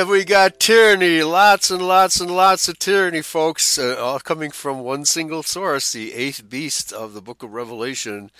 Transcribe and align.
Have 0.00 0.08
we 0.08 0.24
got 0.24 0.58
tyranny. 0.58 1.22
Lots 1.22 1.70
and 1.70 1.86
lots 1.86 2.22
and 2.22 2.30
lots 2.30 2.70
of 2.70 2.78
tyranny, 2.78 3.20
folks, 3.20 3.78
uh, 3.78 3.96
all 4.00 4.18
coming 4.18 4.50
from 4.50 4.80
one 4.80 5.04
single 5.04 5.42
source, 5.42 5.92
the 5.92 6.14
eighth 6.14 6.48
beast 6.48 6.90
of 6.90 7.12
the 7.12 7.20
book 7.20 7.42
of 7.42 7.52
Revelation, 7.52 8.30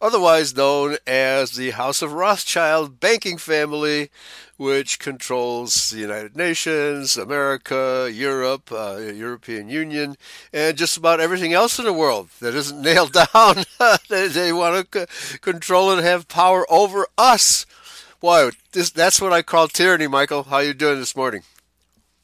otherwise 0.00 0.56
known 0.56 0.96
as 1.06 1.52
the 1.52 1.72
House 1.72 2.00
of 2.00 2.14
Rothschild 2.14 3.00
banking 3.00 3.36
family, 3.36 4.08
which 4.56 4.98
controls 4.98 5.90
the 5.90 5.98
United 5.98 6.38
Nations, 6.38 7.18
America, 7.18 8.10
Europe, 8.10 8.72
uh, 8.72 8.96
European 8.96 9.68
Union, 9.68 10.16
and 10.54 10.78
just 10.78 10.96
about 10.96 11.20
everything 11.20 11.52
else 11.52 11.78
in 11.78 11.84
the 11.84 11.92
world 11.92 12.30
that 12.40 12.54
isn't 12.54 12.80
nailed 12.82 13.12
down. 13.12 13.64
they, 14.08 14.26
they 14.28 14.54
want 14.54 14.90
to 14.90 15.06
c- 15.06 15.38
control 15.40 15.92
and 15.92 16.02
have 16.02 16.28
power 16.28 16.64
over 16.72 17.06
us. 17.18 17.66
Boy, 18.20 18.50
this, 18.72 18.90
that's 18.90 19.18
what 19.18 19.32
I 19.32 19.40
call 19.40 19.68
tyranny, 19.68 20.06
Michael. 20.06 20.42
How 20.42 20.58
you 20.58 20.74
doing 20.74 20.98
this 20.98 21.16
morning? 21.16 21.42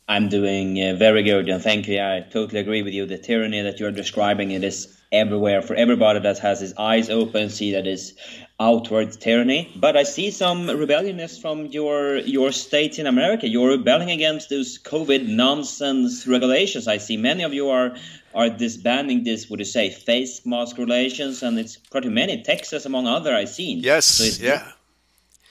I'm 0.06 0.28
doing 0.28 0.80
uh, 0.80 0.94
very 0.94 1.22
good, 1.22 1.48
and 1.48 1.62
thank 1.62 1.88
you. 1.88 2.00
I 2.00 2.20
totally 2.20 2.60
agree 2.60 2.82
with 2.82 2.92
you. 2.92 3.06
The 3.06 3.16
tyranny 3.16 3.62
that 3.62 3.80
you're 3.80 3.90
describing 3.90 4.50
it 4.50 4.62
is 4.62 4.94
everywhere 5.10 5.62
for 5.62 5.74
everybody 5.74 6.20
that 6.20 6.38
has 6.40 6.60
his 6.60 6.74
eyes 6.76 7.08
open. 7.08 7.48
See 7.48 7.72
that 7.72 7.86
is 7.86 8.14
outward 8.60 9.12
tyranny. 9.12 9.72
But 9.74 9.96
I 9.96 10.02
see 10.02 10.30
some 10.30 10.68
rebelliousness 10.68 11.38
from 11.38 11.66
your 11.66 12.18
your 12.18 12.52
states 12.52 12.98
in 12.98 13.06
America. 13.06 13.48
You're 13.48 13.70
rebelling 13.70 14.10
against 14.10 14.50
those 14.50 14.78
COVID 14.78 15.26
nonsense 15.26 16.26
regulations. 16.26 16.86
I 16.88 16.98
see 16.98 17.16
many 17.16 17.42
of 17.42 17.54
you 17.54 17.70
are 17.70 17.96
are 18.34 18.50
disbanding 18.50 19.24
this. 19.24 19.48
Would 19.48 19.60
you 19.60 19.64
say 19.64 19.88
face 19.88 20.44
mask 20.44 20.76
regulations? 20.76 21.42
And 21.42 21.58
it's 21.58 21.78
pretty 21.78 22.10
many. 22.10 22.42
Texas, 22.42 22.84
among 22.84 23.06
other, 23.06 23.34
I've 23.34 23.48
seen. 23.48 23.78
Yes. 23.80 24.04
So 24.04 24.44
yeah. 24.44 24.72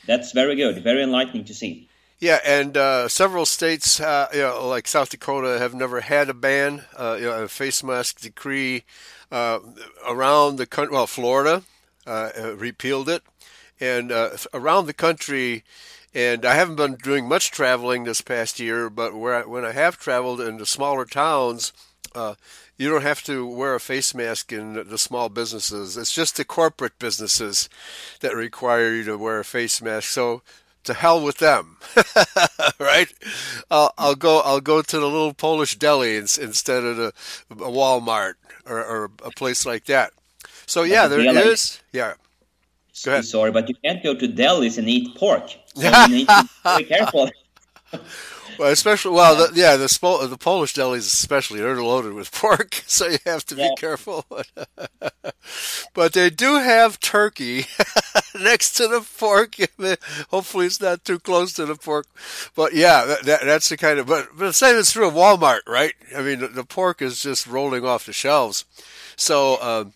That's 0.05 0.31
very 0.31 0.55
good, 0.55 0.83
very 0.83 1.03
enlightening 1.03 1.45
to 1.45 1.53
see. 1.53 1.89
Yeah, 2.19 2.39
and 2.45 2.77
uh, 2.77 3.07
several 3.09 3.45
states, 3.45 3.99
uh, 3.99 4.27
you 4.33 4.39
know, 4.39 4.67
like 4.67 4.87
South 4.87 5.09
Dakota, 5.09 5.59
have 5.59 5.73
never 5.73 6.01
had 6.01 6.29
a 6.29 6.33
ban, 6.33 6.85
uh, 6.97 7.17
you 7.19 7.25
know, 7.25 7.43
a 7.43 7.47
face 7.47 7.83
mask 7.83 8.21
decree 8.21 8.85
uh, 9.31 9.59
around 10.07 10.55
the 10.55 10.65
country. 10.65 10.93
Well, 10.93 11.07
Florida 11.07 11.63
uh, 12.07 12.29
uh, 12.37 12.55
repealed 12.55 13.09
it, 13.09 13.23
and 13.79 14.11
around 14.53 14.85
the 14.85 14.93
country. 14.93 15.63
And 16.13 16.45
I 16.45 16.55
haven't 16.55 16.77
been 16.77 16.95
doing 16.95 17.27
much 17.27 17.51
traveling 17.51 18.05
this 18.05 18.21
past 18.21 18.57
year, 18.57 18.89
but 18.89 19.13
where 19.13 19.35
I, 19.35 19.45
when 19.45 19.65
I 19.65 19.73
have 19.73 19.99
traveled 19.99 20.39
into 20.39 20.65
smaller 20.65 21.03
towns, 21.03 21.73
you 22.77 22.89
don't 22.89 23.03
have 23.03 23.23
to 23.23 23.45
wear 23.45 23.75
a 23.75 23.79
face 23.79 24.13
mask 24.13 24.51
in 24.51 24.73
the 24.73 24.97
small 24.97 25.29
businesses. 25.29 25.97
It's 25.97 26.13
just 26.13 26.37
the 26.37 26.45
corporate 26.45 26.99
businesses 26.99 27.69
that 28.19 28.35
require 28.35 28.93
you 28.93 29.03
to 29.05 29.17
wear 29.17 29.39
a 29.39 29.45
face 29.45 29.81
mask. 29.81 30.09
So 30.09 30.41
to 30.83 30.93
hell 30.93 31.23
with 31.23 31.37
them, 31.37 31.77
right? 32.79 33.11
I'll, 33.71 33.93
I'll, 33.97 34.15
go. 34.15 34.41
I'll 34.41 34.61
go 34.61 34.81
to 34.81 34.99
the 34.99 35.05
little 35.05 35.33
Polish 35.33 35.77
deli 35.77 36.17
instead 36.17 36.83
of 36.83 36.97
the 36.97 37.13
a 37.49 37.55
Walmart 37.55 38.33
or, 38.65 38.83
or 38.83 39.11
a 39.23 39.31
place 39.31 39.65
like 39.65 39.85
that. 39.85 40.11
So 40.65 40.83
yeah, 40.83 41.07
there 41.07 41.21
is. 41.47 41.79
Yeah. 41.91 42.13
Go 43.03 43.11
ahead. 43.11 43.25
Sorry, 43.25 43.51
but 43.51 43.67
you 43.67 43.75
can't 43.83 44.01
go 44.01 44.15
to 44.15 44.27
delis 44.27 44.77
and 44.77 44.87
eat 44.89 45.15
pork. 45.15 45.51
So 45.75 46.05
you 46.07 46.07
need 46.07 46.27
to 46.29 46.49
be 46.77 46.85
careful. 46.85 47.29
Well, 48.57 48.71
especially 48.71 49.15
well, 49.15 49.35
the, 49.35 49.59
yeah, 49.59 49.75
the 49.75 49.87
the 50.29 50.37
Polish 50.37 50.73
delis 50.73 50.99
especially 50.99 51.59
they're 51.59 51.81
loaded 51.81 52.13
with 52.13 52.31
pork, 52.33 52.83
so 52.87 53.07
you 53.07 53.17
have 53.25 53.45
to 53.47 53.55
be 53.55 53.69
careful. 53.77 54.25
but 55.93 56.13
they 56.13 56.29
do 56.29 56.55
have 56.55 56.99
turkey 56.99 57.65
next 58.39 58.73
to 58.73 58.87
the 58.87 59.01
pork. 59.17 59.55
Hopefully, 60.29 60.67
it's 60.67 60.81
not 60.81 61.03
too 61.05 61.19
close 61.19 61.53
to 61.53 61.65
the 61.65 61.75
pork. 61.75 62.07
But 62.55 62.73
yeah, 62.73 63.05
that, 63.05 63.23
that, 63.23 63.41
that's 63.45 63.69
the 63.69 63.77
kind 63.77 63.99
of. 63.99 64.07
But 64.07 64.29
but 64.37 64.47
the 64.47 64.53
same 64.53 64.75
is 64.75 64.91
true 64.91 65.07
of 65.07 65.13
Walmart, 65.13 65.61
right? 65.67 65.93
I 66.15 66.21
mean, 66.21 66.39
the, 66.39 66.47
the 66.47 66.63
pork 66.63 67.01
is 67.01 67.21
just 67.21 67.47
rolling 67.47 67.85
off 67.85 68.05
the 68.05 68.13
shelves. 68.13 68.65
So. 69.15 69.61
Um, 69.61 69.93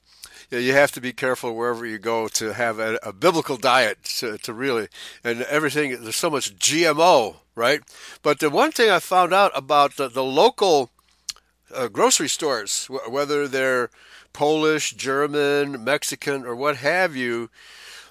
you 0.49 0.73
have 0.73 0.91
to 0.93 1.01
be 1.01 1.13
careful 1.13 1.55
wherever 1.55 1.85
you 1.85 1.99
go 1.99 2.27
to 2.29 2.53
have 2.53 2.79
a, 2.79 2.99
a 3.03 3.13
biblical 3.13 3.57
diet 3.57 4.03
to, 4.03 4.37
to, 4.39 4.53
really 4.53 4.87
and 5.23 5.43
everything. 5.43 5.91
There's 6.01 6.15
so 6.15 6.29
much 6.29 6.57
GMO, 6.57 7.37
right? 7.55 7.81
But 8.23 8.39
the 8.39 8.49
one 8.49 8.71
thing 8.71 8.89
I 8.89 8.99
found 8.99 9.33
out 9.33 9.51
about 9.55 9.97
the, 9.97 10.07
the 10.07 10.23
local 10.23 10.89
uh, 11.73 11.87
grocery 11.87 12.29
stores, 12.29 12.87
whether 13.07 13.47
they're 13.47 13.89
Polish, 14.33 14.91
German, 14.91 15.83
Mexican, 15.83 16.45
or 16.45 16.55
what 16.55 16.77
have 16.77 17.15
you, 17.15 17.49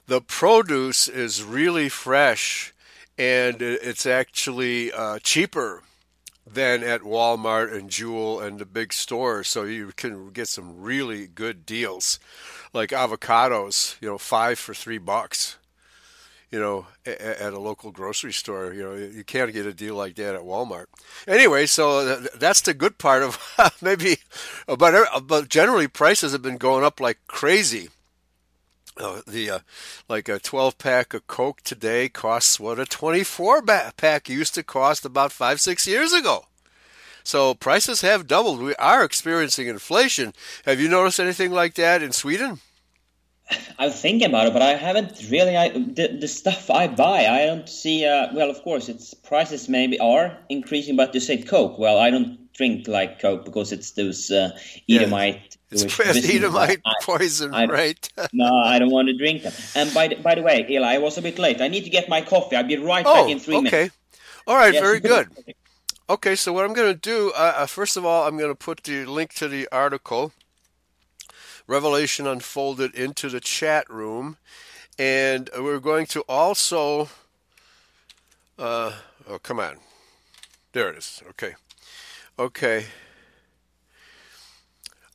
the 0.06 0.20
produce 0.20 1.08
is 1.08 1.42
really 1.42 1.88
fresh 1.88 2.72
and 3.18 3.60
it's 3.60 4.06
actually 4.06 4.92
uh, 4.92 5.18
cheaper 5.18 5.82
than 6.54 6.82
at 6.82 7.02
Walmart 7.02 7.72
and 7.72 7.90
Jewel 7.90 8.40
and 8.40 8.58
the 8.58 8.66
big 8.66 8.92
stores. 8.92 9.48
So 9.48 9.64
you 9.64 9.92
can 9.96 10.30
get 10.30 10.48
some 10.48 10.80
really 10.80 11.26
good 11.26 11.66
deals, 11.66 12.18
like 12.72 12.90
avocados. 12.90 14.00
You 14.00 14.08
know, 14.08 14.18
five 14.18 14.58
for 14.58 14.74
three 14.74 14.98
bucks. 14.98 15.58
You 16.50 16.58
know, 16.58 16.86
at 17.04 17.52
a 17.52 17.58
local 17.58 17.90
grocery 17.90 18.32
store. 18.32 18.72
You 18.72 18.82
know, 18.82 18.94
you 18.94 19.22
can't 19.22 19.52
get 19.52 19.66
a 19.66 19.74
deal 19.74 19.94
like 19.94 20.14
that 20.14 20.34
at 20.34 20.40
Walmart. 20.40 20.86
Anyway, 21.26 21.66
so 21.66 22.16
that's 22.16 22.62
the 22.62 22.72
good 22.72 22.96
part 22.96 23.22
of 23.22 23.38
maybe, 23.82 24.16
but 24.66 25.26
but 25.26 25.48
generally 25.50 25.88
prices 25.88 26.32
have 26.32 26.40
been 26.40 26.56
going 26.56 26.84
up 26.84 27.00
like 27.00 27.18
crazy. 27.26 27.90
Uh, 28.98 29.20
the 29.26 29.48
uh, 29.48 29.58
like 30.08 30.28
a 30.28 30.40
12 30.40 30.76
pack 30.76 31.14
of 31.14 31.26
Coke 31.28 31.60
today 31.62 32.08
costs 32.08 32.58
what 32.58 32.80
a 32.80 32.84
24 32.84 33.62
pack 33.96 34.28
used 34.28 34.54
to 34.54 34.64
cost 34.64 35.04
about 35.04 35.30
five 35.30 35.60
six 35.60 35.86
years 35.86 36.12
ago. 36.12 36.46
So 37.22 37.54
prices 37.54 38.00
have 38.00 38.26
doubled. 38.26 38.60
We 38.60 38.74
are 38.76 39.04
experiencing 39.04 39.68
inflation. 39.68 40.32
Have 40.64 40.80
you 40.80 40.88
noticed 40.88 41.20
anything 41.20 41.52
like 41.52 41.74
that 41.74 42.02
in 42.02 42.12
Sweden? 42.12 42.60
I'm 43.78 43.90
thinking 43.90 44.28
about 44.28 44.46
it, 44.46 44.52
but 44.52 44.62
I 44.62 44.74
haven't 44.74 45.22
really. 45.30 45.56
I, 45.56 45.68
the, 45.68 46.16
the 46.20 46.28
stuff 46.28 46.70
I 46.70 46.88
buy, 46.88 47.26
I 47.26 47.44
don't 47.44 47.68
see. 47.68 48.06
Uh, 48.06 48.28
well, 48.34 48.50
of 48.50 48.62
course, 48.62 48.88
its 48.88 49.12
prices 49.14 49.68
maybe 49.68 49.98
are 50.00 50.38
increasing, 50.48 50.96
but 50.96 51.14
you 51.14 51.20
say 51.20 51.42
Coke. 51.42 51.78
Well, 51.78 51.98
I 51.98 52.10
don't 52.10 52.52
drink 52.54 52.88
like 52.88 53.20
Coke 53.20 53.44
because 53.44 53.72
it's 53.72 53.92
those 53.92 54.30
uh, 54.30 54.58
Edomite 54.88 55.57
it's 55.70 56.00
Edomite 56.00 56.82
poison, 57.02 57.54
I, 57.54 57.66
right? 57.66 58.08
no, 58.32 58.56
I 58.64 58.78
don't 58.78 58.90
want 58.90 59.08
to 59.08 59.14
drink 59.16 59.42
them. 59.42 59.52
And 59.74 59.92
by 59.92 60.08
the, 60.08 60.16
by 60.16 60.34
the 60.34 60.42
way, 60.42 60.66
Eli, 60.68 60.94
I 60.94 60.98
was 60.98 61.18
a 61.18 61.22
bit 61.22 61.38
late. 61.38 61.60
I 61.60 61.68
need 61.68 61.84
to 61.84 61.90
get 61.90 62.08
my 62.08 62.22
coffee. 62.22 62.56
I'll 62.56 62.64
be 62.64 62.76
right 62.76 63.04
oh, 63.06 63.14
back 63.14 63.30
in 63.30 63.38
three 63.38 63.56
okay. 63.56 63.70
minutes. 63.70 63.96
All 64.46 64.56
right, 64.56 64.72
yes, 64.72 64.82
very 64.82 65.00
good. 65.00 65.28
Okay, 66.08 66.34
so 66.36 66.54
what 66.54 66.64
I'm 66.64 66.72
going 66.72 66.94
to 66.94 66.98
do, 66.98 67.32
uh, 67.36 67.52
uh, 67.56 67.66
first 67.66 67.98
of 67.98 68.06
all, 68.06 68.26
I'm 68.26 68.38
going 68.38 68.50
to 68.50 68.54
put 68.54 68.82
the 68.82 69.04
link 69.04 69.34
to 69.34 69.46
the 69.46 69.68
article, 69.70 70.32
Revelation 71.66 72.26
Unfolded, 72.26 72.94
into 72.94 73.28
the 73.28 73.40
chat 73.40 73.88
room. 73.90 74.38
And 74.98 75.50
we're 75.56 75.80
going 75.80 76.06
to 76.06 76.22
also. 76.22 77.10
Uh, 78.58 78.92
oh, 79.28 79.38
come 79.38 79.60
on. 79.60 79.76
There 80.72 80.90
it 80.90 80.96
is. 80.96 81.22
Okay. 81.28 81.54
Okay. 82.38 82.86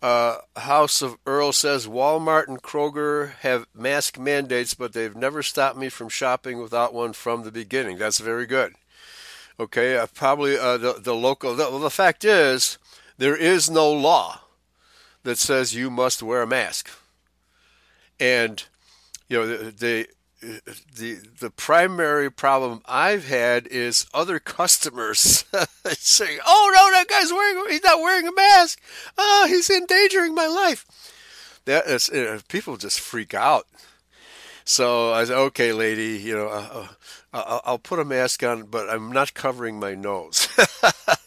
Uh, 0.04 0.40
House 0.58 1.02
of 1.02 1.16
Earl 1.26 1.54
says 1.54 1.88
Walmart 1.88 2.50
and 2.50 2.62
Kroger 2.62 3.36
have 3.36 3.68
mask 3.74 4.20
mandates, 4.20 4.74
but 4.74 4.92
they've 4.92 5.16
never 5.16 5.42
stopped 5.42 5.78
me 5.78 5.88
from 5.88 6.10
shopping 6.10 6.62
without 6.62 6.94
one 6.94 7.14
from 7.14 7.44
the 7.44 7.54
beginning. 7.54 7.98
That's 7.98 8.20
very 8.20 8.46
good. 8.46 8.74
Okay, 9.58 9.96
uh, 9.96 10.08
probably 10.14 10.58
uh, 10.58 10.76
the 10.76 10.94
the 11.00 11.16
local. 11.16 11.56
The, 11.56 11.80
the 11.80 11.90
fact 11.90 12.26
is, 12.26 12.78
there 13.18 13.38
is 13.38 13.70
no 13.70 13.90
law 13.90 14.42
that 15.24 15.38
says 15.38 15.74
you 15.74 15.90
must 15.90 16.22
wear 16.22 16.42
a 16.42 16.48
mask, 16.48 16.90
and 18.20 18.62
you 19.30 19.38
know 19.38 19.48
the, 19.72 20.08
the 20.96 21.20
the 21.40 21.50
primary 21.50 22.30
problem 22.30 22.82
I've 22.86 23.28
had 23.28 23.68
is 23.68 24.06
other 24.14 24.40
customers 24.40 25.46
saying, 25.86 26.40
"Oh 26.46 26.72
no, 26.74 26.92
that 26.92 27.08
guy's 27.08 27.32
wearing 27.32 27.72
he's 27.72 27.84
not 27.84 28.02
wearing 28.02 28.28
a 28.28 28.34
mask. 28.34 28.80
Oh, 29.18 29.46
he's 29.48 29.70
endangering 29.70 30.36
my 30.36 30.48
life." 30.48 30.86
That 31.66 31.88
is, 31.88 32.10
uh, 32.10 32.42
people 32.50 32.78
just 32.78 33.00
freak 33.00 33.34
out. 33.34 33.68
So 34.66 35.14
I 35.14 35.26
said, 35.26 35.38
"Okay, 35.38 35.74
lady, 35.74 36.18
you 36.18 36.36
know, 36.36 36.48
uh, 36.48 36.88
uh, 37.34 37.60
I'll 37.66 37.80
put 37.80 38.00
a 38.00 38.06
mask 38.06 38.44
on, 38.44 38.64
but 38.64 38.90
I'm 38.90 39.12
not 39.12 39.34
covering 39.34 39.80
my 39.80 39.96
nose, 39.96 40.48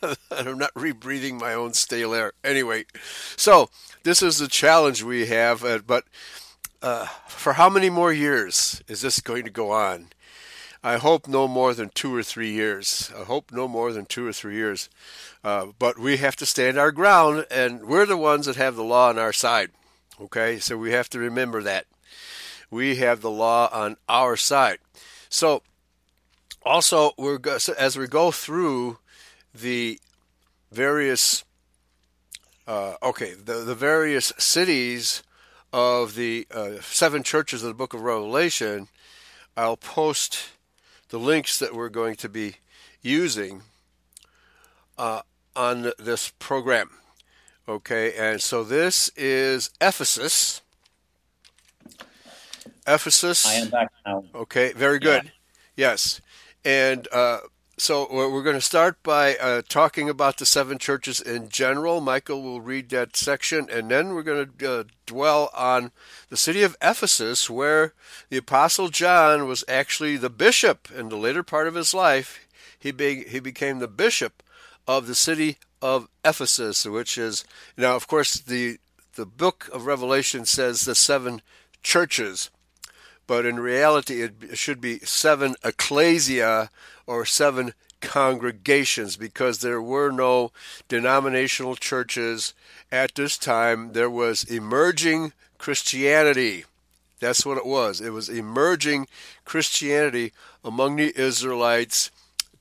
and 0.02 0.16
I'm 0.48 0.58
not 0.58 0.74
rebreathing 0.74 1.40
my 1.40 1.54
own 1.54 1.74
stale 1.74 2.14
air." 2.14 2.32
Anyway, 2.44 2.84
so 3.36 3.68
this 4.04 4.22
is 4.22 4.38
the 4.38 4.48
challenge 4.48 5.02
we 5.02 5.26
have, 5.26 5.64
uh, 5.64 5.80
but 5.86 6.04
uh, 6.86 7.06
for 7.26 7.54
how 7.54 7.68
many 7.68 7.90
more 7.90 8.12
years 8.12 8.80
is 8.86 9.00
this 9.00 9.18
going 9.20 9.42
to 9.42 9.50
go 9.50 9.72
on? 9.72 10.06
I 10.84 10.98
hope 10.98 11.26
no 11.26 11.48
more 11.48 11.74
than 11.74 11.88
two 11.88 12.14
or 12.14 12.22
three 12.22 12.52
years. 12.52 13.10
I 13.18 13.24
hope 13.24 13.50
no 13.50 13.66
more 13.66 13.92
than 13.92 14.06
two 14.06 14.24
or 14.24 14.32
three 14.32 14.54
years. 14.54 14.88
Uh, 15.42 15.66
but 15.80 15.98
we 15.98 16.18
have 16.18 16.36
to 16.36 16.46
stand 16.46 16.78
our 16.78 16.92
ground, 16.92 17.44
and 17.50 17.86
we're 17.86 18.06
the 18.06 18.16
ones 18.16 18.46
that 18.46 18.54
have 18.54 18.76
the 18.76 18.84
law 18.84 19.08
on 19.08 19.18
our 19.18 19.32
side. 19.32 19.70
Okay, 20.20 20.60
so 20.60 20.78
we 20.78 20.92
have 20.92 21.10
to 21.10 21.18
remember 21.18 21.60
that. 21.64 21.86
We 22.70 22.96
have 22.96 23.20
the 23.20 23.32
law 23.32 23.68
on 23.72 23.96
our 24.08 24.36
side. 24.36 24.78
So, 25.28 25.62
also 26.62 27.12
we're 27.18 27.40
as 27.76 27.98
we 27.98 28.06
go 28.06 28.30
through 28.30 28.98
the 29.52 29.98
various 30.70 31.44
uh, 32.66 32.94
okay 33.02 33.34
the 33.34 33.64
the 33.64 33.74
various 33.74 34.32
cities 34.38 35.22
of 35.72 36.14
the 36.14 36.46
uh, 36.50 36.80
seven 36.80 37.22
churches 37.22 37.62
of 37.62 37.68
the 37.68 37.74
book 37.74 37.94
of 37.94 38.00
Revelation, 38.02 38.88
I'll 39.56 39.76
post 39.76 40.50
the 41.08 41.18
links 41.18 41.58
that 41.58 41.74
we're 41.74 41.88
going 41.88 42.16
to 42.16 42.28
be 42.28 42.56
using 43.02 43.62
uh, 44.98 45.22
on 45.54 45.92
this 45.98 46.32
program. 46.38 46.90
Okay, 47.68 48.14
and 48.16 48.40
so 48.40 48.62
this 48.62 49.10
is 49.16 49.70
Ephesus. 49.80 50.62
Ephesus. 52.86 53.46
I 53.46 53.54
am 53.54 53.70
back 53.70 53.90
now. 54.06 54.24
Okay, 54.34 54.72
very 54.72 54.98
good. 54.98 55.24
Yeah. 55.24 55.30
Yes. 55.90 56.20
And 56.64 57.08
uh, 57.12 57.38
so 57.78 58.06
we're 58.10 58.42
going 58.42 58.56
to 58.56 58.60
start 58.60 59.02
by 59.02 59.36
uh, 59.36 59.60
talking 59.68 60.08
about 60.08 60.38
the 60.38 60.46
seven 60.46 60.78
churches 60.78 61.20
in 61.20 61.50
general. 61.50 62.00
Michael 62.00 62.42
will 62.42 62.62
read 62.62 62.88
that 62.88 63.16
section, 63.16 63.68
and 63.70 63.90
then 63.90 64.14
we're 64.14 64.22
going 64.22 64.50
to 64.58 64.80
uh, 64.80 64.84
dwell 65.04 65.50
on 65.54 65.92
the 66.30 66.38
city 66.38 66.62
of 66.62 66.76
Ephesus, 66.80 67.50
where 67.50 67.92
the 68.30 68.38
Apostle 68.38 68.88
John 68.88 69.46
was 69.46 69.62
actually 69.68 70.16
the 70.16 70.30
bishop 70.30 70.88
in 70.90 71.10
the 71.10 71.16
later 71.16 71.42
part 71.42 71.68
of 71.68 71.74
his 71.74 71.92
life. 71.92 72.48
He, 72.78 72.92
be, 72.92 73.24
he 73.24 73.40
became 73.40 73.78
the 73.78 73.88
bishop 73.88 74.42
of 74.86 75.06
the 75.06 75.14
city 75.14 75.58
of 75.82 76.08
Ephesus, 76.24 76.86
which 76.86 77.18
is 77.18 77.44
now, 77.76 77.94
of 77.94 78.06
course, 78.06 78.34
the 78.38 78.78
the 79.16 79.26
book 79.26 79.68
of 79.72 79.86
Revelation 79.86 80.44
says 80.44 80.82
the 80.82 80.94
seven 80.94 81.40
churches, 81.82 82.50
but 83.26 83.46
in 83.46 83.58
reality, 83.58 84.22
it 84.22 84.58
should 84.58 84.80
be 84.80 84.98
seven 85.00 85.56
ecclesia 85.64 86.70
or 87.06 87.24
seven 87.24 87.72
congregations 88.00 89.16
because 89.16 89.58
there 89.58 89.82
were 89.82 90.10
no 90.10 90.52
denominational 90.88 91.76
churches 91.76 92.54
at 92.92 93.14
this 93.14 93.38
time. 93.38 93.92
There 93.92 94.10
was 94.10 94.44
emerging 94.44 95.32
Christianity. 95.58 96.64
That's 97.18 97.46
what 97.46 97.58
it 97.58 97.66
was. 97.66 98.00
It 98.00 98.10
was 98.10 98.28
emerging 98.28 99.08
Christianity 99.44 100.32
among 100.62 100.96
the 100.96 101.18
Israelites 101.18 102.10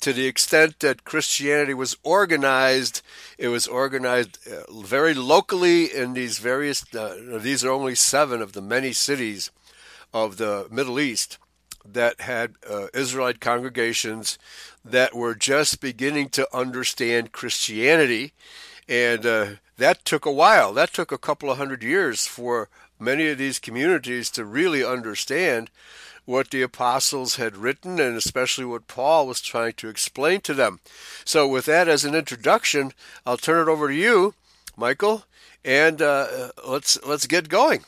to 0.02 0.14
the 0.14 0.28
extent 0.28 0.80
that 0.80 1.04
Christianity 1.04 1.74
was 1.74 1.98
organized. 2.04 3.02
It 3.38 3.50
was 3.50 3.68
organized 3.68 4.38
uh, 4.48 4.72
very 4.72 5.14
locally 5.14 5.86
in 5.86 6.14
these 6.14 6.38
various, 6.38 6.86
uh, 6.96 7.40
these 7.42 7.66
are 7.66 7.72
only 7.72 7.96
seven 7.96 8.42
of 8.42 8.54
the 8.54 8.62
many 8.62 8.94
cities 8.94 9.52
of 10.14 10.38
the 10.38 10.68
Middle 10.72 11.00
East 11.00 11.38
that 11.94 12.22
had 12.22 12.56
uh, 12.70 12.88
Israelite 12.94 13.40
congregations 13.40 14.38
that 14.84 15.16
were 15.16 15.36
just 15.36 15.82
beginning 15.82 16.30
to 16.30 16.48
understand 16.56 17.32
Christianity. 17.32 18.34
And 18.88 19.26
uh, 19.26 19.46
that 19.78 20.06
took 20.06 20.26
a 20.26 20.32
while. 20.32 20.74
That 20.74 20.94
took 20.94 21.12
a 21.12 21.18
couple 21.18 21.50
of 21.50 21.58
hundred 21.58 21.84
years 21.84 22.28
for 22.28 22.70
many 23.00 23.28
of 23.28 23.38
these 23.38 23.60
communities 23.60 24.30
to 24.32 24.46
really 24.46 24.84
understand 24.84 25.70
what 26.26 26.50
the 26.50 26.62
apostles 26.62 27.36
had 27.36 27.56
written 27.56 28.00
and 28.00 28.18
especially 28.18 28.66
what 28.66 28.88
Paul 28.88 29.28
was 29.28 29.42
trying 29.42 29.74
to 29.74 29.90
explain 29.90 30.42
to 30.42 30.54
them. 30.54 30.80
So, 31.24 31.48
with 31.48 31.66
that 31.66 31.88
as 31.88 32.04
an 32.04 32.16
introduction, 32.16 32.94
I'll 33.26 33.38
turn 33.38 33.68
it 33.68 33.72
over 33.72 33.88
to 33.90 33.94
you, 33.94 34.34
Michael, 34.76 35.26
and 35.64 36.02
uh, 36.02 36.50
let's 36.68 37.04
let's 37.06 37.28
get 37.28 37.48
going. 37.50 37.86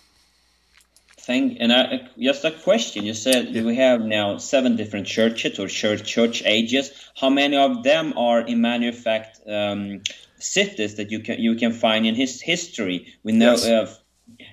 Thank 1.28 1.58
and 1.60 1.74
I, 1.74 2.08
just 2.18 2.46
a 2.46 2.52
question. 2.52 3.06
You 3.06 3.14
said 3.14 3.50
yeah. 3.50 3.64
we 3.64 3.76
have 3.76 4.00
now 4.00 4.38
seven 4.38 4.78
different 4.78 5.08
churches 5.08 5.60
or 5.60 5.68
church 5.68 6.10
church 6.10 6.42
ages. 6.46 6.90
How 7.18 7.30
many 7.30 7.58
of 7.58 7.84
them 7.84 8.18
are 8.18 8.40
in 8.40 8.62
matter 8.62 8.88
of 8.88 8.98
fact 8.98 9.42
um, 9.46 10.04
cities 10.40 10.96
that 10.96 11.12
you 11.12 11.20
can 11.20 11.38
you 11.38 11.56
can 11.56 11.74
find 11.74 12.08
in 12.08 12.16
his 12.16 12.42
history? 12.42 13.14
We 13.24 13.34
know 13.34 13.56
yes. 13.56 13.66
uh, 13.66 13.94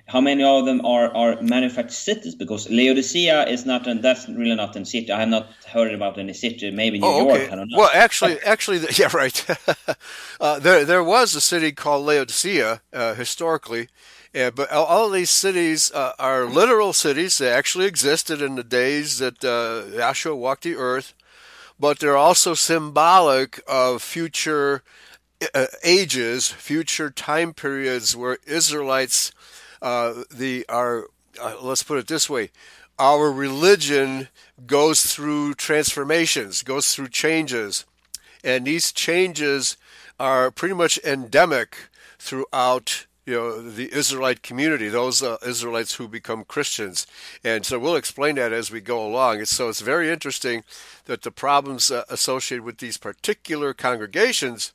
how 0.07 0.21
many 0.21 0.43
of 0.43 0.67
them 0.67 0.85
are 0.85 1.15
are 1.15 1.41
manufactured 1.43 1.93
cities? 1.93 2.35
Because 2.35 2.69
Laodicea 2.69 3.47
is 3.47 3.65
not 3.65 3.87
an, 3.87 4.01
that's 4.01 4.29
really 4.29 4.57
not 4.57 4.75
a 4.75 4.85
city. 4.85 5.13
I 5.13 5.21
have 5.21 5.29
not 5.29 5.47
heard 5.73 5.95
about 5.95 6.19
any 6.19 6.33
city. 6.33 6.73
Maybe 6.73 6.99
New 6.99 7.07
oh, 7.07 7.29
York. 7.29 7.53
I 7.53 7.55
don't 7.55 7.71
know. 7.71 7.79
Well, 7.79 7.91
actually, 7.95 8.41
actually, 8.41 8.81
yeah, 8.97 9.11
right. 9.15 9.47
uh, 10.41 10.59
there 10.59 10.85
there 10.85 11.05
was 11.05 11.37
a 11.37 11.41
city 11.41 11.71
called 11.71 12.05
Laodicea 12.05 12.83
uh, 12.93 13.15
historically 13.15 13.87
yeah, 14.35 14.51
but 14.51 14.71
all 14.73 15.11
these 15.11 15.31
cities 15.31 15.93
uh, 15.93 16.13
are 16.19 16.45
literal 16.45 16.93
cities. 16.93 17.39
They 17.39 17.51
actually 17.51 17.87
existed 17.87 18.43
in 18.43 18.57
the 18.57 18.65
days 18.65 19.19
that 19.19 19.45
uh, 19.45 20.35
walked 20.35 20.65
the 20.65 20.75
earth, 20.75 21.15
but 21.79 22.01
they're 22.01 22.17
also 22.17 22.55
symbolic 22.55 23.63
of 23.69 24.03
future 24.03 24.83
uh, 25.55 25.67
ages, 25.85 26.49
future 26.49 27.11
time 27.11 27.55
periods 27.55 28.17
where 28.17 28.39
Israelites, 28.45 29.31
uh, 29.81 30.25
the 30.33 30.65
are 30.69 31.07
uh, 31.41 31.55
let's 31.63 31.85
put 31.85 31.99
it 31.99 32.09
this 32.09 32.29
way, 32.29 32.51
our 32.99 33.31
religion 33.31 34.29
goes 34.67 35.03
through 35.03 35.55
transformations, 35.55 36.63
goes 36.63 36.93
through 36.93 37.09
changes, 37.09 37.85
and 38.43 38.67
these 38.67 38.91
changes 38.91 39.77
are 40.19 40.51
pretty 40.51 40.75
much 40.75 40.99
endemic 41.05 41.77
throughout 42.19 43.07
you 43.27 43.35
know 43.35 43.61
the 43.61 43.93
Israelite 43.93 44.43
community, 44.43 44.89
those 44.89 45.23
uh, 45.23 45.39
Israelites 45.45 45.95
who 45.95 46.09
become 46.09 46.45
Christians, 46.45 47.07
and 47.43 47.65
so 47.65 47.79
we'll 47.79 47.97
explain 47.97 48.35
that 48.37 48.53
as 48.53 48.71
we 48.71 48.81
go 48.81 49.05
along. 49.05 49.45
So 49.47 49.69
it's 49.69 49.81
very 49.81 50.11
interesting 50.11 50.65
that 51.07 51.23
the 51.23 51.31
problems 51.31 51.91
uh, 51.91 52.05
associated 52.11 52.65
with 52.65 52.79
these 52.79 52.97
particular 52.97 53.73
congregations 53.73 54.73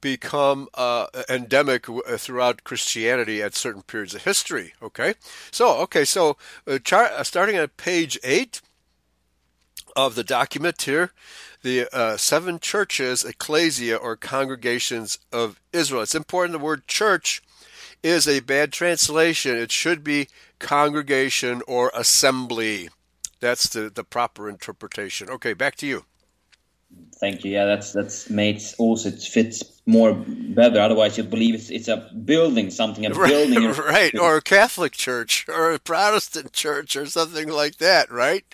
become 0.00 0.68
uh, 0.74 1.06
endemic 1.28 1.88
uh, 1.88 2.16
throughout 2.16 2.64
Christianity 2.64 3.42
at 3.42 3.54
certain 3.54 3.82
periods 3.82 4.14
of 4.14 4.24
history. 4.24 4.72
Okay, 4.82 5.14
so 5.50 5.78
okay, 5.78 6.04
so 6.04 6.36
uh, 6.66 6.78
char- 6.78 7.12
uh, 7.12 7.24
starting 7.24 7.56
at 7.56 7.76
page 7.76 8.18
eight 8.22 8.60
of 9.94 10.14
the 10.14 10.24
document 10.24 10.82
here, 10.82 11.12
the 11.62 11.88
uh, 11.92 12.16
seven 12.16 12.58
churches, 12.58 13.24
ecclesia 13.24 13.96
or 13.96 14.14
congregations 14.14 15.18
of 15.32 15.60
Israel. 15.72 16.02
It's 16.02 16.14
important 16.14 16.52
the 16.52 16.64
word 16.64 16.86
church 16.86 17.42
is 18.02 18.28
a 18.28 18.40
bad 18.40 18.72
translation. 18.72 19.56
It 19.56 19.72
should 19.72 20.04
be 20.04 20.28
congregation 20.58 21.62
or 21.66 21.90
assembly. 21.94 22.88
That's 23.40 23.68
the, 23.68 23.90
the 23.90 24.04
proper 24.04 24.48
interpretation. 24.48 25.28
Okay, 25.28 25.52
back 25.52 25.76
to 25.76 25.86
you. 25.86 26.04
Thank 27.16 27.44
you. 27.44 27.52
Yeah, 27.52 27.64
that's 27.64 27.92
that's 27.92 28.28
makes 28.30 28.74
also 28.74 29.08
it 29.08 29.22
fits 29.22 29.62
more 29.86 30.12
better. 30.14 30.80
Otherwise, 30.80 31.16
you 31.16 31.24
believe 31.24 31.54
it's 31.54 31.70
it's 31.70 31.88
a 31.88 32.10
building, 32.24 32.70
something 32.70 33.06
a 33.06 33.10
right, 33.14 33.30
building, 33.30 33.72
right? 33.84 34.16
Or 34.18 34.36
a 34.36 34.42
Catholic 34.56 34.92
church, 34.92 35.46
or 35.48 35.72
a 35.72 35.78
Protestant 35.78 36.52
church, 36.52 36.94
or 36.94 37.06
something 37.06 37.48
like 37.48 37.78
that, 37.78 38.10
right? 38.10 38.44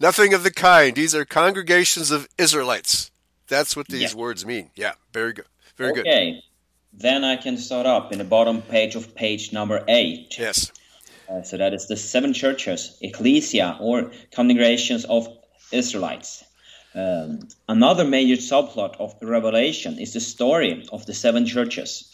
Nothing 0.00 0.32
of 0.32 0.44
the 0.44 0.52
kind. 0.52 0.94
These 0.94 1.14
are 1.14 1.24
congregations 1.24 2.10
of 2.10 2.28
Israelites. 2.38 3.10
That's 3.48 3.76
what 3.76 3.88
these 3.88 4.14
yeah. 4.14 4.18
words 4.18 4.46
mean. 4.46 4.70
Yeah, 4.74 4.92
very 5.12 5.32
good, 5.32 5.46
very 5.76 5.90
okay. 5.90 6.02
good. 6.02 6.08
Okay, 6.08 6.42
then 6.96 7.24
I 7.24 7.36
can 7.36 7.56
start 7.56 7.86
up 7.86 8.12
in 8.12 8.18
the 8.18 8.24
bottom 8.24 8.62
page 8.62 8.94
of 8.94 9.14
page 9.14 9.52
number 9.52 9.84
eight. 9.88 10.36
Yes. 10.38 10.70
Uh, 11.28 11.42
so 11.42 11.56
that 11.56 11.74
is 11.74 11.86
the 11.86 11.96
seven 11.96 12.32
churches, 12.32 12.96
ecclesia, 13.00 13.78
or 13.80 14.12
congregations 14.32 15.04
of 15.04 15.28
Israelites. 15.72 16.44
Um, 16.94 17.48
another 17.68 18.04
major 18.04 18.40
subplot 18.40 18.96
of 19.00 19.14
Revelation 19.20 19.98
is 19.98 20.12
the 20.12 20.20
story 20.20 20.86
of 20.92 21.06
the 21.06 21.14
seven 21.14 21.46
churches. 21.46 22.12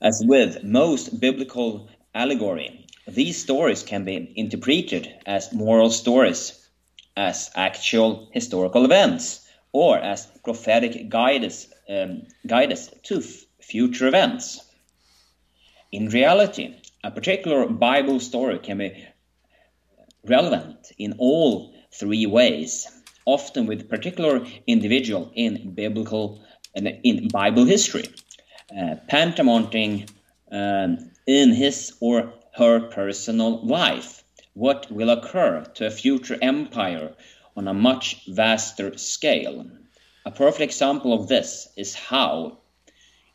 As 0.00 0.22
with 0.24 0.64
most 0.64 1.20
biblical 1.20 1.90
allegory, 2.14 2.86
these 3.06 3.42
stories 3.42 3.82
can 3.82 4.04
be 4.04 4.32
interpreted 4.36 5.12
as 5.26 5.52
moral 5.52 5.90
stories, 5.90 6.68
as 7.16 7.50
actual 7.54 8.30
historical 8.32 8.84
events, 8.84 9.46
or 9.72 9.98
as 9.98 10.26
prophetic 10.44 11.08
guidance, 11.08 11.68
um, 11.88 12.22
guidance 12.46 12.88
to 13.02 13.22
future 13.62 14.06
events. 14.08 14.60
In 15.90 16.08
reality, 16.08 16.74
a 17.04 17.10
particular 17.10 17.66
Bible 17.66 18.20
story 18.20 18.58
can 18.58 18.78
be 18.78 19.06
relevant 20.26 20.92
in 20.98 21.14
all 21.18 21.74
three 21.92 22.26
ways, 22.26 22.86
often 23.24 23.66
with 23.66 23.88
particular 23.88 24.46
individual 24.66 25.30
in 25.34 25.74
biblical 25.74 26.42
in 26.74 27.28
Bible 27.28 27.66
history, 27.66 28.08
uh, 28.76 28.94
um, 30.50 31.10
in 31.26 31.52
his 31.52 31.94
or 32.00 32.32
her 32.54 32.80
personal 32.88 33.64
life 33.66 34.22
what 34.54 34.90
will 34.90 35.10
occur 35.10 35.64
to 35.74 35.86
a 35.86 35.90
future 35.90 36.38
empire 36.42 37.14
on 37.56 37.68
a 37.68 37.74
much 37.74 38.26
vaster 38.26 38.96
scale. 38.98 39.66
A 40.26 40.30
perfect 40.30 40.60
example 40.60 41.12
of 41.12 41.28
this 41.28 41.68
is 41.76 41.94
how 41.94 42.58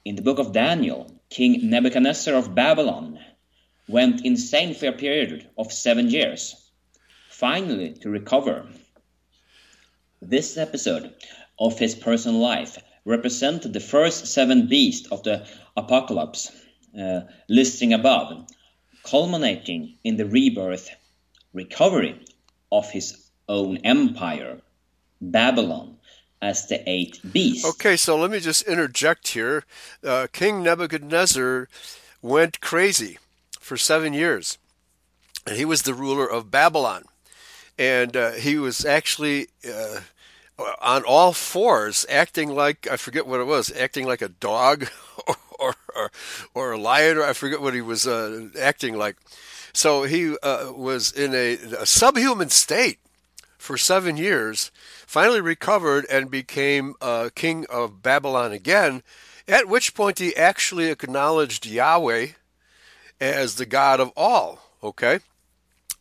in 0.08 0.16
the 0.16 0.22
book 0.22 0.40
of 0.40 0.54
Daniel, 0.54 1.12
King 1.30 1.70
Nebuchadnezzar 1.70 2.34
of 2.34 2.56
Babylon 2.56 3.20
went 3.90 4.24
insane 4.24 4.74
for 4.74 4.88
a 4.88 4.94
period 4.94 5.50
of 5.58 5.74
seven 5.74 6.10
years, 6.10 6.56
finally 7.30 7.92
to 7.92 8.10
recover. 8.10 8.66
this 10.22 10.56
episode 10.56 11.14
of 11.60 11.78
his 11.78 11.94
personal 11.94 12.40
life 12.40 12.78
represented 13.04 13.74
the 13.74 13.82
first 13.82 14.28
seven 14.28 14.68
beasts 14.68 15.12
of 15.12 15.24
the 15.24 15.46
apocalypse, 15.76 16.52
uh, 16.98 17.20
listing 17.50 17.92
above, 17.92 18.48
culminating 19.04 19.98
in 20.06 20.16
the 20.16 20.26
rebirth, 20.26 20.90
recovery 21.52 22.24
of 22.72 22.90
his 22.90 23.30
own 23.50 23.76
empire, 23.84 24.62
Babylon, 25.20 25.97
as 26.42 26.68
the 26.68 26.88
eight 26.90 27.20
beast. 27.32 27.66
Okay, 27.66 27.98
so 27.98 28.18
let 28.18 28.32
me 28.32 28.40
just 28.40 28.64
interject 28.64 29.30
here. 29.30 29.64
Uh, 30.04 30.28
King 30.32 30.64
Nebuchadnezzar 30.64 31.68
went 32.22 32.62
crazy 32.62 33.18
for 33.60 33.78
seven 33.78 34.14
years. 34.14 34.58
And 35.46 35.58
he 35.58 35.66
was 35.66 35.84
the 35.84 35.94
ruler 35.94 36.30
of 36.30 36.52
Babylon. 36.52 37.06
And 37.78 38.16
uh, 38.16 38.32
he 38.32 38.58
was 38.58 38.86
actually 38.86 39.48
uh, 39.68 40.02
on 40.82 41.04
all 41.04 41.34
fours, 41.34 42.06
acting 42.10 42.54
like, 42.54 42.88
I 42.90 42.98
forget 42.98 43.28
what 43.28 43.40
it 43.40 43.46
was, 43.46 43.72
acting 43.76 44.06
like 44.06 44.22
a 44.22 44.30
dog 44.30 44.88
or, 45.60 45.76
or, 45.96 46.12
or 46.54 46.72
a 46.74 46.78
lion, 46.78 47.18
or 47.18 47.24
I 47.24 47.34
forget 47.34 47.62
what 47.62 47.74
he 47.74 47.82
was 47.82 48.08
uh, 48.08 48.50
acting 48.60 48.98
like. 48.98 49.18
So 49.74 50.04
he 50.04 50.36
uh, 50.42 50.72
was 50.76 51.12
in 51.12 51.36
a, 51.36 51.54
a 51.80 51.86
subhuman 51.86 52.50
state 52.50 53.00
for 53.58 53.78
seven 53.78 54.18
years, 54.18 54.72
finally 55.06 55.42
recovered 55.42 56.06
and 56.10 56.32
became 56.32 56.96
uh, 57.02 57.30
king 57.36 57.66
of 57.70 58.02
Babylon 58.02 58.52
again, 58.52 59.04
at 59.48 59.68
which 59.68 59.94
point 59.94 60.20
he 60.20 60.36
actually 60.36 60.90
acknowledged 60.90 61.66
Yahweh 61.66 62.28
as 63.20 63.56
the 63.56 63.66
God 63.66 64.00
of 64.00 64.12
all. 64.16 64.60
Okay? 64.84 65.20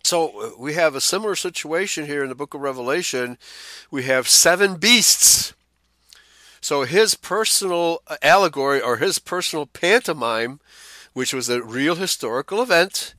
So 0.02 0.40
uh, 0.40 0.50
we 0.58 0.74
have 0.74 0.94
a 0.94 1.00
similar 1.00 1.34
situation 1.34 2.06
here 2.06 2.22
in 2.22 2.28
the 2.28 2.34
book 2.34 2.54
of 2.54 2.60
Revelation. 2.60 3.38
We 3.90 4.04
have 4.04 4.28
seven 4.28 4.76
beasts. 4.76 5.52
So 6.60 6.82
his 6.82 7.14
personal 7.14 8.02
allegory 8.22 8.80
or 8.80 8.96
his 8.96 9.18
personal 9.18 9.66
pantomime, 9.66 10.60
which 11.12 11.32
was 11.32 11.48
a 11.48 11.62
real 11.62 11.94
historical 11.96 12.62
event, 12.62 13.14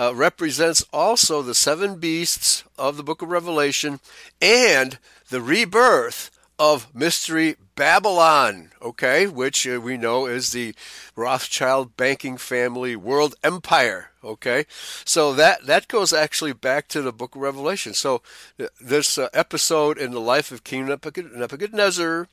uh, 0.00 0.14
represents 0.14 0.82
also 0.94 1.42
the 1.42 1.54
seven 1.54 1.96
beasts 1.96 2.64
of 2.78 2.96
the 2.96 3.02
book 3.02 3.20
of 3.20 3.28
Revelation 3.28 4.00
and 4.40 4.96
the 5.28 5.42
rebirth 5.42 6.30
of 6.58 6.94
Mystery 6.94 7.56
Babylon, 7.76 8.70
okay, 8.80 9.26
which 9.26 9.66
uh, 9.66 9.78
we 9.78 9.98
know 9.98 10.24
is 10.24 10.52
the 10.52 10.74
Rothschild 11.16 11.98
banking 11.98 12.38
family 12.38 12.96
world 12.96 13.34
empire, 13.44 14.10
okay? 14.24 14.64
So 15.04 15.34
that 15.34 15.66
that 15.66 15.88
goes 15.88 16.14
actually 16.14 16.54
back 16.54 16.88
to 16.88 17.02
the 17.02 17.12
book 17.12 17.34
of 17.34 17.42
Revelation. 17.42 17.92
So 17.92 18.22
uh, 18.58 18.66
this 18.80 19.18
uh, 19.18 19.28
episode 19.34 19.98
in 19.98 20.12
the 20.12 20.20
life 20.20 20.50
of 20.50 20.64
King 20.64 20.86
Nebuchadnezzar 20.86 22.26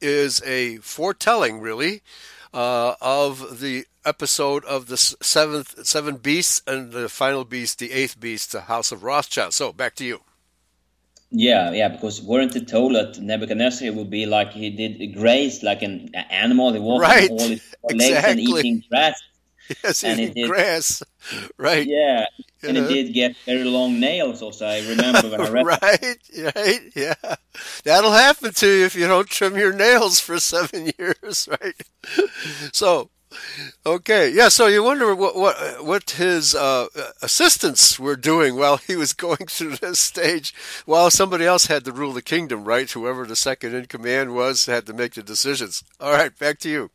is 0.00 0.42
a 0.44 0.78
foretelling, 0.78 1.60
really, 1.60 2.02
uh, 2.52 2.94
of 3.00 3.60
the 3.60 3.86
episode 4.04 4.64
of 4.64 4.86
the 4.86 4.96
seventh 4.96 5.86
seven 5.86 6.16
beasts 6.16 6.62
and 6.66 6.92
the 6.92 7.08
final 7.08 7.44
beast, 7.44 7.78
the 7.78 7.92
eighth 7.92 8.18
beast, 8.18 8.52
the 8.52 8.62
House 8.62 8.92
of 8.92 9.02
Rothschild. 9.02 9.54
So 9.54 9.72
back 9.72 9.94
to 9.96 10.04
you. 10.04 10.20
Yeah, 11.34 11.72
yeah, 11.72 11.88
because 11.88 12.20
weren't 12.20 12.54
it 12.54 12.68
told 12.68 12.94
that 12.94 13.18
Nebuchadnezzar 13.18 13.90
would 13.92 14.10
be 14.10 14.26
like 14.26 14.52
he 14.52 14.68
did 14.68 15.14
graze 15.14 15.62
like 15.62 15.80
an 15.80 16.14
animal? 16.14 16.74
He 16.74 16.78
walked 16.78 17.02
right. 17.02 17.30
all 17.30 17.38
his 17.38 17.74
exactly. 17.88 17.96
legs 17.96 18.26
and 18.26 18.40
eating 18.40 18.84
grass. 18.88 19.22
Yes, 19.82 20.04
and 20.04 20.20
eating 20.20 20.34
did, 20.34 20.50
grass. 20.50 21.02
Right. 21.56 21.86
Yeah, 21.86 22.26
and 22.62 22.76
it 22.76 22.88
did 22.88 23.12
get 23.12 23.36
very 23.46 23.64
long 23.64 23.98
nails. 24.00 24.42
Also, 24.42 24.66
I 24.66 24.80
remember 24.88 25.28
when 25.28 25.40
I 25.40 25.48
read. 25.50 25.66
right, 25.66 26.54
right, 26.56 26.80
yeah. 26.94 27.14
That'll 27.84 28.12
happen 28.12 28.52
to 28.52 28.66
you 28.66 28.84
if 28.84 28.94
you 28.94 29.06
don't 29.06 29.28
trim 29.28 29.56
your 29.56 29.72
nails 29.72 30.20
for 30.20 30.38
seven 30.38 30.90
years, 30.98 31.48
right? 31.50 31.74
So, 32.72 33.10
Okay, 33.86 34.28
yeah. 34.30 34.48
So 34.48 34.66
you 34.66 34.82
wonder 34.84 35.14
what 35.14 35.34
what 35.36 35.82
what 35.84 36.10
his 36.10 36.54
uh, 36.54 36.88
assistants 37.22 37.98
were 37.98 38.16
doing 38.16 38.56
while 38.56 38.76
he 38.76 38.94
was 38.96 39.12
going 39.26 39.46
through 39.46 39.76
this 39.76 40.00
stage, 40.00 40.54
while 40.84 41.10
somebody 41.10 41.46
else 41.46 41.66
had 41.66 41.84
to 41.86 41.92
rule 41.92 42.12
the 42.12 42.22
kingdom, 42.22 42.64
right? 42.64 42.90
Whoever 42.90 43.24
the 43.24 43.36
second 43.36 43.74
in 43.74 43.86
command 43.86 44.34
was 44.34 44.66
had 44.66 44.86
to 44.86 44.92
make 44.92 45.14
the 45.14 45.22
decisions. 45.22 45.82
All 45.98 46.12
right, 46.12 46.36
back 46.38 46.58
to 46.60 46.68
you. 46.68 46.90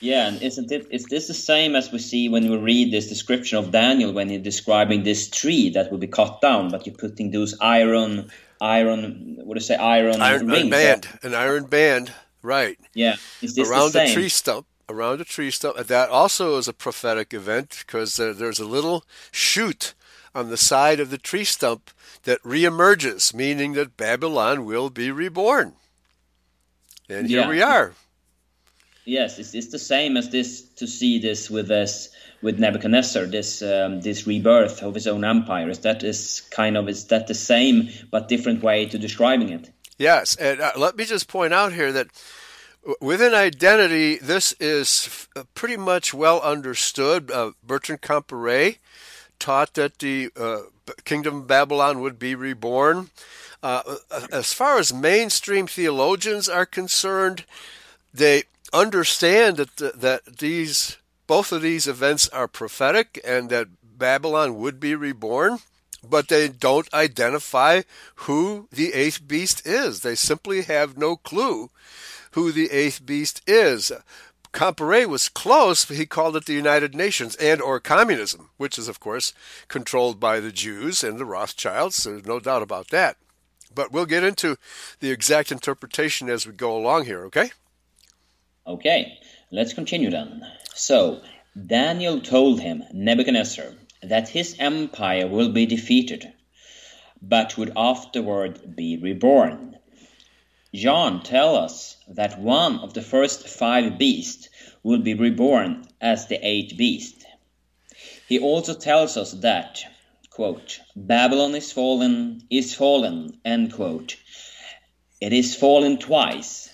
Yeah, 0.00 0.28
and 0.28 0.42
isn't 0.42 0.70
it? 0.70 0.86
Is 0.90 1.04
this 1.06 1.26
the 1.26 1.34
same 1.34 1.74
as 1.74 1.90
we 1.90 1.98
see 1.98 2.28
when 2.28 2.48
we 2.48 2.56
read 2.56 2.92
this 2.92 3.08
description 3.08 3.58
of 3.58 3.72
Daniel 3.72 4.12
when 4.12 4.28
he's 4.28 4.42
describing 4.42 5.02
this 5.02 5.28
tree 5.28 5.70
that 5.70 5.90
will 5.90 5.98
be 5.98 6.06
cut 6.06 6.40
down, 6.40 6.70
but 6.70 6.86
you're 6.86 6.94
putting 6.94 7.30
those 7.32 7.56
iron, 7.60 8.30
iron, 8.60 9.38
what 9.42 9.54
do 9.54 9.58
you 9.58 9.66
say, 9.66 9.76
iron, 9.76 10.22
iron 10.22 10.46
rings? 10.46 10.70
band, 10.70 11.08
an 11.22 11.34
iron 11.34 11.64
band, 11.64 12.12
right? 12.42 12.78
Yeah, 12.94 13.16
is 13.42 13.56
this 13.56 13.68
around 13.68 13.92
the, 13.92 14.00
the 14.06 14.12
tree 14.12 14.28
stump 14.28 14.66
around 14.88 15.20
a 15.20 15.24
tree 15.24 15.50
stump. 15.50 15.76
That 15.76 16.08
also 16.08 16.56
is 16.56 16.68
a 16.68 16.72
prophetic 16.72 17.34
event 17.34 17.84
because 17.86 18.16
there's 18.16 18.58
a 18.58 18.64
little 18.64 19.04
shoot 19.30 19.94
on 20.34 20.50
the 20.50 20.56
side 20.56 21.00
of 21.00 21.10
the 21.10 21.18
tree 21.18 21.44
stump 21.44 21.90
that 22.24 22.42
reemerges, 22.42 23.34
meaning 23.34 23.74
that 23.74 23.96
Babylon 23.96 24.64
will 24.64 24.90
be 24.90 25.10
reborn. 25.10 25.74
And 27.08 27.28
here 27.28 27.42
Yeah. 27.42 27.48
we 27.48 27.62
are. 27.62 27.94
Yes, 29.08 29.38
it's, 29.38 29.54
it's 29.54 29.68
the 29.68 29.78
same 29.78 30.18
as 30.18 30.28
this 30.28 30.60
to 30.76 30.86
see 30.86 31.18
this 31.18 31.48
with 31.48 31.68
this 31.68 32.10
with 32.42 32.58
Nebuchadnezzar, 32.58 33.24
this 33.24 33.62
um, 33.62 34.02
this 34.02 34.26
rebirth 34.26 34.82
of 34.82 34.94
his 34.94 35.06
own 35.06 35.24
empire. 35.24 35.70
Is 35.70 35.78
that 35.78 36.04
is 36.04 36.42
kind 36.50 36.76
of 36.76 36.90
is 36.90 37.06
that 37.06 37.26
the 37.26 37.34
same 37.34 37.88
but 38.10 38.28
different 38.28 38.62
way 38.62 38.84
to 38.84 38.98
describing 38.98 39.48
it? 39.48 39.70
Yes, 39.96 40.36
and 40.36 40.60
uh, 40.60 40.72
let 40.76 40.94
me 40.96 41.06
just 41.06 41.26
point 41.26 41.54
out 41.54 41.72
here 41.72 41.90
that 41.90 42.08
within 43.00 43.32
identity, 43.32 44.16
this 44.16 44.52
is 44.60 45.06
f- 45.34 45.46
pretty 45.54 45.78
much 45.78 46.12
well 46.12 46.42
understood. 46.42 47.30
Uh, 47.30 47.52
Bertrand 47.62 48.02
Comparet 48.02 48.76
taught 49.38 49.72
that 49.72 50.00
the 50.00 50.30
uh, 50.36 50.64
kingdom 51.06 51.38
of 51.38 51.46
Babylon 51.46 52.00
would 52.00 52.18
be 52.18 52.34
reborn. 52.34 53.08
Uh, 53.62 53.96
as 54.30 54.52
far 54.52 54.78
as 54.78 54.92
mainstream 54.92 55.66
theologians 55.66 56.46
are 56.46 56.66
concerned, 56.66 57.44
they 58.12 58.44
understand 58.72 59.56
that 59.56 59.76
that 60.00 60.38
these 60.38 60.96
both 61.26 61.52
of 61.52 61.62
these 61.62 61.86
events 61.86 62.28
are 62.30 62.48
prophetic 62.48 63.20
and 63.24 63.50
that 63.50 63.68
Babylon 63.82 64.56
would 64.58 64.80
be 64.80 64.94
reborn, 64.94 65.58
but 66.08 66.28
they 66.28 66.48
don't 66.48 66.92
identify 66.94 67.82
who 68.16 68.68
the 68.70 68.94
eighth 68.94 69.26
beast 69.26 69.66
is. 69.66 70.00
They 70.00 70.14
simply 70.14 70.62
have 70.62 70.96
no 70.96 71.16
clue 71.16 71.70
who 72.32 72.52
the 72.52 72.70
eighth 72.70 73.04
beast 73.04 73.42
is. 73.46 73.92
Comparet 74.52 75.08
was 75.08 75.28
close, 75.28 75.84
but 75.84 75.96
he 75.96 76.06
called 76.06 76.36
it 76.36 76.46
the 76.46 76.54
United 76.54 76.94
Nations 76.94 77.36
and 77.36 77.60
or 77.60 77.80
communism, 77.80 78.50
which 78.56 78.78
is 78.78 78.88
of 78.88 79.00
course 79.00 79.34
controlled 79.68 80.18
by 80.18 80.40
the 80.40 80.52
Jews 80.52 81.04
and 81.04 81.18
the 81.18 81.26
Rothschilds. 81.26 82.04
There's 82.04 82.24
no 82.24 82.40
doubt 82.40 82.62
about 82.62 82.88
that. 82.88 83.16
But 83.74 83.92
we'll 83.92 84.06
get 84.06 84.24
into 84.24 84.56
the 85.00 85.10
exact 85.10 85.52
interpretation 85.52 86.30
as 86.30 86.46
we 86.46 86.52
go 86.52 86.74
along 86.74 87.04
here, 87.04 87.24
okay? 87.26 87.50
Okay, 88.68 89.18
let's 89.50 89.72
continue 89.72 90.10
then. 90.10 90.46
So, 90.74 91.22
Daniel 91.56 92.20
told 92.20 92.60
him, 92.60 92.84
Nebuchadnezzar, 92.92 93.72
that 94.02 94.28
his 94.28 94.56
empire 94.58 95.26
will 95.26 95.52
be 95.52 95.64
defeated, 95.64 96.30
but 97.22 97.56
would 97.56 97.72
afterward 97.74 98.76
be 98.76 98.98
reborn. 98.98 99.78
John 100.74 101.22
tells 101.22 101.56
us 101.56 101.96
that 102.08 102.38
one 102.40 102.80
of 102.80 102.92
the 102.92 103.00
first 103.00 103.48
five 103.48 103.96
beasts 103.96 104.50
will 104.82 104.98
be 104.98 105.14
reborn 105.14 105.86
as 105.98 106.26
the 106.26 106.38
eighth 106.46 106.76
beast. 106.76 107.24
He 108.28 108.38
also 108.38 108.74
tells 108.74 109.16
us 109.16 109.32
that, 109.40 109.80
quote, 110.28 110.78
Babylon 110.94 111.54
is 111.54 111.72
fallen, 111.72 112.42
is 112.50 112.74
fallen, 112.74 113.40
end 113.46 113.72
quote. 113.72 114.16
It 115.22 115.32
is 115.32 115.56
fallen 115.56 115.96
twice. 115.96 116.68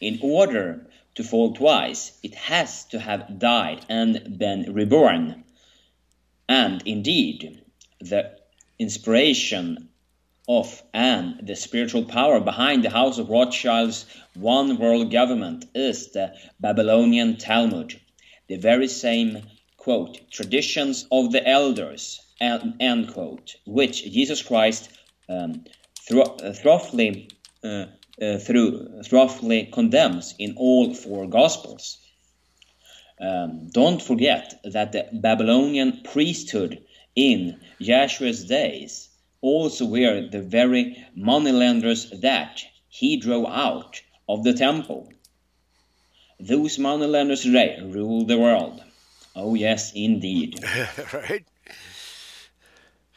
In 0.00 0.20
order 0.22 0.86
to 1.14 1.24
fall 1.24 1.54
twice, 1.54 2.18
it 2.22 2.34
has 2.34 2.84
to 2.86 2.98
have 2.98 3.38
died 3.38 3.84
and 3.88 4.38
been 4.38 4.72
reborn. 4.72 5.44
And 6.48 6.82
indeed, 6.86 7.62
the 8.00 8.38
inspiration 8.78 9.88
of 10.48 10.82
and 10.92 11.46
the 11.46 11.56
spiritual 11.56 12.04
power 12.04 12.40
behind 12.40 12.84
the 12.84 12.90
House 12.90 13.18
of 13.18 13.30
Rothschild's 13.30 14.04
one 14.34 14.78
world 14.78 15.10
government 15.10 15.64
is 15.74 16.12
the 16.12 16.34
Babylonian 16.60 17.38
Talmud, 17.38 17.98
the 18.48 18.56
very 18.56 18.88
same 18.88 19.42
quote 19.78 20.30
traditions 20.30 21.06
of 21.10 21.32
the 21.32 21.46
elders 21.46 22.20
end, 22.40 22.74
end 22.80 23.12
quote, 23.12 23.56
which 23.66 24.04
Jesus 24.04 24.42
Christ 24.42 24.90
um, 25.28 25.64
thro- 26.06 26.22
uh, 26.22 26.52
thoroughly 26.52 27.30
uh, 27.62 27.86
uh, 28.20 28.38
through 28.38 29.02
thoroughly 29.02 29.66
condemns 29.72 30.34
in 30.38 30.54
all 30.56 30.94
four 30.94 31.26
Gospels. 31.26 31.98
Um, 33.20 33.68
don't 33.70 34.02
forget 34.02 34.60
that 34.64 34.92
the 34.92 35.08
Babylonian 35.12 36.02
priesthood 36.02 36.84
in 37.14 37.60
Yahshua's 37.80 38.44
days 38.44 39.08
also 39.40 39.86
were 39.86 40.28
the 40.28 40.42
very 40.42 41.04
moneylenders 41.14 42.10
that 42.20 42.64
he 42.88 43.16
drove 43.16 43.46
out 43.46 44.00
of 44.28 44.42
the 44.42 44.54
temple. 44.54 45.12
Those 46.40 46.78
moneylenders 46.78 47.42
today 47.42 47.78
rule 47.82 48.24
the 48.24 48.38
world. 48.38 48.82
Oh, 49.36 49.54
yes, 49.54 49.92
indeed. 49.94 50.62
right? 51.12 51.44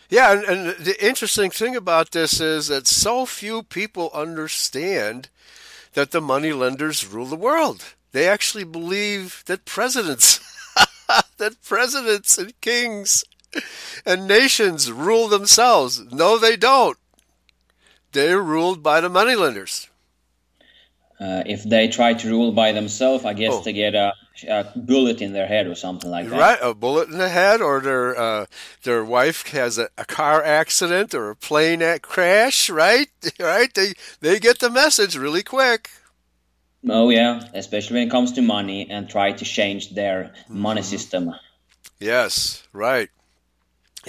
Yeah, 0.09 0.31
and, 0.31 0.43
and, 0.45 0.85
the 0.85 0.95
interesting 1.05 1.51
thing 1.51 1.75
about 1.75 2.11
this 2.11 2.39
is 2.39 2.67
that 2.67 2.87
so 2.87 3.25
few 3.25 3.63
people 3.63 4.09
understand 4.13 5.29
that 5.93 6.11
the 6.11 6.21
moneylenders 6.21 7.05
rule 7.05 7.25
the 7.25 7.35
world. 7.35 7.95
They 8.13 8.27
actually 8.27 8.63
believe 8.63 9.43
that 9.47 9.65
presidents, 9.65 10.39
that 11.37 11.61
presidents 11.61 12.37
and 12.37 12.59
kings 12.61 13.25
and 14.05 14.27
nations 14.27 14.91
rule 14.91 15.27
themselves. 15.27 16.01
No, 16.11 16.37
they 16.37 16.55
don't. 16.55 16.97
They're 18.13 18.41
ruled 18.41 18.81
by 18.81 19.01
the 19.01 19.09
moneylenders. 19.09 19.89
Uh, 21.19 21.43
if 21.45 21.63
they 21.63 21.87
try 21.87 22.13
to 22.13 22.29
rule 22.29 22.51
by 22.51 22.71
themselves, 22.71 23.25
I 23.25 23.33
guess 23.33 23.53
oh. 23.55 23.63
to 23.63 23.73
get 23.73 23.95
a, 23.95 24.13
a, 24.43 24.71
bullet 24.75 25.21
in 25.21 25.33
their 25.33 25.47
head 25.47 25.67
or 25.67 25.75
something 25.75 26.09
like 26.09 26.29
that. 26.29 26.39
Right, 26.39 26.59
a 26.61 26.73
bullet 26.73 27.09
in 27.09 27.17
the 27.17 27.29
head, 27.29 27.61
or 27.61 27.79
their 27.79 28.17
uh, 28.17 28.45
their 28.83 29.03
wife 29.03 29.47
has 29.47 29.77
a, 29.77 29.89
a, 29.97 30.05
car 30.05 30.43
accident 30.43 31.13
or 31.13 31.29
a 31.29 31.35
plane 31.35 31.83
crash. 31.99 32.69
Right, 32.69 33.09
right. 33.39 33.73
They 33.73 33.93
they 34.21 34.39
get 34.39 34.59
the 34.59 34.69
message 34.69 35.17
really 35.17 35.43
quick. 35.43 35.89
Oh 36.89 37.09
yeah, 37.09 37.41
especially 37.53 37.95
when 37.95 38.07
it 38.07 38.11
comes 38.11 38.31
to 38.33 38.41
money 38.41 38.89
and 38.89 39.09
try 39.09 39.31
to 39.31 39.45
change 39.45 39.91
their 39.95 40.33
money 40.47 40.81
mm-hmm. 40.81 40.89
system. 40.89 41.35
Yes, 41.99 42.67
right. 42.73 43.09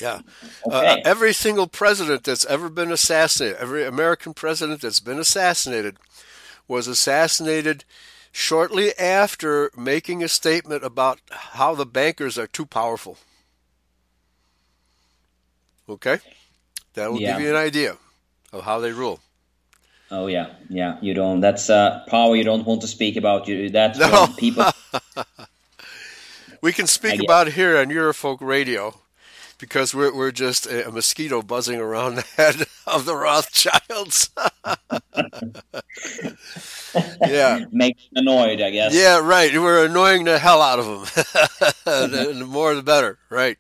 Yeah. 0.00 0.20
Uh, 0.64 0.78
okay. 0.78 0.86
Uh, 0.86 0.96
every 1.04 1.32
single 1.32 1.66
president 1.66 2.24
that's 2.24 2.44
ever 2.46 2.68
been 2.68 2.92
assassinated, 2.92 3.58
every 3.58 3.84
American 3.84 4.34
president 4.34 4.82
that's 4.82 5.00
been 5.00 5.18
assassinated, 5.18 5.96
was 6.68 6.86
assassinated 6.86 7.84
shortly 8.38 8.96
after 8.96 9.70
making 9.76 10.22
a 10.22 10.28
statement 10.28 10.84
about 10.84 11.20
how 11.30 11.74
the 11.74 11.84
bankers 11.84 12.38
are 12.38 12.46
too 12.46 12.64
powerful. 12.64 13.18
Okay? 15.88 16.18
That 16.94 17.10
will 17.10 17.20
yeah. 17.20 17.32
give 17.32 17.42
you 17.42 17.50
an 17.50 17.56
idea 17.56 17.96
of 18.52 18.62
how 18.62 18.78
they 18.78 18.92
rule. 18.92 19.20
Oh 20.10 20.26
yeah, 20.26 20.54
yeah. 20.70 20.96
You 21.02 21.12
don't. 21.12 21.40
That's 21.40 21.68
uh, 21.68 22.04
power 22.08 22.34
you 22.34 22.44
don't 22.44 22.64
want 22.64 22.80
to 22.80 22.86
speak 22.86 23.16
about. 23.16 23.46
You 23.46 23.68
that's 23.68 23.98
no. 23.98 24.26
people. 24.38 24.64
we 26.62 26.72
can 26.72 26.86
speak 26.86 27.20
about 27.22 27.48
it 27.48 27.54
here 27.54 27.76
on 27.76 27.88
Eurofolk 27.88 28.38
Radio 28.40 28.94
because 29.58 29.94
we're 29.94 30.14
we're 30.14 30.30
just 30.30 30.66
a, 30.66 30.90
mosquito 30.90 31.42
buzzing 31.42 31.80
around 31.80 32.16
the 32.16 32.24
head 32.36 32.66
of 32.86 33.04
the 33.04 33.14
Rothschilds. 33.14 34.30
yeah, 37.26 37.64
makes 37.70 38.02
annoyed, 38.14 38.60
I 38.60 38.70
guess. 38.70 38.94
Yeah, 38.94 39.18
right. 39.18 39.52
We're 39.52 39.86
annoying 39.86 40.24
the 40.24 40.38
hell 40.38 40.62
out 40.62 40.78
of 40.78 40.86
them. 40.86 41.04
the 41.84 42.46
more, 42.46 42.74
the 42.74 42.82
better. 42.82 43.18
Right. 43.28 43.58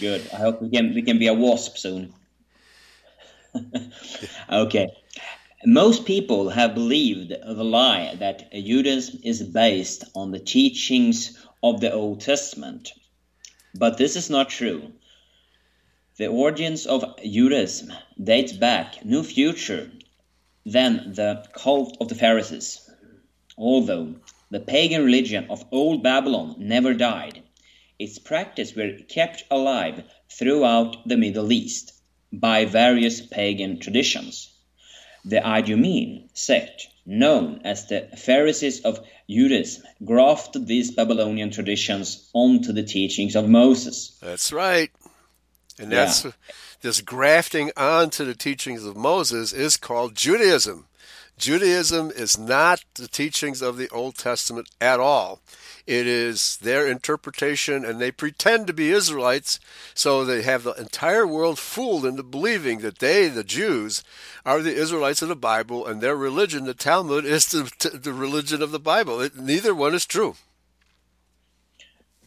Good. 0.00 0.28
I 0.32 0.36
hope 0.36 0.60
we 0.60 0.70
can 0.70 0.94
we 0.94 1.02
can 1.02 1.18
be 1.18 1.28
a 1.28 1.34
wasp 1.34 1.76
soon. 1.76 2.12
okay. 4.50 4.88
Most 5.64 6.06
people 6.06 6.50
have 6.50 6.74
believed 6.74 7.30
the 7.30 7.64
lie 7.64 8.16
that 8.16 8.50
Judaism 8.52 9.20
is 9.22 9.44
based 9.44 10.04
on 10.16 10.32
the 10.32 10.40
teachings 10.40 11.38
of 11.62 11.80
the 11.80 11.92
Old 11.92 12.20
Testament. 12.20 12.90
But 13.72 13.96
this 13.96 14.16
is 14.16 14.28
not 14.28 14.50
true. 14.50 14.92
The 16.18 16.26
origins 16.26 16.84
of 16.86 17.16
Judaism 17.24 17.92
date 18.22 18.60
back 18.60 19.04
no 19.04 19.22
future 19.22 19.90
than 20.66 21.14
the 21.14 21.46
cult 21.54 21.96
of 22.00 22.08
the 22.08 22.14
Pharisees. 22.14 22.90
Although 23.56 24.16
the 24.50 24.60
pagan 24.60 25.04
religion 25.04 25.46
of 25.48 25.64
Old 25.72 26.02
Babylon 26.02 26.56
never 26.58 26.92
died, 26.92 27.42
its 27.98 28.18
practice 28.18 28.74
were 28.74 28.98
kept 29.08 29.44
alive 29.50 30.04
throughout 30.30 31.08
the 31.08 31.16
Middle 31.16 31.50
East 31.50 31.94
by 32.32 32.66
various 32.66 33.20
pagan 33.20 33.78
traditions. 33.78 34.50
The 35.24 35.40
Idumean 35.46 36.28
sect, 36.34 36.88
known 37.06 37.62
as 37.64 37.86
the 37.86 38.08
Pharisees 38.16 38.80
of 38.80 39.00
Judaism, 39.30 39.84
grafted 40.04 40.66
these 40.66 40.90
Babylonian 40.90 41.50
traditions 41.50 42.28
onto 42.34 42.72
the 42.72 42.82
teachings 42.82 43.36
of 43.36 43.48
Moses. 43.48 44.18
That's 44.20 44.52
right. 44.52 44.90
And 45.82 45.90
that's 45.90 46.24
yeah. 46.24 46.30
this 46.80 47.00
grafting 47.00 47.72
onto 47.76 48.24
the 48.24 48.36
teachings 48.36 48.84
of 48.84 48.96
Moses 48.96 49.52
is 49.52 49.76
called 49.76 50.14
Judaism. 50.14 50.86
Judaism 51.36 52.12
is 52.14 52.38
not 52.38 52.84
the 52.94 53.08
teachings 53.08 53.62
of 53.62 53.76
the 53.76 53.88
Old 53.88 54.16
Testament 54.16 54.68
at 54.80 55.00
all. 55.00 55.40
It 55.84 56.06
is 56.06 56.58
their 56.58 56.86
interpretation, 56.86 57.84
and 57.84 58.00
they 58.00 58.12
pretend 58.12 58.68
to 58.68 58.72
be 58.72 58.92
Israelites, 58.92 59.58
so 59.92 60.24
they 60.24 60.42
have 60.42 60.62
the 60.62 60.74
entire 60.74 61.26
world 61.26 61.58
fooled 61.58 62.06
into 62.06 62.22
believing 62.22 62.78
that 62.80 63.00
they, 63.00 63.26
the 63.26 63.42
Jews, 63.42 64.04
are 64.46 64.62
the 64.62 64.76
Israelites 64.76 65.22
of 65.22 65.28
the 65.28 65.34
Bible, 65.34 65.84
and 65.84 66.00
their 66.00 66.14
religion, 66.14 66.64
the 66.64 66.74
Talmud, 66.74 67.24
is 67.24 67.46
the, 67.46 67.98
the 68.00 68.12
religion 68.12 68.62
of 68.62 68.70
the 68.70 68.78
Bible. 68.78 69.20
It, 69.20 69.36
neither 69.36 69.74
one 69.74 69.94
is 69.94 70.06
true. 70.06 70.36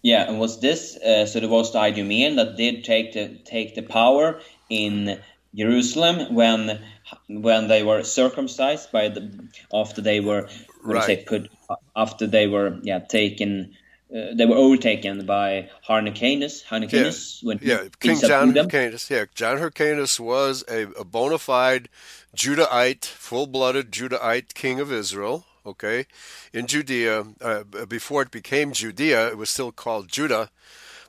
Yeah, 0.06 0.30
and 0.30 0.40
was 0.40 0.60
this 0.60 0.96
uh, 0.98 1.26
so? 1.26 1.40
It 1.40 1.50
was 1.50 1.74
the 1.74 1.80
Idumean 1.80 2.36
that 2.36 2.58
did 2.58 2.84
take 2.84 3.14
the 3.14 3.40
take 3.44 3.74
the 3.74 3.82
power 3.82 4.40
in 4.70 5.20
Jerusalem 5.56 6.36
when 6.36 6.80
when 7.28 7.68
they 7.68 7.82
were 7.82 8.04
circumcised 8.04 8.92
by 8.92 9.10
the 9.10 9.50
after 9.74 10.02
they 10.04 10.20
were 10.20 10.48
right. 10.84 11.04
say 11.04 11.24
put 11.24 11.50
after 11.96 12.28
they 12.28 12.46
were 12.46 12.78
yeah 12.84 13.00
taken 13.00 13.76
uh, 14.16 14.36
they 14.36 14.46
were 14.46 14.58
overtaken 14.58 15.26
by 15.26 15.72
Hyrcanus. 15.82 16.62
Hyrcanus 16.62 17.42
yeah, 17.42 17.48
when 17.48 17.60
yeah, 17.64 17.84
King 18.00 18.20
John 18.20 18.54
Hyrcanus. 18.54 19.10
Yeah, 19.10 19.26
John 19.34 19.58
Hyrcanus 19.58 20.20
was 20.20 20.64
a, 20.70 20.84
a 21.00 21.04
bona 21.04 21.40
fide 21.40 21.90
Judahite, 22.36 23.06
full-blooded 23.06 23.92
Judahite 23.92 24.54
king 24.54 24.80
of 24.80 24.92
Israel 24.92 25.48
okay, 25.66 26.06
in 26.54 26.68
Judea. 26.68 27.26
Uh, 27.42 27.64
before 27.88 28.22
it 28.22 28.32
became 28.32 28.72
Judea, 28.72 29.28
it 29.28 29.38
was 29.38 29.50
still 29.50 29.72
called 29.72 30.08
Judah. 30.08 30.50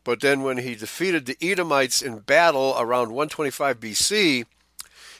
But 0.04 0.20
then 0.20 0.42
when 0.42 0.58
he 0.58 0.76
defeated 0.76 1.26
the 1.26 1.36
Edomites 1.42 2.00
in 2.00 2.20
battle 2.20 2.76
around 2.78 3.08
125 3.08 3.80
BC, 3.80 4.46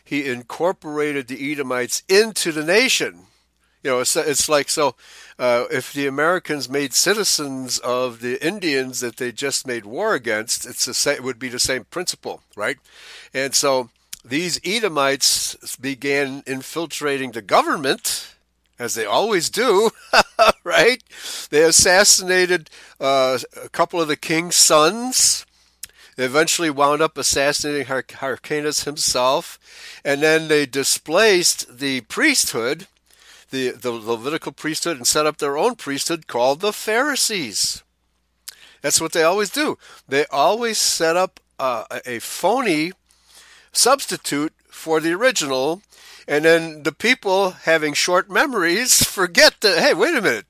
he 0.05 0.29
incorporated 0.29 1.27
the 1.27 1.53
Edomites 1.53 2.05
into 2.09 2.53
the 2.53 2.65
nation. 2.65 3.27
You 3.83 3.91
know, 3.91 4.01
it's, 4.01 4.17
it's 4.17 4.49
like 4.49 4.69
so. 4.69 4.95
Uh, 5.39 5.65
if 5.71 5.93
the 5.93 6.07
Americans 6.07 6.69
made 6.69 6.93
citizens 6.93 7.79
of 7.81 8.21
the 8.21 8.45
Indians 8.45 9.01
that 9.01 9.17
they 9.17 9.33
just 9.33 9.67
made 9.67 9.85
war 9.85 10.15
against, 10.15 10.67
it's 10.67 10.87
the 10.87 10.95
same, 10.95 11.17
it 11.17 11.25
would 11.25 11.39
be 11.39 11.49
the 11.49 11.59
same 11.59 11.85
principle, 11.85 12.43
right? 12.57 12.79
And 13.35 13.55
so 13.55 13.91
these 14.25 14.61
Edomites 14.65 15.77
began 15.77 16.43
infiltrating 16.47 17.33
the 17.33 17.43
government 17.43 18.36
as 18.79 18.95
they 18.95 19.05
always 19.05 19.51
do, 19.51 19.91
right? 20.65 21.03
They 21.51 21.63
assassinated 21.63 22.71
uh, 23.01 23.39
a 23.63 23.69
couple 23.69 24.01
of 24.01 24.09
the 24.09 24.17
king's 24.17 24.57
sons. 24.57 25.47
They 26.17 26.25
eventually 26.25 26.71
wound 26.71 27.03
up 27.03 27.19
assassinating 27.19 27.87
Hyrcanus 27.87 28.85
himself, 28.85 29.59
and 30.05 30.23
then 30.23 30.49
they 30.49 30.65
displaced 30.65 31.79
the 31.79 32.03
priesthood, 32.03 32.87
the, 33.51 33.71
the 33.71 33.93
Levitical 33.93 34.53
priesthood, 34.53 34.97
and 34.97 35.07
set 35.07 35.27
up 35.27 35.39
their 35.39 35.59
own 35.59 35.75
priesthood 35.75 36.27
called 36.27 36.61
the 36.61 36.73
Pharisees. 36.73 37.83
That's 38.81 39.01
what 39.01 39.13
they 39.13 39.23
always 39.23 39.51
do. 39.51 39.79
They 40.09 40.27
always 40.27 40.79
set 40.79 41.17
up 41.17 41.41
uh, 41.59 41.85
a 42.07 42.19
phony 42.19 42.93
substitute 43.73 44.53
for 44.71 45.01
the 45.01 45.13
original 45.13 45.83
and 46.29 46.45
then 46.45 46.83
the 46.83 46.93
people 46.93 47.51
having 47.51 47.95
short 47.95 48.31
memories 48.31 49.03
forget 49.07 49.61
that, 49.61 49.79
hey, 49.79 49.95
wait 49.95 50.17
a 50.17 50.23
minute. 50.23 50.47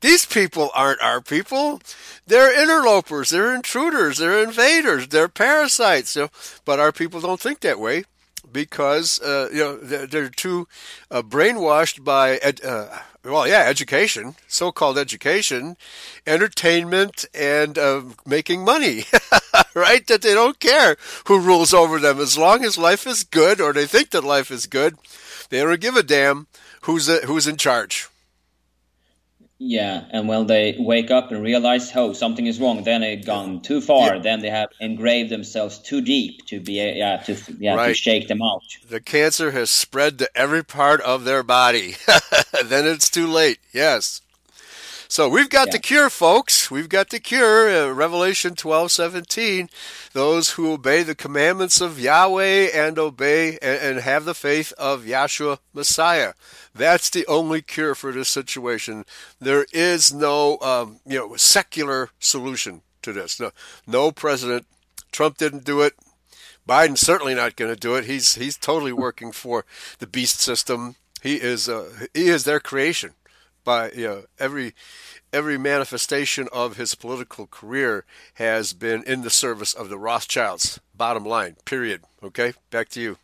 These 0.00 0.24
people 0.24 0.70
aren't 0.74 1.02
our 1.02 1.20
people. 1.20 1.80
They're 2.26 2.62
interlopers. 2.62 3.30
They're 3.30 3.54
intruders. 3.54 4.16
They're 4.18 4.42
invaders. 4.42 5.08
They're 5.08 5.28
parasites. 5.28 6.16
Know? 6.16 6.28
But 6.64 6.80
our 6.80 6.90
people 6.90 7.20
don't 7.20 7.40
think 7.40 7.60
that 7.60 7.78
way 7.78 8.04
because 8.50 9.20
uh, 9.20 9.48
you 9.52 9.58
know 9.58 9.76
they're, 9.76 10.28
too 10.28 10.66
uh, 11.10 11.22
brainwashed 11.22 12.04
by 12.04 12.36
ed- 12.36 12.64
uh, 12.64 12.88
well, 13.24 13.46
yeah, 13.46 13.64
education, 13.68 14.34
so-called 14.48 14.96
education, 14.96 15.76
entertainment, 16.26 17.26
and 17.34 17.76
uh, 17.76 18.02
making 18.24 18.64
money, 18.64 19.04
right? 19.74 20.06
That 20.06 20.22
they 20.22 20.32
don't 20.32 20.58
care 20.58 20.96
who 21.26 21.38
rules 21.38 21.74
over 21.74 21.98
them 21.98 22.18
as 22.18 22.38
long 22.38 22.64
as 22.64 22.78
life 22.78 23.06
is 23.06 23.24
good, 23.24 23.60
or 23.60 23.72
they 23.72 23.86
think 23.86 24.10
that 24.10 24.24
life 24.24 24.50
is 24.50 24.66
good. 24.66 24.96
They 25.50 25.60
don't 25.60 25.80
give 25.80 25.96
a 25.96 26.02
damn 26.02 26.46
who's 26.82 27.08
uh, 27.08 27.20
who's 27.26 27.46
in 27.46 27.56
charge. 27.56 28.08
Yeah, 29.62 30.06
and 30.10 30.26
when 30.26 30.46
they 30.46 30.74
wake 30.78 31.10
up 31.10 31.30
and 31.30 31.42
realize, 31.42 31.94
oh, 31.94 32.14
something 32.14 32.46
is 32.46 32.58
wrong, 32.58 32.82
then 32.82 33.02
they've 33.02 33.24
gone 33.24 33.60
too 33.60 33.82
far. 33.82 34.16
Yeah. 34.16 34.22
Then 34.22 34.40
they 34.40 34.48
have 34.48 34.70
engraved 34.80 35.28
themselves 35.28 35.78
too 35.78 36.00
deep 36.00 36.46
to 36.46 36.60
be, 36.60 36.80
yeah, 36.96 37.18
to 37.18 37.36
yeah, 37.58 37.74
right. 37.76 37.88
to 37.88 37.94
shake 37.94 38.26
them 38.26 38.40
out. 38.40 38.62
The 38.88 39.00
cancer 39.00 39.50
has 39.50 39.70
spread 39.70 40.18
to 40.20 40.30
every 40.34 40.64
part 40.64 41.02
of 41.02 41.24
their 41.24 41.42
body. 41.42 41.96
then 42.64 42.86
it's 42.86 43.10
too 43.10 43.26
late. 43.26 43.58
Yes. 43.70 44.22
So 45.10 45.28
we've 45.28 45.50
got 45.50 45.66
yeah. 45.66 45.72
the 45.72 45.78
cure, 45.80 46.08
folks. 46.08 46.70
We've 46.70 46.88
got 46.88 47.10
the 47.10 47.18
cure. 47.18 47.68
Uh, 47.68 47.90
Revelation 47.90 48.54
twelve 48.54 48.92
seventeen. 48.92 49.68
Those 50.12 50.50
who 50.50 50.72
obey 50.72 51.02
the 51.02 51.16
commandments 51.16 51.80
of 51.80 51.98
Yahweh 51.98 52.68
and 52.72 52.96
obey 52.96 53.58
and, 53.60 53.82
and 53.82 53.98
have 53.98 54.24
the 54.24 54.36
faith 54.36 54.72
of 54.78 55.02
Yahshua 55.02 55.58
Messiah. 55.74 56.34
That's 56.72 57.10
the 57.10 57.26
only 57.26 57.60
cure 57.60 57.96
for 57.96 58.12
this 58.12 58.28
situation. 58.28 59.04
There 59.40 59.66
is 59.72 60.14
no, 60.14 60.60
um, 60.60 61.00
you 61.04 61.18
know, 61.18 61.34
secular 61.34 62.10
solution 62.20 62.82
to 63.02 63.12
this. 63.12 63.40
No, 63.40 63.50
no 63.88 64.12
president. 64.12 64.64
Trump 65.10 65.38
didn't 65.38 65.64
do 65.64 65.80
it. 65.80 65.94
Biden's 66.68 67.00
certainly 67.00 67.34
not 67.34 67.56
going 67.56 67.74
to 67.74 67.80
do 67.80 67.96
it. 67.96 68.04
He's 68.04 68.36
he's 68.36 68.56
totally 68.56 68.92
working 68.92 69.32
for 69.32 69.64
the 69.98 70.06
beast 70.06 70.38
system. 70.38 70.94
He 71.20 71.34
is 71.34 71.68
uh, 71.68 72.06
he 72.14 72.28
is 72.28 72.44
their 72.44 72.60
creation 72.60 73.14
by 73.64 73.90
you 73.92 74.06
know 74.06 74.24
every 74.38 74.74
every 75.32 75.58
manifestation 75.58 76.48
of 76.52 76.76
his 76.76 76.94
political 76.94 77.46
career 77.46 78.04
has 78.34 78.72
been 78.72 79.02
in 79.04 79.22
the 79.22 79.30
service 79.30 79.72
of 79.72 79.88
the 79.88 79.98
Rothschilds. 79.98 80.80
Bottom 80.94 81.24
line, 81.24 81.56
period. 81.64 82.02
Okay, 82.22 82.52
back 82.70 82.88
to 82.90 83.00
you. 83.00 83.16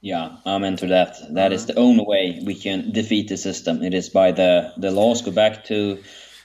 Yeah, 0.00 0.36
I'm 0.44 0.64
into 0.64 0.88
that. 0.88 1.16
That 1.30 1.52
is 1.52 1.66
the 1.66 1.76
only 1.76 2.04
way 2.06 2.42
we 2.44 2.54
can 2.54 2.92
defeat 2.92 3.28
the 3.28 3.36
system. 3.36 3.82
It 3.82 3.94
is 3.94 4.10
by 4.10 4.32
the 4.32 4.72
the 4.76 4.90
laws 4.90 5.22
go 5.22 5.30
back 5.30 5.64
to 5.66 6.02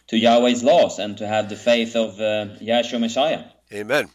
to 0.08 0.18
Yahweh's 0.18 0.63
laws 0.63 1.00
and 1.00 1.18
to 1.18 1.28
have 1.28 1.50
the 1.50 1.56
faith 1.56 1.96
of 1.96 2.20
uh, 2.20 2.56
Yahshua 2.62 3.00
Messiah. 3.00 3.44
Amen. 3.72 4.10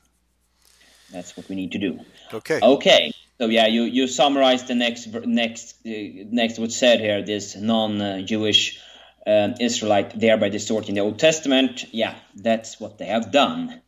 That's 1.12 1.36
what 1.36 1.48
we 1.48 1.54
need 1.54 1.72
to 1.72 1.78
do. 1.78 2.00
Okay. 2.32 2.58
Okay. 2.60 3.12
So 3.38 3.46
yeah, 3.46 3.66
you 3.66 3.82
you 3.82 4.06
summarized 4.06 4.68
the 4.68 4.74
next 4.74 5.06
next 5.26 5.74
uh, 5.86 5.90
next 6.30 6.58
what's 6.58 6.76
said 6.76 7.00
here. 7.00 7.22
This 7.22 7.56
non-Jewish 7.56 8.80
um, 9.26 9.54
Israelite, 9.60 10.18
thereby 10.18 10.48
distorting 10.48 10.94
the 10.94 11.00
Old 11.00 11.18
Testament. 11.18 11.84
Yeah, 11.92 12.14
that's 12.34 12.80
what 12.80 12.98
they 12.98 13.06
have 13.06 13.32
done. 13.32 13.80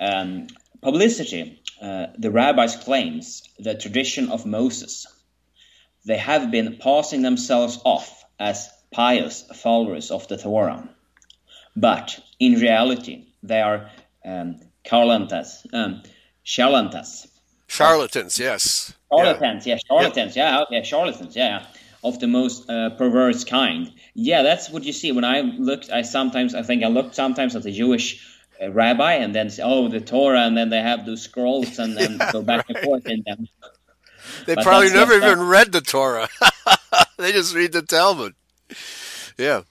Um, 0.00 0.48
publicity. 0.82 1.62
Uh, 1.80 2.06
the 2.18 2.30
rabbis 2.30 2.76
claims 2.76 3.42
the 3.58 3.74
tradition 3.74 4.30
of 4.30 4.46
Moses. 4.46 5.06
They 6.06 6.16
have 6.16 6.50
been 6.50 6.78
passing 6.80 7.22
themselves 7.22 7.78
off 7.84 8.24
as 8.38 8.70
pious 8.90 9.42
followers 9.56 10.10
of 10.10 10.26
the 10.28 10.38
Torah, 10.38 10.88
but 11.74 12.18
in 12.38 12.54
reality 12.54 13.26
they 13.42 13.60
are 13.60 13.90
um, 14.24 14.60
charlatans. 14.86 15.66
Um, 15.72 16.02
charlatans. 16.44 17.26
Charlatans, 17.66 18.38
yes. 18.38 18.94
Charlatans, 19.12 19.66
yeah, 19.66 19.74
yeah 19.74 19.78
charlatans, 19.86 20.36
yeah, 20.36 20.64
yeah, 20.70 20.82
charlatans, 20.82 21.36
yeah 21.36 21.66
of 22.06 22.20
the 22.20 22.26
most 22.26 22.70
uh, 22.70 22.90
perverse 22.90 23.44
kind. 23.44 23.92
Yeah, 24.18 24.42
that's 24.42 24.70
what 24.70 24.84
you 24.84 24.94
see. 24.94 25.12
When 25.12 25.24
I 25.24 25.42
looked, 25.42 25.90
I 25.90 26.00
sometimes, 26.00 26.54
I 26.54 26.62
think 26.62 26.82
I 26.82 26.88
looked 26.88 27.14
sometimes 27.14 27.54
at 27.54 27.64
the 27.64 27.70
Jewish 27.70 28.26
uh, 28.60 28.70
rabbi 28.72 29.12
and 29.12 29.34
then 29.34 29.50
say, 29.50 29.62
oh, 29.62 29.88
the 29.88 30.00
Torah, 30.00 30.40
and 30.40 30.56
then 30.56 30.70
they 30.70 30.80
have 30.80 31.04
those 31.04 31.20
scrolls 31.20 31.78
and 31.78 31.94
then 31.94 32.16
yeah, 32.20 32.32
go 32.32 32.40
back 32.40 32.66
right. 32.66 32.76
and 32.78 32.84
forth 32.86 33.06
in 33.06 33.22
them. 33.26 33.46
They 34.46 34.54
but 34.54 34.64
probably 34.64 34.88
never 34.88 35.12
even 35.12 35.40
read 35.40 35.70
the 35.70 35.82
Torah. 35.82 36.30
they 37.18 37.30
just 37.32 37.54
read 37.54 37.72
the 37.72 37.82
Talmud. 37.82 38.34
Yeah. 39.36 39.62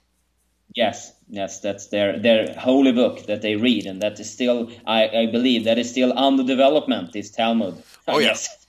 Yes, 0.76 1.12
yes, 1.28 1.60
that's 1.62 1.88
their 1.88 2.20
their 2.20 2.54
holy 2.54 2.92
book 2.92 3.26
that 3.26 3.42
they 3.42 3.56
read, 3.56 3.88
and 3.88 4.02
that 4.02 4.20
is 4.20 4.32
still, 4.32 4.70
I, 4.86 5.08
I 5.08 5.26
believe, 5.26 5.64
that 5.64 5.80
is 5.80 5.90
still 5.90 6.16
under 6.16 6.44
development. 6.44 7.14
This 7.14 7.32
Talmud. 7.32 7.82
Oh 8.08 8.20
yes. 8.20 8.68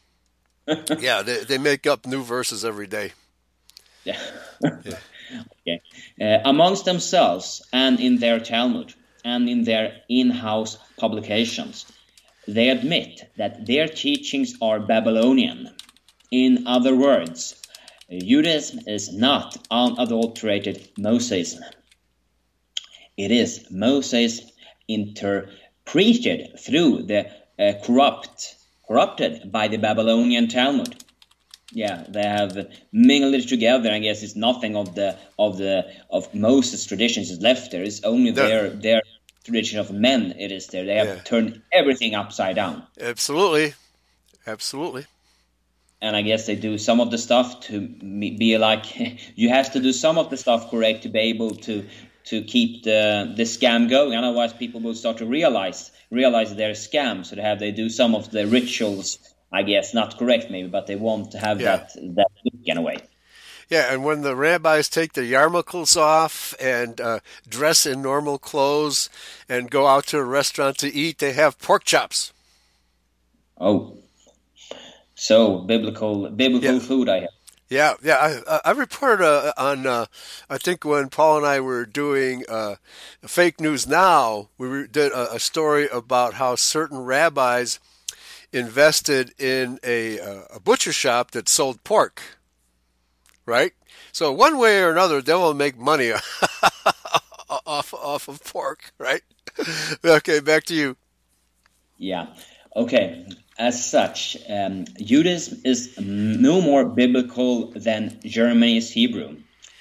yeah, 0.98 1.22
they 1.22 1.44
they 1.44 1.58
make 1.58 1.86
up 1.86 2.06
new 2.06 2.22
verses 2.22 2.64
every 2.64 2.86
day. 2.86 3.12
Yeah. 4.04 4.18
yeah. 4.62 4.98
Okay. 5.66 5.80
Uh, 6.20 6.38
amongst 6.44 6.84
themselves 6.84 7.66
and 7.72 8.00
in 8.00 8.18
their 8.18 8.38
Talmud 8.38 8.94
and 9.24 9.48
in 9.48 9.64
their 9.64 10.02
in-house 10.08 10.78
publications, 10.96 11.86
they 12.46 12.68
admit 12.68 13.28
that 13.36 13.66
their 13.66 13.88
teachings 13.88 14.54
are 14.62 14.78
Babylonian. 14.78 15.74
In 16.30 16.66
other 16.66 16.94
words, 16.94 17.60
Judaism 18.10 18.80
is 18.86 19.12
not 19.12 19.56
unadulterated 19.70 20.88
Mosaicism. 20.96 21.62
It 23.16 23.32
is 23.32 23.66
Moses 23.70 24.42
interpreted 24.86 26.60
through 26.60 27.04
the 27.04 27.26
uh, 27.58 27.72
corrupt, 27.82 28.54
corrupted 28.86 29.50
by 29.50 29.68
the 29.68 29.78
Babylonian 29.78 30.48
Talmud. 30.48 31.02
Yeah, 31.72 32.04
they 32.08 32.22
have 32.22 32.68
mingled 32.92 33.34
it 33.34 33.48
together. 33.48 33.90
I 33.90 33.98
guess 33.98 34.22
it's 34.22 34.36
nothing 34.36 34.76
of 34.76 34.94
the 34.94 35.18
of 35.38 35.58
the 35.58 35.92
of 36.10 36.32
Moses' 36.32 36.86
traditions 36.86 37.30
is 37.30 37.40
left 37.40 37.72
there. 37.72 37.82
It's 37.82 38.04
only 38.04 38.30
no. 38.30 38.46
their 38.46 38.70
their 38.70 39.02
tradition 39.44 39.80
of 39.80 39.90
men. 39.90 40.34
It 40.38 40.52
is 40.52 40.68
there. 40.68 40.84
They 40.84 40.94
have 40.94 41.08
yeah. 41.08 41.22
turned 41.22 41.62
everything 41.72 42.14
upside 42.14 42.56
down. 42.56 42.84
Absolutely, 43.00 43.74
absolutely. 44.46 45.06
And 46.00 46.14
I 46.14 46.22
guess 46.22 46.46
they 46.46 46.54
do 46.54 46.78
some 46.78 47.00
of 47.00 47.10
the 47.10 47.18
stuff 47.18 47.60
to 47.62 47.80
be 47.80 48.58
like 48.58 48.84
you 49.34 49.48
have 49.48 49.72
to 49.72 49.80
do 49.80 49.92
some 49.92 50.18
of 50.18 50.30
the 50.30 50.36
stuff 50.36 50.70
correct 50.70 51.02
to 51.02 51.08
be 51.08 51.18
able 51.18 51.56
to 51.66 51.84
to 52.26 52.42
keep 52.42 52.84
the 52.84 53.32
the 53.36 53.42
scam 53.42 53.90
going. 53.90 54.14
Otherwise, 54.14 54.52
people 54.52 54.80
will 54.80 54.94
start 54.94 55.18
to 55.18 55.26
realize 55.26 55.90
realize 56.10 56.54
they're 56.54 56.72
scams. 56.72 57.26
So 57.26 57.36
they 57.36 57.42
have 57.42 57.58
they 57.58 57.72
do 57.72 57.88
some 57.88 58.14
of 58.14 58.30
the 58.30 58.46
rituals 58.46 59.18
I 59.52 59.62
guess 59.62 59.94
not 59.94 60.18
correct 60.18 60.50
maybe, 60.50 60.68
but 60.68 60.86
they 60.86 60.96
want 60.96 61.32
to 61.32 61.38
have 61.38 61.60
yeah. 61.60 61.76
that 61.76 61.92
that 62.16 62.28
look 62.44 62.54
in 62.64 62.76
a 62.76 62.82
way. 62.82 62.98
Yeah, 63.68 63.92
and 63.92 64.04
when 64.04 64.22
the 64.22 64.36
rabbis 64.36 64.88
take 64.88 65.14
their 65.14 65.24
yarmulkes 65.24 65.96
off 65.96 66.54
and 66.60 67.00
uh, 67.00 67.20
dress 67.48 67.84
in 67.84 68.00
normal 68.00 68.38
clothes 68.38 69.10
and 69.48 69.70
go 69.70 69.86
out 69.86 70.06
to 70.08 70.18
a 70.18 70.24
restaurant 70.24 70.78
to 70.78 70.92
eat, 70.92 71.18
they 71.18 71.32
have 71.32 71.58
pork 71.58 71.84
chops. 71.84 72.32
Oh, 73.58 73.96
so 75.14 75.58
biblical 75.58 76.28
biblical 76.30 76.74
yeah. 76.74 76.78
food 76.80 77.08
I 77.08 77.20
have. 77.20 77.30
Yeah, 77.68 77.94
yeah. 78.02 78.40
I, 78.48 78.60
I 78.66 78.70
reported 78.70 79.24
uh, 79.24 79.52
on, 79.56 79.86
uh, 79.86 80.06
I 80.48 80.58
think 80.58 80.84
when 80.84 81.08
Paul 81.08 81.38
and 81.38 81.46
I 81.46 81.58
were 81.58 81.84
doing 81.84 82.44
uh, 82.48 82.76
Fake 83.22 83.60
News 83.60 83.88
Now, 83.88 84.50
we 84.58 84.86
did 84.86 85.10
a, 85.10 85.34
a 85.34 85.38
story 85.40 85.88
about 85.88 86.34
how 86.34 86.56
certain 86.56 86.98
rabbis– 86.98 87.80
invested 88.52 89.32
in 89.40 89.78
a, 89.84 90.18
a 90.54 90.60
butcher 90.60 90.92
shop 90.92 91.32
that 91.32 91.48
sold 91.48 91.82
pork, 91.84 92.22
right? 93.44 93.72
So 94.12 94.32
one 94.32 94.58
way 94.58 94.82
or 94.82 94.90
another, 94.90 95.20
they 95.20 95.34
will 95.34 95.54
make 95.54 95.76
money 95.78 96.12
off 97.66 97.92
off 97.94 98.28
of 98.28 98.42
pork, 98.44 98.92
right? 98.98 99.22
okay, 100.04 100.40
back 100.40 100.64
to 100.64 100.74
you. 100.74 100.96
Yeah. 101.98 102.26
Okay. 102.74 103.26
As 103.58 103.82
such, 103.90 104.36
um, 104.50 104.84
Judaism 105.00 105.62
is 105.64 105.98
no 105.98 106.60
more 106.60 106.84
biblical 106.84 107.70
than 107.70 108.20
Germany's 108.22 108.90
Hebrew, 108.90 109.36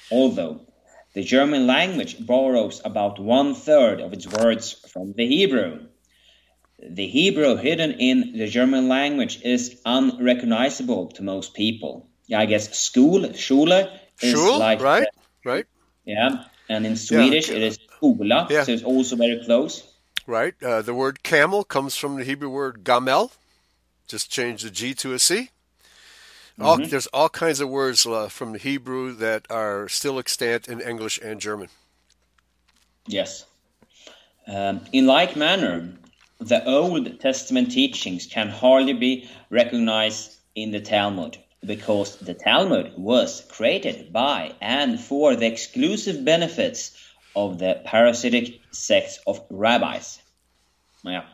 although 0.10 0.62
the 1.13 1.23
German 1.23 1.67
language 1.67 2.25
borrows 2.25 2.82
about 2.86 3.19
one 3.19 3.54
third 3.54 3.99
of 3.99 4.13
its 4.13 4.28
words 4.28 4.73
from 4.91 5.13
the 5.13 5.28
Hebrew. 5.28 5.88
The 6.80 7.08
Hebrew 7.08 7.56
hidden 7.56 7.94
in 7.94 8.38
the 8.38 8.48
German 8.48 8.90
language 8.90 9.42
is 9.44 9.80
unrecognizable 9.86 11.08
to 11.14 11.24
most 11.24 11.54
people. 11.54 12.08
Yeah, 12.28 12.40
I 12.40 12.46
guess 12.46 12.78
school, 12.78 13.34
Schule, 13.34 13.72
is 14.22 14.36
Schul, 14.36 14.60
like 14.60 14.82
right, 14.82 15.08
the, 15.44 15.50
right. 15.50 15.66
Yeah, 16.06 16.46
and 16.70 16.86
in 16.86 16.96
Swedish 16.96 17.50
yeah, 17.50 17.56
it 17.56 17.62
is 17.62 17.78
Skola, 17.78 18.50
yeah. 18.50 18.64
so 18.64 18.72
it's 18.72 18.84
also 18.84 19.16
very 19.16 19.44
close. 19.46 19.84
Right. 20.28 20.56
Uh, 20.62 20.82
the 20.82 20.94
word 20.94 21.24
camel 21.24 21.64
comes 21.64 21.96
from 21.96 22.16
the 22.18 22.24
Hebrew 22.24 22.50
word 22.50 22.84
gamel. 22.84 23.32
Just 24.08 24.32
change 24.32 24.64
the 24.64 24.72
G 24.72 24.94
to 24.96 25.14
a 25.14 25.20
C. 25.20 25.50
All, 26.60 26.78
mm-hmm. 26.78 26.90
There's 26.90 27.08
all 27.08 27.30
kinds 27.30 27.60
of 27.60 27.70
words 27.70 28.06
uh, 28.06 28.30
from 28.30 28.54
the 28.54 28.60
Hebrew 28.60 29.14
that 29.16 29.46
are 29.50 29.90
still 29.90 30.18
extant 30.20 30.68
in 30.68 30.80
English 30.80 31.20
and 31.22 31.40
German. 31.40 31.68
Yes. 33.08 33.46
Um, 34.48 34.82
in 34.94 35.06
like 35.06 35.36
manner, 35.36 35.90
the 36.39 36.65
Old 36.65 37.19
Testament 37.19 37.71
teachings 37.71 38.28
can 38.28 38.50
hardly 38.50 38.93
be 38.93 39.30
recognized 39.50 40.36
in 40.56 40.71
the 40.71 40.82
Talmud 40.82 41.38
because 41.65 42.17
the 42.17 42.34
Talmud 42.34 42.93
was 42.98 43.43
created 43.50 44.13
by 44.13 44.54
and 44.62 45.00
for 45.00 45.36
the 45.36 45.48
exclusive 45.48 46.24
benefits 46.24 46.91
of 47.36 47.60
the 47.60 47.82
parasitic 47.86 48.62
sects 48.71 49.19
of 49.26 49.41
rabbis. 49.50 50.19
Yeah. 51.04 51.26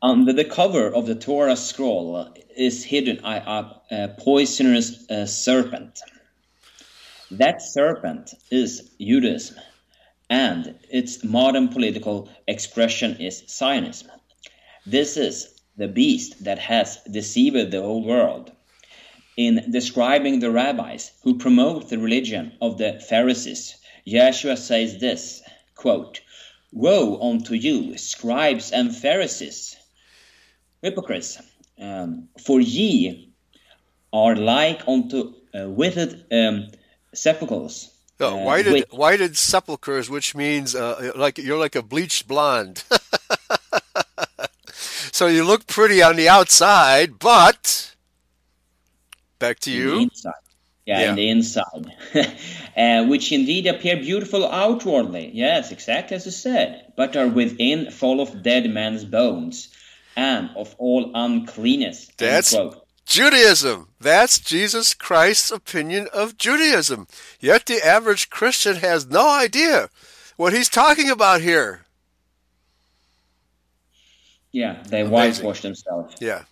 Under 0.00 0.32
the 0.32 0.44
cover 0.44 0.92
of 0.92 1.06
the 1.06 1.14
Torah 1.14 1.56
scroll 1.56 2.34
is 2.56 2.84
hidden 2.84 3.24
a, 3.24 3.28
a, 3.28 3.80
a 3.90 4.08
poisonous 4.08 5.08
uh, 5.10 5.26
serpent. 5.26 6.00
That 7.32 7.60
serpent 7.60 8.30
is 8.50 8.90
Judaism, 8.98 9.58
and 10.30 10.78
its 10.90 11.24
modern 11.24 11.68
political 11.68 12.28
expression 12.46 13.16
is 13.16 13.44
Zionism. 13.48 14.10
This 14.84 15.16
is 15.16 15.54
the 15.76 15.88
beast 15.88 16.44
that 16.44 16.58
has 16.58 16.98
deceived 17.10 17.70
the 17.70 17.80
whole 17.80 18.04
world. 18.04 18.52
In 19.36 19.70
describing 19.70 20.40
the 20.40 20.50
rabbis 20.50 21.12
who 21.22 21.38
promote 21.38 21.88
the 21.88 21.98
religion 21.98 22.52
of 22.60 22.78
the 22.78 23.00
Pharisees, 23.08 23.76
Yeshua 24.06 24.58
says 24.58 24.98
this 24.98 25.42
quote, 25.74 26.20
Woe 26.72 27.18
unto 27.20 27.54
you, 27.54 27.96
scribes 27.96 28.72
and 28.72 28.94
Pharisees, 28.94 29.76
hypocrites, 30.82 31.40
um, 31.80 32.28
for 32.44 32.60
ye 32.60 33.32
are 34.12 34.34
like 34.36 34.86
unto 34.88 35.34
uh, 35.54 35.68
withered 35.68 36.24
um, 36.32 36.68
sepulchres. 37.14 37.90
Uh, 38.20 38.36
whited, 38.36 38.72
with, 38.72 38.92
whited 38.92 39.36
sepulchres, 39.38 40.10
which 40.10 40.34
means 40.34 40.74
uh, 40.74 41.12
like 41.14 41.38
you're 41.38 41.58
like 41.58 41.76
a 41.76 41.82
bleached 41.82 42.26
blonde. 42.26 42.82
so 44.72 45.28
you 45.28 45.44
look 45.44 45.68
pretty 45.68 46.02
on 46.02 46.16
the 46.16 46.28
outside, 46.28 47.18
but 47.20 47.94
back 49.38 49.60
to 49.60 49.70
you. 49.70 50.10
Yeah, 50.24 51.00
yeah, 51.00 51.10
in 51.10 51.16
the 51.16 51.28
inside, 51.28 51.92
uh, 52.76 53.04
which 53.04 53.30
indeed 53.30 53.66
appear 53.66 53.98
beautiful 53.98 54.50
outwardly. 54.50 55.30
Yes, 55.32 55.70
exactly 55.70 56.16
as 56.16 56.24
you 56.24 56.32
said, 56.32 56.92
but 56.96 57.14
are 57.14 57.28
within 57.28 57.90
full 57.90 58.20
of 58.20 58.42
dead 58.42 58.68
man's 58.70 59.04
bones 59.04 59.68
and 60.16 60.50
of 60.56 60.74
all 60.78 61.12
uncleanness. 61.14 62.10
That's 62.16 62.54
Judaism. 63.18 63.88
That's 63.98 64.38
Jesus 64.38 64.94
Christ's 64.94 65.50
opinion 65.50 66.06
of 66.14 66.38
Judaism. 66.38 67.08
Yet 67.40 67.66
the 67.66 67.84
average 67.84 68.30
Christian 68.30 68.76
has 68.76 69.10
no 69.10 69.28
idea 69.28 69.90
what 70.36 70.52
he's 70.52 70.68
talking 70.68 71.10
about 71.10 71.40
here. 71.40 71.80
Yeah, 74.52 74.84
they 74.86 75.02
whitewash 75.02 75.62
themselves. 75.62 76.14
Yeah, 76.20 76.44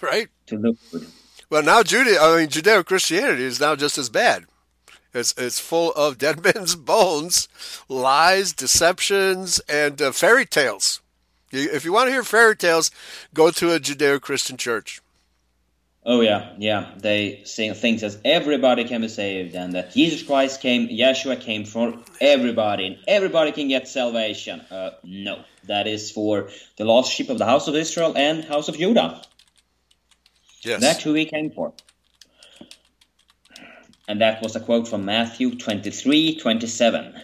right. 0.00 0.28
To 0.46 0.56
look 0.56 0.78
good. 0.90 1.06
Well, 1.50 1.62
now 1.62 1.82
Judea, 1.82 2.18
I 2.18 2.38
mean 2.38 2.48
Judeo 2.48 2.82
Christianity 2.82 3.44
is 3.44 3.60
now 3.60 3.76
just 3.76 3.98
as 3.98 4.08
bad. 4.08 4.46
It's 5.12 5.34
it's 5.36 5.60
full 5.60 5.92
of 5.92 6.16
dead 6.24 6.42
men's 6.42 6.76
bones, 6.76 7.46
lies, 7.90 8.54
deceptions, 8.54 9.60
and 9.68 10.00
uh, 10.00 10.12
fairy 10.12 10.46
tales. 10.46 11.02
If 11.52 11.84
you 11.84 11.92
want 11.92 12.08
to 12.08 12.12
hear 12.12 12.24
fairy 12.24 12.56
tales, 12.56 12.90
go 13.34 13.50
to 13.50 13.74
a 13.74 13.78
Judeo 13.78 14.18
Christian 14.18 14.56
church. 14.56 15.02
Oh 16.08 16.20
yeah, 16.20 16.52
yeah. 16.56 16.92
They 16.96 17.42
say 17.44 17.72
things 17.72 18.04
as 18.04 18.16
everybody 18.24 18.84
can 18.84 19.00
be 19.00 19.08
saved, 19.08 19.56
and 19.56 19.72
that 19.72 19.92
Jesus 19.92 20.22
Christ 20.22 20.60
came, 20.60 20.86
Yeshua 20.88 21.40
came 21.40 21.64
for 21.64 21.94
everybody, 22.20 22.86
and 22.86 22.98
everybody 23.08 23.50
can 23.50 23.66
get 23.66 23.88
salvation. 23.88 24.60
Uh, 24.70 24.90
no, 25.02 25.42
that 25.64 25.88
is 25.88 26.12
for 26.12 26.50
the 26.76 26.84
lost 26.84 27.12
sheep 27.12 27.28
of 27.28 27.38
the 27.38 27.44
house 27.44 27.66
of 27.66 27.74
Israel 27.74 28.12
and 28.16 28.44
house 28.44 28.68
of 28.68 28.78
Judah. 28.78 29.20
Yes, 30.62 30.80
that's 30.80 31.02
who 31.02 31.12
he 31.14 31.24
came 31.24 31.50
for. 31.50 31.72
And 34.06 34.20
that 34.20 34.40
was 34.42 34.54
a 34.54 34.60
quote 34.60 34.86
from 34.86 35.04
Matthew 35.04 35.56
twenty-three, 35.56 36.38
twenty-seven. 36.38 37.20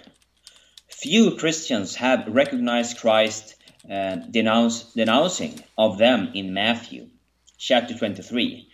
Few 0.88 1.36
Christians 1.36 1.94
have 1.94 2.26
recognized 2.26 2.98
Christ 2.98 3.54
uh, 3.88 4.16
denounce, 4.16 4.92
denouncing 4.94 5.62
of 5.78 5.98
them 5.98 6.32
in 6.34 6.52
Matthew 6.52 7.10
chapter 7.62 7.96
23. 7.96 8.68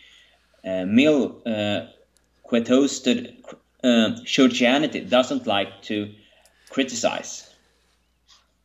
Uh, 0.65 0.85
Mill 0.85 1.43
uh, 1.47 1.87
uh, 2.51 4.11
churchianity 4.25 5.09
doesn't 5.09 5.47
like 5.47 5.83
to 5.83 6.13
criticize. 6.71 7.49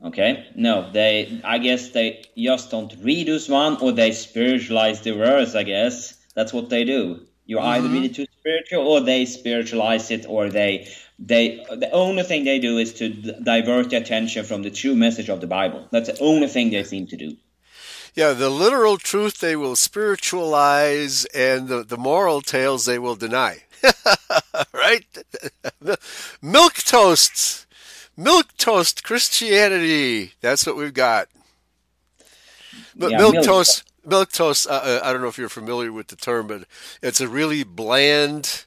Okay, 0.04 0.48
no, 0.56 0.92
they. 0.92 1.40
I 1.46 1.60
guess 1.60 1.90
they 1.90 2.26
just 2.38 2.72
don't 2.72 2.94
read 3.02 3.28
this 3.28 3.48
one, 3.48 3.78
or 3.78 3.94
they 3.94 4.12
spiritualize 4.12 5.02
the 5.02 5.12
verse. 5.12 5.56
I 5.56 5.64
guess 5.64 6.18
that's 6.36 6.52
what 6.52 6.70
they 6.70 6.84
do. 6.84 7.22
You 7.46 7.58
mm-hmm. 7.58 7.68
either 7.68 7.88
read 7.88 8.06
it 8.06 8.16
too 8.16 8.26
spiritual, 8.40 8.86
or 8.86 9.00
they 9.00 9.26
spiritualize 9.26 10.12
it, 10.12 10.26
or 10.28 10.50
they 10.50 10.90
they 11.20 11.66
the 11.70 11.90
only 11.92 12.24
thing 12.24 12.44
they 12.44 12.60
do 12.60 12.78
is 12.78 12.94
to 12.96 13.10
divert 13.10 13.92
the 13.92 13.98
attention 13.98 14.44
from 14.44 14.64
the 14.64 14.72
true 14.72 14.96
message 14.96 15.30
of 15.30 15.40
the 15.40 15.48
Bible. 15.48 15.88
That's 15.92 16.10
the 16.10 16.20
only 16.20 16.48
thing 16.48 16.72
they 16.72 16.84
seem 16.84 17.08
to 17.08 17.18
do. 17.18 17.38
Yeah, 18.14 18.34
the 18.34 18.50
literal 18.50 18.98
truth 18.98 19.40
they 19.40 19.56
will 19.56 19.76
spiritualize, 19.76 21.26
and 21.34 21.68
the, 21.68 21.84
the 21.84 21.98
moral 21.98 22.42
tales 22.42 22.86
they 22.86 23.00
will 23.00 23.16
deny. 23.16 23.64
right? 24.74 25.06
Milk 26.42 26.76
toasts, 26.76 27.66
milk 28.16 28.56
toast 28.58 29.04
Christianity. 29.04 30.34
That's 30.42 30.66
what 30.66 30.76
we've 30.76 30.94
got. 30.94 31.28
But 32.96 33.12
yeah, 33.12 33.18
milk, 33.18 33.34
milk 33.34 33.46
toast, 33.46 33.84
milk 34.06 34.32
toast. 34.32 34.68
Uh, 34.68 34.82
uh, 34.84 35.00
I 35.04 35.12
don't 35.12 35.22
know 35.22 35.28
if 35.28 35.38
you're 35.38 35.50
familiar 35.50 35.92
with 35.92 36.08
the 36.08 36.16
term, 36.16 36.48
but 36.48 36.66
it's 37.02 37.20
a 37.20 37.28
really 37.28 37.64
bland 37.64 38.66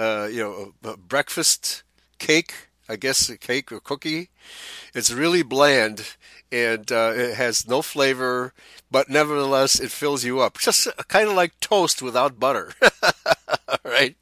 uh, 0.00 0.28
you 0.30 0.72
know, 0.82 0.96
breakfast 0.96 1.82
cake, 2.18 2.69
I 2.90 2.96
guess 2.96 3.28
a 3.28 3.38
cake 3.38 3.70
or 3.70 3.78
cookie. 3.78 4.30
It's 4.94 5.12
really 5.12 5.42
bland 5.42 6.16
and 6.50 6.90
uh, 6.90 7.12
it 7.14 7.36
has 7.36 7.68
no 7.68 7.82
flavor, 7.82 8.52
but 8.90 9.08
nevertheless 9.08 9.78
it 9.78 9.90
fills 9.90 10.24
you 10.24 10.40
up. 10.40 10.58
Just 10.58 10.88
kind 11.08 11.28
of 11.28 11.36
like 11.36 11.58
toast 11.60 12.02
without 12.02 12.40
butter. 12.40 12.72
All 13.02 13.78
right, 13.84 14.16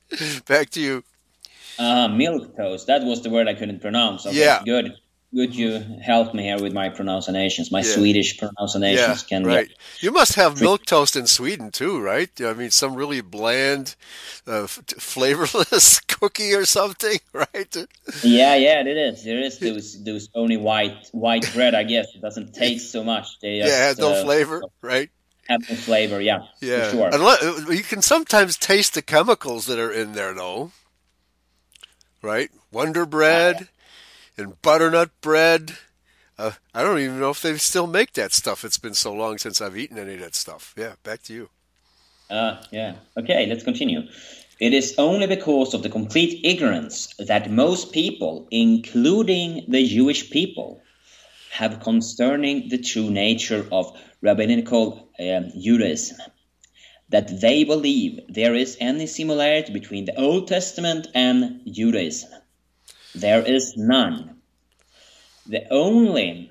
Back 0.46 0.70
to 0.70 0.80
you. 0.80 1.04
Uh, 1.78 2.08
milk 2.08 2.56
toast. 2.56 2.86
That 2.88 3.04
was 3.04 3.22
the 3.22 3.30
word 3.30 3.48
I 3.48 3.54
couldn't 3.54 3.80
pronounce. 3.80 4.26
Okay, 4.26 4.38
yeah. 4.38 4.62
Good 4.64 4.96
good 5.34 5.54
you 5.54 5.78
help 6.02 6.32
me 6.34 6.44
here 6.44 6.60
with 6.60 6.72
my 6.72 6.88
pronunciations. 6.88 7.70
My 7.70 7.80
yeah. 7.80 7.94
Swedish 7.94 8.38
pronunciations 8.38 9.22
yeah, 9.22 9.28
can 9.28 9.44
right. 9.44 9.70
You 10.00 10.10
must 10.10 10.34
have 10.34 10.60
milk 10.60 10.86
toast 10.86 11.16
in 11.16 11.26
Sweden 11.26 11.70
too, 11.70 12.00
right? 12.00 12.30
I 12.40 12.54
mean, 12.54 12.70
some 12.70 12.94
really 12.94 13.20
bland, 13.20 13.94
uh, 14.46 14.66
flavorless 14.66 16.00
cookie 16.08 16.54
or 16.54 16.64
something, 16.64 17.18
right? 17.32 17.76
Yeah, 18.22 18.56
yeah, 18.56 18.80
it 18.80 18.86
is. 18.86 19.24
There 19.24 19.40
is 19.40 19.58
those 19.58 20.02
those 20.02 20.28
only 20.34 20.56
white 20.56 21.08
white 21.12 21.52
bread. 21.54 21.74
I 21.74 21.84
guess 21.84 22.14
it 22.14 22.20
doesn't 22.20 22.54
taste 22.54 22.90
so 22.90 23.04
much. 23.04 23.38
They 23.40 23.56
yeah, 23.56 23.66
it 23.66 23.70
has 23.70 23.98
no 23.98 24.12
uh, 24.12 24.24
flavor, 24.24 24.62
right? 24.82 25.10
Have 25.48 25.68
no 25.68 25.76
flavor, 25.76 26.20
yeah. 26.20 26.40
Yeah, 26.60 26.90
sure. 26.90 27.08
Unless, 27.10 27.70
you 27.70 27.82
can 27.82 28.02
sometimes 28.02 28.58
taste 28.58 28.92
the 28.92 29.00
chemicals 29.00 29.64
that 29.64 29.78
are 29.78 29.90
in 29.90 30.12
there, 30.12 30.34
though. 30.34 30.72
Right? 32.20 32.50
Wonder 32.70 33.06
bread 33.06 33.68
and 34.38 34.60
butternut 34.62 35.10
bread. 35.20 35.76
Uh, 36.38 36.52
I 36.72 36.82
don't 36.82 36.98
even 36.98 37.18
know 37.18 37.30
if 37.30 37.42
they 37.42 37.56
still 37.56 37.86
make 37.86 38.12
that 38.12 38.32
stuff. 38.32 38.64
It's 38.64 38.78
been 38.78 38.94
so 38.94 39.12
long 39.12 39.38
since 39.38 39.60
I've 39.60 39.76
eaten 39.76 39.98
any 39.98 40.14
of 40.14 40.20
that 40.20 40.34
stuff. 40.34 40.74
Yeah, 40.76 40.92
back 41.02 41.22
to 41.24 41.34
you. 41.34 41.50
Uh, 42.30 42.62
yeah. 42.70 42.94
Okay, 43.16 43.46
let's 43.46 43.64
continue. 43.64 44.02
It 44.60 44.72
is 44.72 44.94
only 44.98 45.26
because 45.26 45.74
of 45.74 45.82
the 45.82 45.88
complete 45.88 46.40
ignorance 46.44 47.14
that 47.18 47.50
most 47.50 47.92
people, 47.92 48.46
including 48.50 49.64
the 49.68 49.86
Jewish 49.86 50.30
people, 50.30 50.82
have 51.50 51.80
concerning 51.80 52.68
the 52.68 52.78
true 52.78 53.10
nature 53.10 53.66
of 53.72 53.96
rabbinical 54.20 55.08
um, 55.18 55.50
Judaism 55.58 56.18
that 57.08 57.40
they 57.40 57.64
believe 57.64 58.20
there 58.28 58.54
is 58.54 58.76
any 58.80 59.06
similarity 59.06 59.72
between 59.72 60.04
the 60.04 60.16
Old 60.20 60.46
Testament 60.46 61.08
and 61.14 61.60
Judaism. 61.66 62.30
There 63.14 63.42
is 63.42 63.76
none. 63.76 64.40
The 65.46 65.66
only 65.70 66.50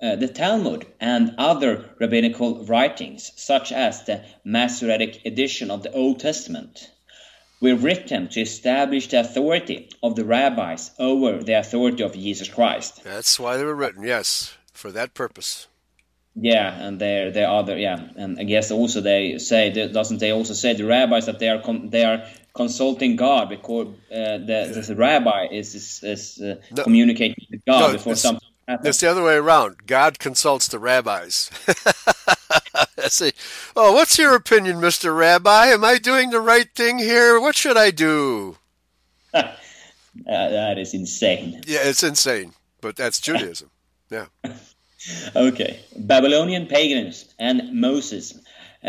uh, 0.00 0.16
the 0.16 0.28
Talmud 0.28 0.86
and 1.00 1.34
other 1.38 1.88
rabbinical 1.98 2.64
writings, 2.66 3.32
such 3.36 3.72
as 3.72 4.04
the 4.04 4.24
Masoretic 4.44 5.24
edition 5.24 5.70
of 5.70 5.82
the 5.82 5.92
Old 5.92 6.20
Testament, 6.20 6.90
were 7.60 7.74
written 7.74 8.28
to 8.28 8.40
establish 8.40 9.08
the 9.08 9.20
authority 9.20 9.88
of 10.02 10.14
the 10.14 10.24
rabbis 10.24 10.90
over 10.98 11.42
the 11.42 11.54
authority 11.54 12.02
of 12.02 12.12
Jesus 12.12 12.48
Christ. 12.48 13.02
That's 13.04 13.40
why 13.40 13.56
they 13.56 13.64
were 13.64 13.74
written, 13.74 14.04
yes, 14.04 14.54
for 14.74 14.92
that 14.92 15.14
purpose. 15.14 15.66
Yeah, 16.38 16.70
and 16.70 17.00
they're 17.00 17.30
they 17.30 17.44
other 17.44 17.78
yeah, 17.78 18.08
and 18.16 18.38
I 18.38 18.44
guess 18.44 18.70
also 18.70 19.00
they 19.00 19.38
say 19.38 19.70
doesn't 19.88 20.18
they 20.18 20.32
also 20.32 20.52
say 20.52 20.74
the 20.74 20.84
rabbis 20.84 21.24
that 21.24 21.38
they 21.38 21.48
are 21.48 21.62
they 21.88 22.04
are 22.04 22.26
consulting 22.56 23.16
God 23.16 23.48
because 23.48 23.88
uh, 24.10 24.38
the, 24.38 24.84
the 24.86 24.96
rabbi 24.96 25.46
is 25.50 25.74
is, 25.74 26.02
is 26.02 26.40
uh, 26.40 26.56
no, 26.74 26.82
communicating 26.82 27.46
with 27.50 27.64
God 27.64 27.80
no, 27.80 27.92
before 27.92 28.16
something 28.16 28.48
happens. 28.66 28.88
It's 28.88 29.00
the 29.00 29.10
other 29.10 29.22
way 29.22 29.36
around. 29.36 29.86
God 29.86 30.18
consults 30.18 30.66
the 30.66 30.78
rabbis. 30.78 31.50
see. 33.08 33.32
Oh, 33.74 33.92
what's 33.92 34.18
your 34.18 34.34
opinion, 34.34 34.80
Mister 34.80 35.12
Rabbi? 35.12 35.66
Am 35.66 35.84
I 35.84 35.98
doing 35.98 36.30
the 36.30 36.40
right 36.40 36.68
thing 36.74 36.98
here? 36.98 37.40
What 37.40 37.54
should 37.54 37.76
I 37.76 37.90
do? 37.90 38.56
uh, 39.34 39.52
that 40.26 40.78
is 40.78 40.94
insane. 40.94 41.62
Yeah, 41.66 41.80
it's 41.82 42.02
insane, 42.02 42.54
but 42.80 42.96
that's 42.96 43.20
Judaism. 43.20 43.70
Yeah. 44.10 44.26
okay, 45.36 45.80
Babylonian 45.96 46.66
pagans 46.66 47.26
and 47.38 47.80
Moses 47.80 48.38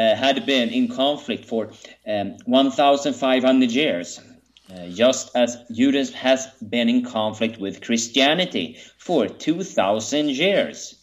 had 0.02 0.46
been 0.46 0.70
in 0.70 0.88
conflict 0.88 1.46
for 1.46 1.72
um, 2.08 2.38
1,500 2.46 3.72
years. 3.72 4.20
uh, 4.70 4.88
just 4.90 5.36
as 5.36 5.58
Judaism 5.72 6.16
has 6.16 6.48
been 6.70 6.90
in 6.90 7.06
conflict 7.06 7.60
with 7.60 7.82
Christianity 7.82 8.78
for 8.98 9.28
2,000 9.28 10.30
years. 10.30 10.96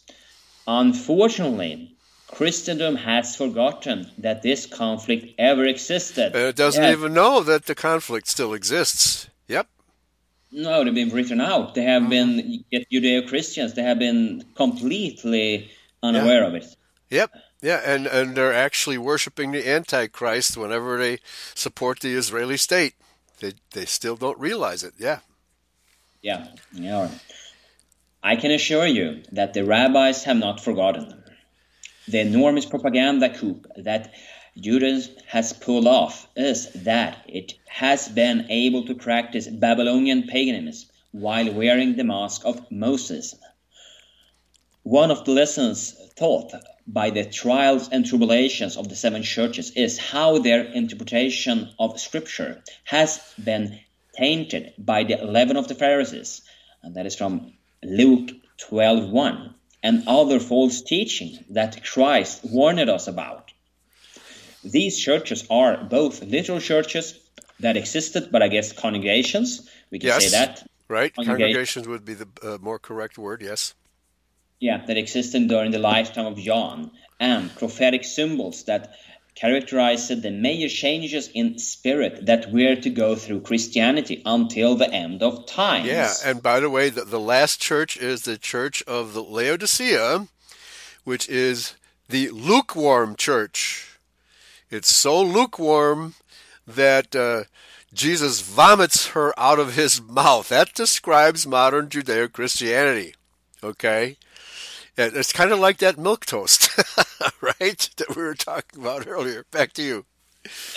Unfortunately, 0.67 1.95
Christendom 2.27 2.95
has 2.95 3.35
forgotten 3.35 4.11
that 4.17 4.41
this 4.41 4.65
conflict 4.65 5.33
ever 5.37 5.65
existed. 5.65 6.35
And 6.35 6.43
it 6.43 6.55
doesn't 6.55 6.83
yes. 6.83 6.93
even 6.93 7.13
know 7.13 7.43
that 7.43 7.65
the 7.65 7.75
conflict 7.75 8.27
still 8.27 8.53
exists. 8.53 9.29
Yep. 9.47 9.67
No, 10.51 10.83
they've 10.83 10.93
been 10.93 11.09
written 11.09 11.41
out. 11.41 11.75
They 11.75 11.83
have 11.83 12.03
mm-hmm. 12.03 12.63
been 12.71 12.85
Judeo 12.91 13.27
Christians. 13.27 13.73
They 13.73 13.83
have 13.83 13.99
been 13.99 14.43
completely 14.55 15.71
unaware 16.01 16.41
yeah. 16.41 16.47
of 16.47 16.55
it. 16.55 16.75
Yep. 17.09 17.31
Yeah, 17.61 17.81
and, 17.85 18.05
and 18.05 18.35
they're 18.35 18.53
actually 18.53 18.97
worshiping 18.97 19.51
the 19.51 19.67
Antichrist 19.67 20.57
whenever 20.57 20.97
they 20.97 21.19
support 21.55 21.99
the 21.99 22.13
Israeli 22.13 22.57
state. 22.57 22.95
They 23.39 23.53
they 23.71 23.85
still 23.85 24.15
don't 24.15 24.39
realize 24.39 24.83
it. 24.83 24.93
Yeah. 24.97 25.19
Yeah. 26.21 26.47
Yeah. 26.71 27.09
I 28.23 28.35
can 28.35 28.51
assure 28.51 28.87
you 28.87 29.23
that 29.31 29.53
the 29.53 29.65
rabbis 29.65 30.23
have 30.23 30.37
not 30.37 30.59
forgotten. 30.59 31.09
Them. 31.09 31.23
The 32.07 32.19
enormous 32.19 32.65
propaganda 32.65 33.29
coup 33.37 33.61
that 33.77 34.13
Judaism 34.57 35.15
has 35.27 35.53
pulled 35.53 35.87
off 35.87 36.27
is 36.35 36.71
that 36.73 37.25
it 37.27 37.53
has 37.67 38.07
been 38.07 38.45
able 38.49 38.85
to 38.85 38.95
practice 38.95 39.47
Babylonian 39.47 40.23
paganism 40.23 40.89
while 41.11 41.51
wearing 41.51 41.95
the 41.95 42.03
mask 42.03 42.41
of 42.45 42.71
Moses. 42.71 43.35
One 44.83 45.11
of 45.11 45.25
the 45.25 45.31
lessons 45.31 45.95
taught 46.15 46.53
by 46.87 47.09
the 47.09 47.25
trials 47.25 47.89
and 47.89 48.05
tribulations 48.05 48.77
of 48.77 48.89
the 48.89 48.95
seven 48.95 49.23
churches 49.23 49.71
is 49.71 49.97
how 49.97 50.39
their 50.39 50.63
interpretation 50.63 51.69
of 51.79 51.99
Scripture 51.99 52.63
has 52.83 53.19
been 53.43 53.79
tainted 54.15 54.73
by 54.77 55.03
the 55.03 55.17
leaven 55.17 55.57
of 55.57 55.67
the 55.67 55.75
Pharisees, 55.75 56.41
and 56.83 56.95
that 56.95 57.05
is 57.05 57.15
from 57.15 57.53
Luke 57.83 58.31
12:1, 58.57 59.53
and 59.83 60.03
other 60.07 60.39
false 60.39 60.81
teaching 60.81 61.43
that 61.49 61.83
Christ 61.83 62.41
warned 62.45 62.89
us 62.89 63.07
about. 63.07 63.51
These 64.63 64.97
churches 64.97 65.45
are 65.49 65.83
both 65.83 66.23
literal 66.23 66.59
churches 66.59 67.19
that 67.59 67.77
existed, 67.77 68.29
but 68.31 68.41
I 68.41 68.47
guess 68.47 68.71
congregations. 68.71 69.69
We 69.91 69.99
can 69.99 70.07
yes, 70.07 70.23
say 70.23 70.29
that. 70.29 70.67
Right, 70.87 71.13
congregations 71.13 71.87
would 71.87 72.05
be 72.05 72.13
the 72.13 72.27
uh, 72.41 72.57
more 72.61 72.79
correct 72.79 73.17
word. 73.17 73.41
Yes 73.41 73.73
yeah, 74.59 74.85
that 74.85 74.97
existed 74.97 75.47
during 75.47 75.71
the 75.71 75.79
lifetime 75.79 76.25
of 76.25 76.37
John, 76.37 76.91
and 77.19 77.53
prophetic 77.55 78.03
symbols 78.03 78.63
that 78.65 78.95
characterized 79.35 80.21
the 80.21 80.31
major 80.31 80.69
changes 80.69 81.29
in 81.33 81.59
spirit 81.59 82.25
that 82.25 82.51
were 82.51 82.75
to 82.75 82.89
go 82.89 83.15
through 83.15 83.41
Christianity 83.41 84.21
until 84.25 84.75
the 84.75 84.89
end 84.89 85.21
of 85.21 85.45
times. 85.45 85.87
Yeah, 85.87 86.13
and 86.23 86.41
by 86.41 86.61
the 86.61 86.69
way, 86.69 86.89
the, 86.89 87.03
the 87.03 87.19
last 87.19 87.59
church 87.61 87.97
is 87.97 88.21
the 88.21 88.37
church 88.37 88.81
of 88.83 89.13
the 89.13 89.23
Laodicea, 89.23 90.27
which 91.03 91.27
is 91.27 91.75
the 92.07 92.29
lukewarm 92.29 93.15
church. 93.15 93.97
It's 94.69 94.93
so 94.93 95.21
lukewarm 95.21 96.15
that 96.65 97.15
uh, 97.15 97.43
Jesus 97.93 98.41
vomits 98.41 99.07
her 99.07 99.33
out 99.37 99.59
of 99.59 99.75
his 99.75 100.01
mouth. 100.01 100.49
That 100.49 100.73
describes 100.73 101.45
modern 101.45 101.89
Judeo 101.89 102.31
Christianity. 102.31 103.15
Okay? 103.63 104.17
Yeah, 104.97 105.09
it's 105.13 105.33
kind 105.33 105.51
of 105.51 105.59
like 105.59 105.77
that 105.77 105.97
milk 105.97 106.25
toast, 106.25 106.69
right? 107.41 107.89
That 107.97 108.15
we 108.15 108.23
were 108.23 108.33
talking 108.33 108.79
about 108.79 109.07
earlier. 109.07 109.45
Back 109.51 109.73
to 109.73 109.83
you. 109.83 110.05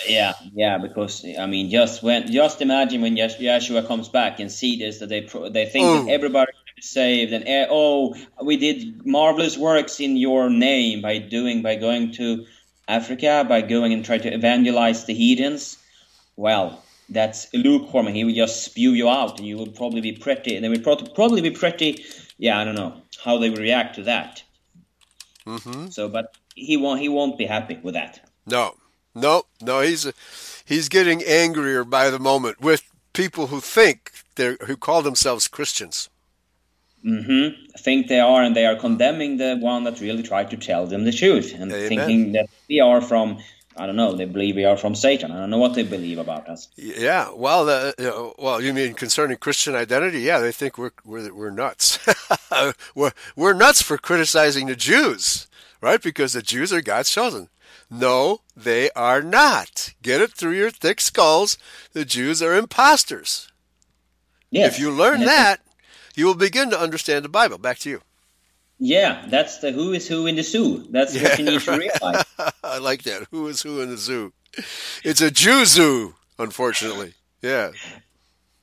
Yeah, 0.07 0.33
yeah, 0.53 0.77
because 0.77 1.25
I 1.39 1.45
mean, 1.45 1.69
just 1.69 2.03
when, 2.03 2.31
just 2.31 2.61
imagine 2.61 3.01
when 3.01 3.15
Yeshua 3.15 3.87
comes 3.87 4.09
back 4.09 4.39
and 4.39 4.51
see 4.51 4.77
this, 4.77 4.99
that 4.99 5.09
they 5.09 5.21
they 5.21 5.65
think 5.67 5.85
that 5.85 6.11
oh. 6.11 6.13
everybody 6.13 6.51
is 6.77 6.89
saved, 6.89 7.31
and 7.31 7.47
eh, 7.47 7.67
oh, 7.69 8.15
we 8.43 8.57
did 8.57 9.05
marvelous 9.05 9.57
works 9.57 9.99
in 9.99 10.17
your 10.17 10.49
name 10.49 11.01
by 11.01 11.19
doing 11.19 11.61
by 11.61 11.75
going 11.75 12.11
to 12.13 12.45
Africa, 12.87 13.45
by 13.47 13.61
going 13.61 13.93
and 13.93 14.03
trying 14.03 14.21
to 14.21 14.33
evangelize 14.33 15.05
the 15.05 15.13
heathens. 15.13 15.77
Well, 16.35 16.83
that's 17.09 17.47
lukewarm, 17.53 18.07
and 18.07 18.15
he 18.15 18.23
will 18.25 18.33
just 18.33 18.63
spew 18.63 18.91
you 18.91 19.07
out, 19.07 19.37
and 19.37 19.47
you 19.47 19.55
will 19.55 19.71
probably 19.71 20.01
be 20.01 20.13
pretty, 20.13 20.55
and 20.55 20.65
they 20.65 20.69
will 20.69 20.81
probably 21.13 21.41
be 21.41 21.51
pretty. 21.51 22.03
Yeah, 22.37 22.59
I 22.59 22.65
don't 22.65 22.75
know 22.75 23.01
how 23.23 23.37
they 23.37 23.49
react 23.49 23.95
to 23.95 24.03
that. 24.03 24.43
Mm-hmm. 25.45 25.87
So, 25.89 26.09
but 26.09 26.35
he 26.55 26.77
won't. 26.77 26.99
He 26.99 27.09
won't 27.09 27.37
be 27.37 27.45
happy 27.45 27.79
with 27.81 27.93
that. 27.93 28.21
No, 28.45 28.75
no, 29.15 29.43
no. 29.61 29.81
He's 29.81 30.11
he's 30.65 30.89
getting 30.89 31.23
angrier 31.23 31.83
by 31.83 32.09
the 32.09 32.19
moment 32.19 32.61
with 32.61 32.83
people 33.13 33.47
who 33.47 33.59
think 33.59 34.11
they're 34.35 34.57
who 34.65 34.77
call 34.77 35.01
themselves 35.01 35.47
Christians. 35.47 36.09
Mm-hmm. 37.05 37.67
Think 37.77 38.07
they 38.07 38.19
are, 38.19 38.43
and 38.43 38.55
they 38.55 38.65
are 38.65 38.75
condemning 38.75 39.37
the 39.37 39.57
one 39.57 39.85
that 39.85 40.01
really 40.01 40.23
tried 40.23 40.49
to 40.51 40.57
tell 40.57 40.85
them 40.85 41.05
the 41.05 41.13
truth, 41.13 41.53
and 41.53 41.71
Amen. 41.71 41.87
thinking 41.87 42.31
that 42.33 42.49
we 42.67 42.81
are 42.81 43.01
from 43.01 43.39
I 43.79 43.85
don't 43.85 43.95
know. 43.95 44.13
They 44.13 44.25
believe 44.25 44.57
we 44.57 44.65
are 44.65 44.75
from 44.75 44.93
Satan. 44.93 45.31
I 45.31 45.39
don't 45.39 45.49
know 45.49 45.57
what 45.57 45.73
they 45.73 45.83
believe 45.83 46.17
about 46.17 46.49
us. 46.49 46.67
Yeah, 46.75 47.31
well, 47.33 47.65
the, 47.65 47.95
you 47.97 48.05
know, 48.05 48.35
well, 48.37 48.61
you 48.61 48.73
mean 48.73 48.93
concerning 48.93 49.37
Christian 49.37 49.73
identity? 49.73 50.19
Yeah, 50.19 50.39
they 50.39 50.51
think 50.51 50.77
we're 50.77 50.91
we're, 51.05 51.33
we're 51.33 51.49
nuts. 51.49 51.97
we're 52.95 53.13
we're 53.35 53.53
nuts 53.53 53.81
for 53.81 53.97
criticizing 53.97 54.67
the 54.67 54.75
Jews, 54.75 55.47
right? 55.81 56.01
Because 56.01 56.33
the 56.33 56.41
Jews 56.41 56.73
are 56.73 56.81
God's 56.81 57.09
chosen. 57.09 57.47
No, 57.89 58.41
they 58.55 58.91
are 58.91 59.21
not. 59.21 59.93
Get 60.01 60.21
it 60.21 60.33
through 60.33 60.51
your 60.51 60.69
thick 60.71 60.99
skulls. 60.99 61.57
The 61.93 62.05
Jews 62.05 62.43
are 62.43 62.55
imposters. 62.55 63.49
Yes. 64.51 64.73
If 64.73 64.79
you 64.79 64.91
learn 64.91 65.21
that, 65.21 65.61
you 66.15 66.25
will 66.25 66.35
begin 66.35 66.69
to 66.71 66.79
understand 66.79 67.23
the 67.23 67.29
Bible. 67.29 67.57
Back 67.57 67.79
to 67.79 67.89
you. 67.89 68.01
Yeah, 68.79 69.25
that's 69.27 69.57
the 69.57 69.71
who 69.71 69.91
is 69.91 70.07
who 70.07 70.25
in 70.25 70.35
the 70.35 70.43
zoo. 70.43 70.87
That's 70.89 71.13
yeah, 71.13 71.23
what 71.23 71.39
you 71.39 71.45
need 71.45 71.61
to 71.61 71.77
realize. 71.77 72.23
I 72.63 72.77
like 72.77 73.03
that. 73.03 73.27
Who 73.29 73.47
is 73.47 73.61
who 73.61 73.81
in 73.81 73.89
the 73.89 73.97
zoo? 73.97 74.31
It's 75.03 75.21
a 75.21 75.29
Jew 75.29 75.65
zoo, 75.65 76.15
unfortunately. 76.37 77.13
Yeah. 77.41 77.71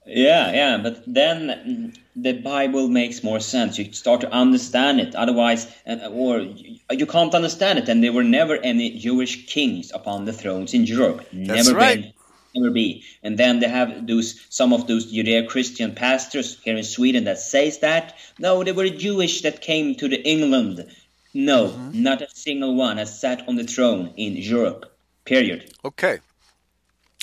Yeah, 0.07 0.53
yeah, 0.53 0.79
but 0.79 1.03
then 1.07 1.93
the 2.15 2.33
Bible 2.33 2.89
makes 2.89 3.25
more 3.25 3.41
sense. 3.41 3.77
You 3.77 3.93
start 3.93 4.21
to 4.21 4.31
understand 4.31 5.01
it. 5.01 5.15
Otherwise, 5.15 5.67
or 6.11 6.41
you 6.41 7.07
can't 7.07 7.35
understand 7.35 7.81
it. 7.81 7.89
And 7.89 8.03
there 8.03 8.13
were 8.13 8.25
never 8.25 8.57
any 8.57 8.97
Jewish 8.99 9.47
kings 9.47 9.91
upon 9.93 10.25
the 10.25 10.33
thrones 10.33 10.75
in 10.75 10.85
Europe. 10.85 11.27
That's 11.33 11.67
never 11.67 11.77
right. 11.77 12.03
been 12.03 12.13
never 12.57 12.73
be. 12.73 13.05
And 13.23 13.39
then 13.39 13.61
they 13.61 13.69
have 13.69 14.07
those 14.07 14.41
some 14.51 14.73
of 14.73 14.87
those 14.87 15.13
Judeo-Christian 15.13 15.95
pastors 15.95 16.59
here 16.63 16.77
in 16.77 16.85
Sweden 16.85 17.25
that 17.25 17.39
says 17.39 17.79
that 17.81 18.17
no, 18.39 18.65
they 18.65 18.73
were 18.73 18.89
Jewish 18.89 19.43
that 19.43 19.61
came 19.61 19.95
to 19.97 20.09
the 20.09 20.23
England. 20.23 20.87
No, 21.35 21.69
mm-hmm. 21.69 22.03
not 22.03 22.23
a 22.23 22.29
single 22.31 22.75
one 22.75 22.97
has 22.97 23.21
sat 23.21 23.47
on 23.49 23.57
the 23.57 23.65
throne 23.65 24.15
in 24.17 24.37
Europe. 24.37 24.97
Period. 25.25 25.73
Okay. 25.85 26.19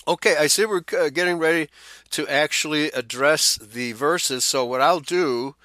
Okay, 0.05 0.35
I 0.37 0.47
see 0.47 0.65
we're 0.65 0.83
uh, 0.99 1.09
getting 1.09 1.37
ready 1.37 1.69
to 2.11 2.27
actually 2.27 2.91
address 2.91 3.55
the 3.55 3.93
verses. 3.93 4.43
So 4.43 4.65
what 4.65 4.81
I'll 4.81 4.99
do, 4.99 5.55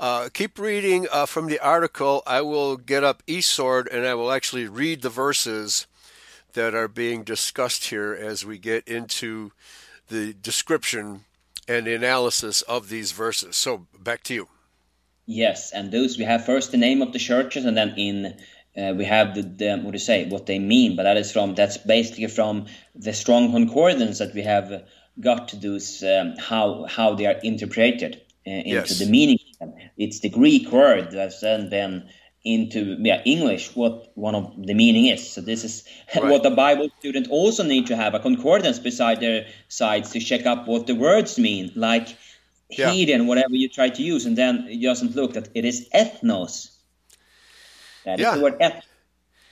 uh, 0.00 0.30
keep 0.32 0.58
reading 0.58 1.06
uh, 1.12 1.26
from 1.26 1.46
the 1.46 1.60
article. 1.60 2.22
I 2.26 2.40
will 2.40 2.78
get 2.78 3.04
up 3.04 3.22
eSword 3.26 3.86
and 3.92 4.06
I 4.06 4.14
will 4.14 4.32
actually 4.32 4.66
read 4.66 5.02
the 5.02 5.10
verses 5.10 5.86
that 6.54 6.74
are 6.74 6.88
being 6.88 7.22
discussed 7.22 7.84
here 7.84 8.12
as 8.14 8.44
we 8.44 8.58
get 8.58 8.88
into 8.88 9.52
the 10.08 10.32
description 10.32 11.24
and 11.68 11.86
the 11.86 11.94
analysis 11.94 12.62
of 12.62 12.88
these 12.88 13.12
verses. 13.12 13.56
So 13.56 13.86
back 13.98 14.22
to 14.24 14.34
you. 14.34 14.48
Yes, 15.26 15.72
and 15.72 15.90
those 15.90 16.18
we 16.18 16.24
have 16.24 16.44
first 16.44 16.70
the 16.70 16.76
name 16.76 17.00
of 17.00 17.12
the 17.12 17.18
churches, 17.18 17.64
and 17.64 17.76
then 17.76 17.94
in 17.96 18.34
uh, 18.76 18.92
we 18.94 19.04
have 19.04 19.34
the, 19.34 19.42
the 19.42 19.76
what 19.76 19.92
do 19.92 19.96
you 19.96 19.98
say 19.98 20.26
what 20.28 20.46
they 20.46 20.58
mean. 20.58 20.96
But 20.96 21.04
that 21.04 21.16
is 21.16 21.32
from 21.32 21.54
that's 21.54 21.78
basically 21.78 22.26
from 22.26 22.66
the 22.94 23.12
strong 23.12 23.50
concordance 23.50 24.18
that 24.18 24.34
we 24.34 24.42
have 24.42 24.84
got 25.20 25.48
to 25.48 25.56
those 25.56 26.02
um, 26.02 26.34
how 26.36 26.84
how 26.84 27.14
they 27.14 27.26
are 27.26 27.38
interpreted 27.42 28.20
uh, 28.46 28.50
into 28.50 28.70
yes. 28.70 28.98
the 28.98 29.06
meaning. 29.06 29.38
It's 29.96 30.20
the 30.20 30.28
Greek 30.28 30.70
word 30.70 31.10
that's 31.10 31.40
then 31.40 31.70
then 31.70 32.10
into 32.44 32.96
yeah, 33.00 33.22
English 33.24 33.74
what 33.74 34.12
one 34.14 34.34
of 34.34 34.54
the 34.56 34.74
meaning 34.74 35.06
is. 35.06 35.32
So 35.32 35.40
this 35.40 35.64
is 35.64 35.84
right. 36.14 36.24
what 36.24 36.42
the 36.42 36.50
Bible 36.50 36.90
student 36.98 37.28
also 37.30 37.62
need 37.62 37.86
to 37.86 37.96
have 37.96 38.14
a 38.14 38.20
concordance 38.20 38.78
beside 38.78 39.20
their 39.20 39.46
sides 39.68 40.10
to 40.10 40.20
check 40.20 40.44
up 40.44 40.68
what 40.68 40.86
the 40.86 40.94
words 40.94 41.38
mean, 41.38 41.72
like 41.74 42.16
yeah. 42.68 42.90
heathen, 42.90 43.26
whatever 43.26 43.54
you 43.54 43.68
try 43.68 43.88
to 43.88 44.02
use, 44.02 44.26
and 44.26 44.36
then 44.36 44.66
it 44.68 44.82
doesn't 44.82 45.16
look 45.16 45.32
that 45.34 45.48
it 45.54 45.64
is 45.64 45.88
ethnos. 45.94 46.70
That 48.04 48.18
yeah. 48.18 48.32
is 48.32 48.38
the 48.38 48.42
word 48.42 48.56
eth. 48.60 48.84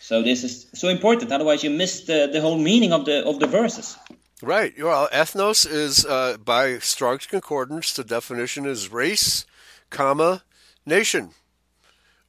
So 0.01 0.23
this 0.23 0.45
is 0.45 0.67
so 0.75 0.89
important. 0.89 1.33
Otherwise, 1.33 1.65
you 1.65 1.71
miss 1.71 2.03
the, 2.03 2.29
the 2.31 2.41
whole 2.41 2.59
meaning 2.59 2.93
of 2.93 3.07
the 3.07 3.25
of 3.25 3.39
the 3.39 3.47
verses. 3.47 3.97
Right. 4.43 4.75
Well, 4.77 5.09
ethnos 5.13 5.65
is 5.71 6.05
uh, 6.05 6.37
by 6.45 6.79
Strong's 6.79 7.27
Concordance. 7.27 7.95
The 7.95 8.05
definition 8.05 8.67
is 8.67 8.93
race, 8.93 9.47
comma, 9.89 10.43
nation. 10.85 11.31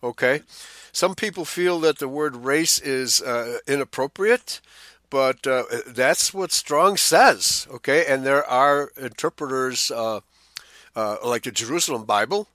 Okay. 0.03 0.41
Some 0.91 1.15
people 1.15 1.45
feel 1.45 1.79
that 1.79 1.97
the 1.97 2.07
word 2.07 2.35
race 2.35 2.77
is 2.77 3.21
uh, 3.21 3.59
inappropriate, 3.65 4.61
but 5.09 5.47
uh, 5.47 5.63
that's 5.87 6.33
what 6.33 6.51
Strong 6.51 6.97
says. 6.97 7.67
Okay, 7.71 8.05
and 8.05 8.23
there 8.23 8.45
are 8.45 8.91
interpreters 8.95 9.89
uh, 9.89 10.19
uh, 10.95 11.17
like 11.23 11.43
the 11.43 11.51
Jerusalem 11.51 12.03
Bible, 12.03 12.47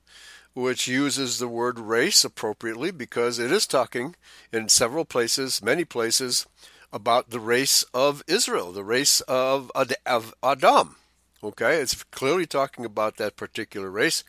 which 0.54 0.86
uses 0.86 1.38
the 1.38 1.48
word 1.48 1.80
race 1.80 2.24
appropriately 2.24 2.92
because 2.92 3.38
it 3.38 3.50
is 3.50 3.66
talking 3.66 4.14
in 4.52 4.68
several 4.68 5.04
places, 5.04 5.62
many 5.62 5.84
places, 5.84 6.46
about 6.92 7.30
the 7.30 7.40
race 7.40 7.82
of 7.92 8.22
Israel, 8.28 8.72
the 8.72 8.84
race 8.84 9.20
of, 9.22 9.72
of 10.06 10.34
Adam. 10.42 10.96
Okay, 11.42 11.76
it's 11.80 12.04
clearly 12.04 12.46
talking 12.46 12.84
about 12.84 13.16
that 13.16 13.36
particular 13.36 13.90
race. 13.90 14.22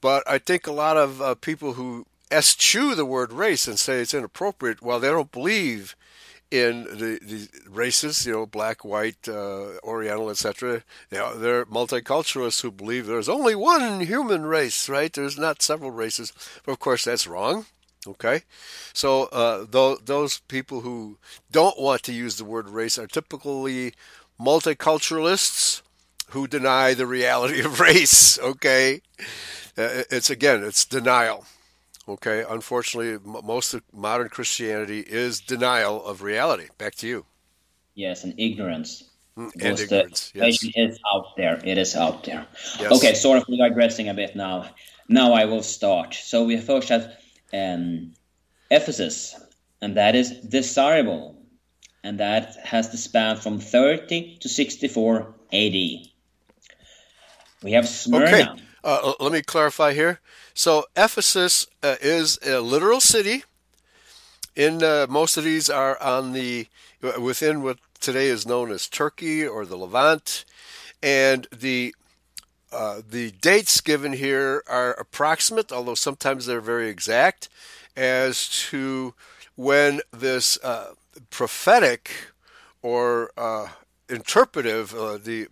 But 0.00 0.22
I 0.26 0.38
think 0.38 0.66
a 0.66 0.72
lot 0.72 0.96
of 0.96 1.20
uh, 1.20 1.34
people 1.34 1.74
who 1.74 2.06
eschew 2.30 2.94
the 2.94 3.06
word 3.06 3.32
race 3.32 3.66
and 3.66 3.78
say 3.78 4.00
it's 4.00 4.14
inappropriate, 4.14 4.82
while 4.82 5.00
they 5.00 5.08
don't 5.08 5.32
believe 5.32 5.96
in 6.50 6.84
the, 6.84 7.18
the 7.22 7.48
races, 7.68 8.26
you 8.26 8.32
know, 8.32 8.46
black, 8.46 8.84
white, 8.84 9.28
uh, 9.28 9.78
Oriental, 9.84 10.30
etc. 10.30 10.82
You 11.10 11.18
know, 11.18 11.34
they're 11.36 11.64
multiculturalists 11.66 12.62
who 12.62 12.72
believe 12.72 13.06
there's 13.06 13.28
only 13.28 13.54
one 13.54 14.00
human 14.00 14.44
race, 14.44 14.88
right? 14.88 15.12
There's 15.12 15.38
not 15.38 15.62
several 15.62 15.90
races. 15.90 16.32
But 16.64 16.72
of 16.72 16.80
course, 16.80 17.04
that's 17.04 17.26
wrong. 17.26 17.66
Okay, 18.06 18.44
so 18.94 19.24
uh, 19.24 19.66
th- 19.70 19.98
those 20.06 20.38
people 20.48 20.80
who 20.80 21.18
don't 21.52 21.78
want 21.78 22.02
to 22.04 22.14
use 22.14 22.36
the 22.36 22.46
word 22.46 22.70
race 22.70 22.98
are 22.98 23.06
typically 23.06 23.92
multiculturalists 24.40 25.82
who 26.30 26.46
deny 26.46 26.94
the 26.94 27.06
reality 27.06 27.60
of 27.60 27.78
race. 27.88 28.38
Okay, 28.38 29.02
uh, 29.76 30.04
it's 30.10 30.30
again, 30.30 30.64
it's 30.64 30.86
denial. 30.86 31.44
Okay, 32.10 32.44
unfortunately, 32.48 33.20
most 33.44 33.72
of 33.72 33.82
modern 33.92 34.28
Christianity 34.28 34.98
is 34.98 35.40
denial 35.40 36.04
of 36.04 36.22
reality. 36.22 36.66
Back 36.76 36.96
to 36.96 37.06
you. 37.06 37.24
Yes, 37.94 38.24
and 38.24 38.34
ignorance. 38.36 39.04
Mm, 39.38 39.52
and 39.62 39.78
ignorance. 39.78 40.32
Yes. 40.34 40.64
It 40.64 40.72
is 40.74 40.98
out 41.14 41.36
there. 41.36 41.60
It 41.64 41.78
is 41.78 41.94
out 41.94 42.24
there. 42.24 42.48
Yes. 42.80 42.90
Okay, 42.90 43.14
sorry 43.14 43.42
for 43.42 43.56
digressing 43.56 44.08
a 44.08 44.14
bit 44.14 44.34
now. 44.34 44.68
Now 45.08 45.34
I 45.34 45.44
will 45.44 45.62
start. 45.62 46.14
So 46.14 46.44
we 46.44 46.56
first 46.56 46.88
have 46.88 47.12
um, 47.52 48.12
Ephesus, 48.72 49.36
and 49.80 49.96
that 49.96 50.16
is 50.16 50.32
desirable, 50.32 51.40
and 52.02 52.18
that 52.18 52.56
has 52.64 52.90
the 52.90 52.96
span 52.96 53.36
from 53.36 53.60
30 53.60 54.38
to 54.40 54.48
64 54.48 55.32
AD. 55.52 55.74
We 57.62 57.72
have 57.72 57.86
Smyrna. 57.86 58.26
Okay. 58.26 58.62
Uh, 58.82 59.12
let 59.20 59.32
me 59.32 59.42
clarify 59.42 59.92
here. 59.92 60.20
So 60.54 60.84
Ephesus 60.96 61.66
uh, 61.82 61.96
is 62.00 62.38
a 62.44 62.60
literal 62.60 63.00
city. 63.00 63.44
In 64.56 64.82
uh, 64.82 65.06
most 65.08 65.36
of 65.36 65.44
these 65.44 65.68
are 65.70 66.00
on 66.02 66.32
the 66.32 66.66
within 67.18 67.62
what 67.62 67.78
today 68.00 68.26
is 68.26 68.46
known 68.46 68.70
as 68.70 68.88
Turkey 68.88 69.46
or 69.46 69.64
the 69.64 69.76
Levant, 69.76 70.44
and 71.02 71.46
the 71.52 71.94
uh, 72.72 73.00
the 73.08 73.32
dates 73.32 73.80
given 73.80 74.14
here 74.14 74.62
are 74.66 74.92
approximate, 74.94 75.72
although 75.72 75.94
sometimes 75.94 76.46
they're 76.46 76.60
very 76.60 76.88
exact, 76.88 77.48
as 77.96 78.48
to 78.48 79.14
when 79.56 80.00
this 80.10 80.58
uh, 80.62 80.94
prophetic 81.30 82.10
or 82.82 83.30
uh, 83.36 83.68
interpretive, 84.08 84.90
the 84.90 85.48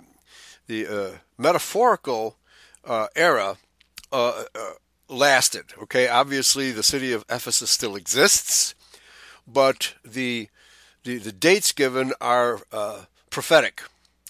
the 0.67 1.19
metaphorical 1.39 2.38
era 3.15 3.57
lasted. 5.09 5.65
Okay, 5.83 6.09
obviously 6.09 6.73
the 6.73 6.83
city 6.83 7.13
of 7.13 7.25
Ephesus 7.29 7.71
still 7.71 7.97
exists, 7.97 8.75
but 9.47 9.95
the 10.05 10.49
the, 11.05 11.19
the 11.19 11.33
dates 11.33 11.73
given 11.73 12.13
are 12.21 12.61
uh, 12.73 13.05
prophetic. 13.31 13.83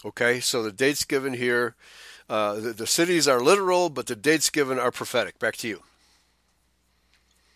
Okay, 0.05 0.39
so 0.39 0.63
the 0.63 0.71
dates 0.71 1.05
given 1.05 1.35
here, 1.35 1.75
uh, 2.29 2.55
the, 2.55 2.73
the 2.73 2.87
cities 2.87 3.27
are 3.27 3.41
literal, 3.41 3.89
but 3.89 4.07
the 4.07 4.15
dates 4.15 4.49
given 4.51 4.79
are 4.79 4.93
prophetic. 4.93 5.39
Back 5.39 5.57
to 5.57 5.69
you. 5.69 5.83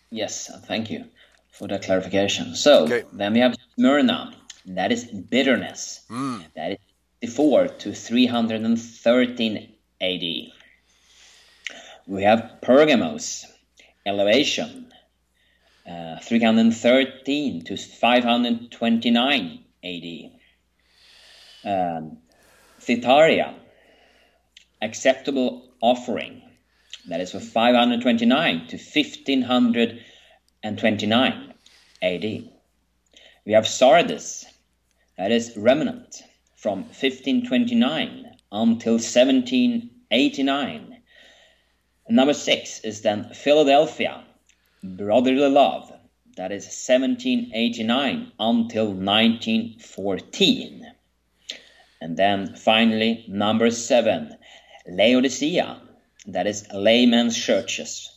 Yes, 0.09 0.51
thank 0.67 0.91
you 0.91 1.05
for 1.51 1.67
that 1.69 1.83
clarification. 1.83 2.55
So 2.55 2.83
okay. 2.83 3.03
then 3.13 3.33
we 3.33 3.39
have 3.39 3.55
Smyrna. 3.75 4.33
That 4.65 4.91
is 4.91 5.05
bitterness. 5.05 6.01
Mm. 6.09 6.43
That 6.55 6.71
is 6.73 6.77
54 7.21 7.67
to 7.67 7.93
313 7.93 9.73
AD. 10.01 10.23
We 12.05 12.23
have 12.23 12.57
Pergamos, 12.61 13.45
elevation, 14.05 14.91
uh, 15.89 16.19
313 16.19 17.63
to 17.63 17.77
529 17.77 19.63
AD. 19.85 20.31
Um, 21.63 22.17
Thyatira, 22.81 23.55
acceptable 24.81 25.69
offering, 25.81 26.41
that 27.07 27.21
is 27.21 27.31
for 27.31 27.39
529 27.39 28.67
to 28.67 28.75
1529 28.75 31.53
AD. 32.01 32.49
We 33.45 33.53
have 33.53 33.65
Sardis, 33.65 34.43
that 35.17 35.31
is 35.31 35.55
remnant, 35.55 36.21
from 36.57 36.79
1529 36.79 38.35
until 38.51 38.95
1789 38.95 40.92
Number 42.09 42.33
six 42.33 42.81
is 42.81 43.01
then 43.01 43.33
Philadelphia, 43.33 44.25
Brotherly 44.83 45.49
Love. 45.49 45.89
That 46.35 46.51
is 46.51 46.65
1789 46.65 48.31
until 48.39 48.87
1914. 48.87 50.91
And 52.01 52.17
then 52.17 52.55
finally, 52.55 53.23
number 53.27 53.69
seven, 53.71 54.35
Laodicea. 54.87 55.79
That 56.27 56.47
is 56.47 56.65
laymen's 56.73 57.37
churches. 57.37 58.09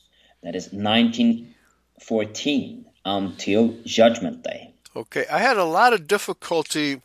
That 0.42 0.56
is 0.56 0.72
1914 0.72 2.86
until 3.04 3.76
Judgment 3.84 4.42
Day. 4.42 4.72
Okay, 4.96 5.26
I 5.30 5.38
had 5.38 5.56
a 5.56 5.64
lot 5.64 5.92
of 5.92 6.08
difficulty 6.08 7.02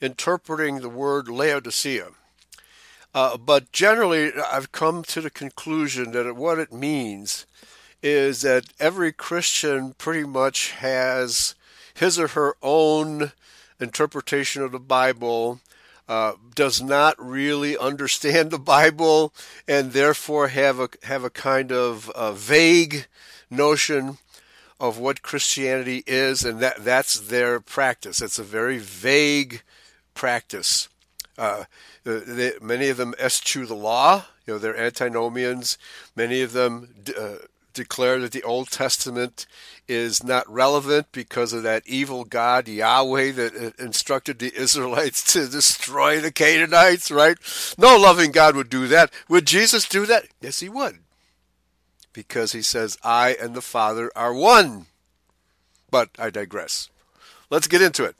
interpreting 0.00 0.80
the 0.80 0.88
word 0.88 1.28
Laodicea. 1.28 2.10
Uh, 3.14 3.36
but 3.36 3.72
generally, 3.72 4.32
I've 4.52 4.72
come 4.72 5.02
to 5.04 5.20
the 5.20 5.30
conclusion 5.30 6.12
that 6.12 6.36
what 6.36 6.58
it 6.58 6.72
means 6.72 7.46
is 8.02 8.42
that 8.42 8.66
every 8.78 9.12
Christian 9.12 9.94
pretty 9.94 10.24
much 10.24 10.70
has 10.72 11.54
his 11.94 12.18
or 12.18 12.28
her 12.28 12.56
own 12.62 13.32
interpretation 13.80 14.62
of 14.62 14.72
the 14.72 14.78
Bible, 14.78 15.60
uh, 16.08 16.32
does 16.54 16.82
not 16.82 17.14
really 17.18 17.76
understand 17.90 18.50
the 18.50 18.58
Bible, 18.58 19.32
and 19.66 19.92
therefore 19.92 20.48
have 20.48 20.80
a 20.80 20.88
have 21.04 21.24
a 21.24 21.30
kind 21.30 21.72
of 21.72 22.10
a 22.14 22.32
vague 22.32 23.06
notion 23.50 24.18
of 24.78 24.98
what 24.98 25.22
Christianity 25.22 26.02
is, 26.06 26.44
and 26.44 26.60
that 26.60 26.84
that's 26.84 27.20
their 27.20 27.60
practice. 27.60 28.22
It's 28.22 28.38
a 28.38 28.44
very 28.44 28.78
vague 28.78 29.62
practice. 30.14 30.88
Uh, 31.40 31.64
they, 32.04 32.52
many 32.60 32.90
of 32.90 32.98
them 32.98 33.14
eschew 33.18 33.64
the 33.64 33.74
law. 33.74 34.26
You 34.46 34.54
know, 34.54 34.58
they're 34.58 34.76
antinomians. 34.76 35.78
Many 36.14 36.42
of 36.42 36.52
them 36.52 36.94
uh, 37.18 37.36
declare 37.72 38.18
that 38.20 38.32
the 38.32 38.42
Old 38.42 38.70
Testament 38.70 39.46
is 39.88 40.22
not 40.22 40.52
relevant 40.52 41.06
because 41.12 41.54
of 41.54 41.62
that 41.62 41.82
evil 41.86 42.24
God 42.24 42.68
Yahweh 42.68 43.32
that 43.32 43.56
uh, 43.56 43.82
instructed 43.82 44.38
the 44.38 44.52
Israelites 44.54 45.32
to 45.32 45.48
destroy 45.48 46.20
the 46.20 46.30
Canaanites. 46.30 47.10
Right? 47.10 47.38
No 47.78 47.96
loving 47.96 48.32
God 48.32 48.54
would 48.54 48.68
do 48.68 48.86
that. 48.88 49.10
Would 49.28 49.46
Jesus 49.46 49.88
do 49.88 50.04
that? 50.06 50.26
Yes, 50.42 50.60
he 50.60 50.68
would, 50.68 50.98
because 52.12 52.52
he 52.52 52.62
says, 52.62 52.98
"I 53.02 53.36
and 53.40 53.54
the 53.54 53.62
Father 53.62 54.10
are 54.14 54.34
one." 54.34 54.86
But 55.90 56.10
I 56.18 56.30
digress. 56.30 56.90
Let's 57.48 57.66
get 57.66 57.82
into 57.82 58.04
it. 58.04 58.14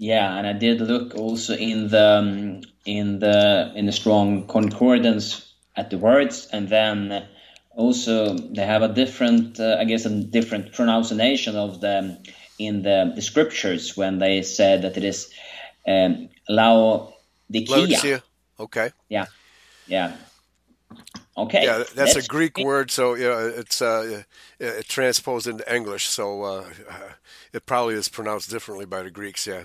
Yeah, 0.00 0.34
and 0.38 0.46
I 0.46 0.54
did 0.54 0.80
look 0.80 1.14
also 1.14 1.54
in 1.54 1.88
the 1.88 2.18
um, 2.18 2.62
in 2.86 3.18
the 3.18 3.70
in 3.76 3.84
the 3.84 3.92
strong 3.92 4.46
concordance 4.46 5.52
at 5.76 5.90
the 5.90 5.98
words, 5.98 6.48
and 6.50 6.70
then 6.70 7.28
also 7.76 8.34
they 8.34 8.64
have 8.64 8.80
a 8.80 8.88
different, 8.88 9.60
uh, 9.60 9.76
I 9.78 9.84
guess, 9.84 10.06
a 10.06 10.10
different 10.10 10.72
pronunciation 10.72 11.54
of 11.54 11.82
the 11.82 12.16
in 12.58 12.80
the, 12.80 13.12
the 13.14 13.20
scriptures 13.20 13.94
when 13.94 14.18
they 14.18 14.40
said 14.40 14.80
that 14.82 14.96
it 14.96 15.04
is 15.04 15.30
um, 15.86 16.30
Laodicea. 16.48 18.22
Okay. 18.58 18.92
Yeah. 19.10 19.26
Yeah. 19.86 20.16
Okay. 21.36 21.62
Yeah, 21.62 21.76
that's, 21.76 21.92
that's 21.92 22.16
a 22.16 22.26
Greek 22.26 22.54
great. 22.54 22.66
word, 22.66 22.90
so 22.90 23.12
you 23.12 23.28
know, 23.28 23.52
it's 23.54 23.82
uh, 23.82 24.22
it 24.58 24.88
transposed 24.88 25.46
into 25.46 25.74
English, 25.74 26.08
so 26.08 26.42
uh, 26.42 26.64
it 27.52 27.66
probably 27.66 27.96
is 27.96 28.08
pronounced 28.08 28.48
differently 28.48 28.86
by 28.86 29.02
the 29.02 29.10
Greeks. 29.10 29.46
Yeah. 29.46 29.64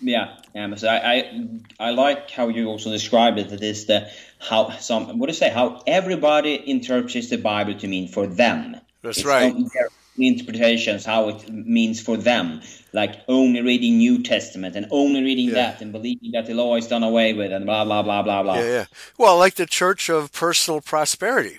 Yeah, 0.00 0.36
yeah. 0.54 0.74
So 0.74 0.88
I, 0.88 1.14
I, 1.14 1.48
I 1.80 1.90
like 1.90 2.30
how 2.30 2.48
you 2.48 2.68
also 2.68 2.90
described 2.90 3.38
it. 3.38 3.50
That 3.50 3.62
is 3.62 3.86
the 3.86 4.08
how 4.38 4.70
some 4.70 5.18
what 5.18 5.26
do 5.26 5.30
you 5.30 5.38
say? 5.38 5.50
How 5.50 5.82
everybody 5.86 6.68
interprets 6.68 7.30
the 7.30 7.38
Bible 7.38 7.74
to 7.74 7.88
mean 7.88 8.08
for 8.08 8.26
them. 8.26 8.76
That's 9.02 9.18
it's 9.18 9.26
right. 9.26 9.54
Their 9.72 9.88
interpretations 10.16 11.04
how 11.04 11.28
it 11.28 11.48
means 11.48 12.00
for 12.00 12.16
them, 12.16 12.60
like 12.92 13.16
only 13.28 13.62
reading 13.62 13.98
New 13.98 14.22
Testament 14.22 14.76
and 14.76 14.86
only 14.90 15.22
reading 15.22 15.48
yeah. 15.48 15.54
that 15.54 15.80
and 15.80 15.92
believing 15.92 16.32
that 16.32 16.46
the 16.46 16.54
law 16.54 16.76
is 16.76 16.86
done 16.86 17.02
away 17.02 17.32
with 17.32 17.52
and 17.52 17.64
blah 17.66 17.84
blah 17.84 18.02
blah 18.02 18.22
blah 18.22 18.42
blah. 18.42 18.56
Yeah, 18.56 18.70
yeah. 18.70 18.86
Well, 19.18 19.38
like 19.38 19.54
the 19.54 19.66
Church 19.66 20.08
of 20.08 20.32
Personal 20.32 20.80
Prosperity. 20.80 21.58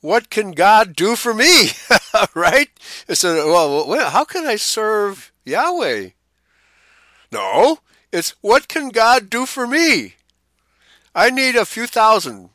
What 0.00 0.30
can 0.30 0.52
God 0.52 0.94
do 0.94 1.16
for 1.16 1.34
me? 1.34 1.70
right? 2.34 2.68
It's 3.08 3.24
a, 3.24 3.34
well, 3.46 4.10
how 4.10 4.24
can 4.24 4.46
I 4.46 4.54
serve 4.54 5.32
Yahweh? 5.44 6.10
No, 7.30 7.78
it's 8.12 8.34
what 8.40 8.68
can 8.68 8.88
God 8.88 9.28
do 9.30 9.46
for 9.46 9.66
me? 9.66 10.14
I 11.14 11.30
need 11.30 11.56
a 11.56 11.64
few 11.64 11.86
thousand, 11.86 12.50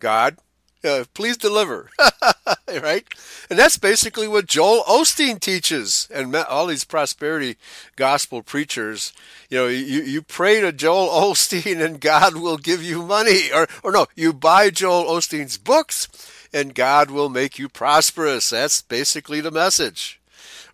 God. 0.00 0.36
Uh, 0.84 1.04
please 1.14 1.36
deliver. 1.36 1.90
right? 2.82 3.06
And 3.48 3.58
that's 3.58 3.78
basically 3.78 4.26
what 4.26 4.46
Joel 4.46 4.82
Osteen 4.82 5.38
teaches 5.38 6.08
and 6.12 6.34
all 6.34 6.66
these 6.66 6.82
prosperity 6.82 7.56
gospel 7.94 8.42
preachers. 8.42 9.12
You 9.48 9.58
know, 9.58 9.66
you, 9.68 10.02
you 10.02 10.22
pray 10.22 10.60
to 10.60 10.72
Joel 10.72 11.08
Osteen 11.32 11.80
and 11.84 12.00
God 12.00 12.34
will 12.34 12.56
give 12.56 12.82
you 12.82 13.02
money. 13.04 13.52
Or, 13.52 13.68
or 13.84 13.92
no, 13.92 14.06
you 14.16 14.32
buy 14.32 14.70
Joel 14.70 15.04
Osteen's 15.04 15.56
books 15.56 16.08
and 16.52 16.74
God 16.74 17.10
will 17.10 17.28
make 17.28 17.58
you 17.58 17.68
prosperous. 17.68 18.50
That's 18.50 18.82
basically 18.82 19.40
the 19.40 19.52
message. 19.52 20.20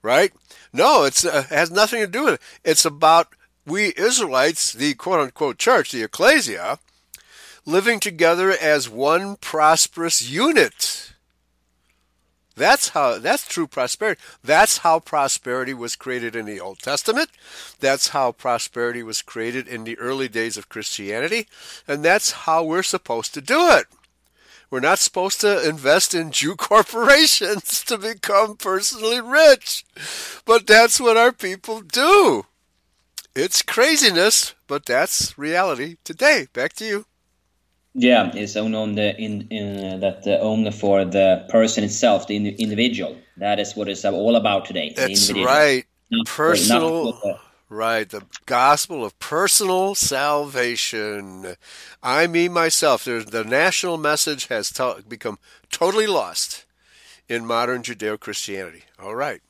Right? 0.00 0.32
No, 0.72 1.04
it 1.04 1.24
uh, 1.24 1.44
has 1.44 1.70
nothing 1.70 2.00
to 2.00 2.06
do 2.06 2.24
with 2.24 2.34
it. 2.34 2.40
It's 2.64 2.84
about 2.84 3.28
we 3.66 3.92
Israelites, 3.96 4.72
the 4.72 4.94
quote 4.94 5.20
unquote 5.20 5.58
church, 5.58 5.92
the 5.92 6.02
ecclesia, 6.02 6.78
living 7.66 8.00
together 8.00 8.50
as 8.50 8.88
one 8.88 9.36
prosperous 9.36 10.28
unit. 10.28 11.12
That's 12.56 12.88
how 12.88 13.18
that's 13.18 13.46
true 13.46 13.68
prosperity. 13.68 14.20
That's 14.42 14.78
how 14.78 14.98
prosperity 14.98 15.72
was 15.72 15.94
created 15.94 16.34
in 16.34 16.44
the 16.44 16.60
Old 16.60 16.80
Testament. 16.80 17.30
That's 17.78 18.08
how 18.08 18.32
prosperity 18.32 19.02
was 19.02 19.22
created 19.22 19.68
in 19.68 19.84
the 19.84 19.96
early 19.98 20.28
days 20.28 20.56
of 20.56 20.68
Christianity, 20.68 21.46
and 21.86 22.04
that's 22.04 22.32
how 22.32 22.64
we're 22.64 22.82
supposed 22.82 23.32
to 23.34 23.40
do 23.40 23.70
it. 23.70 23.86
We're 24.70 24.80
not 24.80 24.98
supposed 24.98 25.40
to 25.40 25.66
invest 25.66 26.14
in 26.14 26.30
Jew 26.30 26.54
corporations 26.70 27.82
to 27.84 27.98
become 27.98 28.56
personally 28.56 29.20
rich. 29.20 29.84
But 30.44 30.66
that's 30.66 31.00
what 31.00 31.16
our 31.16 31.32
people 31.32 31.80
do. 31.80 32.44
It's 33.34 33.62
craziness, 33.62 34.54
but 34.66 34.84
that's 34.84 35.38
reality 35.38 35.96
today. 36.04 36.48
Back 36.52 36.72
to 36.74 36.84
you. 36.84 37.06
Yeah, 37.94 38.30
it's 38.34 38.56
only 38.56 38.76
on 38.76 38.94
the 38.94 39.16
in, 39.16 39.48
in 39.50 40.00
that 40.00 40.26
uh, 40.26 40.38
only 40.40 40.70
for 40.70 41.04
the 41.04 41.46
person 41.48 41.84
itself, 41.84 42.26
the 42.26 42.36
in, 42.36 42.46
individual. 42.46 43.16
That 43.38 43.58
is 43.58 43.74
what 43.74 43.88
it's 43.88 44.04
all 44.04 44.36
about 44.36 44.66
today. 44.66 44.92
That's 44.94 45.32
right. 45.32 45.84
Not 46.10 46.26
Personal. 46.26 47.04
Not 47.24 47.40
right. 47.68 48.08
The 48.08 48.24
gospel 48.46 49.04
of 49.04 49.18
personal 49.18 49.94
salvation. 49.94 51.56
I 52.02 52.26
mean 52.26 52.52
myself. 52.52 53.04
There's, 53.04 53.26
the 53.26 53.44
national 53.44 53.96
message 53.96 54.46
has 54.48 54.70
to, 54.72 55.02
become 55.06 55.38
totally 55.70 56.06
lost 56.06 56.64
in 57.28 57.46
modern 57.46 57.82
Judeo 57.82 58.18
Christianity. 58.18 58.84
All 59.02 59.14
right. 59.14 59.42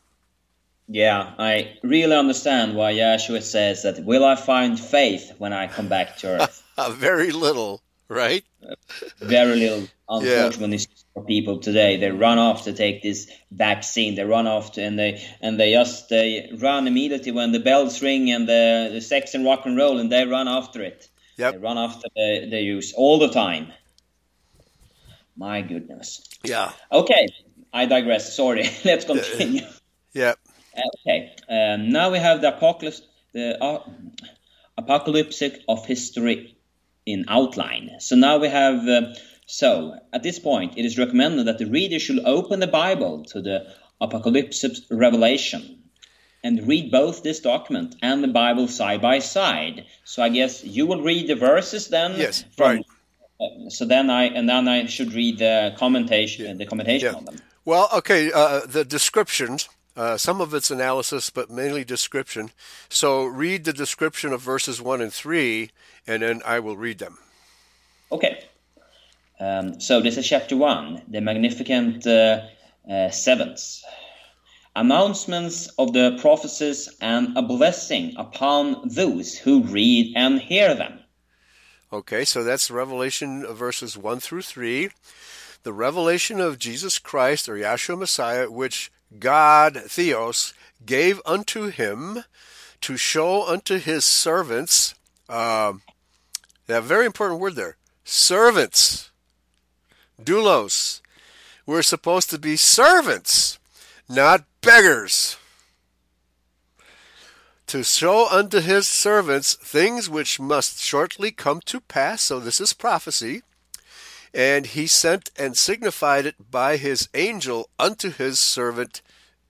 Yeah, 0.90 1.34
I 1.38 1.76
really 1.82 2.16
understand 2.16 2.74
why 2.74 2.94
Yeshua 2.94 3.42
says 3.42 3.82
that, 3.82 4.02
Will 4.04 4.24
I 4.24 4.36
find 4.36 4.80
faith 4.80 5.32
when 5.36 5.52
I 5.52 5.66
come 5.66 5.88
back 5.88 6.16
to 6.18 6.28
earth? 6.40 6.62
Very 6.96 7.30
little 7.30 7.82
right? 8.08 8.44
Very 9.20 9.56
little, 9.56 9.88
unfortunately, 10.08 10.78
yeah. 10.78 10.84
For 11.18 11.26
people 11.26 11.58
today. 11.58 11.96
They 11.96 12.10
run 12.10 12.38
off 12.38 12.64
to 12.64 12.72
take 12.72 13.02
this 13.02 13.30
vaccine. 13.50 14.14
They 14.14 14.24
run 14.24 14.46
off 14.46 14.72
to, 14.72 14.82
and 14.82 14.98
they 14.98 15.22
and 15.40 15.58
they 15.58 15.72
just 15.72 16.08
they 16.08 16.50
run 16.58 16.86
immediately 16.86 17.32
when 17.32 17.52
the 17.52 17.60
bells 17.60 18.02
ring 18.02 18.30
and 18.30 18.48
the, 18.48 18.90
the 18.92 19.00
sex 19.00 19.34
and 19.34 19.44
rock 19.44 19.66
and 19.66 19.76
roll, 19.76 19.98
and 19.98 20.10
they 20.10 20.24
run 20.26 20.48
after 20.48 20.82
it. 20.82 21.08
Yep. 21.36 21.54
They 21.54 21.58
run 21.58 21.78
after 21.78 22.08
the, 22.14 22.48
the 22.50 22.60
use 22.60 22.92
all 22.94 23.18
the 23.18 23.28
time. 23.28 23.72
My 25.36 25.62
goodness. 25.62 26.26
Yeah. 26.42 26.72
Okay, 26.90 27.28
I 27.72 27.86
digress. 27.86 28.34
Sorry. 28.34 28.68
Let's 28.84 29.04
continue. 29.04 29.62
Yeah. 30.12 30.34
Okay. 31.06 31.34
Um, 31.48 31.90
now 31.90 32.10
we 32.10 32.18
have 32.18 32.40
the 32.40 32.56
apocalypse, 32.56 33.02
the 33.32 33.62
uh, 33.62 33.82
apocalypse 34.76 35.42
of 35.68 35.86
history 35.86 36.56
in 37.06 37.24
outline. 37.28 37.90
So 38.00 38.16
now 38.16 38.38
we 38.38 38.48
have, 38.48 38.86
uh, 38.86 39.14
so 39.50 39.98
at 40.12 40.22
this 40.22 40.38
point, 40.38 40.74
it 40.76 40.84
is 40.84 40.98
recommended 40.98 41.46
that 41.46 41.56
the 41.56 41.64
reader 41.64 41.98
should 41.98 42.20
open 42.26 42.60
the 42.60 42.66
Bible 42.66 43.24
to 43.32 43.40
the 43.40 43.66
Apocalypse 43.98 44.62
Revelation 44.90 45.84
and 46.44 46.68
read 46.68 46.90
both 46.90 47.22
this 47.22 47.40
document 47.40 47.96
and 48.02 48.22
the 48.22 48.28
Bible 48.28 48.68
side 48.68 49.00
by 49.00 49.20
side. 49.20 49.86
So 50.04 50.22
I 50.22 50.28
guess 50.28 50.62
you 50.64 50.86
will 50.86 51.00
read 51.00 51.28
the 51.28 51.34
verses 51.34 51.88
then. 51.88 52.16
Yes, 52.18 52.44
from, 52.58 52.66
right. 52.66 52.86
Uh, 53.40 53.70
so 53.70 53.86
then 53.86 54.10
I 54.10 54.24
and 54.24 54.46
then 54.46 54.68
I 54.68 54.84
should 54.84 55.14
read 55.14 55.38
the 55.38 55.74
commentation, 55.78 56.44
yeah. 56.44 56.52
the 56.52 56.66
commentation 56.66 57.12
yeah. 57.12 57.18
on 57.18 57.24
them. 57.24 57.38
Well, 57.64 57.88
okay, 57.94 58.30
uh, 58.30 58.66
the 58.66 58.84
descriptions. 58.84 59.70
Uh, 59.96 60.18
some 60.18 60.42
of 60.42 60.52
it's 60.52 60.70
analysis, 60.70 61.30
but 61.30 61.50
mainly 61.50 61.84
description. 61.84 62.50
So 62.90 63.24
read 63.24 63.64
the 63.64 63.72
description 63.72 64.32
of 64.32 64.42
verses 64.42 64.80
1 64.80 65.00
and 65.00 65.12
3, 65.12 65.70
and 66.06 66.22
then 66.22 66.40
I 66.46 66.60
will 66.60 66.76
read 66.76 66.98
them. 66.98 67.18
Okay. 68.12 68.44
Um, 69.40 69.80
so 69.80 70.00
this 70.00 70.16
is 70.16 70.26
chapter 70.26 70.56
1, 70.56 71.02
the 71.08 71.20
magnificent 71.20 72.06
uh, 72.06 72.42
uh, 72.90 73.10
sevenths. 73.10 73.84
Announcements 74.74 75.68
of 75.78 75.92
the 75.92 76.18
prophecies 76.20 76.88
and 77.00 77.36
a 77.36 77.42
blessing 77.42 78.14
upon 78.16 78.88
those 78.88 79.36
who 79.36 79.62
read 79.62 80.12
and 80.16 80.40
hear 80.40 80.74
them. 80.74 81.00
Okay, 81.92 82.24
so 82.24 82.44
that's 82.44 82.70
Revelation 82.70 83.46
verses 83.46 83.96
1 83.96 84.20
through 84.20 84.42
3. 84.42 84.90
The 85.62 85.72
revelation 85.72 86.40
of 86.40 86.58
Jesus 86.58 86.98
Christ 86.98 87.48
or 87.48 87.54
Yahshua 87.54 87.98
Messiah, 87.98 88.50
which 88.50 88.92
God, 89.18 89.76
Theos, 89.86 90.52
gave 90.84 91.20
unto 91.24 91.70
him 91.70 92.24
to 92.82 92.96
show 92.96 93.46
unto 93.46 93.78
his 93.78 94.04
servants, 94.04 94.94
um, 95.28 95.82
that 96.66 96.82
very 96.82 97.06
important 97.06 97.40
word 97.40 97.56
there, 97.56 97.76
servants, 98.04 99.10
doulos. 100.22 101.00
We're 101.66 101.82
supposed 101.82 102.30
to 102.30 102.38
be 102.38 102.56
servants, 102.56 103.58
not 104.08 104.44
beggars. 104.60 105.36
To 107.68 107.84
show 107.84 108.28
unto 108.30 108.60
his 108.60 108.88
servants 108.88 109.54
things 109.54 110.08
which 110.08 110.40
must 110.40 110.80
shortly 110.80 111.30
come 111.30 111.60
to 111.66 111.80
pass. 111.80 112.22
So 112.22 112.40
this 112.40 112.60
is 112.60 112.72
prophecy 112.72 113.42
and 114.34 114.66
he 114.66 114.86
sent 114.86 115.30
and 115.36 115.56
signified 115.56 116.26
it 116.26 116.50
by 116.50 116.76
his 116.76 117.08
angel 117.14 117.68
unto 117.78 118.10
his 118.10 118.38
servant 118.38 119.02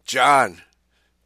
John. 0.05 0.63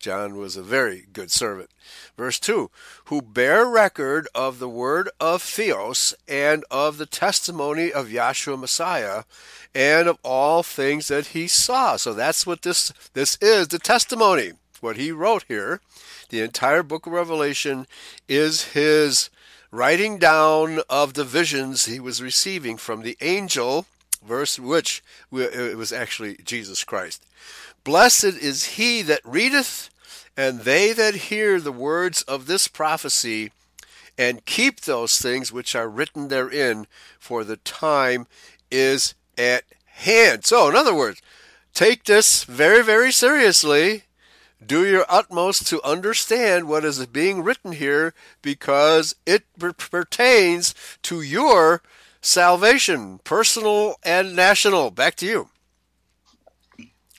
John 0.03 0.37
was 0.37 0.57
a 0.57 0.63
very 0.63 1.07
good 1.13 1.31
servant. 1.31 1.71
Verse 2.17 2.41
2 2.41 2.71
Who 3.05 3.23
bear 3.23 3.65
record 3.65 4.27
of 4.35 4.59
the 4.59 4.69
word 4.69 5.09
of 5.21 5.41
Theos 5.41 6.13
and 6.27 6.65
of 6.73 6.99
the 6.99 7.07
testimony 7.07 7.93
of 7.93 8.09
Yahshua 8.09 8.59
Messiah 8.59 9.23
and 9.75 10.09
of 10.09 10.19
all 10.25 10.65
things 10.65 11.07
that 11.09 11.29
he 11.29 11.47
saw. 11.47 11.97
So 11.97 12.13
that's 12.13 12.45
what 12.45 12.63
this, 12.63 12.93
this 13.15 13.39
is 13.41 13.69
the 13.69 13.79
testimony. 13.79 14.53
What 14.81 14.97
he 14.97 15.13
wrote 15.13 15.45
here, 15.47 15.81
the 16.31 16.41
entire 16.41 16.83
book 16.83 17.07
of 17.07 17.13
Revelation, 17.13 17.87
is 18.29 18.73
his 18.73 19.31
writing 19.71 20.19
down 20.19 20.81
of 20.91 21.15
the 21.15 21.25
visions 21.25 21.85
he 21.85 22.01
was 22.01 22.21
receiving 22.21 22.77
from 22.77 23.03
the 23.03 23.17
angel, 23.21 23.87
verse 24.27 24.59
which 24.59 25.01
it 25.33 25.77
was 25.77 25.93
actually 25.93 26.39
Jesus 26.45 26.83
Christ. 26.83 27.25
Blessed 27.85 28.25
is 28.25 28.65
he 28.77 29.03
that 29.03 29.21
readeth, 29.25 29.91
and 30.37 30.61
they 30.61 30.93
that 30.93 31.15
hear 31.15 31.61
the 31.61 31.73
words 31.73 32.23
of 32.23 32.47
this 32.47 32.69
prophecy, 32.69 33.53
and 34.19 34.45
keep 34.45 34.81
those 34.81 35.19
things 35.19 35.53
which 35.53 35.75
are 35.75 35.89
written 35.89 36.29
therein, 36.29 36.87
for 37.19 37.45
the 37.45 37.57
time 37.57 38.27
is 38.71 39.15
at 39.39 39.65
hand. 39.87 40.45
So, 40.45 40.69
in 40.69 40.77
other 40.77 40.95
words, 40.95 41.23
take 41.75 42.05
this 42.05 42.45
very, 42.45 42.83
very 42.83 43.11
seriously 43.13 44.05
do 44.65 44.87
your 44.87 45.05
utmost 45.09 45.67
to 45.69 45.83
understand 45.83 46.69
what 46.69 46.85
is 46.85 47.05
being 47.07 47.43
written 47.43 47.73
here 47.73 48.15
because 48.43 49.15
it 49.27 49.45
pertains 49.59 50.75
to 51.03 51.21
your 51.21 51.83
salvation, 52.21 53.19
personal 53.25 53.97
and 54.05 54.37
national. 54.37 54.91
Back 54.91 55.17
to 55.17 55.27
you. 55.27 55.49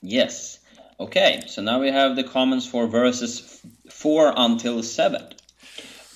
Yes. 0.02 0.58
Okay, 0.98 1.42
so 1.48 1.60
now 1.60 1.80
we 1.80 1.90
have 1.90 2.14
the 2.14 2.22
comments 2.22 2.66
for 2.66 2.86
verses 2.86 3.60
4 3.90 4.32
until 4.36 4.80
7. 4.80 5.28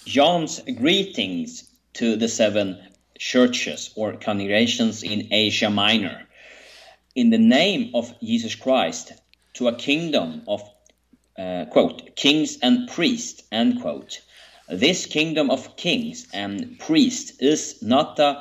John's 0.04 0.60
greetings 0.60 1.68
to 1.94 2.14
the 2.14 2.28
seven 2.28 2.78
churches 3.18 3.90
or 3.96 4.12
congregations 4.12 5.02
in 5.02 5.32
Asia 5.32 5.68
Minor. 5.68 6.28
In 7.16 7.30
the 7.30 7.38
name 7.38 7.90
of 7.92 8.14
Jesus 8.20 8.54
Christ, 8.54 9.12
to 9.54 9.66
a 9.66 9.74
kingdom 9.74 10.42
of, 10.46 10.62
uh, 11.36 11.64
quote, 11.72 12.14
kings 12.14 12.58
and 12.62 12.88
priests, 12.88 13.42
end 13.50 13.80
quote. 13.82 14.20
This 14.68 15.06
kingdom 15.06 15.50
of 15.50 15.76
kings 15.76 16.28
and 16.32 16.78
priests 16.78 17.32
is 17.40 17.82
not 17.82 18.18
a 18.20 18.40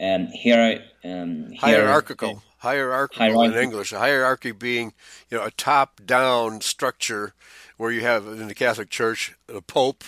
um, 0.00 0.26
hier- 0.26 0.84
um, 1.02 1.52
hierarchical. 1.58 2.42
Hierarchical, 2.62 3.26
hierarchical 3.26 3.58
in 3.58 3.64
English. 3.64 3.92
A 3.92 3.98
hierarchy 3.98 4.52
being, 4.52 4.92
you 5.28 5.36
know, 5.36 5.44
a 5.44 5.50
top-down 5.50 6.60
structure 6.60 7.34
where 7.76 7.90
you 7.90 8.02
have 8.02 8.24
in 8.26 8.46
the 8.46 8.54
Catholic 8.54 8.88
Church 8.88 9.34
the 9.48 9.60
Pope, 9.60 10.04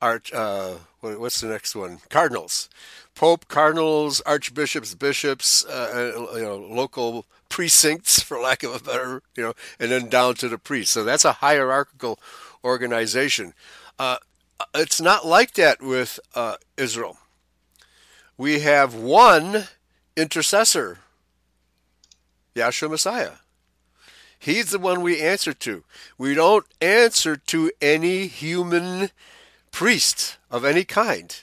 Arch, 0.00 0.32
uh, 0.32 0.74
what's 1.00 1.40
the 1.40 1.48
next 1.48 1.74
one? 1.74 1.98
Cardinals, 2.08 2.68
Pope, 3.16 3.48
cardinals, 3.48 4.20
archbishops, 4.20 4.94
bishops, 4.94 5.64
uh, 5.66 6.14
uh, 6.30 6.36
you 6.36 6.42
know, 6.42 6.56
local 6.56 7.26
precincts, 7.48 8.22
for 8.22 8.38
lack 8.38 8.62
of 8.62 8.74
a 8.76 8.78
better, 8.78 9.20
you 9.36 9.42
know, 9.42 9.54
and 9.80 9.90
then 9.90 10.08
down 10.08 10.34
to 10.36 10.48
the 10.48 10.58
priests. 10.58 10.94
So 10.94 11.02
that's 11.02 11.24
a 11.24 11.32
hierarchical 11.32 12.18
organization. 12.62 13.54
Uh, 13.98 14.18
it's 14.72 15.00
not 15.00 15.26
like 15.26 15.54
that 15.54 15.82
with 15.82 16.20
uh, 16.36 16.56
Israel. 16.76 17.18
We 18.38 18.60
have 18.60 18.94
one 18.94 19.64
intercessor, 20.16 20.98
Yahshua 22.54 22.90
Messiah. 22.90 23.32
He's 24.38 24.70
the 24.70 24.78
one 24.78 25.02
we 25.02 25.20
answer 25.20 25.52
to. 25.52 25.84
We 26.18 26.34
don't 26.34 26.66
answer 26.80 27.36
to 27.36 27.70
any 27.80 28.26
human 28.26 29.10
priest 29.70 30.36
of 30.50 30.64
any 30.64 30.84
kind. 30.84 31.34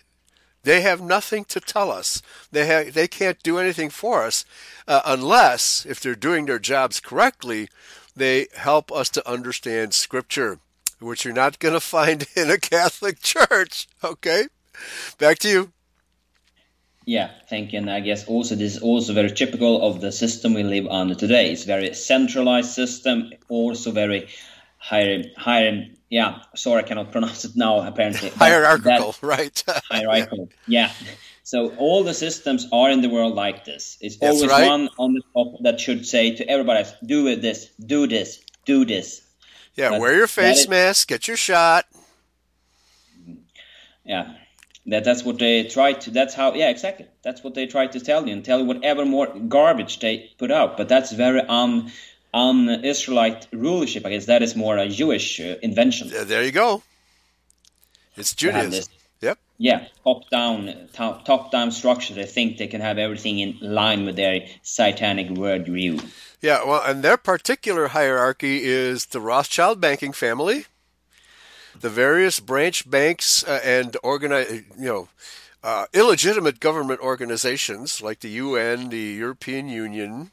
They 0.63 0.81
have 0.81 1.01
nothing 1.01 1.45
to 1.45 1.61
tell 1.61 1.91
us. 1.91 2.21
They 2.51 2.89
they 2.89 3.07
can't 3.07 3.41
do 3.41 3.57
anything 3.57 3.89
for 3.89 4.23
us 4.23 4.43
uh, 4.87 5.01
unless, 5.05 5.85
if 5.85 5.99
they're 5.99 6.15
doing 6.15 6.45
their 6.45 6.59
jobs 6.59 6.99
correctly, 6.99 7.69
they 8.15 8.47
help 8.55 8.91
us 8.91 9.09
to 9.11 9.29
understand 9.29 9.93
Scripture, 9.93 10.59
which 10.99 11.23
you're 11.23 11.33
not 11.33 11.59
going 11.59 11.73
to 11.75 11.79
find 11.79 12.27
in 12.35 12.49
a 12.49 12.57
Catholic 12.57 13.21
church. 13.21 13.87
Okay, 14.03 14.47
back 15.17 15.39
to 15.39 15.49
you. 15.49 15.71
Yeah, 17.09 17.31
thank 17.49 17.73
you. 17.73 17.79
And 17.79 17.89
I 17.89 18.01
guess 18.01 18.25
also 18.25 18.53
this 18.53 18.75
is 18.75 18.83
also 18.83 19.13
very 19.13 19.31
typical 19.31 19.81
of 19.81 19.99
the 19.99 20.11
system 20.11 20.53
we 20.53 20.61
live 20.61 20.85
under 20.85 21.15
today. 21.15 21.51
It's 21.51 21.63
very 21.63 21.91
centralized 21.95 22.69
system, 22.69 23.31
also 23.47 23.89
very 23.89 24.27
higher, 24.77 25.23
higher. 25.35 25.87
Yeah, 26.11 26.43
sorry, 26.55 26.83
I 26.83 26.87
cannot 26.87 27.11
pronounce 27.15 27.45
it 27.45 27.55
now. 27.55 27.81
Apparently, 27.81 28.29
hierarchical, 28.29 29.13
that, 29.13 29.23
right? 29.23 29.63
hierarchical. 29.89 30.49
yeah. 30.67 30.91
So 31.41 31.69
all 31.77 32.03
the 32.03 32.13
systems 32.13 32.67
are 32.71 32.91
in 32.91 33.01
the 33.01 33.09
world 33.09 33.33
like 33.33 33.65
this. 33.65 33.97
It's 34.01 34.17
That's 34.17 34.35
always 34.35 34.51
right. 34.51 34.67
one 34.67 34.89
on 34.99 35.15
the 35.15 35.23
top 35.33 35.63
that 35.63 35.79
should 35.79 36.05
say 36.05 36.35
to 36.35 36.47
everybody, 36.47 36.81
else, 36.81 36.93
"Do 37.03 37.35
this, 37.35 37.71
do 37.83 38.05
this, 38.05 38.39
do 38.65 38.85
this." 38.85 39.23
Yeah, 39.73 39.97
wear 39.97 40.15
your 40.15 40.27
face 40.27 40.67
mask, 40.67 41.07
get 41.07 41.27
your 41.27 41.37
shot. 41.37 41.87
Yeah, 44.05 44.35
that 44.89 45.03
that's 45.03 45.23
what 45.23 45.39
they 45.39 45.63
try 45.63 45.93
to. 45.93 46.11
That's 46.11 46.33
how. 46.33 46.53
Yeah, 46.53 46.69
exactly. 46.69 47.07
That's 47.23 47.43
what 47.43 47.53
they 47.55 47.65
try 47.65 47.87
to 47.87 47.99
tell 47.99 48.27
you 48.27 48.33
and 48.33 48.43
tell 48.43 48.59
you 48.59 48.65
whatever 48.65 49.05
more 49.05 49.27
garbage 49.47 49.99
they 49.99 50.31
put 50.37 50.51
out. 50.51 50.77
But 50.77 50.89
that's 50.89 51.11
very 51.11 51.41
un 51.41 51.91
un 52.33 52.69
Israelite 52.83 53.47
rulership. 53.51 54.05
I 54.05 54.09
guess 54.09 54.25
that 54.25 54.41
is 54.41 54.55
more 54.55 54.77
a 54.77 54.89
Jewish 54.89 55.39
uh, 55.39 55.55
invention. 55.61 56.09
Yeah, 56.09 56.23
there 56.23 56.43
you 56.43 56.51
go. 56.51 56.83
It's 58.15 58.33
Judaism. 58.33 58.85
Yep. 59.21 59.37
Yeah, 59.57 59.87
top 60.05 60.29
down, 60.29 60.73
top, 60.93 61.25
top 61.25 61.51
down 61.51 61.71
structure. 61.71 62.13
They 62.13 62.25
think 62.25 62.57
they 62.57 62.67
can 62.67 62.79
have 62.79 62.97
everything 62.97 63.39
in 63.39 63.57
line 63.61 64.05
with 64.05 64.15
their 64.15 64.47
satanic 64.61 65.27
worldview. 65.27 66.01
Yeah, 66.41 66.63
well, 66.63 66.81
and 66.85 67.03
their 67.03 67.17
particular 67.17 67.89
hierarchy 67.89 68.63
is 68.63 69.07
the 69.07 69.19
Rothschild 69.19 69.81
banking 69.81 70.13
family 70.13 70.65
the 71.79 71.89
various 71.89 72.39
branch 72.39 72.89
banks 72.89 73.43
uh, 73.43 73.59
and 73.63 73.95
organize, 74.03 74.63
you 74.77 74.85
know, 74.85 75.07
uh, 75.63 75.85
illegitimate 75.93 76.59
government 76.59 76.99
organizations 77.01 78.01
like 78.01 78.19
the 78.19 78.29
UN, 78.29 78.89
the 78.89 78.97
European 78.97 79.67
Union, 79.67 80.31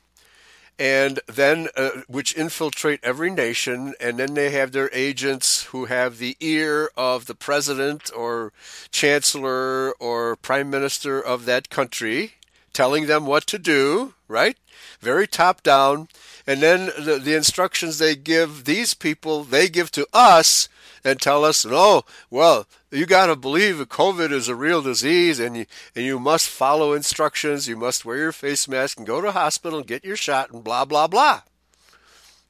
and 0.78 1.20
then 1.26 1.68
uh, 1.76 1.90
which 2.06 2.36
infiltrate 2.36 3.00
every 3.02 3.30
nation, 3.30 3.94
and 3.98 4.18
then 4.18 4.34
they 4.34 4.50
have 4.50 4.72
their 4.72 4.90
agents 4.92 5.64
who 5.64 5.86
have 5.86 6.18
the 6.18 6.36
ear 6.40 6.90
of 6.96 7.26
the 7.26 7.34
president 7.34 8.10
or 8.14 8.52
chancellor 8.90 9.92
or 9.92 10.36
prime 10.36 10.70
minister 10.70 11.20
of 11.20 11.44
that 11.46 11.70
country, 11.70 12.34
telling 12.72 13.06
them 13.06 13.26
what 13.26 13.46
to 13.46 13.58
do. 13.58 14.12
Right, 14.28 14.56
very 15.00 15.28
top 15.28 15.62
down, 15.62 16.08
and 16.48 16.60
then 16.60 16.86
the, 16.98 17.20
the 17.22 17.36
instructions 17.36 17.98
they 17.98 18.16
give 18.16 18.64
these 18.64 18.92
people, 18.92 19.44
they 19.44 19.68
give 19.68 19.92
to 19.92 20.06
us 20.12 20.68
and 21.06 21.20
tell 21.20 21.44
us, 21.44 21.64
no, 21.64 22.02
well, 22.30 22.66
you 22.90 23.06
got 23.06 23.26
to 23.26 23.36
believe 23.36 23.76
COVID 23.76 24.32
is 24.32 24.48
a 24.48 24.56
real 24.56 24.82
disease 24.82 25.38
and 25.38 25.56
you, 25.56 25.66
and 25.94 26.04
you 26.04 26.18
must 26.18 26.48
follow 26.48 26.92
instructions. 26.92 27.68
You 27.68 27.76
must 27.76 28.04
wear 28.04 28.16
your 28.16 28.32
face 28.32 28.66
mask 28.66 28.98
and 28.98 29.06
go 29.06 29.20
to 29.20 29.30
hospital 29.30 29.78
and 29.78 29.86
get 29.86 30.04
your 30.04 30.16
shot 30.16 30.50
and 30.50 30.64
blah, 30.64 30.84
blah, 30.84 31.06
blah. 31.06 31.42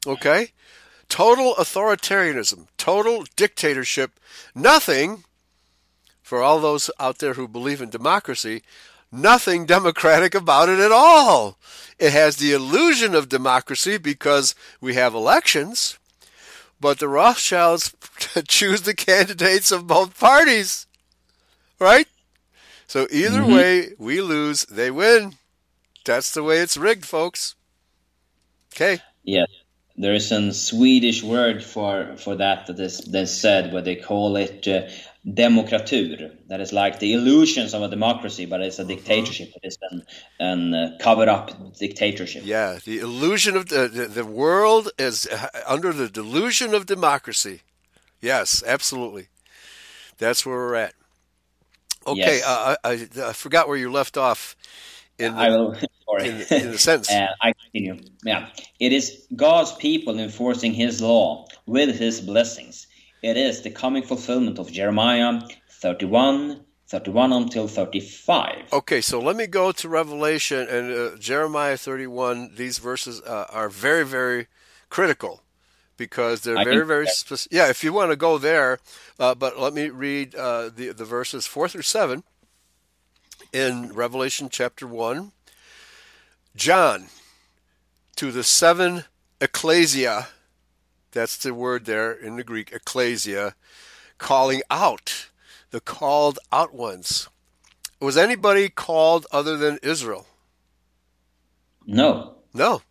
Okay? 0.07 0.53
Total 1.11 1.55
authoritarianism, 1.57 2.69
total 2.79 3.27
dictatorship, 3.37 4.13
nothing, 4.55 5.25
for 6.23 6.43
all 6.43 6.59
those 6.59 6.91
out 6.99 7.19
there 7.19 7.35
who 7.35 7.47
believe 7.47 7.83
in 7.83 7.91
democracy, 7.91 8.63
nothing 9.13 9.67
democratic 9.67 10.35
about 10.35 10.71
it 10.71 10.79
at 10.79 10.93
all. 10.93 11.59
It 11.99 12.15
has 12.15 12.39
the 12.39 12.55
illusion 12.55 13.15
of 13.15 13.29
democracy 13.29 13.99
because 13.99 14.55
we 14.81 14.95
have 14.95 15.15
elections 15.15 15.99
but 16.81 16.99
the 16.99 17.09
Rothschilds 17.09 17.95
choose 18.49 18.83
the 18.83 18.95
candidates 18.95 19.73
of 19.73 19.87
both 19.87 20.19
parties, 20.19 20.87
right? 21.79 22.07
So 22.87 23.07
either 23.11 23.41
mm-hmm. 23.41 23.53
way, 23.53 23.89
we 23.99 24.21
lose, 24.21 24.65
they 24.67 24.91
win. 24.91 25.35
That's 26.05 26.33
the 26.33 26.43
way 26.43 26.59
it's 26.59 26.77
rigged, 26.77 27.05
folks. 27.05 27.57
Okay. 28.73 29.01
Yes, 29.25 29.49
there 29.97 30.15
is 30.15 30.31
a 30.31 30.53
Swedish 30.53 31.23
word 31.23 31.65
for 31.65 32.17
for 32.17 32.37
that 32.37 32.67
that 32.67 32.79
is 32.79 32.99
that's 32.99 33.33
said, 33.33 33.73
where 33.73 33.83
they 33.83 33.97
call 33.97 34.37
it 34.37 34.69
uh, 34.69 34.83
demokratur. 35.27 36.37
That 36.49 36.61
is 36.61 36.73
like 36.73 37.01
the 37.01 37.13
illusions 37.13 37.75
of 37.75 37.83
a 37.83 37.89
democracy, 37.89 38.47
but 38.47 38.61
it's 38.61 38.79
a 38.79 38.85
dictatorship. 38.85 39.51
It 39.57 39.67
is 39.67 39.79
an, 39.91 40.03
an 40.39 40.75
uh, 40.75 40.99
covered 41.01 41.29
up 41.29 41.51
dictatorship. 41.79 42.43
Yeah, 42.45 42.79
the 42.85 43.01
illusion 43.01 43.57
of 43.57 43.69
the, 43.69 43.89
the, 43.89 44.07
the 44.07 44.25
world 44.25 44.91
is 44.99 45.27
uh, 45.27 45.49
under 45.67 45.93
the 45.93 46.09
delusion 46.09 46.75
of 46.75 46.87
democracy. 46.87 47.63
Yes, 48.21 48.63
absolutely. 48.67 49.29
That's 50.19 50.47
where 50.47 50.57
we're 50.57 50.75
at. 50.77 50.95
Okay, 52.07 52.39
yes. 52.39 52.47
uh, 52.47 52.77
I, 52.85 52.89
I, 52.91 53.29
I, 53.31 53.33
forgot 53.33 53.67
where 53.67 53.77
you 53.77 53.91
left 53.91 54.17
off. 54.17 54.55
In 55.19 55.35
the, 55.35 55.41
I 55.41 55.49
will. 55.51 55.77
In, 56.21 56.29
in 56.29 56.71
the 56.71 56.79
sentence. 56.79 57.11
uh, 57.11 57.27
I 57.43 57.53
continue. 57.53 57.99
Yeah, 58.23 58.47
it 58.79 58.93
is 58.93 59.27
God's 59.35 59.73
people 59.73 60.21
enforcing 60.21 60.73
His 60.73 61.03
law 61.03 61.49
with 61.67 61.99
His 61.99 62.21
blessings 62.21 62.86
it 63.27 63.37
is 63.37 63.63
the 63.63 63.71
coming 63.71 64.05
fulfillment 64.05 64.57
of 64.61 64.71
Jeremiah 64.71 65.41
31, 65.69 66.61
31 66.87 67.33
until 67.33 67.67
35. 67.67 68.73
Okay, 68.73 69.01
so 69.01 69.21
let 69.21 69.35
me 69.35 69.49
go 69.49 69.73
to 69.73 69.89
Revelation 69.89 70.69
and 70.69 70.93
uh, 70.93 71.17
Jeremiah 71.19 71.77
31. 71.77 72.53
These 72.55 72.79
verses 72.79 73.21
uh, 73.23 73.47
are 73.51 73.69
very, 73.69 74.05
very 74.05 74.47
critical 74.91 75.43
because 75.97 76.43
they're 76.43 76.57
I 76.57 76.63
very, 76.63 76.87
very 76.87 77.09
specific. 77.09 77.53
Yeah, 77.53 77.69
if 77.69 77.83
you 77.83 77.93
want 77.93 78.13
to 78.13 78.17
go 78.17 78.39
there, 78.39 78.79
uh, 79.19 79.35
but 79.35 79.59
let 79.59 79.75
me 79.75 79.89
read 79.89 80.37
uh, 80.37 80.71
the, 80.73 80.93
the 80.93 81.05
verses 81.05 81.49
4 81.49 81.69
through 81.69 81.83
7 81.83 82.23
in 83.53 83.93
Revelation 83.93 84.49
chapter 84.49 84.87
1. 84.87 85.33
John, 86.55 87.09
to 88.15 88.31
the 88.31 88.45
seven 88.45 89.05
ecclesia 89.41 90.29
that's 91.17 91.39
the 91.39 91.55
word 91.55 91.87
there 91.87 92.13
in 92.13 92.37
the 92.37 92.45
Greek, 92.45 92.71
ecclesia, 92.73 93.55
calling 94.19 94.61
out, 94.71 95.31
the 95.71 95.81
called 95.81 96.39
out 96.53 96.75
ones. 96.75 97.29
Was 98.01 98.19
anybody 98.19 98.69
called 98.69 99.27
other 99.33 99.57
than 99.57 99.79
Israel? 99.83 100.27
No. 101.87 102.35
No. 102.53 102.83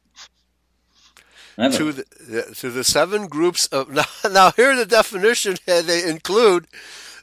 Never. 1.55 1.77
To 1.77 1.91
the, 1.93 2.53
to 2.55 2.71
the 2.71 2.83
seven 2.83 3.27
groups 3.27 3.67
of 3.67 3.89
now, 3.91 4.05
now 4.29 4.51
here 4.51 4.75
the 4.75 4.87
definition 4.87 5.57
they 5.65 6.09
include 6.09 6.65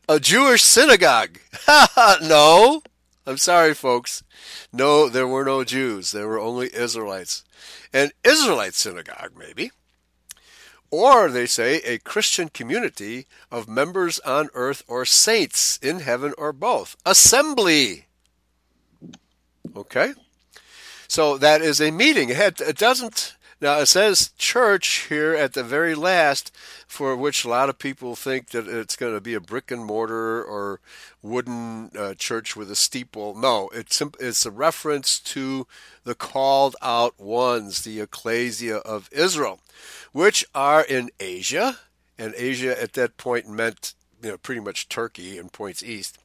a 0.08 0.20
Jewish 0.20 0.62
synagogue. 0.62 1.40
no, 2.22 2.82
I'm 3.26 3.38
sorry, 3.38 3.74
folks. 3.74 4.22
No, 4.72 5.08
there 5.08 5.26
were 5.26 5.44
no 5.44 5.64
Jews. 5.64 6.12
There 6.12 6.28
were 6.28 6.38
only 6.38 6.72
Israelites. 6.72 7.42
An 7.92 8.10
Israelite 8.24 8.74
synagogue, 8.74 9.32
maybe 9.36 9.72
or 10.92 11.30
they 11.30 11.46
say 11.46 11.76
a 11.78 11.98
Christian 11.98 12.50
community 12.50 13.26
of 13.50 13.66
members 13.66 14.20
on 14.20 14.50
earth 14.52 14.84
or 14.86 15.04
saints 15.06 15.78
in 15.78 16.00
heaven 16.00 16.34
or 16.36 16.52
both. 16.52 16.96
Assembly. 17.06 18.04
Okay? 19.74 20.12
So 21.08 21.38
that 21.38 21.62
is 21.62 21.80
a 21.80 21.90
meeting. 21.90 22.28
It, 22.30 22.76
doesn't 22.76 23.36
Now 23.60 23.78
it 23.78 23.86
says 23.86 24.32
church 24.36 25.06
here 25.08 25.34
at 25.34 25.54
the 25.54 25.62
very 25.62 25.94
last, 25.94 26.54
for 26.86 27.16
which 27.16 27.44
a 27.44 27.48
lot 27.48 27.70
of 27.70 27.78
people 27.78 28.14
think 28.14 28.50
that 28.50 28.68
it's 28.68 28.96
going 28.96 29.14
to 29.14 29.20
be 29.20 29.34
a 29.34 29.40
brick 29.40 29.70
and 29.70 29.84
mortar 29.84 30.42
or 30.44 30.80
wooden 31.22 31.90
uh, 31.98 32.14
church 32.14 32.54
with 32.54 32.70
a 32.70 32.76
steeple. 32.76 33.34
No, 33.34 33.70
it's 33.72 34.02
it's 34.20 34.44
a 34.44 34.50
reference 34.50 35.18
to 35.20 35.66
the 36.04 36.14
called 36.14 36.76
out 36.82 37.18
ones, 37.18 37.82
the 37.82 38.00
ecclesia 38.00 38.76
of 38.78 39.08
Israel, 39.12 39.60
which 40.12 40.44
are 40.54 40.82
in 40.82 41.10
Asia, 41.18 41.78
and 42.18 42.34
Asia 42.36 42.80
at 42.80 42.92
that 42.92 43.16
point 43.16 43.48
meant 43.48 43.94
you 44.22 44.30
know 44.30 44.38
pretty 44.38 44.60
much 44.60 44.88
Turkey 44.88 45.38
and 45.38 45.52
points 45.52 45.82
east. 45.82 46.18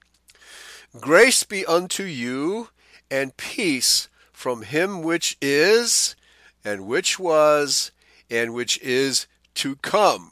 Grace 1.00 1.44
be 1.44 1.66
unto 1.66 2.04
you 2.04 2.70
and 3.10 3.36
peace 3.38 4.08
from 4.32 4.62
him 4.62 5.02
which 5.02 5.38
is 5.42 6.16
and 6.64 6.86
which 6.86 7.18
was 7.18 7.92
and 8.30 8.54
which 8.54 8.80
is 8.82 9.28
to 9.56 9.76
come. 9.78 10.32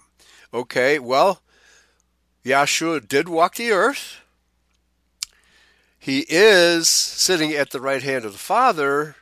Okay, 0.53 0.99
well, 0.99 1.41
Yahshua 2.43 3.07
did 3.07 3.27
walk 3.27 3.55
the 3.55 3.71
earth. 3.71 4.21
He 5.97 6.25
is 6.29 6.87
sitting 6.87 7.51
at 7.51 7.71
the 7.71 7.81
right 7.81 8.03
hand 8.03 8.25
of 8.25 8.33
the 8.33 8.37
Father, 8.37 9.15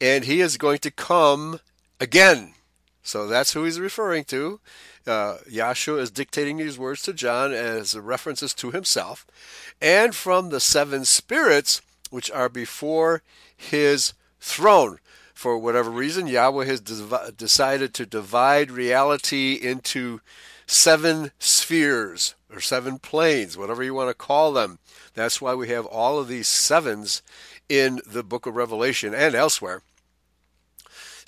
and 0.00 0.24
he 0.24 0.40
is 0.40 0.56
going 0.56 0.78
to 0.78 0.90
come 0.90 1.58
again. 1.98 2.54
So 3.02 3.26
that's 3.26 3.52
who 3.52 3.64
he's 3.64 3.80
referring 3.80 4.24
to. 4.24 4.60
Uh, 5.06 5.38
Yahshua 5.50 6.00
is 6.00 6.10
dictating 6.10 6.58
these 6.58 6.78
words 6.78 7.02
to 7.02 7.12
John 7.12 7.52
as 7.52 7.96
references 7.96 8.52
to 8.54 8.70
himself. 8.70 9.26
And 9.80 10.14
from 10.14 10.50
the 10.50 10.60
seven 10.60 11.04
spirits 11.04 11.80
which 12.10 12.30
are 12.30 12.48
before 12.48 13.22
his 13.56 14.12
throne. 14.40 14.98
For 15.32 15.56
whatever 15.56 15.90
reason, 15.90 16.26
Yahweh 16.26 16.66
has 16.66 16.80
decided 16.80 17.94
to 17.94 18.04
divide 18.04 18.70
reality 18.70 19.54
into 19.54 20.20
seven 20.66 21.30
spheres 21.38 22.34
or 22.52 22.60
seven 22.60 22.98
planes, 22.98 23.56
whatever 23.56 23.82
you 23.82 23.94
want 23.94 24.10
to 24.10 24.14
call 24.14 24.52
them. 24.52 24.78
That's 25.14 25.40
why 25.40 25.54
we 25.54 25.68
have 25.68 25.86
all 25.86 26.18
of 26.18 26.28
these 26.28 26.48
sevens 26.48 27.22
in 27.68 28.00
the 28.06 28.22
book 28.22 28.46
of 28.46 28.56
Revelation 28.56 29.14
and 29.14 29.34
elsewhere. 29.34 29.82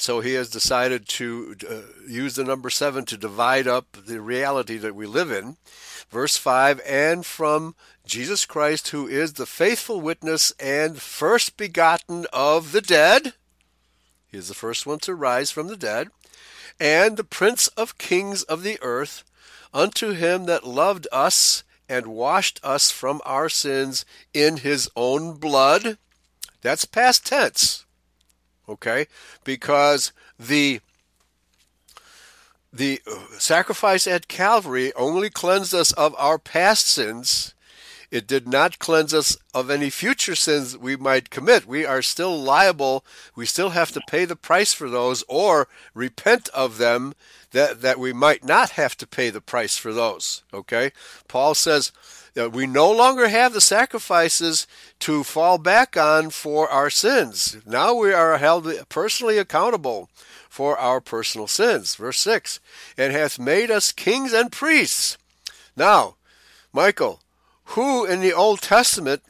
So 0.03 0.18
he 0.18 0.34
has 0.34 0.50
decided 0.50 1.07
to 1.11 1.55
uh, 1.70 1.74
use 2.09 2.34
the 2.34 2.42
number 2.42 2.70
seven 2.70 3.05
to 3.05 3.16
divide 3.16 3.68
up 3.68 3.86
the 3.92 4.20
reality 4.20 4.76
that 4.78 4.96
we 4.96 5.07
live 5.07 5.30
in. 5.30 5.59
Verse 6.11 6.36
5 6.36 6.80
And 6.84 7.24
from 7.24 7.76
Jesus 8.05 8.44
Christ, 8.44 8.88
who 8.88 9.07
is 9.07 9.34
the 9.34 9.46
faithful 9.46 10.00
witness 10.00 10.53
and 10.59 11.00
first 11.00 11.57
begotten 11.57 12.26
of 12.32 12.72
the 12.72 12.80
dead, 12.80 13.34
he 14.26 14.38
is 14.38 14.48
the 14.48 14.55
first 14.55 14.86
one 14.86 14.98
to 14.98 15.14
rise 15.14 15.53
from 15.53 15.68
the 15.68 15.76
dead, 15.76 16.09
and 16.80 17.16
the 17.16 17.22
Prince 17.22 17.68
of 17.68 17.96
kings 17.96 18.42
of 18.42 18.64
the 18.64 18.80
earth, 18.82 19.22
unto 19.72 20.14
him 20.14 20.46
that 20.46 20.66
loved 20.66 21.07
us 21.12 21.62
and 21.88 22.09
washed 22.09 22.59
us 22.64 22.90
from 22.90 23.20
our 23.24 23.48
sins 23.48 24.05
in 24.34 24.57
his 24.57 24.90
own 24.96 25.34
blood. 25.34 25.96
That's 26.61 26.86
past 26.86 27.24
tense. 27.24 27.84
Okay? 28.68 29.06
Because 29.44 30.12
the 30.38 30.80
the 32.74 33.02
sacrifice 33.38 34.06
at 34.06 34.28
Calvary 34.28 34.94
only 34.94 35.28
cleansed 35.28 35.74
us 35.74 35.92
of 35.92 36.14
our 36.16 36.38
past 36.38 36.86
sins 36.86 37.52
it 38.12 38.26
did 38.26 38.46
not 38.46 38.78
cleanse 38.78 39.14
us 39.14 39.38
of 39.54 39.70
any 39.70 39.88
future 39.88 40.34
sins 40.34 40.76
we 40.76 40.96
might 40.96 41.30
commit. 41.30 41.66
We 41.66 41.86
are 41.86 42.02
still 42.02 42.38
liable. 42.38 43.06
We 43.34 43.46
still 43.46 43.70
have 43.70 43.90
to 43.92 44.02
pay 44.06 44.26
the 44.26 44.36
price 44.36 44.74
for 44.74 44.90
those 44.90 45.24
or 45.28 45.66
repent 45.94 46.50
of 46.50 46.76
them 46.76 47.14
that, 47.52 47.80
that 47.80 47.98
we 47.98 48.12
might 48.12 48.44
not 48.44 48.72
have 48.72 48.98
to 48.98 49.06
pay 49.06 49.30
the 49.30 49.40
price 49.40 49.78
for 49.78 49.94
those. 49.94 50.42
Okay? 50.52 50.92
Paul 51.26 51.54
says, 51.54 51.90
we 52.35 52.66
no 52.66 52.91
longer 52.91 53.28
have 53.28 53.53
the 53.53 53.61
sacrifices 53.61 54.66
to 55.01 55.22
fall 55.22 55.59
back 55.59 55.97
on 55.97 56.30
for 56.30 56.68
our 56.68 56.91
sins. 56.91 57.59
Now 57.66 57.95
we 57.95 58.12
are 58.12 58.39
held 58.39 58.68
personally 58.89 59.39
accountable 59.39 60.09
for 60.49 60.78
our 60.78 61.01
personal 61.01 61.47
sins. 61.47 61.95
Verse 61.95 62.18
6 62.20 62.61
And 62.97 63.12
hath 63.12 63.39
made 63.39 63.70
us 63.70 63.93
kings 63.93 64.33
and 64.33 64.51
priests. 64.51 65.18
Now, 65.76 66.16
Michael, 66.72 67.20
who 67.64 68.05
in 68.05 68.20
the 68.20 68.33
Old 68.33 68.61
Testament 68.61 69.22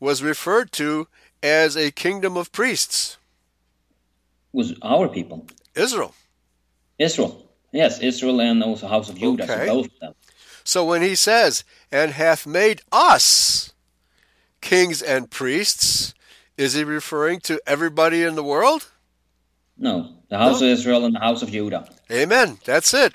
was 0.00 0.22
referred 0.22 0.72
to 0.72 1.08
as 1.42 1.76
a 1.76 1.90
kingdom 1.90 2.36
of 2.36 2.52
priests? 2.52 3.18
Was 4.52 4.74
our 4.82 5.08
people. 5.08 5.46
Israel. 5.74 6.14
Israel. 6.98 7.46
Yes, 7.72 8.00
Israel 8.00 8.40
and 8.40 8.62
also 8.62 8.88
House 8.88 9.10
of 9.10 9.18
Judah. 9.18 9.44
Okay. 9.44 9.66
So 9.66 9.74
both 9.74 9.86
of 9.86 9.98
them. 10.00 10.14
So 10.66 10.84
when 10.84 11.00
he 11.00 11.14
says, 11.14 11.62
and 11.92 12.10
hath 12.10 12.44
made 12.44 12.82
us 12.90 13.72
kings 14.60 15.00
and 15.00 15.30
priests, 15.30 16.12
is 16.56 16.74
he 16.74 16.82
referring 16.82 17.38
to 17.40 17.60
everybody 17.68 18.24
in 18.24 18.34
the 18.34 18.42
world? 18.42 18.90
No, 19.78 20.14
the 20.28 20.38
house 20.38 20.60
no. 20.60 20.66
of 20.66 20.72
Israel 20.72 21.04
and 21.04 21.14
the 21.14 21.20
house 21.20 21.40
of 21.42 21.52
Judah. 21.52 21.88
Amen. 22.10 22.58
That's 22.64 22.92
it. 22.94 23.14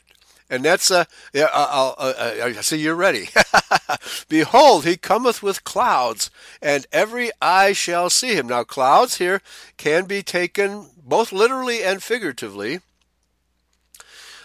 And 0.49 0.63
that's 0.63 0.91
uh, 0.91 1.05
yeah. 1.33 1.47
I'll, 1.53 1.95
uh, 1.97 2.13
I 2.41 2.51
see 2.61 2.77
you're 2.77 2.95
ready. 2.95 3.29
Behold, 4.29 4.85
he 4.85 4.95
cometh 4.95 5.43
with 5.43 5.65
clouds, 5.65 6.29
and 6.61 6.85
every 6.91 7.31
eye 7.41 7.73
shall 7.73 8.09
see 8.09 8.35
him. 8.35 8.47
Now, 8.47 8.63
clouds 8.63 9.17
here 9.17 9.41
can 9.77 10.05
be 10.05 10.23
taken 10.23 10.89
both 11.03 11.31
literally 11.31 11.83
and 11.83 12.01
figuratively. 12.03 12.79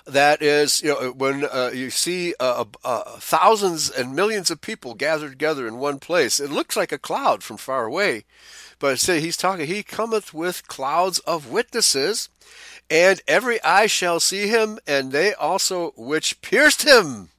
That 0.07 0.41
is, 0.41 0.83
you 0.83 0.91
know, 0.91 1.11
when 1.11 1.45
uh, 1.45 1.73
you 1.75 1.91
see 1.91 2.35
uh, 2.39 2.65
uh, 2.85 3.03
thousands 3.19 3.91
and 3.91 4.15
millions 4.15 4.51
of 4.51 4.61
people 4.61 4.95
gathered 4.95 5.31
together 5.31 5.67
in 5.67 5.79
one 5.79 5.99
place, 5.99 6.39
it 6.39 6.51
looks 6.51 6.77
like 6.77 6.93
a 6.93 6.99
cloud 6.99 7.43
from 7.43 7.57
far 7.57 7.87
away. 7.87 8.25
But 8.79 9.01
say 9.01 9.21
he's 9.21 9.37
talking, 9.37 9.67
he 9.67 9.83
cometh 9.83 10.33
with 10.33 10.69
clouds 10.69 11.19
of 11.21 11.51
witnesses 11.51 12.29
and 12.91 13.21
every 13.27 13.63
eye 13.63 13.87
shall 13.87 14.21
see 14.21 14.47
him, 14.47 14.79
and 14.87 15.13
they 15.13 15.35
also 15.35 15.93
which 15.97 16.41
pierced 16.41 16.83
him. 16.83 17.31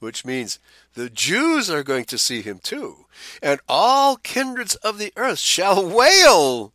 Which 0.00 0.24
means 0.24 0.58
the 0.94 1.10
Jews 1.10 1.70
are 1.70 1.82
going 1.82 2.04
to 2.06 2.18
see 2.18 2.42
him 2.42 2.60
too, 2.62 3.06
and 3.42 3.60
all 3.68 4.16
kindreds 4.16 4.74
of 4.76 4.98
the 4.98 5.12
earth 5.16 5.38
shall 5.38 5.88
wail. 5.88 6.72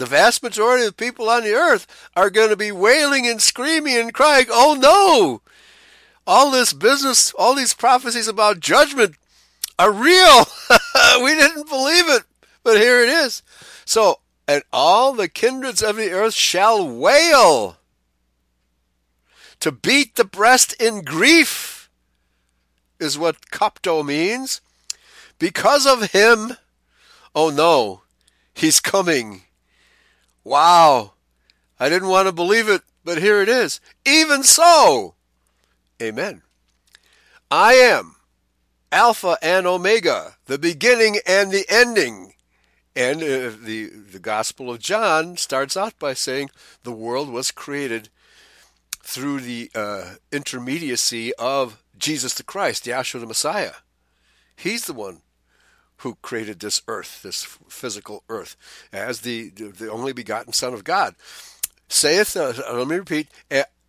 The 0.00 0.06
vast 0.06 0.42
majority 0.42 0.86
of 0.86 0.96
people 0.96 1.28
on 1.28 1.42
the 1.42 1.52
earth 1.52 1.86
are 2.16 2.30
going 2.30 2.48
to 2.48 2.56
be 2.56 2.72
wailing 2.72 3.26
and 3.26 3.40
screaming 3.42 3.98
and 3.98 4.14
crying, 4.14 4.46
Oh 4.48 4.74
no! 4.80 5.42
All 6.26 6.50
this 6.50 6.72
business, 6.72 7.34
all 7.34 7.54
these 7.54 7.74
prophecies 7.74 8.26
about 8.26 8.60
judgment 8.60 9.16
are 9.78 9.92
real. 9.92 10.46
we 11.22 11.34
didn't 11.34 11.68
believe 11.68 12.08
it, 12.08 12.22
but 12.64 12.78
here 12.78 13.02
it 13.02 13.10
is. 13.10 13.42
So 13.84 14.20
and 14.48 14.62
all 14.72 15.12
the 15.12 15.28
kindreds 15.28 15.82
of 15.82 15.96
the 15.96 16.12
earth 16.12 16.32
shall 16.32 16.88
wail. 16.88 17.76
To 19.60 19.70
beat 19.70 20.14
the 20.14 20.24
breast 20.24 20.72
in 20.80 21.02
grief 21.02 21.90
is 22.98 23.18
what 23.18 23.50
kopto 23.50 24.02
means. 24.02 24.62
Because 25.38 25.84
of 25.86 26.12
him, 26.12 26.56
oh 27.34 27.50
no, 27.50 28.00
he's 28.54 28.80
coming. 28.80 29.42
Wow, 30.44 31.12
I 31.78 31.88
didn't 31.88 32.08
want 32.08 32.26
to 32.28 32.32
believe 32.32 32.68
it, 32.68 32.82
but 33.04 33.18
here 33.18 33.40
it 33.42 33.48
is. 33.48 33.80
Even 34.06 34.42
so, 34.42 35.14
amen. 36.00 36.42
I 37.50 37.74
am 37.74 38.16
Alpha 38.92 39.36
and 39.42 39.66
Omega, 39.66 40.36
the 40.46 40.58
beginning 40.58 41.18
and 41.26 41.52
the 41.52 41.64
ending, 41.68 42.34
and 42.96 43.22
uh, 43.22 43.52
the, 43.62 43.86
the 43.86 44.18
Gospel 44.18 44.70
of 44.70 44.80
John 44.80 45.36
starts 45.36 45.76
out 45.76 45.98
by 45.98 46.14
saying 46.14 46.50
the 46.82 46.92
world 46.92 47.28
was 47.28 47.50
created 47.50 48.08
through 49.02 49.40
the 49.40 49.70
uh, 49.74 50.14
intermediacy 50.32 51.32
of 51.34 51.82
Jesus 51.98 52.34
the 52.34 52.42
Christ, 52.42 52.84
Yahshua 52.84 53.20
the 53.20 53.26
Messiah. 53.26 53.74
He's 54.56 54.86
the 54.86 54.92
one 54.92 55.22
who 56.00 56.16
created 56.22 56.60
this 56.60 56.82
earth, 56.88 57.22
this 57.22 57.44
physical 57.68 58.24
earth, 58.28 58.56
as 58.92 59.20
the, 59.20 59.50
the 59.50 59.90
only 59.90 60.12
begotten 60.12 60.52
Son 60.52 60.74
of 60.74 60.84
God. 60.84 61.14
Saith, 61.88 62.36
uh, 62.36 62.52
let 62.72 62.86
me 62.86 62.96
repeat, 62.96 63.28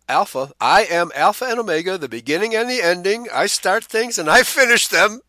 Alpha, 0.08 0.52
I 0.60 0.84
am 0.84 1.10
Alpha 1.14 1.46
and 1.46 1.58
Omega, 1.58 1.96
the 1.96 2.08
beginning 2.08 2.54
and 2.54 2.68
the 2.68 2.82
ending. 2.82 3.28
I 3.32 3.46
start 3.46 3.84
things 3.84 4.18
and 4.18 4.28
I 4.28 4.42
finish 4.42 4.88
them. 4.88 5.20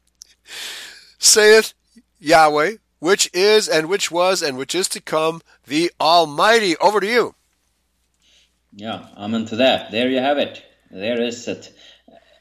Saith 1.19 1.73
Yahweh, 2.19 2.77
which 2.99 3.29
is 3.34 3.69
and 3.69 3.88
which 3.88 4.11
was 4.11 4.41
and 4.41 4.57
which 4.57 4.75
is 4.75 4.88
to 4.89 5.01
come, 5.01 5.41
the 5.67 5.91
Almighty. 6.01 6.75
Over 6.77 6.99
to 6.99 7.07
you. 7.07 7.36
Yeah, 8.75 9.07
I'm 9.15 9.36
into 9.36 9.57
that. 9.57 9.91
There 9.91 10.09
you 10.09 10.19
have 10.19 10.38
it. 10.38 10.63
There 10.89 11.21
is 11.21 11.47
it. 11.47 11.73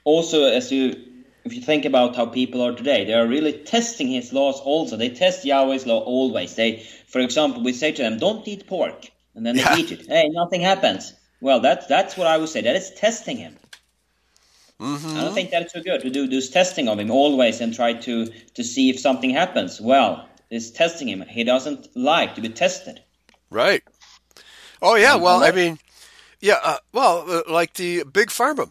Also, 0.05 0.45
as 0.45 0.73
you, 0.73 1.12
if 1.45 1.55
you 1.55 1.61
think 1.61 1.85
about 1.85 2.17
how 2.17 2.27
people 2.27 2.63
are 2.63 2.75
today, 2.75 3.05
they 3.05 3.15
are 3.15 3.27
really 3.27 3.53
testing 3.53 4.09
His 4.09 4.33
laws. 4.33 4.61
Also, 4.61 4.97
they 4.97 5.11
test 5.11 5.45
Yahweh's 5.45 5.87
law 5.87 6.01
always. 6.01 6.55
They, 6.55 6.87
for 7.09 7.21
example, 7.21 7.63
we 7.63 7.73
say 7.73 7.93
to 7.93 8.03
them, 8.03 8.19
"Don't 8.19 8.47
eat 8.47 8.67
pork." 8.67 9.11
and 9.35 9.47
then 9.47 9.57
they 9.57 9.63
yeah. 9.63 9.77
eat 9.77 9.93
it. 9.93 10.07
Hey, 10.07 10.29
nothing 10.29 10.61
happens. 10.61 11.15
Well, 11.41 11.61
that's 11.61 11.87
that's 11.87 12.17
what 12.17 12.27
I 12.27 12.37
would 12.39 12.49
say. 12.49 12.61
That 12.61 12.77
is 12.77 12.91
testing 12.91 13.37
him. 13.37 13.57
Mm-hmm. 14.81 15.17
I 15.17 15.21
don't 15.21 15.35
think 15.35 15.51
that's 15.51 15.73
so 15.73 15.83
good 15.83 16.01
to 16.03 16.11
do 16.11 16.27
this 16.27 16.51
testing 16.51 16.89
of 16.89 16.99
him 16.99 17.11
always 17.11 17.61
and 17.61 17.75
try 17.75 17.95
to 17.95 18.27
to 18.27 18.65
see 18.65 18.91
if 18.91 19.01
something 19.01 19.31
happens. 19.31 19.81
Well, 19.81 20.29
it's 20.51 20.71
testing 20.71 21.09
him. 21.09 21.23
He 21.23 21.45
doesn't 21.45 21.89
like 21.97 22.35
to 22.37 22.41
be 22.41 22.49
tested. 22.49 23.01
Right. 23.51 23.83
Oh 24.81 24.97
yeah. 24.97 25.17
Well, 25.17 25.43
I 25.43 25.51
mean, 25.53 25.79
yeah. 26.41 26.59
Uh, 26.63 26.79
well, 26.93 27.25
uh, 27.29 27.43
like 27.49 27.75
the 27.75 28.05
big 28.05 28.29
pharma, 28.29 28.71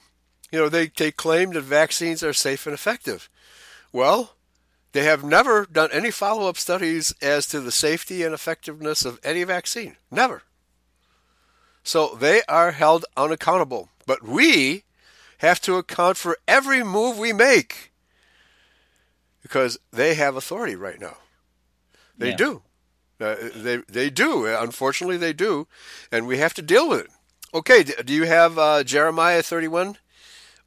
you 0.52 0.60
know, 0.60 0.70
they 0.70 0.88
they 0.88 1.12
claim 1.12 1.52
that 1.52 1.62
vaccines 1.62 2.24
are 2.24 2.34
safe 2.34 2.66
and 2.66 2.74
effective. 2.74 3.30
Well, 3.92 4.36
they 4.92 5.04
have 5.04 5.24
never 5.24 5.66
done 5.66 5.90
any 5.92 6.12
follow 6.12 6.48
up 6.50 6.58
studies 6.58 7.14
as 7.22 7.48
to 7.48 7.60
the 7.60 7.72
safety 7.72 8.24
and 8.24 8.34
effectiveness 8.34 9.06
of 9.06 9.20
any 9.24 9.44
vaccine. 9.44 9.96
Never. 10.10 10.44
So 11.84 12.16
they 12.16 12.42
are 12.48 12.72
held 12.72 13.06
unaccountable. 13.18 13.90
But 14.06 14.24
we 14.24 14.84
have 15.40 15.62
to 15.62 15.78
account 15.78 16.18
for 16.18 16.38
every 16.48 16.84
move 16.84 17.18
we 17.18 17.34
make 17.34 17.92
because 19.42 19.80
they 19.92 20.16
have 20.16 20.36
authority 20.36 20.76
right 20.76 21.00
now. 21.00 21.18
They 22.18 22.32
yeah. 22.32 22.36
do. 22.36 22.62
Uh, 23.20 23.36
they 23.56 23.78
they 23.88 24.10
do. 24.10 24.46
Unfortunately, 24.46 25.18
they 25.18 25.34
do, 25.34 25.68
and 26.12 26.28
we 26.28 26.40
have 26.40 26.54
to 26.56 26.62
deal 26.62 26.90
with 26.90 27.02
it. 27.02 27.12
Okay. 27.54 27.84
Do 27.84 28.14
you 28.14 28.26
have 28.26 28.58
uh, 28.58 28.84
Jeremiah 28.84 29.44
thirty 29.44 29.68
one, 29.68 29.98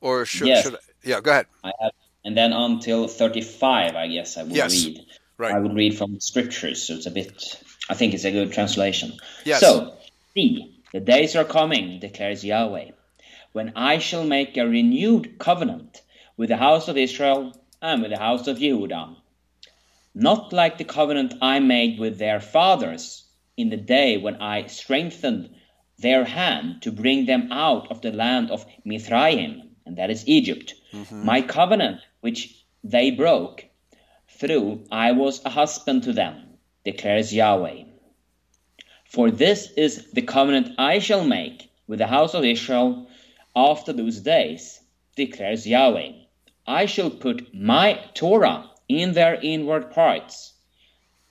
or 0.05 0.25
should, 0.25 0.47
yes. 0.47 0.63
should 0.65 0.75
I, 0.75 0.79
yeah? 1.03 1.21
Go 1.21 1.31
ahead. 1.33 1.47
I 1.65 1.73
have 1.81 1.93
and 2.25 2.37
then 2.37 2.53
until 2.53 3.07
35 3.07 3.95
i 3.95 4.09
guess 4.09 4.37
i 4.37 4.43
would 4.43 4.57
yes. 4.57 4.73
read 4.73 5.07
right. 5.39 5.55
i 5.55 5.59
would 5.59 5.75
read 5.75 5.97
from 5.97 6.15
the 6.15 6.21
scriptures 6.21 6.83
so 6.83 6.95
it's 6.95 7.07
a 7.07 7.11
bit 7.11 7.63
i 7.91 7.95
think 7.95 8.15
it's 8.15 8.25
a 8.25 8.31
good 8.31 8.53
translation 8.53 9.13
yes. 9.45 9.61
so 9.61 9.95
see 10.35 10.81
the 10.93 11.01
days 11.01 11.37
are 11.37 11.45
coming 11.45 12.01
declares 12.01 12.45
yahweh 12.45 12.91
when 13.53 13.73
i 13.77 13.99
shall 13.99 14.25
make 14.25 14.57
a 14.57 14.67
renewed 14.67 15.39
covenant 15.39 16.01
with 16.37 16.49
the 16.49 16.57
house 16.57 16.89
of 16.89 16.97
israel 16.97 17.53
and 17.83 18.03
with 18.03 18.11
the 18.11 18.19
house 18.19 18.47
of 18.47 18.59
judah 18.59 19.15
not 20.15 20.53
like 20.53 20.79
the 20.79 20.85
covenant 20.85 21.35
i 21.43 21.59
made 21.59 21.99
with 21.99 22.19
their 22.19 22.41
fathers 22.41 23.25
in 23.57 23.69
the 23.71 23.77
day 23.77 24.17
when 24.17 24.37
i 24.37 24.67
strengthened 24.67 25.51
their 25.99 26.25
hand 26.25 26.83
to 26.83 26.91
bring 26.91 27.27
them 27.27 27.53
out 27.53 27.89
of 27.91 28.01
the 28.01 28.11
land 28.11 28.51
of 28.51 28.67
mitsrayim 28.85 29.74
and 29.87 29.97
that 29.97 30.11
is 30.11 30.27
egypt 30.29 30.75
mm-hmm. 30.93 31.25
my 31.25 31.41
covenant 31.43 32.01
which 32.21 32.65
they 32.87 33.11
broke, 33.11 33.65
through 34.29 34.85
I 34.91 35.13
was 35.13 35.43
a 35.45 35.49
husband 35.49 36.03
to 36.03 36.13
them, 36.13 36.59
declares 36.85 37.33
Yahweh. 37.33 37.85
For 39.07 39.31
this 39.31 39.71
is 39.73 40.11
the 40.13 40.21
covenant 40.21 40.75
I 40.77 40.99
shall 40.99 41.25
make 41.25 41.71
with 41.87 41.99
the 41.99 42.07
house 42.07 42.35
of 42.35 42.45
Israel 42.45 43.09
after 43.57 43.95
those 43.95 44.21
days, 44.21 44.81
declares 45.17 45.67
Yahweh. 45.67 46.13
I 46.67 46.85
shall 46.85 47.09
put 47.09 47.55
my 47.55 48.01
Torah 48.13 48.71
in 48.87 49.13
their 49.13 49.37
inward 49.41 49.91
parts, 49.91 50.53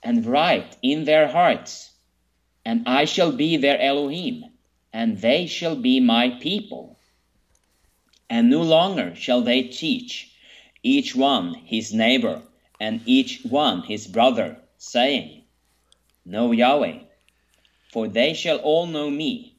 and 0.02 0.26
write 0.26 0.78
in 0.82 1.04
their 1.04 1.28
hearts, 1.28 1.92
and 2.66 2.88
I 2.88 3.06
shall 3.06 3.32
be 3.32 3.58
their 3.58 3.80
Elohim, 3.80 4.46
and 4.92 5.20
they 5.20 5.46
shall 5.46 5.76
be 5.76 6.00
my 6.00 6.30
people. 6.40 6.98
And 8.34 8.50
no 8.50 8.64
longer 8.64 9.14
shall 9.14 9.42
they 9.42 9.62
teach 9.62 10.32
each 10.82 11.16
one 11.16 11.54
his 11.54 11.94
neighbor, 11.94 12.42
and 12.80 13.02
each 13.06 13.44
one 13.44 13.84
his 13.84 14.08
brother, 14.08 14.58
saying, 14.80 15.44
Know 16.26 16.52
Yahweh, 16.52 16.98
for 17.92 18.08
they 18.08 18.34
shall 18.34 18.58
all 18.58 18.88
know 18.88 19.12
me, 19.12 19.56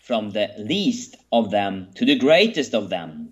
from 0.00 0.32
the 0.32 0.50
least 0.58 1.14
of 1.30 1.52
them 1.52 1.92
to 1.94 2.04
the 2.04 2.16
greatest 2.18 2.74
of 2.74 2.90
them, 2.90 3.30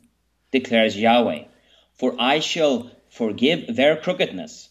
declares 0.52 0.96
Yahweh. 0.96 1.46
For 1.94 2.14
I 2.20 2.38
shall 2.38 2.92
forgive 3.08 3.74
their 3.74 3.96
crookedness, 3.96 4.68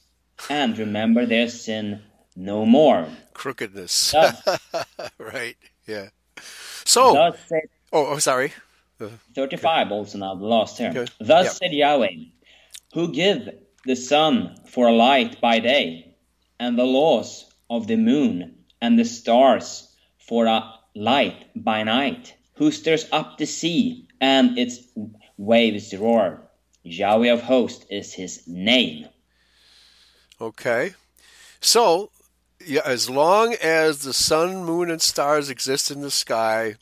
and 0.50 0.78
remember 0.78 1.26
their 1.26 1.50
sin 1.50 2.04
no 2.38 2.66
more. 2.66 3.10
Crookedness. 3.34 4.16
right, 5.18 5.58
yeah. 5.86 6.08
So, 6.86 7.34
oh, 7.92 8.06
oh, 8.14 8.20
sorry. 8.20 8.54
35 9.36 9.92
also 9.92 10.18
now, 10.18 10.36
the 10.36 10.46
last 10.46 10.78
term. 10.78 10.96
Okay. 10.96 11.12
Thus 11.20 11.46
yep. 11.46 11.54
said 11.54 11.74
Yahweh, 11.74 12.16
who 12.94 13.12
give 13.12 13.50
the 13.86 13.96
sun 13.96 14.58
for 14.68 14.88
a 14.88 14.94
light 14.94 15.40
by 15.40 15.60
day, 15.60 16.16
and 16.60 16.78
the 16.78 16.86
laws 16.86 17.46
of 17.70 17.88
the 17.88 17.96
moon 17.96 18.56
and 18.82 19.00
the 19.00 19.06
stars 19.06 19.96
for 20.18 20.46
a 20.46 20.74
light 20.96 21.46
by 21.56 21.84
night, 21.84 22.36
who 22.56 22.72
stirs 22.72 23.08
up 23.12 23.38
the 23.38 23.46
sea 23.46 24.08
and 24.20 24.58
its 24.58 24.80
waves 25.38 25.96
roar. 25.96 26.42
Yahweh 26.84 27.32
of 27.32 27.42
hosts 27.42 27.86
is 27.90 28.14
his 28.14 28.44
name. 28.48 29.08
Okay. 30.42 30.94
So, 31.62 32.12
yeah, 32.66 32.82
as 32.86 33.10
long 33.10 33.56
as 33.62 34.00
the 34.00 34.14
sun, 34.14 34.66
moon, 34.66 34.90
and 34.90 35.02
stars 35.02 35.50
exist 35.50 35.92
in 35.92 36.02
the 36.02 36.12
sky, 36.12 36.76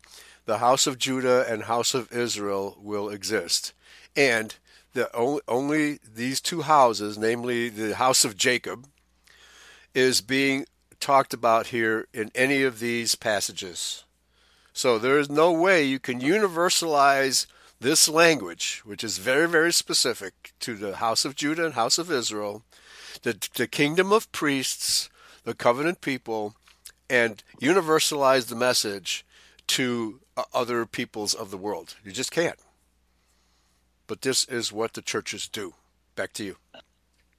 the 0.47 0.57
house 0.59 0.87
of 0.87 0.97
Judah 0.97 1.45
and 1.47 1.63
house 1.63 1.93
of 1.93 2.11
Israel 2.11 2.77
will 2.81 3.09
exist. 3.09 3.73
And 4.15 4.55
the 4.93 5.13
only, 5.13 5.41
only 5.47 5.99
these 6.03 6.39
two 6.41 6.61
houses, 6.61 7.17
namely 7.17 7.67
the 7.69 7.95
house 7.95 8.23
of 8.23 8.37
Jacob, 8.37 8.87
is 9.93 10.21
being 10.21 10.65
talked 11.01 11.33
about 11.33 11.67
here 11.67 12.07
in 12.13 12.31
any 12.33 12.63
of 12.63 12.79
these 12.79 13.13
passages. 13.13 14.05
So 14.71 14.97
there 14.97 15.19
is 15.19 15.29
no 15.29 15.51
way 15.51 15.83
you 15.83 15.99
can 15.99 16.21
universalize 16.21 17.45
this 17.81 18.07
language, 18.07 18.81
which 18.85 19.03
is 19.03 19.17
very, 19.17 19.49
very 19.49 19.73
specific 19.73 20.53
to 20.61 20.75
the 20.75 20.95
house 20.95 21.25
of 21.25 21.35
Judah 21.35 21.65
and 21.65 21.73
house 21.73 21.97
of 21.97 22.09
Israel, 22.09 22.63
the, 23.23 23.37
the 23.55 23.67
kingdom 23.67 24.13
of 24.13 24.31
priests, 24.31 25.09
the 25.43 25.53
covenant 25.53 25.99
people, 25.99 26.55
and 27.09 27.43
universalize 27.61 28.47
the 28.47 28.55
message 28.55 29.25
to 29.67 30.21
other 30.53 30.85
peoples 30.85 31.33
of 31.33 31.51
the 31.51 31.57
world. 31.57 31.95
You 32.03 32.11
just 32.11 32.31
can't 32.31 32.59
but 34.07 34.21
this 34.21 34.45
is 34.45 34.71
what 34.71 34.93
the 34.93 35.01
churches 35.01 35.47
do. 35.47 35.73
Back 36.15 36.33
to 36.33 36.43
you. 36.43 36.55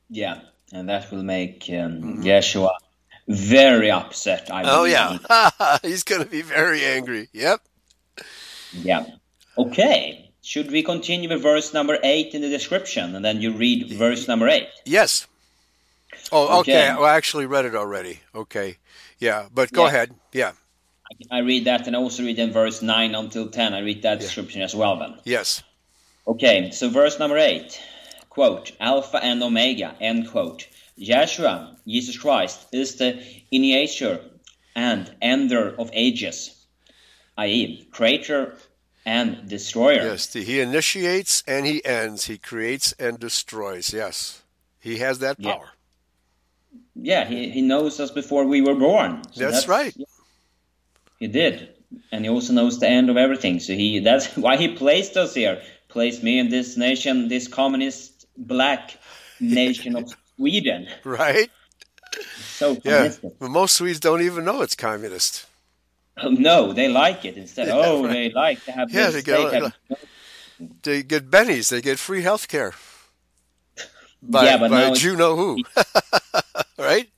Yeah, 0.08 0.40
and 0.72 0.88
that 0.88 1.10
will 1.10 1.22
make 1.22 1.64
um, 1.70 1.74
mm-hmm. 1.74 2.22
Yeshua 2.22 2.70
very 3.26 3.90
upset. 3.90 4.50
I 4.50 4.62
oh 4.64 4.84
yeah, 4.84 5.18
he's 5.82 6.04
going 6.04 6.22
to 6.22 6.28
be 6.28 6.42
very 6.42 6.84
angry. 6.84 7.28
Yep. 7.32 7.60
Yeah. 8.72 9.06
Okay. 9.56 10.30
Should 10.42 10.70
we 10.70 10.82
continue 10.82 11.28
with 11.28 11.42
verse 11.42 11.74
number 11.74 11.98
eight 12.02 12.34
in 12.34 12.40
the 12.40 12.48
description, 12.48 13.14
and 13.14 13.24
then 13.24 13.42
you 13.42 13.52
read 13.52 13.90
verse 13.90 14.28
number 14.28 14.48
eight? 14.48 14.68
Yes. 14.86 15.26
Oh, 16.30 16.60
okay. 16.60 16.90
okay. 16.90 16.94
Well, 16.94 17.04
I 17.04 17.16
actually 17.16 17.46
read 17.46 17.64
it 17.64 17.74
already. 17.74 18.20
Okay. 18.34 18.78
Yeah, 19.18 19.48
but 19.52 19.72
go 19.72 19.82
yeah. 19.82 19.88
ahead. 19.88 20.14
Yeah. 20.32 20.52
I 21.30 21.38
read 21.38 21.64
that, 21.64 21.86
and 21.86 21.96
I 21.96 21.98
also 21.98 22.22
read 22.22 22.38
in 22.38 22.52
verse 22.52 22.82
nine 22.82 23.14
until 23.14 23.48
ten. 23.48 23.74
I 23.74 23.80
read 23.80 24.02
that 24.02 24.18
yeah. 24.18 24.26
description 24.26 24.62
as 24.62 24.74
well. 24.74 24.98
Then. 24.98 25.18
Yes. 25.24 25.62
Okay, 26.26 26.70
so 26.70 26.90
verse 26.90 27.18
number 27.18 27.38
eight, 27.38 27.80
quote, 28.28 28.72
Alpha 28.80 29.18
and 29.22 29.42
Omega, 29.42 29.94
end 30.00 30.30
quote. 30.30 30.68
Yeshua, 30.98 31.76
Jesus 31.86 32.18
Christ, 32.18 32.66
is 32.72 32.96
the 32.96 33.22
initiator 33.50 34.20
and 34.74 35.10
ender 35.22 35.74
of 35.78 35.90
ages, 35.92 36.66
i.e., 37.38 37.88
creator 37.90 38.56
and 39.06 39.48
destroyer. 39.48 40.02
Yes, 40.02 40.32
he 40.32 40.60
initiates 40.60 41.42
and 41.46 41.64
he 41.64 41.82
ends. 41.84 42.26
He 42.26 42.36
creates 42.36 42.92
and 42.98 43.18
destroys. 43.18 43.94
Yes, 43.94 44.42
he 44.78 44.98
has 44.98 45.20
that 45.20 45.40
power. 45.40 45.70
Yeah, 46.94 47.22
yeah 47.22 47.24
he, 47.24 47.50
he 47.50 47.62
knows 47.62 47.98
us 48.00 48.10
before 48.10 48.44
we 48.44 48.60
were 48.60 48.74
born. 48.74 49.22
So 49.32 49.40
that's, 49.40 49.54
that's 49.54 49.68
right. 49.68 49.96
He 51.18 51.26
did, 51.26 51.70
and 52.12 52.24
he 52.24 52.30
also 52.30 52.52
knows 52.52 52.78
the 52.78 52.88
end 52.88 53.10
of 53.10 53.16
everything. 53.16 53.60
So 53.60 53.74
he 53.74 54.00
that's 54.00 54.36
why 54.44 54.56
he 54.56 54.68
placed 54.74 55.16
us 55.16 55.34
here 55.34 55.62
placed 55.88 56.22
me 56.22 56.38
in 56.38 56.48
this 56.48 56.76
nation, 56.76 57.28
this 57.28 57.48
communist 57.48 58.26
black 58.36 58.96
nation 59.40 59.96
of 59.96 60.14
Sweden. 60.36 60.86
Right. 61.04 61.50
So 62.36 62.76
yeah, 62.84 63.12
most 63.40 63.74
Swedes 63.74 64.00
don't 64.00 64.22
even 64.22 64.44
know 64.44 64.62
it's 64.62 64.74
communist. 64.74 65.46
Oh, 66.20 66.30
no, 66.30 66.72
they 66.72 66.88
like 66.88 67.24
it 67.24 67.36
instead. 67.36 67.68
Yeah, 67.68 67.74
oh, 67.76 68.04
right. 68.04 68.12
they 68.12 68.30
like 68.30 68.64
to 68.64 68.72
have. 68.72 68.90
Yeah, 68.90 69.10
they 69.10 69.22
get. 69.22 69.52
Have... 69.52 69.72
They 70.82 71.02
get 71.04 71.30
bennies. 71.30 71.68
They 71.70 71.80
get 71.80 71.98
free 71.98 72.22
health 72.22 72.48
care. 72.48 72.74
By, 74.22 74.44
yeah, 74.46 74.56
but 74.56 74.70
by 74.72 74.88
you 74.94 75.14
know 75.14 75.36
who, 75.36 75.62
right? 76.76 77.08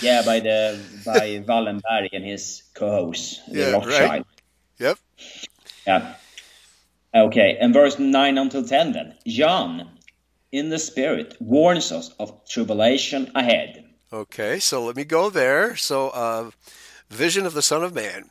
Yeah, 0.00 0.22
by 0.22 0.40
the 0.40 0.78
by 1.04 1.42
Wallenberg 1.46 2.10
and 2.12 2.24
his 2.24 2.62
co-host, 2.74 3.40
yeah, 3.48 3.72
Rothschild. 3.72 4.10
Right. 4.10 4.26
Yep. 4.78 4.98
Yeah. 5.86 6.14
Okay, 7.14 7.56
and 7.60 7.72
verse 7.72 7.98
9 7.98 8.38
until 8.38 8.62
10 8.62 8.92
then. 8.92 9.14
John, 9.26 9.88
in 10.52 10.68
the 10.68 10.78
Spirit, 10.78 11.36
warns 11.40 11.90
us 11.90 12.10
of 12.20 12.46
tribulation 12.46 13.30
ahead. 13.34 13.84
Okay, 14.12 14.58
so 14.58 14.84
let 14.84 14.96
me 14.96 15.04
go 15.04 15.30
there. 15.30 15.74
So, 15.74 16.10
uh, 16.10 16.50
vision 17.08 17.46
of 17.46 17.54
the 17.54 17.62
Son 17.62 17.82
of 17.82 17.94
Man, 17.94 18.30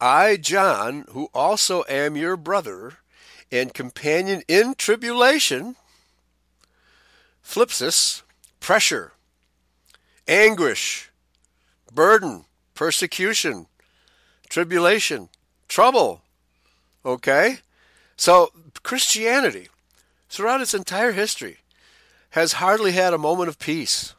I, 0.00 0.36
John, 0.36 1.06
who 1.10 1.28
also 1.32 1.84
am 1.88 2.16
your 2.16 2.36
brother 2.36 2.94
and 3.50 3.74
companion 3.74 4.42
in 4.48 4.74
tribulation, 4.74 5.76
thlipsis, 7.44 8.22
pressure, 8.60 9.12
anguish, 10.26 11.10
burden, 11.92 12.44
persecution, 12.74 13.66
tribulation, 14.48 15.28
trouble. 15.68 16.22
Okay? 17.04 17.58
So, 18.16 18.50
Christianity, 18.82 19.68
throughout 20.28 20.60
its 20.60 20.74
entire 20.74 21.12
history, 21.12 21.58
has 22.30 22.54
hardly 22.54 22.92
had 22.92 23.12
a 23.12 23.18
moment 23.18 23.48
of 23.48 23.58
peace 23.58 24.14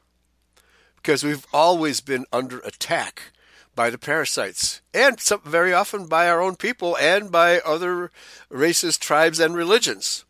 because 0.95 1.23
we've 1.23 1.45
always 1.51 1.99
been 1.99 2.25
under 2.31 2.59
attack 2.59 3.33
by 3.75 3.89
the 3.89 3.97
parasites 3.97 4.81
and 4.93 5.19
some, 5.19 5.41
very 5.43 5.73
often 5.73 6.07
by 6.07 6.29
our 6.29 6.41
own 6.41 6.55
people 6.55 6.95
and 6.97 7.31
by 7.31 7.59
other 7.59 8.11
races, 8.49 8.97
tribes, 8.97 9.39
and 9.39 9.55
religions. 9.55 10.25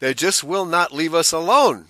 They 0.00 0.14
just 0.14 0.44
will 0.44 0.66
not 0.66 0.92
leave 0.92 1.14
us 1.14 1.32
alone. 1.32 1.86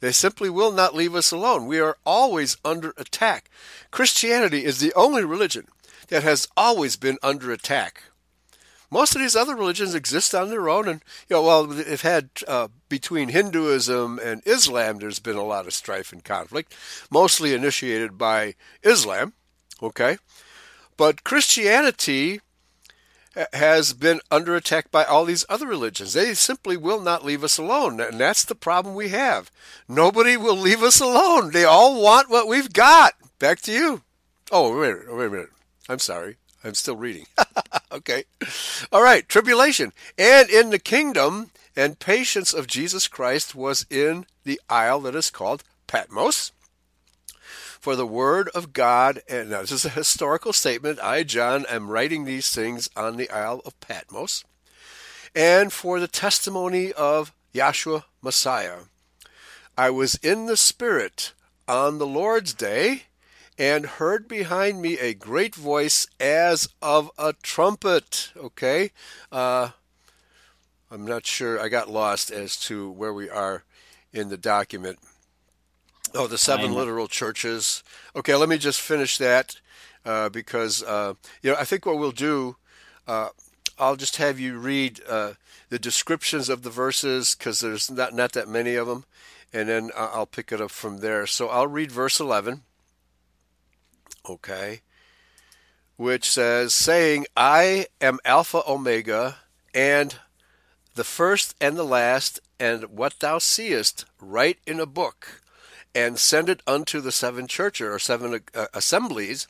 They 0.00 0.12
simply 0.12 0.48
will 0.48 0.72
not 0.72 0.94
leave 0.94 1.14
us 1.14 1.32
alone. 1.32 1.66
We 1.66 1.80
are 1.80 1.96
always 2.06 2.56
under 2.64 2.94
attack. 2.96 3.50
Christianity 3.90 4.64
is 4.64 4.78
the 4.78 4.92
only 4.94 5.24
religion 5.24 5.66
that 6.08 6.22
has 6.22 6.48
always 6.56 6.96
been 6.96 7.18
under 7.22 7.52
attack. 7.52 8.04
Most 8.90 9.14
of 9.14 9.20
these 9.20 9.36
other 9.36 9.54
religions 9.54 9.94
exist 9.94 10.34
on 10.34 10.48
their 10.48 10.68
own, 10.68 10.88
and 10.88 11.02
you 11.28 11.36
know, 11.36 11.42
well, 11.42 11.66
they've 11.66 12.00
had 12.00 12.30
uh, 12.46 12.68
between 12.88 13.28
Hinduism 13.28 14.18
and 14.18 14.40
Islam, 14.46 14.98
there's 14.98 15.18
been 15.18 15.36
a 15.36 15.44
lot 15.44 15.66
of 15.66 15.74
strife 15.74 16.10
and 16.10 16.24
conflict, 16.24 16.74
mostly 17.10 17.52
initiated 17.52 18.16
by 18.16 18.54
Islam. 18.82 19.34
Okay, 19.82 20.16
but 20.96 21.22
Christianity 21.22 22.40
has 23.52 23.92
been 23.92 24.20
under 24.30 24.56
attack 24.56 24.90
by 24.90 25.04
all 25.04 25.24
these 25.24 25.44
other 25.48 25.66
religions. 25.66 26.12
They 26.12 26.34
simply 26.34 26.76
will 26.76 27.00
not 27.00 27.24
leave 27.24 27.44
us 27.44 27.58
alone. 27.58 28.00
And 28.00 28.18
that's 28.18 28.44
the 28.44 28.54
problem 28.54 28.94
we 28.94 29.10
have. 29.10 29.50
Nobody 29.88 30.36
will 30.36 30.56
leave 30.56 30.82
us 30.82 31.00
alone. 31.00 31.52
They 31.52 31.64
all 31.64 32.02
want 32.02 32.30
what 32.30 32.48
we've 32.48 32.72
got. 32.72 33.14
Back 33.38 33.60
to 33.62 33.72
you. 33.72 34.02
Oh, 34.50 34.78
wait 34.78 34.90
a 34.90 34.94
minute. 34.94 35.16
Wait 35.16 35.26
a 35.26 35.30
minute. 35.30 35.50
I'm 35.88 35.98
sorry. 35.98 36.36
I'm 36.64 36.74
still 36.74 36.96
reading. 36.96 37.26
okay. 37.92 38.24
All 38.92 39.02
right. 39.02 39.28
Tribulation. 39.28 39.92
And 40.16 40.50
in 40.50 40.70
the 40.70 40.78
kingdom 40.78 41.50
and 41.76 41.98
patience 41.98 42.52
of 42.52 42.66
Jesus 42.66 43.06
Christ 43.06 43.54
was 43.54 43.86
in 43.88 44.26
the 44.44 44.60
isle 44.68 45.00
that 45.00 45.14
is 45.14 45.30
called 45.30 45.62
Patmos 45.86 46.52
for 47.78 47.96
the 47.96 48.06
word 48.06 48.48
of 48.54 48.72
God, 48.72 49.20
and 49.28 49.50
now 49.50 49.60
this 49.60 49.72
is 49.72 49.84
a 49.84 49.90
historical 49.90 50.52
statement. 50.52 50.98
I, 51.00 51.22
John, 51.22 51.64
am 51.66 51.90
writing 51.90 52.24
these 52.24 52.50
things 52.50 52.90
on 52.96 53.16
the 53.16 53.30
Isle 53.30 53.62
of 53.64 53.78
Patmos, 53.80 54.44
and 55.34 55.72
for 55.72 56.00
the 56.00 56.08
testimony 56.08 56.92
of 56.92 57.32
Yahshua 57.54 58.04
Messiah. 58.22 58.80
I 59.76 59.90
was 59.90 60.16
in 60.16 60.46
the 60.46 60.56
Spirit 60.56 61.32
on 61.66 61.98
the 61.98 62.06
Lord's 62.06 62.52
day, 62.54 63.04
and 63.58 63.86
heard 63.86 64.28
behind 64.28 64.80
me 64.80 64.98
a 64.98 65.14
great 65.14 65.54
voice 65.54 66.06
as 66.20 66.68
of 66.80 67.10
a 67.18 67.32
trumpet. 67.42 68.32
Okay? 68.36 68.92
Uh, 69.32 69.70
I'm 70.90 71.04
not 71.04 71.26
sure. 71.26 71.60
I 71.60 71.68
got 71.68 71.90
lost 71.90 72.30
as 72.30 72.56
to 72.60 72.90
where 72.90 73.12
we 73.12 73.28
are 73.28 73.64
in 74.12 74.28
the 74.28 74.36
document. 74.36 74.98
Oh, 76.14 76.26
the 76.26 76.38
seven 76.38 76.72
literal 76.72 77.08
churches. 77.08 77.82
Okay, 78.16 78.34
let 78.34 78.48
me 78.48 78.58
just 78.58 78.80
finish 78.80 79.18
that 79.18 79.56
uh, 80.04 80.28
because 80.28 80.82
uh, 80.82 81.14
you 81.42 81.50
know 81.50 81.56
I 81.58 81.64
think 81.64 81.86
what 81.86 81.98
we'll 81.98 82.12
do. 82.12 82.56
Uh, 83.06 83.28
I'll 83.78 83.96
just 83.96 84.16
have 84.16 84.40
you 84.40 84.58
read 84.58 85.00
uh, 85.08 85.34
the 85.68 85.78
descriptions 85.78 86.48
of 86.48 86.62
the 86.62 86.70
verses 86.70 87.34
because 87.34 87.60
there's 87.60 87.90
not 87.90 88.14
not 88.14 88.32
that 88.32 88.48
many 88.48 88.74
of 88.74 88.86
them, 88.86 89.04
and 89.52 89.68
then 89.68 89.90
I'll 89.96 90.26
pick 90.26 90.50
it 90.50 90.60
up 90.60 90.70
from 90.70 90.98
there. 90.98 91.26
So 91.26 91.48
I'll 91.48 91.66
read 91.66 91.92
verse 91.92 92.18
eleven. 92.18 92.62
Okay, 94.28 94.80
which 95.96 96.30
says, 96.30 96.74
"Saying, 96.74 97.26
I 97.36 97.86
am 98.00 98.18
Alpha 98.24 98.62
Omega, 98.66 99.36
and 99.74 100.16
the 100.94 101.04
first 101.04 101.54
and 101.60 101.76
the 101.76 101.84
last, 101.84 102.40
and 102.58 102.84
what 102.84 103.20
thou 103.20 103.38
seest, 103.38 104.06
write 104.20 104.58
in 104.66 104.80
a 104.80 104.86
book." 104.86 105.42
And 105.98 106.16
send 106.16 106.48
it 106.48 106.62
unto 106.64 107.00
the 107.00 107.10
seven 107.10 107.48
churches 107.48 107.88
or 107.88 107.98
seven 107.98 108.40
uh, 108.54 108.66
assemblies 108.72 109.48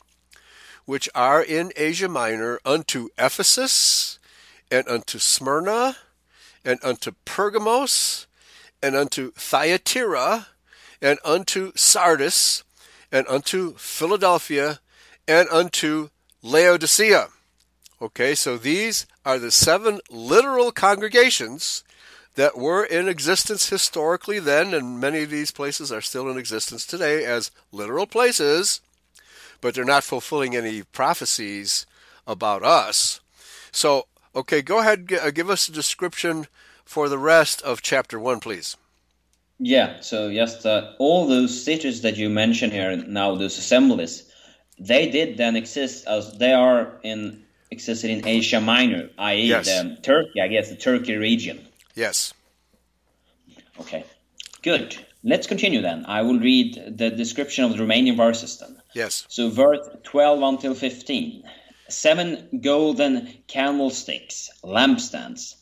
which 0.86 1.07
are 1.14 1.42
in 1.42 1.70
Asia 1.76 2.09
Minor 2.09 2.59
unto 2.64 3.11
Ephesus 3.18 4.18
and 4.70 4.88
unto 4.88 5.18
Smyrna 5.18 5.96
and 6.64 6.80
unto 6.82 7.12
Pergamos 7.26 8.26
and 8.82 8.96
unto 8.96 9.30
Thyatira 9.32 10.46
and 11.03 11.18
unto 11.22 11.72
Sardis 11.76 12.64
and 13.12 13.26
unto 13.28 13.74
Philadelphia 13.74 14.80
and 15.26 15.51
unto 15.51 16.09
Laodicea. 16.40 17.28
Okay, 18.01 18.34
so 18.34 18.57
these 18.57 19.07
are 19.22 19.38
the 19.38 19.51
seven 19.51 20.01
literal 20.09 20.72
congregations 20.72 21.84
that 22.39 22.57
were 22.57 22.84
in 22.84 23.09
existence 23.09 23.68
historically 23.68 24.39
then, 24.39 24.72
and 24.72 25.01
many 25.01 25.24
of 25.24 25.30
these 25.30 25.51
places 25.51 25.91
are 25.91 26.01
still 26.01 26.30
in 26.30 26.39
existence 26.39 26.86
today 26.86 27.24
as 27.24 27.51
literal 27.72 28.07
places, 28.07 28.80
but 29.61 29.74
they're 29.74 29.84
not 29.84 30.05
fulfilling 30.05 30.55
any 30.55 30.84
prophecies 30.84 31.84
about 32.28 32.62
us. 32.62 33.18
So, 33.72 34.07
okay, 34.36 34.62
go 34.62 34.78
ahead, 34.78 35.12
uh, 35.20 35.32
give 35.32 35.51
us 35.51 35.66
a 35.66 35.72
description 35.72 36.47
for 36.84 37.09
the 37.09 37.18
rest 37.18 37.61
of 37.62 37.82
chapter 37.82 38.20
1, 38.20 38.39
please. 38.39 38.76
Yeah, 39.59 39.99
so 39.99 40.32
just 40.32 40.64
uh, 40.64 40.93
all 41.01 41.26
those 41.26 41.64
cities 41.64 42.03
that 42.03 42.18
you 42.18 42.30
mentioned 42.30 42.72
here 42.72 42.97
now, 42.99 43.34
those 43.34 43.59
assemblies, 43.59 44.32
they 44.78 45.11
did 45.11 45.39
then 45.39 45.57
exist 45.57 46.07
as 46.07 46.39
they 46.39 46.53
are 46.53 47.01
in 47.03 47.43
existed 47.72 48.11
in 48.11 48.24
Asia 48.24 48.61
Minor, 48.61 49.11
i.e., 49.18 49.49
yes. 49.49 49.68
Turkey, 50.03 50.41
I 50.41 50.47
guess 50.47 50.70
the 50.70 50.76
Turkey 50.76 51.16
region. 51.16 51.68
Yes. 51.99 52.32
Okay. 53.80 54.05
Good. 54.62 54.96
Let's 55.24 55.49
continue 55.49 55.82
then. 55.82 56.05
I 56.07 56.22
will 56.22 56.38
read 56.38 56.96
the 56.96 57.11
description 57.11 57.64
of 57.64 57.72
the 57.72 57.82
Romanian 57.82 58.16
verses 58.16 58.57
then. 58.59 58.76
Yes. 58.94 59.26
So 59.28 59.51
verse 59.51 59.84
12 60.05 60.42
until 60.42 60.74
15. 60.74 61.42
Seven 61.88 62.61
golden 62.62 63.34
candlesticks, 63.49 64.49
lampstands. 64.62 65.57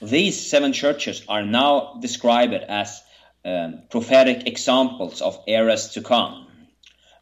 These 0.00 0.48
seven 0.48 0.72
churches 0.72 1.24
are 1.28 1.44
now 1.44 1.98
described 2.00 2.54
as 2.54 3.02
um, 3.44 3.82
prophetic 3.90 4.46
examples 4.46 5.20
of 5.20 5.44
eras 5.46 5.90
to 5.90 6.00
come. 6.00 6.46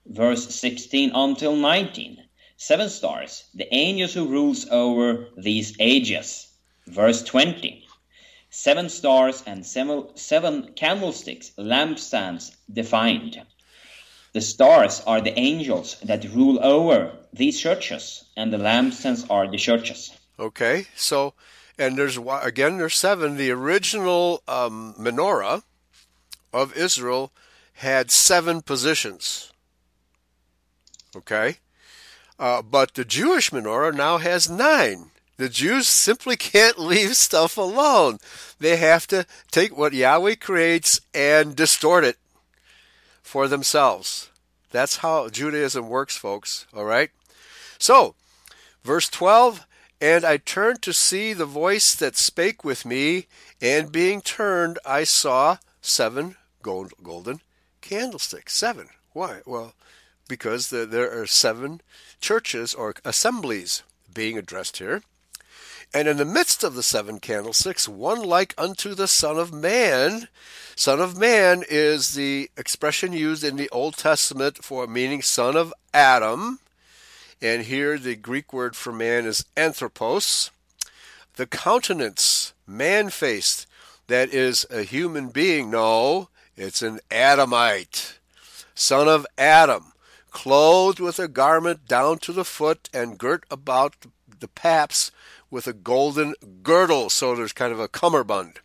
Verse 0.07 0.55
16 0.55 1.11
until 1.13 1.57
19. 1.57 2.19
Seven 2.57 2.89
stars, 2.89 3.43
the 3.53 3.67
angels 3.75 4.15
who 4.15 4.29
rules 4.29 4.69
over 4.71 5.27
these 5.37 5.75
ages. 5.81 6.47
Verse 6.87 7.25
20 7.25 7.89
seven 8.51 8.89
stars 8.89 9.43
and 9.47 9.65
seven 9.65 10.73
candlesticks, 10.75 11.53
lampstands 11.57 12.55
defined. 12.71 13.41
The 14.33 14.41
stars 14.41 15.03
are 15.07 15.21
the 15.21 15.37
angels 15.39 15.97
that 16.05 16.25
rule 16.25 16.65
over 16.65 17.13
these 17.33 17.61
churches, 17.61 18.25
and 18.37 18.53
the 18.53 18.59
lampstands 18.59 19.29
are 19.31 19.51
the 19.51 19.57
churches. 19.57 20.13
Okay, 20.39 20.87
so 20.95 21.35
and 21.79 21.97
there's 21.97 22.17
again 22.17 22.79
there's 22.79 22.95
seven. 22.95 23.37
The 23.37 23.51
original 23.51 24.43
um, 24.47 24.95
menorah 24.99 25.63
of 26.53 26.77
Israel 26.77 27.33
had 27.75 28.11
seven 28.11 28.63
positions. 28.63 29.53
Okay, 31.17 31.57
uh, 32.39 32.63
but 32.63 32.95
the 32.95 33.05
Jewish 33.05 33.51
menorah 33.51 33.95
now 33.95 34.19
has 34.19 34.49
nine. 34.49 35.11
The 35.41 35.49
Jews 35.49 35.89
simply 35.89 36.37
can't 36.37 36.79
leave 36.79 37.17
stuff 37.17 37.57
alone. 37.57 38.19
They 38.59 38.77
have 38.77 39.07
to 39.07 39.25
take 39.51 39.75
what 39.75 39.95
Yahweh 39.95 40.35
creates 40.35 41.01
and 41.15 41.57
distort 41.57 42.05
it 42.05 42.19
for 43.23 43.49
themselves. 43.49 44.29
That's 44.71 44.99
how 44.99 45.31
Judaism 45.31 45.89
works, 45.89 46.15
folks. 46.15 46.67
All 46.75 46.85
right? 46.85 47.09
So, 47.79 48.15
verse 48.85 49.09
12 49.09 49.67
And 49.99 50.27
I 50.27 50.37
turned 50.37 50.83
to 50.83 50.93
see 50.93 51.33
the 51.33 51.47
voice 51.47 51.95
that 51.95 52.19
spake 52.19 52.63
with 52.63 52.85
me, 52.85 53.25
and 53.63 53.91
being 53.91 54.21
turned, 54.21 54.79
I 54.85 55.05
saw 55.05 55.57
seven 55.81 56.37
gold, 56.61 56.93
golden 57.03 57.41
candlesticks. 57.81 58.53
Seven. 58.53 58.89
Why? 59.15 59.41
Well, 59.47 59.73
because 60.29 60.69
there 60.69 61.19
are 61.19 61.27
seven 61.27 61.81
churches 62.21 62.75
or 62.75 62.95
assemblies 63.07 63.83
being 64.13 64.37
addressed 64.37 64.77
here. 64.77 65.01
And 65.93 66.07
in 66.07 66.19
the 66.19 66.25
midst 66.25 66.63
of 66.63 66.75
the 66.75 66.85
seven 66.85 67.19
candlesticks, 67.19 67.89
one 67.89 68.23
like 68.23 68.55
unto 68.57 68.95
the 68.95 69.09
Son 69.09 69.39
of 69.39 69.53
Man. 69.53 70.29
Son 70.77 71.01
of 71.01 71.19
Man 71.19 71.65
is 71.69 72.15
the 72.15 72.49
expression 72.57 73.13
used 73.13 73.43
in 73.43 73.57
the 73.57 73.69
Old 73.71 73.97
Testament 73.97 74.63
for 74.63 74.87
meaning 74.87 75.21
son 75.21 75.57
of 75.57 75.75
Adam. 75.93 76.61
And 77.43 77.63
here 77.63 77.99
the 77.99 78.15
Greek 78.15 78.53
word 78.53 78.77
for 78.77 78.93
man 78.93 79.27
is 79.27 79.45
anthropos. 79.57 80.51
The 81.35 81.47
countenance, 81.47 82.53
man 82.67 83.11
faced, 83.11 83.67
that 84.07 84.33
is 84.33 84.67
a 84.71 84.83
human 84.83 85.29
being. 85.29 85.71
No, 85.71 86.29
it's 86.57 86.83
an 86.83 87.01
Adamite, 87.11 88.19
son 88.75 89.09
of 89.09 89.27
Adam, 89.39 89.93
clothed 90.31 91.01
with 91.01 91.19
a 91.19 91.29
garment 91.29 91.89
down 91.89 92.19
to 92.19 92.33
the 92.33 92.45
foot 92.45 92.89
and 92.93 93.19
girt 93.19 93.45
about 93.51 93.95
the 94.39 94.49
paps 94.49 95.11
with 95.51 95.67
a 95.67 95.73
golden 95.73 96.35
girdle. 96.63 97.11
So 97.11 97.35
there's 97.35 97.53
kind 97.53 97.73
of 97.73 97.81
a 97.81 97.89
cummerbund. 97.89 98.61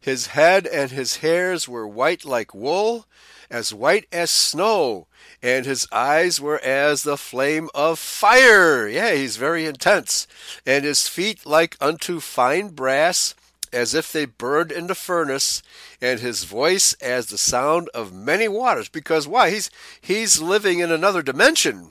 His 0.00 0.28
head 0.28 0.66
and 0.66 0.90
his 0.90 1.18
hairs 1.18 1.68
were 1.68 1.86
white 1.86 2.24
like 2.24 2.52
wool, 2.52 3.06
as 3.48 3.72
white 3.72 4.06
as 4.10 4.30
snow, 4.30 5.06
and 5.42 5.64
his 5.64 5.86
eyes 5.92 6.40
were 6.40 6.58
as 6.58 7.02
the 7.02 7.16
flame 7.16 7.68
of 7.74 7.98
fire. 7.98 8.88
Yeah, 8.88 9.14
he's 9.14 9.36
very 9.36 9.64
intense. 9.64 10.26
And 10.66 10.84
his 10.84 11.06
feet 11.06 11.46
like 11.46 11.76
unto 11.80 12.18
fine 12.18 12.68
brass, 12.68 13.34
as 13.72 13.94
if 13.94 14.10
they 14.10 14.24
burned 14.24 14.72
in 14.72 14.88
the 14.88 14.94
furnace, 14.94 15.62
and 16.00 16.18
his 16.18 16.44
voice 16.44 16.94
as 16.94 17.26
the 17.26 17.38
sound 17.38 17.88
of 17.94 18.12
many 18.12 18.48
waters. 18.48 18.88
Because 18.88 19.28
why? 19.28 19.50
He's 19.50 19.70
he's 20.00 20.42
living 20.42 20.80
in 20.80 20.90
another 20.90 21.22
dimension. 21.22 21.90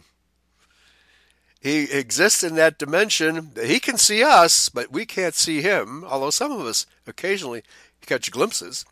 He 1.62 1.84
exists 1.91 2.43
in 2.43 2.55
that 2.55 2.80
dimension. 2.80 3.51
He 3.64 3.80
can 3.80 3.97
see 3.97 4.24
us, 4.24 4.68
but 4.68 4.91
we 4.91 5.05
can't 5.05 5.36
see 5.36 5.62
him, 5.62 6.03
although 6.03 6.32
some 6.32 6.51
of 6.51 6.66
us 6.66 6.88
occasionally 7.05 7.62
catch 8.05 8.32
glimpses. 8.32 8.84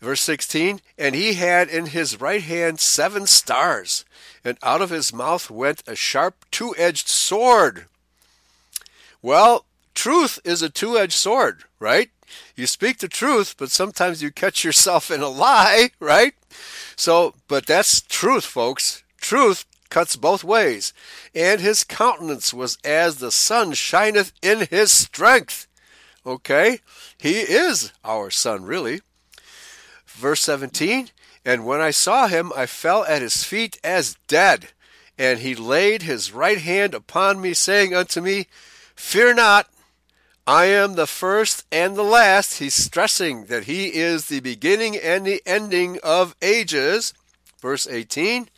Verse 0.00 0.20
16, 0.22 0.80
and 0.98 1.14
he 1.14 1.34
had 1.34 1.68
in 1.68 1.86
his 1.86 2.20
right 2.20 2.42
hand 2.42 2.80
seven 2.80 3.26
stars, 3.26 4.04
and 4.42 4.58
out 4.62 4.82
of 4.82 4.90
his 4.90 5.12
mouth 5.12 5.48
went 5.48 5.84
a 5.86 5.94
sharp 5.94 6.44
two 6.50 6.74
edged 6.76 7.06
sword. 7.06 7.84
Well, 9.22 9.66
truth 9.94 10.40
is 10.42 10.62
a 10.62 10.70
two 10.70 10.98
edged 10.98 11.12
sword, 11.12 11.64
right? 11.78 12.10
You 12.56 12.66
speak 12.66 12.98
the 12.98 13.08
truth, 13.08 13.54
but 13.58 13.70
sometimes 13.70 14.22
you 14.22 14.32
catch 14.32 14.64
yourself 14.64 15.10
in 15.10 15.20
a 15.20 15.28
lie, 15.28 15.90
right? 16.00 16.34
So, 16.96 17.34
but 17.46 17.66
that's 17.66 18.00
truth, 18.00 18.44
folks. 18.44 19.04
Truth 19.20 19.66
cuts 19.90 20.16
both 20.16 20.42
ways. 20.44 20.92
And 21.34 21.60
his 21.60 21.84
countenance 21.84 22.54
was 22.54 22.78
as 22.84 23.16
the 23.16 23.30
sun 23.30 23.72
shineth 23.72 24.32
in 24.40 24.66
his 24.70 24.90
strength. 24.90 25.66
Okay? 26.24 26.80
He 27.18 27.40
is 27.40 27.92
our 28.04 28.30
son, 28.30 28.64
really. 28.64 29.00
Verse 30.06 30.40
17 30.40 31.10
And 31.44 31.66
when 31.66 31.80
I 31.80 31.90
saw 31.90 32.28
him, 32.28 32.52
I 32.56 32.66
fell 32.66 33.04
at 33.04 33.22
his 33.22 33.44
feet 33.44 33.78
as 33.84 34.16
dead. 34.28 34.68
And 35.18 35.40
he 35.40 35.54
laid 35.54 36.02
his 36.02 36.32
right 36.32 36.58
hand 36.58 36.94
upon 36.94 37.40
me, 37.40 37.52
saying 37.52 37.94
unto 37.94 38.22
me, 38.22 38.46
Fear 38.96 39.34
not, 39.34 39.68
I 40.46 40.64
am 40.66 40.94
the 40.94 41.06
first 41.06 41.66
and 41.70 41.94
the 41.94 42.02
last. 42.02 42.58
He's 42.58 42.74
stressing 42.74 43.44
that 43.46 43.64
he 43.64 43.88
is 43.94 44.26
the 44.26 44.40
beginning 44.40 44.96
and 44.96 45.26
the 45.26 45.42
ending 45.44 45.98
of 46.02 46.34
ages. 46.40 47.12
Verse 47.60 47.86
18 47.86 48.48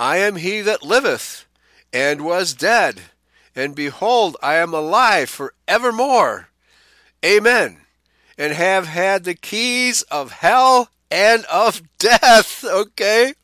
I 0.00 0.16
am 0.16 0.36
he 0.36 0.62
that 0.62 0.82
liveth 0.82 1.44
and 1.92 2.22
was 2.22 2.54
dead, 2.54 3.02
and 3.54 3.74
behold, 3.74 4.34
I 4.42 4.54
am 4.54 4.72
alive 4.72 5.28
for 5.28 5.52
evermore. 5.68 6.48
Amen. 7.22 7.82
And 8.38 8.54
have 8.54 8.86
had 8.86 9.24
the 9.24 9.34
keys 9.34 10.00
of 10.04 10.32
hell 10.32 10.88
and 11.10 11.44
of 11.52 11.82
death. 11.98 12.64
Okay? 12.64 13.34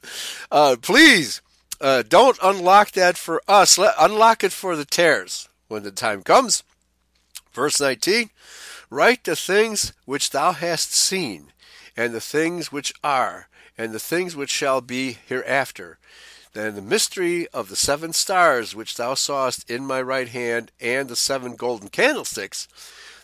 Uh, 0.51 0.77
please 0.81 1.43
uh, 1.79 2.05
don't 2.09 2.39
unlock 2.43 2.93
that 2.93 3.19
for 3.19 3.43
us. 3.47 3.77
Let, 3.77 3.95
unlock 3.99 4.43
it 4.43 4.53
for 4.53 4.77
the 4.77 4.87
tares 4.87 5.51
when 5.69 5.83
the 5.83 5.91
time 5.91 6.23
comes. 6.23 6.63
Verse 7.53 7.79
19 7.79 8.31
Write 8.89 9.25
the 9.25 9.37
things 9.37 9.93
which 10.07 10.31
thou 10.31 10.53
hast 10.53 10.95
seen, 10.95 11.53
and 11.99 12.15
the 12.15 12.21
things 12.21 12.73
which 12.73 12.95
are, 13.05 13.49
and 13.77 13.93
the 13.93 13.99
things 14.01 14.35
which 14.35 14.51
shall 14.51 14.81
be 14.81 15.19
hereafter. 15.27 15.99
Then 16.57 16.75
the 16.75 16.81
mystery 16.81 17.47
of 17.49 17.69
the 17.69 17.77
seven 17.77 18.15
stars 18.15 18.75
which 18.75 18.97
thou 18.97 19.13
sawest 19.13 19.71
in 19.71 19.85
my 19.85 20.01
right 20.01 20.31
hand, 20.31 20.73
and 20.81 21.07
the 21.07 21.15
seven 21.15 21.55
golden 21.55 21.91
candlesticks. 21.91 22.67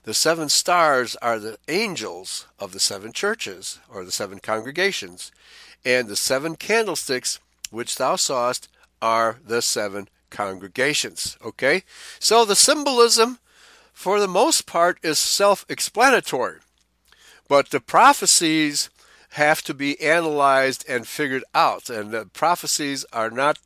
The 0.03 0.12
seven 0.12 0.51
stars 0.51 1.16
are 1.22 1.39
the 1.39 1.57
angels 1.66 2.47
of 2.59 2.72
the 2.72 2.78
seven 2.78 3.11
churches, 3.14 3.78
or 3.89 4.05
the 4.05 4.12
seven 4.12 4.39
congregations, 4.39 5.33
and 5.83 6.09
the 6.09 6.14
seven 6.14 6.57
candlesticks 6.57 7.41
which 7.70 7.97
thou 7.97 8.16
sawest 8.16 8.68
are 9.01 9.39
the 9.43 9.62
seven 9.62 10.11
congregations. 10.28 11.39
Okay? 11.43 11.85
So 12.18 12.45
the 12.45 12.55
symbolism, 12.55 13.39
for 13.95 14.20
the 14.20 14.28
most 14.28 14.66
part, 14.66 14.99
is 15.03 15.18
self 15.18 15.64
explanatory. 15.70 16.59
But 17.49 17.70
the 17.70 17.80
prophecies 17.80 18.91
have 19.33 19.62
to 19.62 19.74
be 19.74 20.01
analyzed 20.01 20.85
and 20.89 21.07
figured 21.07 21.45
out, 21.55 21.89
and 21.89 22.11
the 22.11 22.26
prophecies 22.26 23.05
are 23.12 23.30
not 23.30 23.59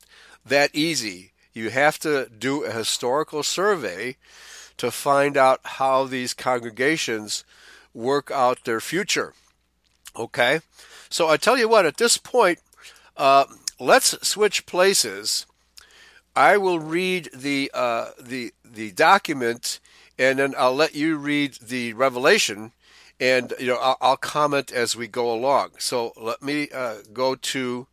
that 0.44 0.74
easy. 0.74 1.32
You 1.52 1.70
have 1.70 1.98
to 2.00 2.28
do 2.28 2.64
a 2.64 2.70
historical 2.70 3.42
survey 3.42 4.16
to 4.76 4.90
find 4.90 5.36
out 5.36 5.60
how 5.64 6.04
these 6.04 6.34
congregations 6.34 7.44
work 7.94 8.30
out 8.30 8.64
their 8.64 8.80
future. 8.80 9.32
Okay? 10.14 10.60
So 11.08 11.28
I 11.28 11.36
tell 11.36 11.58
you 11.58 11.68
what, 11.68 11.86
at 11.86 11.96
this 11.96 12.16
point, 12.16 12.60
uh, 13.16 13.46
let's 13.80 14.16
switch 14.26 14.66
places. 14.66 15.46
I 16.36 16.58
will 16.58 16.78
read 16.78 17.30
the 17.34 17.70
uh, 17.72 18.10
the 18.20 18.52
the 18.62 18.92
document, 18.92 19.80
and 20.18 20.38
then 20.38 20.54
I'll 20.58 20.74
let 20.74 20.94
you 20.94 21.16
read 21.16 21.54
the 21.54 21.94
revelation, 21.94 22.72
and 23.20 23.52
you 23.58 23.68
know 23.68 23.78
I'll, 23.80 23.96
I'll 24.00 24.16
comment 24.16 24.72
as 24.72 24.96
we 24.96 25.08
go 25.08 25.32
along. 25.32 25.70
So 25.78 26.12
let 26.16 26.42
me 26.42 26.68
uh, 26.70 26.96
go 27.12 27.34
to 27.34 27.86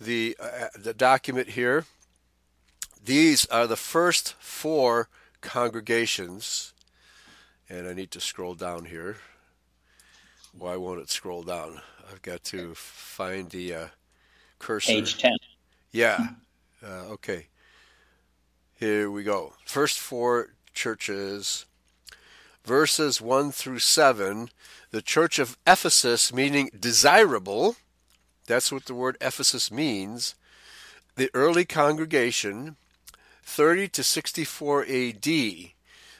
the 0.00 0.36
uh, 0.40 0.68
the 0.78 0.94
document 0.94 1.50
here. 1.50 1.84
These 3.04 3.46
are 3.46 3.66
the 3.66 3.76
first 3.76 4.34
four 4.38 5.08
congregations, 5.40 6.72
and 7.68 7.88
I 7.88 7.94
need 7.94 8.10
to 8.12 8.20
scroll 8.20 8.54
down 8.54 8.86
here. 8.86 9.16
Why 10.56 10.76
won't 10.76 11.00
it 11.00 11.10
scroll 11.10 11.42
down? 11.42 11.80
I've 12.10 12.22
got 12.22 12.44
to 12.44 12.74
find 12.74 13.50
the 13.50 13.74
uh, 13.74 13.86
cursor. 14.58 14.92
Page 14.92 15.18
10. 15.18 15.32
Yeah. 15.92 16.28
Uh, 16.84 17.06
okay. 17.12 17.46
Here 18.74 19.10
we 19.10 19.22
go. 19.22 19.54
First 19.64 19.98
four 19.98 20.50
churches, 20.74 21.64
verses 22.64 23.20
1 23.20 23.52
through 23.52 23.80
7. 23.80 24.48
The 24.90 25.02
church 25.02 25.38
of 25.38 25.56
Ephesus, 25.66 26.32
meaning 26.32 26.70
desirable. 26.78 27.76
That's 28.46 28.70
what 28.70 28.86
the 28.86 28.94
word 28.94 29.16
Ephesus 29.20 29.70
means. 29.70 30.34
The 31.16 31.30
early 31.34 31.64
congregation, 31.64 32.76
30 33.44 33.88
to 33.88 34.02
64 34.02 34.86
AD. 34.88 35.26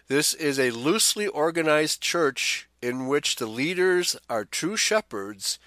This 0.09 0.35
is 0.35 0.59
a 0.59 0.70
loosely 0.70 1.27
organized 1.27 2.01
church 2.01 2.69
in 2.82 3.06
which 3.06 3.36
the 3.36 3.47
leaders 3.47 4.16
are 4.28 4.44
true 4.44 4.77
shepherds 4.77 5.59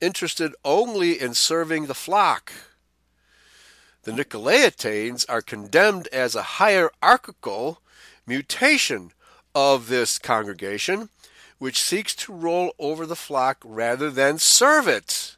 interested 0.00 0.54
only 0.64 1.18
in 1.18 1.32
serving 1.32 1.86
the 1.86 1.94
flock. 1.94 2.52
The 4.02 4.12
Nicolaitanes 4.12 5.24
are 5.30 5.40
condemned 5.40 6.08
as 6.08 6.34
a 6.34 6.42
hierarchical 6.42 7.80
mutation 8.26 9.12
of 9.54 9.88
this 9.88 10.18
congregation, 10.18 11.08
which 11.58 11.80
seeks 11.80 12.14
to 12.14 12.32
roll 12.32 12.74
over 12.78 13.06
the 13.06 13.16
flock 13.16 13.58
rather 13.64 14.10
than 14.10 14.38
serve 14.38 14.88
it. 14.88 15.36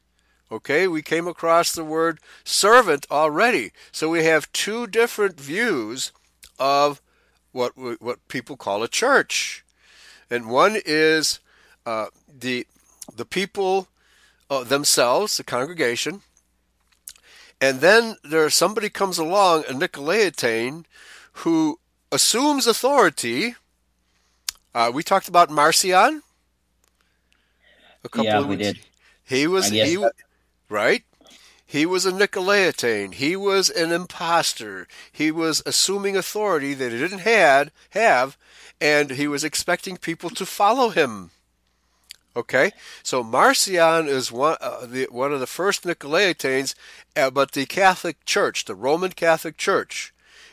Okay, 0.50 0.86
we 0.86 1.02
came 1.02 1.26
across 1.26 1.72
the 1.72 1.84
word 1.84 2.20
servant 2.44 3.06
already. 3.10 3.72
So 3.90 4.08
we 4.08 4.24
have 4.24 4.52
two 4.52 4.86
different 4.86 5.40
views 5.40 6.12
of 6.58 7.00
what 7.52 7.72
what 7.76 8.28
people 8.28 8.56
call 8.56 8.82
a 8.82 8.88
church, 8.88 9.64
and 10.30 10.48
one 10.48 10.76
is 10.84 11.40
uh, 11.84 12.06
the 12.28 12.66
the 13.14 13.24
people 13.24 13.88
uh, 14.48 14.62
themselves, 14.62 15.36
the 15.36 15.44
congregation, 15.44 16.22
and 17.60 17.80
then 17.80 18.16
there 18.22 18.48
somebody 18.50 18.88
comes 18.88 19.18
along, 19.18 19.64
a 19.64 19.72
Nicolaitan, 19.72 20.84
who 21.32 21.78
assumes 22.12 22.66
authority. 22.66 23.56
Uh, 24.76 24.90
we 24.92 25.02
talked 25.02 25.26
about 25.26 25.48
Marcion. 25.48 26.22
A 28.04 28.08
couple 28.10 28.26
yeah, 28.26 28.40
of 28.40 28.46
we 28.46 28.56
did. 28.56 28.78
He 29.24 29.46
was 29.46 29.70
he. 29.70 29.96
That- 29.96 30.12
right? 30.68 31.02
He 31.64 31.86
was 31.86 32.04
a 32.04 32.12
Nicolaitan. 32.12 33.14
He 33.14 33.36
was 33.36 33.70
an 33.70 33.90
impostor. 33.90 34.86
He 35.10 35.30
was 35.30 35.62
assuming 35.64 36.14
authority 36.14 36.74
that 36.74 36.92
he 36.92 36.98
didn't 36.98 37.20
had 37.20 37.72
have, 37.90 38.36
and 38.78 39.12
he 39.12 39.26
was 39.26 39.44
expecting 39.44 39.96
people 39.96 40.28
to 40.28 40.44
follow 40.44 40.90
him. 40.90 41.30
Okay, 42.36 42.72
so 43.02 43.22
Marcion 43.22 44.06
is 44.06 44.30
one 44.30 44.58
uh, 44.60 44.84
the, 44.84 45.06
one 45.10 45.32
of 45.32 45.40
the 45.40 45.46
first 45.46 45.84
Nicolaitanes, 45.84 46.74
uh, 47.16 47.30
but 47.30 47.52
the 47.52 47.64
Catholic 47.64 48.26
Church, 48.26 48.66
the 48.66 48.74
Roman 48.74 49.12
Catholic 49.12 49.56
Church, 49.56 50.12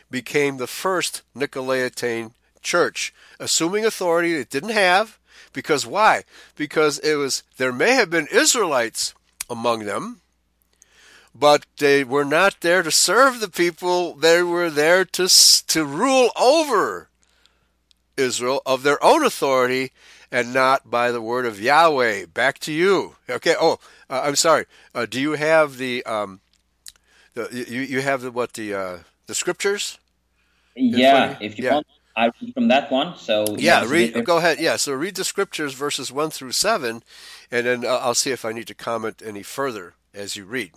became 0.10 0.56
the 0.56 0.68
first 0.68 1.24
Nicolaitan 1.36 2.32
church, 2.64 3.14
assuming 3.40 3.86
authority 3.86 4.34
it 4.36 4.50
didn't 4.50 4.70
have. 4.70 5.20
Because 5.52 5.86
why? 5.86 6.24
Because 6.56 6.98
it 7.00 7.16
was 7.16 7.44
there 7.58 7.72
may 7.72 7.94
have 7.94 8.10
been 8.10 8.28
Israelites 8.32 9.14
among 9.50 9.86
them, 9.86 10.22
but 11.36 11.66
they 11.78 12.04
were 12.04 12.26
not 12.26 12.62
there 12.62 12.82
to 12.82 12.92
serve 12.92 13.40
the 13.40 13.50
people. 13.50 14.16
They 14.16 14.42
were 14.42 14.72
there 14.72 15.06
to 15.06 15.28
to 15.68 15.86
rule 15.86 16.32
over 16.36 17.10
Israel 18.18 18.62
of 18.66 18.84
their 18.84 19.04
own 19.04 19.24
authority 19.24 19.92
and 20.32 20.52
not 20.52 20.90
by 20.90 21.12
the 21.12 21.22
word 21.22 21.46
of 21.46 21.62
Yahweh. 21.62 22.26
Back 22.26 22.58
to 22.60 22.72
you. 22.72 23.16
Okay. 23.30 23.56
Oh, 23.60 23.80
uh, 24.10 24.22
I'm 24.26 24.36
sorry. 24.36 24.66
Uh, 24.94 25.06
do 25.06 25.22
you 25.22 25.34
have 25.34 25.78
the 25.78 26.04
um, 26.06 26.42
the 27.36 27.48
you 27.68 27.82
you 27.82 28.02
have 28.02 28.22
the 28.22 28.32
what 28.32 28.54
the 28.54 28.74
uh, 28.74 28.98
the 29.28 29.36
scriptures? 29.36 30.00
Yeah. 30.76 31.38
If 31.40 31.58
you 31.60 31.66
yeah. 31.66 31.74
want, 31.76 31.88
I 32.16 32.32
read 32.42 32.54
from 32.54 32.68
that 32.68 32.92
one. 32.92 33.18
So 33.18 33.46
yeah, 33.58 33.86
read. 33.86 34.24
Go 34.26 34.38
ahead. 34.38 34.60
Yeah. 34.60 34.76
So 34.76 34.94
read 34.94 35.16
the 35.16 35.24
scriptures, 35.24 35.74
verses 35.74 36.12
one 36.12 36.30
through 36.30 36.52
seven, 36.52 37.04
and 37.52 37.66
then 37.66 37.86
uh, 37.86 38.00
I'll 38.02 38.14
see 38.14 38.32
if 38.32 38.46
I 38.46 38.52
need 38.52 38.68
to 38.68 38.76
comment 38.76 39.22
any 39.26 39.44
further 39.44 39.94
as 40.14 40.36
you 40.36 40.46
read. 40.46 40.72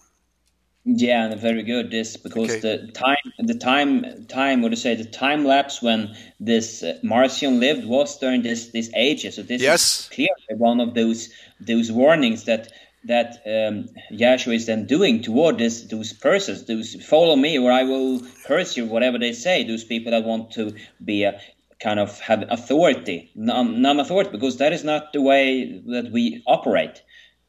Yeah, 0.88 1.34
very 1.34 1.64
good. 1.64 1.90
This 1.90 2.16
because 2.16 2.48
okay. 2.48 2.60
the 2.60 2.92
time, 2.92 3.16
the 3.40 3.54
time, 3.54 4.24
time. 4.28 4.62
What 4.62 4.68
to 4.68 4.76
say? 4.76 4.94
The 4.94 5.04
time 5.04 5.44
lapse 5.44 5.82
when 5.82 6.14
this 6.38 6.84
uh, 6.84 6.98
Marcion 7.02 7.58
lived 7.58 7.84
was 7.84 8.16
during 8.18 8.42
this 8.42 8.68
this 8.68 8.88
age. 8.94 9.22
So 9.34 9.42
this 9.42 9.60
yes. 9.60 10.00
is 10.00 10.08
clearly 10.14 10.56
one 10.56 10.80
of 10.80 10.94
those 10.94 11.30
those 11.58 11.90
warnings 11.90 12.44
that 12.44 12.70
that 13.06 13.42
um, 13.46 13.88
Yahshua 14.12 14.54
is 14.54 14.66
then 14.66 14.86
doing 14.86 15.22
toward 15.22 15.58
this 15.58 15.82
those 15.82 16.12
persons. 16.12 16.64
Those 16.64 16.94
follow 17.04 17.36
me, 17.36 17.58
or 17.58 17.72
I 17.72 17.84
will 17.84 18.22
curse 18.46 18.76
you. 18.76 18.86
Whatever 18.86 19.18
they 19.18 19.32
say, 19.32 19.64
those 19.64 19.84
people 19.84 20.12
that 20.12 20.24
want 20.24 20.52
to 20.52 20.74
be 21.04 21.24
a 21.24 21.40
kind 21.78 22.00
of 22.00 22.18
have 22.20 22.44
authority, 22.50 23.30
non 23.34 24.00
authority, 24.00 24.30
because 24.30 24.58
that 24.58 24.72
is 24.72 24.84
not 24.84 25.12
the 25.12 25.20
way 25.20 25.82
that 25.86 26.10
we 26.10 26.42
operate 26.46 27.02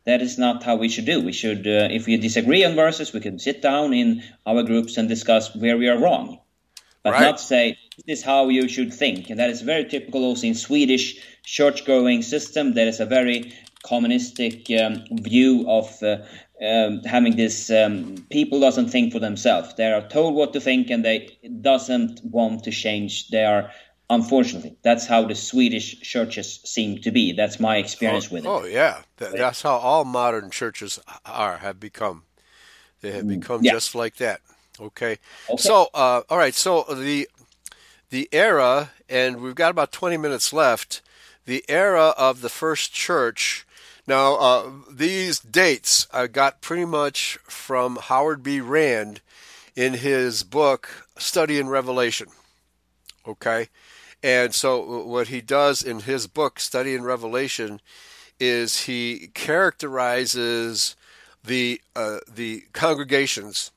that 0.07 0.21
is 0.21 0.37
not 0.37 0.63
how 0.63 0.77
we 0.77 0.87
should 0.87 1.05
do. 1.05 1.21
We 1.21 1.33
should, 1.33 1.67
uh, 1.67 1.89
if 1.91 2.07
we 2.07 2.15
disagree 2.15 2.63
on 2.63 2.75
verses, 2.75 3.11
we 3.11 3.19
can 3.19 3.37
sit 3.39 3.61
down 3.61 3.93
in 3.93 4.23
our 4.45 4.63
groups 4.63 4.95
and 4.95 5.09
discuss 5.09 5.53
where 5.53 5.77
we 5.77 5.89
are 5.89 5.99
wrong, 5.99 6.39
but 7.03 7.11
right. 7.11 7.21
not 7.21 7.41
say 7.41 7.77
this 8.05 8.19
is 8.19 8.25
how 8.25 8.47
you 8.47 8.69
should 8.69 8.93
think. 8.93 9.29
And 9.29 9.37
that 9.41 9.49
is 9.49 9.61
very 9.61 9.83
typical 9.83 10.23
also 10.23 10.47
in 10.47 10.55
Swedish 10.55 11.21
church-going 11.43 12.21
system. 12.21 12.73
There 12.73 12.87
is 12.87 13.01
a 13.01 13.05
very 13.05 13.53
communistic 13.87 14.69
um, 14.71 15.03
view 15.11 15.65
of 15.69 16.01
uh, 16.03 16.17
um, 16.65 17.01
having 17.03 17.35
this 17.35 17.69
um, 17.69 18.15
people 18.29 18.59
doesn't 18.59 18.89
think 18.89 19.13
for 19.13 19.19
themselves. 19.19 19.73
They 19.75 19.91
are 19.91 20.07
told 20.07 20.35
what 20.35 20.53
to 20.53 20.59
think 20.59 20.89
and 20.89 21.05
they 21.05 21.37
doesn't 21.61 22.21
want 22.23 22.63
to 22.63 22.71
change. 22.71 23.29
They 23.29 23.45
are 23.45 23.71
Unfortunately, 24.09 24.77
that's 24.83 25.05
how 25.05 25.25
the 25.25 25.35
Swedish 25.35 25.99
churches 25.99 26.61
seem 26.63 26.99
to 26.99 27.11
be. 27.11 27.33
That's 27.33 27.59
my 27.59 27.75
experience 27.75 28.29
oh, 28.31 28.33
with 28.33 28.45
it. 28.45 28.47
Oh 28.47 28.63
yeah, 28.63 29.01
that's 29.17 29.63
how 29.63 29.75
all 29.75 30.05
modern 30.05 30.49
churches 30.49 30.97
are 31.25 31.57
have 31.57 31.77
become. 31.77 32.23
They 33.01 33.11
have 33.11 33.25
mm, 33.25 33.39
become 33.39 33.63
yeah. 33.63 33.73
just 33.73 33.95
like 33.95 34.15
that. 34.17 34.39
Okay. 34.79 35.17
okay. 35.49 35.57
So, 35.57 35.89
uh, 35.93 36.21
all 36.29 36.37
right. 36.37 36.55
So 36.55 36.83
the 36.83 37.27
the 38.09 38.29
era, 38.31 38.91
and 39.09 39.41
we've 39.41 39.55
got 39.55 39.71
about 39.71 39.91
twenty 39.91 40.15
minutes 40.15 40.53
left. 40.53 41.01
The 41.43 41.65
era 41.67 42.13
of 42.17 42.39
the 42.39 42.49
first 42.49 42.93
church. 42.93 43.66
Now, 44.07 44.35
uh, 44.35 44.71
these 44.89 45.39
dates 45.39 46.07
I 46.13 46.27
got 46.27 46.61
pretty 46.61 46.85
much 46.85 47.37
from 47.43 47.97
Howard 47.97 48.41
B. 48.41 48.61
Rand 48.61 49.19
in 49.75 49.95
his 49.95 50.43
book 50.43 50.89
Study 51.17 51.59
in 51.59 51.67
Revelation. 51.67 52.29
Okay. 53.27 53.67
And 54.23 54.55
so, 54.55 55.03
what 55.03 55.27
he 55.27 55.41
does 55.41 55.83
in 55.83 56.01
his 56.01 56.25
book, 56.25 56.59
Study 56.59 56.95
in 56.95 57.03
Revelation, 57.03 57.81
is 58.39 58.85
he 58.85 59.29
characterizes 59.33 60.95
the 61.43 61.81
uh, 61.95 62.19
the 62.33 62.63
congregations 62.73 63.71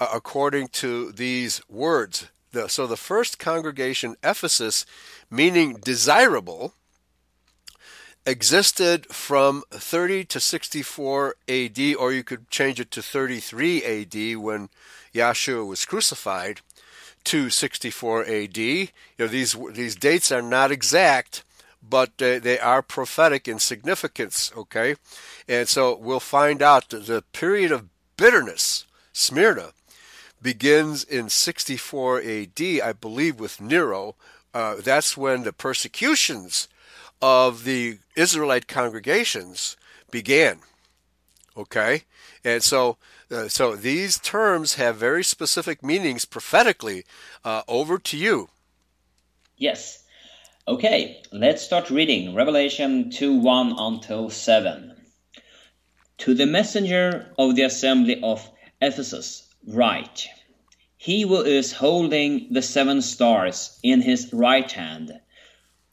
uh, 0.00 0.08
according 0.12 0.68
to 0.68 1.12
these 1.12 1.60
words. 1.68 2.28
So, 2.68 2.86
the 2.86 2.96
first 2.96 3.38
congregation, 3.38 4.16
Ephesus, 4.24 4.86
meaning 5.30 5.74
desirable, 5.74 6.74
existed 8.28 9.06
from 9.06 9.62
30 9.70 10.24
to 10.26 10.38
64 10.38 11.34
AD, 11.48 11.78
or 11.98 12.12
you 12.12 12.22
could 12.22 12.50
change 12.50 12.78
it 12.78 12.90
to 12.90 13.02
33 13.02 13.82
AD 13.84 14.36
when 14.36 14.68
Yahshua 15.14 15.66
was 15.66 15.86
crucified 15.86 16.60
to 17.24 17.48
64 17.48 18.26
AD. 18.26 18.56
You 18.58 18.88
know, 19.18 19.26
these 19.26 19.56
these 19.72 19.96
dates 19.96 20.30
are 20.30 20.42
not 20.42 20.70
exact, 20.70 21.42
but 21.82 22.18
they, 22.18 22.38
they 22.38 22.58
are 22.58 22.82
prophetic 22.82 23.48
in 23.48 23.58
significance. 23.58 24.52
Okay, 24.54 24.96
and 25.48 25.66
so 25.66 25.96
we'll 25.96 26.20
find 26.20 26.62
out 26.62 26.90
that 26.90 27.06
the 27.06 27.22
period 27.32 27.72
of 27.72 27.88
bitterness, 28.18 28.84
Smyrna, 29.12 29.72
begins 30.42 31.02
in 31.02 31.30
64 31.30 32.20
AD, 32.20 32.60
I 32.60 32.92
believe, 32.92 33.40
with 33.40 33.60
Nero. 33.60 34.16
Uh, 34.52 34.76
that's 34.82 35.16
when 35.16 35.44
the 35.44 35.52
persecutions 35.52 36.68
of 37.20 37.64
the 37.64 37.98
Israelite 38.16 38.68
congregations 38.68 39.76
began. 40.10 40.60
Okay, 41.56 42.04
and 42.44 42.62
so 42.62 42.96
uh, 43.30 43.48
so 43.48 43.76
these 43.76 44.18
terms 44.18 44.74
have 44.74 44.96
very 44.96 45.24
specific 45.24 45.82
meanings 45.82 46.24
prophetically. 46.24 47.04
Uh, 47.44 47.62
over 47.68 47.98
to 47.98 48.16
you. 48.16 48.48
Yes. 49.56 50.04
Okay, 50.68 51.22
let's 51.32 51.62
start 51.62 51.90
reading 51.90 52.34
Revelation 52.34 53.10
2 53.10 53.38
1 53.38 53.74
until 53.78 54.30
7. 54.30 54.94
To 56.18 56.34
the 56.34 56.46
messenger 56.46 57.32
of 57.38 57.56
the 57.56 57.62
assembly 57.62 58.20
of 58.22 58.50
Ephesus, 58.80 59.48
write 59.66 60.28
He 60.96 61.22
who 61.22 61.42
is 61.42 61.72
holding 61.72 62.52
the 62.52 62.62
seven 62.62 63.02
stars 63.02 63.78
in 63.82 64.02
his 64.02 64.32
right 64.32 64.70
hand, 64.70 65.20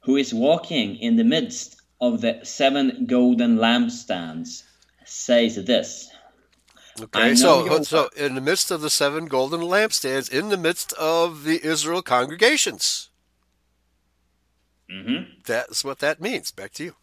who 0.06 0.16
is 0.16 0.32
walking 0.32 0.96
in 0.96 1.16
the 1.16 1.24
midst 1.24 1.82
of 2.00 2.20
the 2.20 2.40
seven 2.44 3.06
golden 3.06 3.58
lampstands, 3.58 4.62
says 5.04 5.56
this 5.64 6.10
Okay, 6.98 7.34
so 7.34 7.82
so 7.82 8.08
in 8.16 8.34
the 8.34 8.40
midst 8.40 8.70
of 8.70 8.80
the 8.80 8.88
seven 8.88 9.26
golden 9.26 9.60
lampstands, 9.60 10.32
in 10.32 10.48
the 10.48 10.56
midst 10.56 10.94
of 10.94 11.44
the 11.44 11.62
Israel 11.62 12.00
congregations. 12.00 13.10
Mm-hmm. 14.90 15.40
That's 15.44 15.84
what 15.84 15.98
that 15.98 16.20
means. 16.20 16.52
Back 16.52 16.72
to 16.74 16.84
you. 16.84 16.94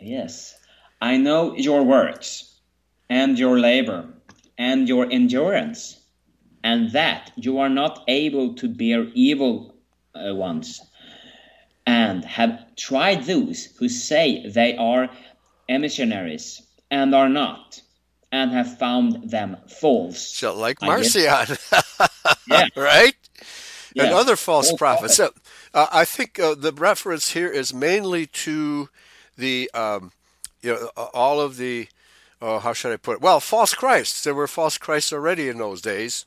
Yes, 0.00 0.54
I 1.00 1.16
know 1.16 1.56
your 1.56 1.82
works, 1.82 2.60
and 3.08 3.36
your 3.36 3.58
labor, 3.58 4.06
and 4.58 4.86
your 4.86 5.10
endurance, 5.10 5.98
and 6.62 6.92
that 6.92 7.32
you 7.34 7.58
are 7.58 7.70
not 7.70 8.04
able 8.06 8.54
to 8.56 8.68
bear 8.68 9.06
evil 9.14 9.74
uh, 10.14 10.34
ones, 10.34 10.80
and 11.88 12.22
have 12.22 12.76
tried 12.76 13.24
those 13.24 13.64
who 13.78 13.88
say 13.88 14.46
they 14.46 14.76
are 14.76 15.08
emissionaries 15.70 16.60
and 16.90 17.14
are 17.14 17.30
not 17.30 17.80
and 18.30 18.50
have 18.50 18.78
found 18.78 19.30
them 19.30 19.56
false. 19.80 20.20
So, 20.20 20.54
like 20.54 20.82
Marcion, 20.82 21.22
yeah. 22.46 22.66
right? 22.76 23.14
Yeah. 23.94 24.04
And 24.04 24.12
other 24.12 24.36
false 24.36 24.70
prophets. 24.74 25.14
So, 25.16 25.32
uh, 25.72 25.86
I 25.90 26.04
think 26.04 26.38
uh, 26.38 26.54
the 26.54 26.72
reference 26.72 27.30
here 27.30 27.48
is 27.48 27.72
mainly 27.72 28.26
to 28.26 28.90
the, 29.38 29.70
um, 29.72 30.12
you 30.60 30.74
know, 30.74 30.90
all 31.14 31.40
of 31.40 31.56
the, 31.56 31.88
uh, 32.42 32.58
how 32.58 32.74
should 32.74 32.92
I 32.92 32.98
put 32.98 33.16
it? 33.16 33.22
Well, 33.22 33.40
false 33.40 33.72
Christs. 33.72 34.24
There 34.24 34.34
were 34.34 34.46
false 34.46 34.76
Christs 34.76 35.10
already 35.10 35.48
in 35.48 35.56
those 35.56 35.80
days. 35.80 36.26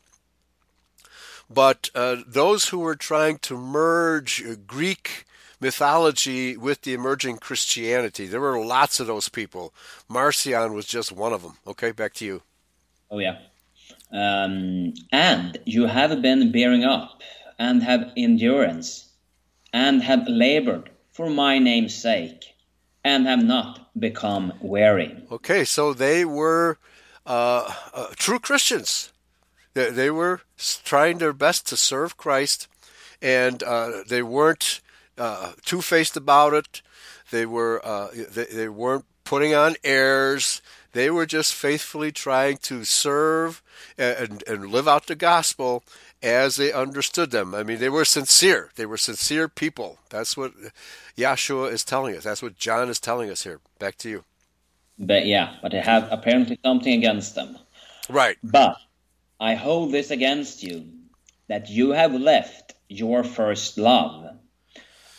But 1.53 1.91
uh, 1.93 2.17
those 2.25 2.69
who 2.69 2.79
were 2.79 2.95
trying 2.95 3.37
to 3.39 3.55
merge 3.55 4.43
Greek 4.65 5.25
mythology 5.61 6.57
with 6.57 6.81
the 6.81 6.93
emerging 6.93 7.37
Christianity. 7.37 8.25
There 8.25 8.41
were 8.41 8.59
lots 8.65 8.99
of 8.99 9.07
those 9.07 9.29
people. 9.29 9.73
Marcion 10.09 10.73
was 10.73 10.85
just 10.85 11.11
one 11.11 11.31
of 11.31 11.43
them. 11.43 11.57
Okay, 11.67 11.91
back 11.91 12.13
to 12.15 12.25
you. 12.25 12.41
Oh, 13.09 13.19
yeah. 13.19 13.37
Um, 14.11 14.93
and 15.11 15.57
you 15.65 15.85
have 15.85 16.21
been 16.21 16.51
bearing 16.51 16.83
up 16.83 17.21
and 17.59 17.83
have 17.83 18.11
endurance 18.17 19.09
and 19.71 20.01
have 20.01 20.27
labored 20.27 20.89
for 21.11 21.29
my 21.29 21.59
name's 21.59 21.93
sake 21.93 22.55
and 23.03 23.25
have 23.27 23.43
not 23.43 23.89
become 23.99 24.53
weary. 24.61 25.15
Okay, 25.31 25.63
so 25.63 25.93
they 25.93 26.25
were 26.25 26.77
uh, 27.25 27.73
uh, 27.93 28.07
true 28.15 28.39
Christians. 28.39 29.11
They, 29.73 29.89
they, 29.89 30.11
were 30.11 30.41
trying 30.83 31.17
their 31.17 31.33
best 31.33 31.67
to 31.69 31.77
serve 31.77 32.17
Christ, 32.17 32.67
and 33.21 33.63
uh, 33.63 34.03
they 34.07 34.21
weren't 34.21 34.81
uh, 35.21 35.51
two 35.63 35.81
faced 35.81 36.17
about 36.17 36.53
it. 36.53 36.81
They 37.29 37.45
were 37.45 37.79
uh, 37.85 38.07
they, 38.31 38.45
they 38.45 38.69
weren't 38.69 39.05
putting 39.23 39.53
on 39.53 39.75
airs. 39.83 40.61
They 40.93 41.09
were 41.09 41.25
just 41.25 41.53
faithfully 41.53 42.11
trying 42.11 42.57
to 42.63 42.83
serve 42.83 43.61
and, 43.97 44.43
and 44.47 44.71
live 44.71 44.87
out 44.87 45.07
the 45.07 45.15
gospel 45.15 45.83
as 46.21 46.55
they 46.55 46.73
understood 46.73 47.31
them. 47.31 47.55
I 47.55 47.63
mean, 47.63 47.79
they 47.79 47.87
were 47.89 48.03
sincere. 48.03 48.71
They 48.75 48.85
were 48.85 48.97
sincere 48.97 49.47
people. 49.47 49.99
That's 50.09 50.35
what 50.35 50.53
Yahshua 51.17 51.71
is 51.71 51.83
telling 51.83 52.17
us. 52.17 52.23
That's 52.23 52.41
what 52.41 52.57
John 52.57 52.89
is 52.89 52.99
telling 52.99 53.29
us 53.29 53.43
here. 53.43 53.59
Back 53.79 53.97
to 53.99 54.09
you. 54.09 54.23
But 54.99 55.25
yeah, 55.25 55.55
but 55.61 55.71
they 55.71 55.81
have 55.81 56.07
apparently 56.11 56.59
something 56.65 56.93
against 56.93 57.35
them. 57.35 57.57
Right. 58.09 58.37
But 58.43 58.75
I 59.39 59.53
hold 59.53 59.91
this 59.91 60.11
against 60.11 60.63
you 60.63 60.85
that 61.47 61.69
you 61.69 61.91
have 61.91 62.13
left 62.13 62.73
your 62.89 63.23
first 63.23 63.77
love. 63.77 64.30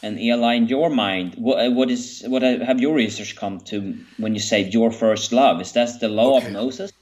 And 0.03 0.21
Eli, 0.21 0.55
in 0.55 0.69
your 0.69 0.91
mind, 0.91 1.35
what, 1.37 1.73
what 1.73 1.91
is 1.91 2.25
what 2.27 2.43
have 2.43 2.81
your 2.81 2.95
research 2.95 3.37
come 3.37 3.61
to 3.61 3.97
when 4.17 4.35
you 4.35 4.41
say 4.41 4.69
your 4.69 4.91
first 4.91 5.33
love? 5.33 5.61
Is 5.61 5.73
that 5.73 6.01
the 6.01 6.09
law 6.09 6.39
okay. 6.39 6.49
of 6.49 6.53
Moses? 6.53 6.93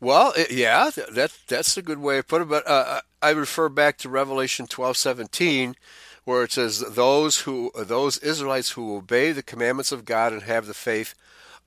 Well, 0.00 0.32
yeah, 0.50 0.90
that 1.12 1.32
that's 1.48 1.76
a 1.76 1.82
good 1.82 1.98
way 1.98 2.18
of 2.18 2.28
putting 2.28 2.46
it. 2.46 2.50
But 2.50 2.66
uh, 2.66 3.00
I 3.22 3.30
refer 3.30 3.68
back 3.68 3.96
to 3.98 4.08
Revelation 4.08 4.66
twelve 4.66 4.96
seventeen, 4.96 5.76
where 6.24 6.42
it 6.42 6.52
says, 6.52 6.80
"Those 6.80 7.40
who 7.40 7.70
those 7.74 8.18
Israelites 8.18 8.70
who 8.70 8.96
obey 8.96 9.32
the 9.32 9.42
commandments 9.42 9.92
of 9.92 10.04
God 10.04 10.32
and 10.32 10.42
have 10.42 10.66
the 10.66 10.74
faith 10.74 11.14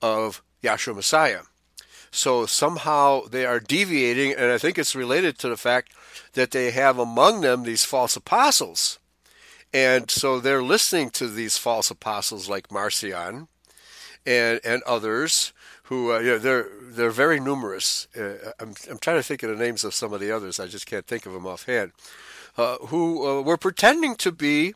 of 0.02 0.42
Yahshua 0.64 0.96
Messiah." 0.96 1.42
So 2.12 2.46
somehow 2.46 3.22
they 3.26 3.44
are 3.44 3.60
deviating, 3.60 4.34
and 4.34 4.52
I 4.52 4.60
think 4.60 4.78
it's 4.78 4.96
related 4.96 5.40
to 5.40 5.50
the 5.50 5.58
fact 5.58 5.94
that 6.34 6.52
they 6.52 6.70
have 6.70 7.00
among 7.00 7.42
them 7.42 7.64
these 7.64 7.86
false 7.86 8.16
apostles, 8.16 9.00
and 9.74 10.10
so 10.12 10.40
they're 10.40 10.64
listening 10.64 11.10
to 11.12 11.28
these 11.28 11.58
false 11.58 11.90
apostles 11.90 12.48
like 12.48 12.72
Marcion 12.72 13.48
and 14.26 14.62
and 14.64 14.84
others 14.84 15.54
who 15.84 16.12
uh, 16.12 16.40
they're 16.40 16.68
they're 16.82 17.10
very 17.10 17.40
numerous. 17.40 18.08
Uh, 18.18 18.52
I'm 18.60 18.74
I'm 18.90 19.00
trying 19.00 19.18
to 19.18 19.24
think 19.24 19.44
of 19.44 19.50
the 19.50 19.64
names 19.64 19.84
of 19.84 19.94
some 19.94 20.14
of 20.14 20.20
the 20.20 20.32
others. 20.32 20.60
I 20.60 20.68
just 20.68 20.86
can't 20.86 21.08
think 21.08 21.26
of 21.26 21.34
them 21.34 21.46
offhand. 21.46 21.92
Uh, 22.56 22.78
who 22.88 23.28
uh, 23.28 23.42
were 23.42 23.58
pretending 23.58 24.16
to 24.16 24.32
be 24.32 24.76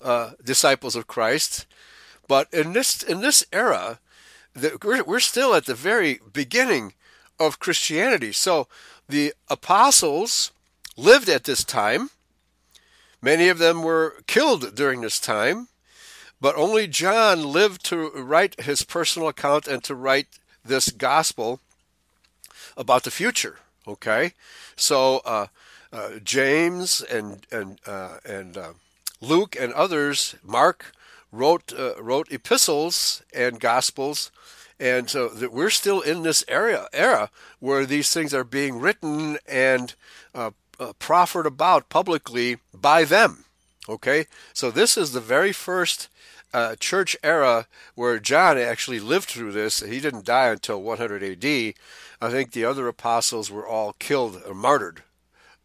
uh, 0.00 0.30
disciples 0.44 0.94
of 0.94 1.08
Christ, 1.08 1.66
but 2.28 2.52
in 2.52 2.72
this 2.72 3.02
in 3.02 3.20
this 3.20 3.44
era, 3.52 3.98
the, 4.54 4.78
we're 4.82 5.02
we're 5.02 5.20
still 5.20 5.54
at 5.54 5.66
the 5.66 5.74
very 5.74 6.20
beginning 6.32 6.94
of 7.38 7.58
Christianity. 7.58 8.32
So 8.32 8.68
the 9.08 9.34
apostles 9.48 10.52
lived 10.96 11.28
at 11.28 11.44
this 11.44 11.64
time. 11.64 12.10
Many 13.26 13.48
of 13.48 13.58
them 13.58 13.82
were 13.82 14.22
killed 14.28 14.76
during 14.76 15.00
this 15.00 15.18
time, 15.18 15.66
but 16.40 16.54
only 16.54 16.86
John 16.86 17.42
lived 17.42 17.84
to 17.86 18.10
write 18.10 18.60
his 18.60 18.82
personal 18.84 19.26
account 19.26 19.66
and 19.66 19.82
to 19.82 19.96
write 19.96 20.38
this 20.64 20.90
gospel 20.90 21.58
about 22.76 23.02
the 23.02 23.10
future. 23.10 23.58
Okay, 23.84 24.34
so 24.76 25.22
uh, 25.24 25.48
uh, 25.92 26.20
James 26.22 27.00
and 27.00 27.44
and 27.50 27.80
uh, 27.84 28.18
and 28.24 28.56
uh, 28.56 28.74
Luke 29.20 29.56
and 29.58 29.72
others, 29.72 30.36
Mark 30.44 30.92
wrote 31.32 31.72
uh, 31.76 32.00
wrote 32.00 32.30
epistles 32.30 33.24
and 33.34 33.58
gospels, 33.58 34.30
and 34.78 35.10
so 35.10 35.32
we're 35.50 35.70
still 35.70 36.00
in 36.00 36.22
this 36.22 36.44
era 36.46 36.88
era 36.92 37.30
where 37.58 37.86
these 37.86 38.12
things 38.14 38.32
are 38.32 38.44
being 38.44 38.78
written 38.78 39.38
and 39.48 39.96
uh, 40.78 40.92
proffered 40.98 41.46
about 41.46 41.88
publicly 41.88 42.58
by 42.74 43.04
them. 43.04 43.44
Okay, 43.88 44.26
so 44.52 44.70
this 44.70 44.96
is 44.96 45.12
the 45.12 45.20
very 45.20 45.52
first 45.52 46.08
uh, 46.52 46.74
church 46.76 47.16
era 47.22 47.66
where 47.94 48.18
John 48.18 48.58
actually 48.58 48.98
lived 48.98 49.28
through 49.28 49.52
this. 49.52 49.80
He 49.80 50.00
didn't 50.00 50.24
die 50.24 50.48
until 50.48 50.82
100 50.82 51.22
AD. 51.22 51.74
I 52.20 52.30
think 52.30 52.52
the 52.52 52.64
other 52.64 52.88
apostles 52.88 53.50
were 53.50 53.66
all 53.66 53.94
killed 53.98 54.42
or 54.46 54.54
martyred 54.54 55.02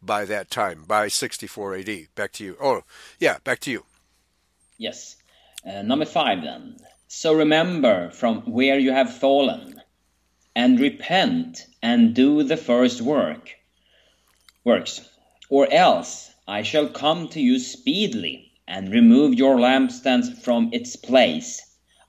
by 0.00 0.24
that 0.26 0.50
time, 0.50 0.84
by 0.86 1.08
64 1.08 1.76
AD. 1.76 2.06
Back 2.14 2.32
to 2.32 2.44
you. 2.44 2.56
Oh, 2.60 2.82
yeah, 3.18 3.38
back 3.42 3.60
to 3.60 3.70
you. 3.70 3.84
Yes. 4.78 5.16
Uh, 5.66 5.82
number 5.82 6.04
five, 6.04 6.42
then. 6.42 6.76
So 7.08 7.34
remember 7.34 8.10
from 8.10 8.42
where 8.42 8.78
you 8.78 8.92
have 8.92 9.12
fallen, 9.12 9.80
and 10.54 10.80
repent 10.80 11.66
and 11.82 12.14
do 12.14 12.42
the 12.42 12.56
first 12.56 13.00
work. 13.00 13.50
Works. 14.64 15.08
Or 15.48 15.70
else 15.72 16.30
I 16.46 16.62
shall 16.62 16.88
come 16.88 17.28
to 17.28 17.40
you 17.40 17.58
speedily 17.58 18.52
and 18.66 18.92
remove 18.92 19.34
your 19.34 19.56
lampstands 19.56 20.42
from 20.42 20.70
its 20.72 20.96
place 20.96 21.60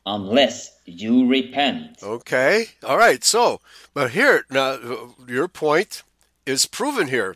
unless 0.06 0.72
you 0.86 1.28
repent. 1.28 2.02
Okay. 2.04 2.68
All 2.84 2.98
right. 2.98 3.24
So, 3.24 3.60
but 3.94 4.12
here, 4.12 4.46
now, 4.50 5.14
your 5.28 5.48
point 5.48 6.04
is 6.46 6.66
proven 6.66 7.08
here. 7.08 7.36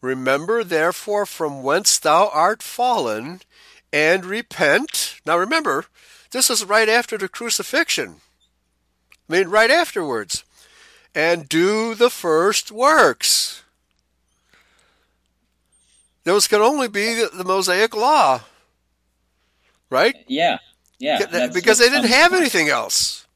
Remember, 0.00 0.64
therefore, 0.64 1.26
from 1.26 1.62
whence 1.62 1.98
thou 1.98 2.28
art 2.32 2.62
fallen, 2.62 3.40
and 3.92 4.24
repent. 4.24 5.20
Now, 5.26 5.38
remember, 5.38 5.86
this 6.30 6.50
is 6.50 6.64
right 6.64 6.88
after 6.88 7.18
the 7.18 7.28
crucifixion. 7.28 8.16
I 9.28 9.32
mean, 9.32 9.48
right 9.48 9.70
afterwards. 9.70 10.44
And 11.14 11.48
do 11.48 11.94
the 11.94 12.10
first 12.10 12.72
works. 12.72 13.61
Those 16.24 16.46
can 16.46 16.60
only 16.60 16.88
be 16.88 17.14
the, 17.14 17.30
the 17.32 17.44
Mosaic 17.44 17.94
Law, 17.96 18.40
right? 19.90 20.16
Yeah, 20.28 20.58
yeah. 20.98 21.48
Because 21.52 21.78
they 21.78 21.88
didn't 21.88 22.10
have 22.10 22.32
anything 22.32 22.68
else. 22.68 23.26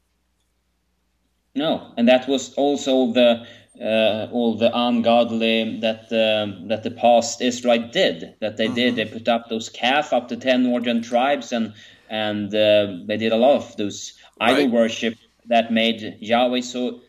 No, 1.53 1.91
and 1.97 2.07
that 2.07 2.27
was 2.27 2.53
also 2.53 3.11
the 3.11 3.45
uh, 3.81 4.27
all 4.31 4.55
the 4.57 4.71
ungodly 4.73 5.79
that 5.79 6.11
uh, 6.11 6.67
that 6.67 6.83
the 6.83 6.91
past 6.91 7.41
Israel 7.41 7.89
did. 7.91 8.35
That 8.39 8.57
they 8.57 8.65
mm-hmm. 8.65 8.75
did. 8.75 8.95
They 8.95 9.05
put 9.05 9.27
up 9.27 9.49
those 9.49 9.69
calf 9.69 10.13
up 10.13 10.29
to 10.29 10.37
ten 10.37 10.63
northern 10.63 11.01
tribes, 11.01 11.51
and 11.51 11.73
and 12.09 12.53
uh, 12.53 12.97
they 13.05 13.17
did 13.17 13.31
a 13.31 13.37
lot 13.37 13.57
of 13.57 13.75
those 13.77 14.13
right. 14.39 14.51
idol 14.51 14.69
worship 14.69 15.15
that 15.47 15.71
made 15.71 16.17
Yahweh 16.19 16.61
so 16.61 17.01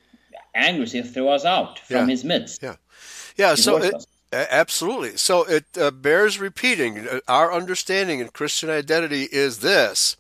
angry. 0.55 0.87
He 0.87 1.03
threw 1.03 1.29
us 1.29 1.45
out 1.45 1.79
from 1.81 1.97
yeah. 1.97 2.07
His 2.07 2.25
midst. 2.25 2.63
Yeah, 2.63 2.77
yeah. 3.37 3.55
so 3.55 3.77
it, 3.77 3.95
Absolutely. 4.33 5.17
So 5.17 5.45
it 5.45 5.65
uh, 5.81 5.91
bears 5.91 6.39
repeating. 6.39 7.09
Uh, 7.09 7.21
our 7.29 7.53
understanding 7.53 8.21
in 8.21 8.29
Christian 8.29 8.69
identity 8.69 9.25
is 9.33 9.59
this 9.59 10.17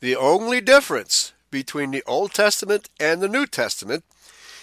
the 0.00 0.16
only 0.16 0.60
difference 0.60 1.32
between 1.50 1.92
the 1.92 2.02
Old 2.06 2.34
Testament 2.34 2.90
and 2.98 3.20
the 3.20 3.28
New 3.28 3.46
Testament 3.46 4.04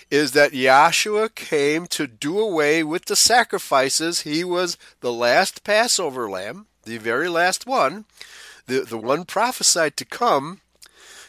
is 0.10 0.34
that 0.34 0.52
Yahshua 0.52 1.34
came 1.34 1.88
to 1.88 2.06
do 2.06 2.38
away 2.38 2.84
with 2.84 3.06
the 3.06 3.16
sacrifices. 3.16 4.22
He 4.22 4.44
was 4.44 4.78
the 5.00 5.14
last 5.14 5.64
Passover 5.64 6.30
lamb, 6.30 6.66
the 6.84 6.98
very 6.98 7.30
last 7.30 7.66
one, 7.66 8.04
the, 8.68 8.82
the 8.82 8.98
one 8.98 9.24
prophesied 9.24 9.96
to 9.98 10.06
come 10.06 10.60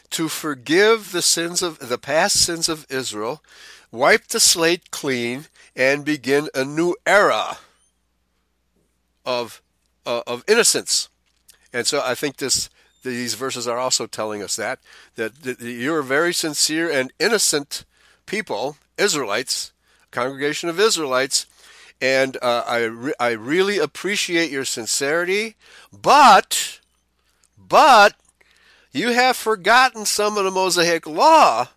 to 0.09 0.27
forgive 0.27 1.11
the 1.11 1.21
sins 1.21 1.63
of 1.63 1.79
the 1.79 1.97
past 1.97 2.39
sins 2.39 2.67
of 2.67 2.85
Israel, 2.89 3.41
wipe 3.89 4.27
the 4.27 4.39
slate 4.39 4.91
clean, 4.91 5.45
and 5.75 6.05
begin 6.05 6.49
a 6.53 6.63
new 6.63 6.95
era 7.05 7.57
of 9.25 9.61
uh, 10.05 10.21
of 10.27 10.43
innocence. 10.47 11.09
And 11.71 11.87
so 11.87 12.01
I 12.03 12.15
think 12.15 12.37
this 12.37 12.69
these 13.03 13.33
verses 13.33 13.67
are 13.67 13.77
also 13.77 14.05
telling 14.07 14.41
us 14.41 14.55
that 14.55 14.79
that, 15.15 15.43
that 15.43 15.59
you're 15.61 16.01
very 16.01 16.33
sincere 16.33 16.89
and 16.89 17.11
innocent 17.19 17.85
people, 18.25 18.77
Israelites, 18.97 19.71
congregation 20.11 20.69
of 20.69 20.79
Israelites, 20.79 21.47
and 22.01 22.37
uh, 22.41 22.63
I 22.67 22.83
re- 22.83 23.13
I 23.19 23.31
really 23.31 23.79
appreciate 23.79 24.51
your 24.51 24.65
sincerity, 24.65 25.55
but 25.91 26.79
but 27.57 28.15
you 28.91 29.13
have 29.13 29.35
forgotten 29.35 30.05
some 30.05 30.37
of 30.37 30.45
the 30.45 30.51
Mosaic 30.51 31.07
law, 31.07 31.69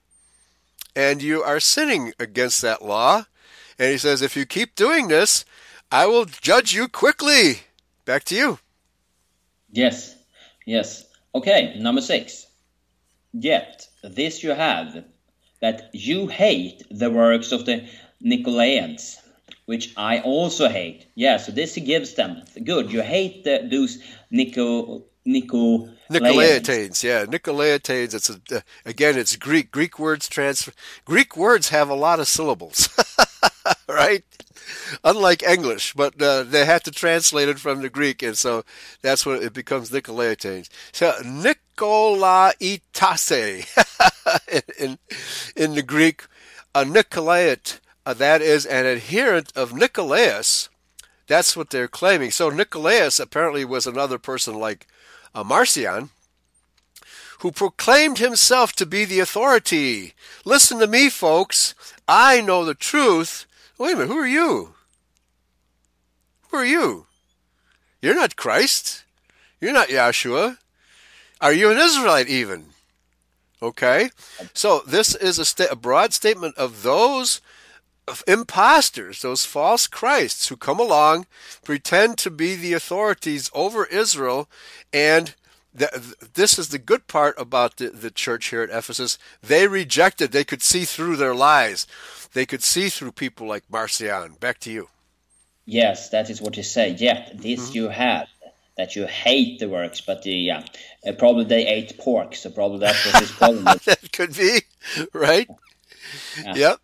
and 0.95 1.23
you 1.23 1.43
are 1.43 1.61
sinning 1.61 2.13
against 2.19 2.61
that 2.63 2.85
law, 2.85 3.25
and 3.79 3.93
he 3.93 3.99
says, 3.99 4.23
if 4.23 4.37
you 4.37 4.47
keep 4.47 4.75
doing 4.75 5.09
this, 5.09 5.45
I 5.91 6.07
will 6.07 6.25
judge 6.25 6.73
you 6.75 6.89
quickly. 6.89 7.61
Back 8.05 8.25
to 8.25 8.35
you. 8.35 8.59
Yes, 9.71 10.17
yes. 10.65 11.05
Okay, 11.35 11.77
number 11.79 12.01
six. 12.01 12.47
Yet 13.33 13.87
this 14.03 14.43
you 14.43 14.51
have, 14.51 15.05
that 15.61 15.91
you 15.93 16.27
hate 16.29 16.83
the 16.91 17.11
works 17.11 17.53
of 17.53 17.67
the 17.67 17.87
Nicolaitans, 18.25 19.17
which 19.67 19.93
I 19.97 20.21
also 20.21 20.69
hate. 20.69 21.07
Yeah, 21.15 21.37
so 21.37 21.53
this 21.53 21.75
he 21.75 21.81
gives 21.81 22.15
them. 22.15 22.43
Good, 22.65 22.93
you 22.93 23.03
hate 23.03 23.45
the, 23.45 23.67
those 23.71 23.99
Nico, 24.31 25.05
Nico 25.25 25.89
Nicolaitanes, 26.11 27.03
yeah, 27.03 27.25
Nicolaitanes. 27.25 28.15
It's 28.15 28.31
a, 28.31 28.41
uh, 28.57 28.61
again, 28.85 29.19
it's 29.19 29.37
Greek. 29.37 29.71
Greek 29.71 29.99
words 29.99 30.29
transfer. 30.29 30.73
Greek 31.05 31.37
words 31.37 31.71
have 31.71 31.91
a 31.91 31.95
lot 31.95 32.21
of 32.21 32.29
syllables. 32.29 32.89
right? 33.89 34.25
Unlike 35.05 35.45
English, 35.45 35.95
but 35.95 36.21
uh, 36.21 36.43
they 36.43 36.65
had 36.65 36.83
to 36.85 36.91
translate 36.91 37.49
it 37.49 37.61
from 37.61 37.83
the 37.83 37.89
Greek, 37.89 38.21
and 38.23 38.37
so 38.37 38.65
that's 39.01 39.25
when 39.25 39.41
it 39.43 39.53
becomes 39.53 39.91
Nicolaitanes. 39.91 40.69
So 40.93 41.13
Nikolaitase 41.23 43.67
in, 44.79 44.99
in 45.55 45.75
the 45.75 45.83
Greek, 45.83 46.25
a 46.75 46.85
Nicolait, 46.85 47.79
uh, 48.05 48.15
that 48.15 48.43
is 48.43 48.67
an 48.67 48.87
adherent 48.87 49.53
of 49.55 49.73
Nicolaus. 49.73 50.69
That's 51.29 51.57
what 51.57 51.71
they're 51.71 51.89
claiming. 51.89 52.31
So 52.31 52.51
Nicolaus 52.51 53.21
apparently 53.21 53.65
was 53.65 53.87
another 53.87 54.19
person 54.19 54.59
like 54.59 54.87
uh, 55.35 55.45
Marcion, 55.45 56.11
who 57.41 57.53
proclaimed 57.53 58.19
himself 58.19 58.73
to 58.75 58.87
be 58.87 59.05
the 59.05 59.21
authority. 59.21 60.15
Listen 60.45 60.79
to 60.81 60.87
me, 60.87 61.11
folks. 61.11 61.75
I 62.09 62.41
know 62.41 62.65
the 62.65 62.75
truth. 62.75 63.47
Wait 63.79 63.93
a 63.93 63.97
minute, 63.97 64.09
who 64.09 64.19
are 64.19 64.27
you? 64.27 64.75
Who 66.51 66.57
are 66.57 66.65
you? 66.65 67.07
You're 68.01 68.15
not 68.15 68.37
Christ. 68.37 69.05
You're 69.61 69.73
not 69.73 69.89
Yahshua. 69.89 70.59
Are 71.41 71.53
you 71.53 71.71
an 71.71 71.79
Israelite 71.79 72.29
even? 72.29 72.67
Okay? 73.63 74.11
So 74.55 74.81
this 74.87 75.15
is 75.15 75.39
a, 75.39 75.45
sta- 75.45 75.71
a 75.71 75.77
broad 75.77 76.13
statement 76.15 76.57
of 76.57 76.83
those 76.83 77.41
imposters, 78.27 79.23
those 79.23 79.45
false 79.45 79.87
Christs 79.87 80.49
who 80.49 80.57
come 80.57 80.79
along, 80.79 81.27
pretend 81.65 82.19
to 82.19 82.31
be 82.31 82.55
the 82.55 82.73
authorities 82.73 83.51
over 83.53 83.85
Israel, 83.87 84.49
and 84.93 85.35
this 85.75 86.59
is 86.59 86.69
the 86.69 86.79
good 86.79 87.07
part 87.07 87.35
about 87.37 87.77
the, 87.77 87.91
the 87.91 88.11
church 88.11 88.47
here 88.47 88.63
at 88.63 88.71
Ephesus. 88.71 89.19
They 89.43 89.67
rejected, 89.69 90.33
they 90.33 90.45
could 90.45 90.63
see 90.63 90.85
through 90.85 91.17
their 91.17 91.35
lies. 91.35 91.87
They 92.37 92.45
could 92.45 92.63
see 92.63 92.91
through 92.91 93.13
people 93.13 93.47
like 93.47 93.65
Marcion. 93.71 94.35
Back 94.39 94.59
to 94.61 94.71
you. 94.71 94.91
Yes, 95.65 96.11
that 96.11 96.29
is 96.29 96.43
what 96.43 96.59
you 96.59 96.63
say. 96.63 96.91
Yet 96.91 97.33
this 97.41 97.69
mm-hmm. 97.69 97.77
you 97.77 97.89
have 97.89 98.29
that 98.77 98.95
you 98.95 99.07
hate 99.07 99.59
the 99.59 99.71
works, 99.71 100.03
but 100.03 100.23
the 100.23 100.33
yeah, 100.33 100.63
uh, 101.07 101.13
probably 101.13 101.45
they 101.45 101.67
ate 101.67 101.97
pork, 101.97 102.35
so 102.35 102.51
probably 102.51 102.81
that 102.81 102.95
was 103.07 103.21
his 103.21 103.31
problem. 103.31 103.65
that 103.87 104.13
could 104.13 104.37
be 104.37 104.61
right. 105.15 105.49
Yeah. 106.45 106.55
Yep. 106.57 106.81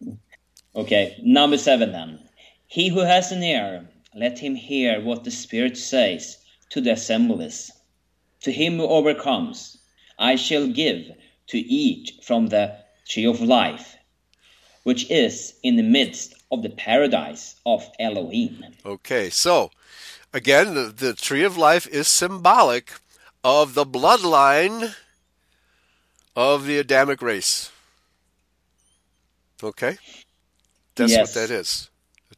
Okay, 0.75 1.21
number 1.23 1.59
seven 1.59 1.93
then. 1.93 2.19
He 2.67 2.89
who 2.89 3.01
has 3.01 3.31
an 3.31 3.43
ear, 3.43 3.87
let 4.15 4.39
him 4.39 4.55
hear 4.55 5.03
what 5.03 5.25
the 5.25 5.31
Spirit 5.31 5.77
says 5.77 6.39
to 6.71 6.81
the 6.81 6.93
assemblies. 6.93 7.71
To 8.45 8.51
him 8.51 8.79
who 8.79 8.87
overcomes, 8.87 9.77
I 10.19 10.37
shall 10.37 10.67
give 10.67 11.13
to 11.49 11.59
eat 11.59 12.13
from 12.23 12.47
the 12.47 12.75
tree 13.07 13.27
of 13.27 13.43
life, 13.43 13.97
which 14.83 15.11
is 15.11 15.55
in 15.63 15.77
the 15.77 15.83
midst 15.83 16.35
of 16.51 16.63
the 16.63 16.71
paradise 16.71 17.57
of 17.65 17.89
Elohim. 17.99 18.65
Okay, 18.85 19.31
so 19.31 19.71
again, 20.33 20.75
the, 20.75 20.93
the 20.97 21.15
tree 21.15 21.45
of 21.45 21.57
life 21.57 21.87
is 21.87 22.09
symbolic 22.09 22.93
of 23.45 23.75
the 23.75 23.87
bloodline 23.87 24.95
of 26.35 26.67
the 26.67 26.79
Adamic 26.79 27.23
race. 27.23 27.71
Okay? 29.63 29.99
That's 30.95 31.13
yes. 31.13 31.29
what 31.29 31.35
that 31.35 31.55
is. 31.55 31.89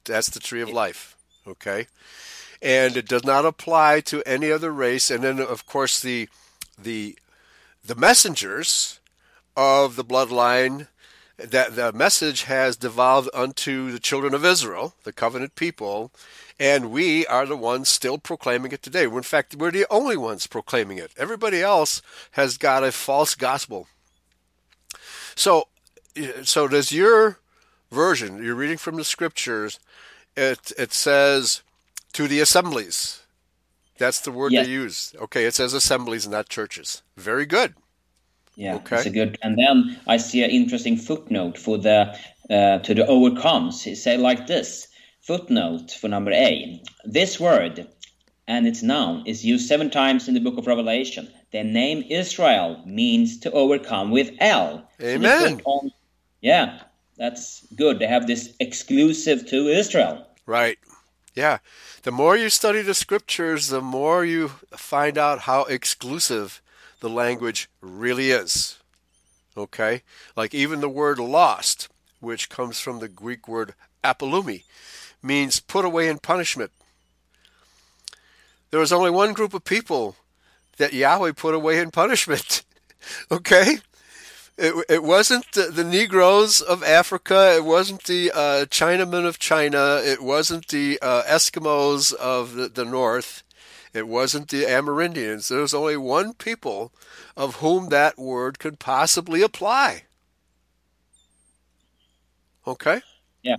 That's 0.05 0.29
the 0.31 0.41
tree 0.41 0.61
of 0.61 0.71
life. 0.71 1.17
Okay? 1.47 1.87
and 2.65 2.97
it 2.97 3.07
does 3.07 3.25
not 3.25 3.45
apply 3.45 4.01
to 4.01 4.23
any 4.27 4.51
other 4.51 4.73
race. 4.73 5.11
And 5.11 5.23
then, 5.23 5.39
of 5.39 5.67
course, 5.67 6.01
the 6.01 6.29
the 6.83 7.17
the 7.85 7.95
messengers 7.95 8.99
of 9.55 9.97
the 9.97 10.05
bloodline 10.05 10.89
that 11.37 11.75
the 11.77 11.93
message 11.93 12.45
has 12.45 12.77
devolved 12.77 13.29
unto 13.35 13.91
the 13.91 13.99
children 13.99 14.35
of 14.35 14.45
Israel, 14.45 14.95
the 15.05 15.13
covenant 15.13 15.57
people, 15.57 16.13
and 16.59 16.91
we 16.91 17.27
are 17.27 17.47
the 17.47 17.57
ones 17.57 17.89
still 17.89 18.19
proclaiming 18.19 18.73
it 18.73 18.83
today. 18.83 19.05
In 19.05 19.23
fact, 19.23 19.57
we're 19.57 19.73
the 19.73 19.87
only 19.91 20.17
ones 20.17 20.47
proclaiming 20.47 20.99
it. 20.99 21.13
Everybody 21.17 21.61
else 21.61 22.01
has 22.33 22.57
got 22.57 22.85
a 22.85 22.93
false 22.93 23.35
gospel. 23.35 23.89
So, 25.35 25.69
so 26.43 26.69
does 26.69 26.93
your 26.93 27.39
version? 27.91 28.43
You're 28.43 28.55
reading 28.55 28.79
from 28.79 28.97
the 28.97 29.05
scriptures. 29.05 29.81
It 30.37 30.73
it 30.79 30.93
says 30.93 31.63
to 32.13 32.29
the 32.29 32.41
assemblies. 32.41 33.23
That's 33.99 34.21
the 34.21 34.33
word 34.33 34.53
yes. 34.53 34.67
they 34.67 34.73
use. 34.73 35.15
Okay, 35.21 35.45
it 35.45 35.55
says 35.55 35.73
assemblies, 35.73 36.27
not 36.27 36.49
churches. 36.49 37.03
Very 37.17 37.47
good. 37.47 37.75
Yeah, 38.57 38.77
okay. 38.77 38.97
it's 38.97 39.07
a 39.07 39.11
good. 39.11 39.39
And 39.43 39.59
then 39.59 39.99
I 40.07 40.17
see 40.17 40.45
an 40.45 40.51
interesting 40.51 40.97
footnote 40.97 41.59
for 41.59 41.79
the 41.79 42.17
uh, 42.51 42.79
to 42.79 42.95
the 42.95 43.07
overcomes. 43.07 43.87
It 43.87 43.97
say 43.97 44.17
like 44.17 44.47
this: 44.47 44.89
footnote 45.23 45.91
for 45.91 46.09
number 46.09 46.33
A. 46.33 46.83
This 47.05 47.41
word 47.41 47.87
and 48.47 48.67
its 48.67 48.83
noun 48.83 49.27
is 49.27 49.45
used 49.45 49.67
seven 49.67 49.91
times 49.91 50.29
in 50.29 50.35
the 50.35 50.41
book 50.41 50.59
of 50.59 50.67
Revelation. 50.67 51.33
The 51.53 51.65
name 51.65 52.05
Israel 52.11 52.83
means 52.85 53.39
to 53.41 53.51
overcome 53.53 54.11
with 54.11 54.33
L. 54.41 54.89
Amen. 55.01 55.59
So 55.59 55.65
on, 55.65 55.91
yeah, 56.41 56.81
that's 57.17 57.67
good. 57.75 57.99
They 57.99 58.07
have 58.07 58.27
this 58.27 58.55
exclusive 58.61 59.47
to 59.49 59.69
Israel. 59.69 60.27
Right. 60.47 60.79
Yeah. 61.35 61.59
The 62.03 62.13
more 62.13 62.37
you 62.37 62.51
study 62.51 62.83
the 62.83 62.95
scriptures, 62.95 63.69
the 63.69 63.81
more 63.81 64.25
you 64.25 64.49
find 64.77 65.17
out 65.17 65.41
how 65.41 65.65
exclusive 65.65 66.61
the 67.05 67.11
language 67.11 67.69
really 67.83 68.31
is. 68.31 68.79
Okay? 69.59 70.01
Like 70.37 70.55
even 70.55 70.81
the 70.81 70.89
word 70.89 71.19
lost, 71.19 71.89
which 72.21 72.49
comes 72.49 72.81
from 72.81 72.99
the 72.99 73.09
Greek 73.09 73.47
word 73.47 73.75
apolumi, 74.03 74.65
means 75.23 75.61
put 75.61 75.85
away 75.85 76.09
in 76.09 76.19
punishment. 76.19 76.73
There 78.71 78.81
was 78.81 78.91
only 78.91 79.11
one 79.11 79.35
group 79.35 79.53
of 79.53 79.65
people 79.65 80.17
that 80.79 80.95
Yahweh 80.95 81.33
put 81.37 81.55
away 81.55 81.79
in 81.79 81.91
punishment. 81.91 82.63
okay? 83.31 83.77
It, 84.57 84.87
it 84.89 85.03
wasn't 85.03 85.45
the, 85.53 85.65
the, 85.65 85.85
Negroes 85.85 86.63
of 86.63 86.83
Africa. 86.83 87.55
It 87.55 87.67
wasn't 87.67 88.05
the 88.05 88.31
uh, 88.33 88.65
Chinamen 88.65 89.27
of 89.27 89.39
China. 89.39 90.01
It 90.03 90.23
wasn't 90.23 90.69
the 90.69 90.99
uh, 91.03 91.23
Eskimos 91.25 92.15
of 92.15 92.55
the, 92.55 92.69
the 92.69 92.87
North. 92.87 93.44
It 93.95 94.09
wasn't 94.09 94.49
the 94.49 94.65
Amerindians. 94.65 95.49
There 95.49 95.61
was 95.61 95.73
only 95.73 95.97
one 95.97 96.35
people 96.35 96.93
of 97.37 97.57
whom 97.57 97.91
that 97.91 98.19
word 98.19 98.59
could 98.59 98.81
possibly 98.81 99.41
apply. 99.41 100.03
Okay? 102.67 103.03
Yeah. 103.43 103.57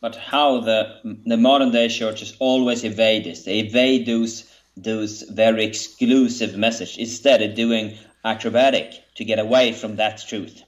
But 0.00 0.16
how 0.16 0.60
the 0.60 1.20
the 1.24 1.36
modern 1.36 1.70
day 1.70 1.88
churches 1.88 2.36
always 2.38 2.84
evade 2.84 3.24
this. 3.24 3.44
They 3.44 3.60
evade 3.60 4.06
those 4.06 4.50
those 4.76 5.22
very 5.22 5.64
exclusive 5.64 6.56
message 6.56 6.98
instead 6.98 7.40
of 7.40 7.54
doing 7.54 7.96
acrobatic 8.24 8.92
to 9.14 9.24
get 9.24 9.38
away 9.38 9.72
from 9.72 9.96
that 9.96 10.22
truth. 10.28 10.62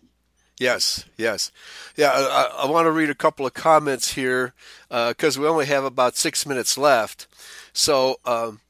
Yes, 0.58 1.04
yes. 1.16 1.52
Yeah, 1.96 2.10
I, 2.12 2.64
I 2.64 2.66
want 2.66 2.86
to 2.86 2.90
read 2.90 3.10
a 3.10 3.14
couple 3.14 3.46
of 3.46 3.54
comments 3.54 4.14
here 4.14 4.54
because 4.88 5.36
uh, 5.36 5.40
we 5.40 5.46
only 5.46 5.66
have 5.66 5.84
about 5.84 6.16
six 6.16 6.46
minutes 6.46 6.76
left. 6.76 7.26
So, 7.72 8.16
um, 8.24 8.60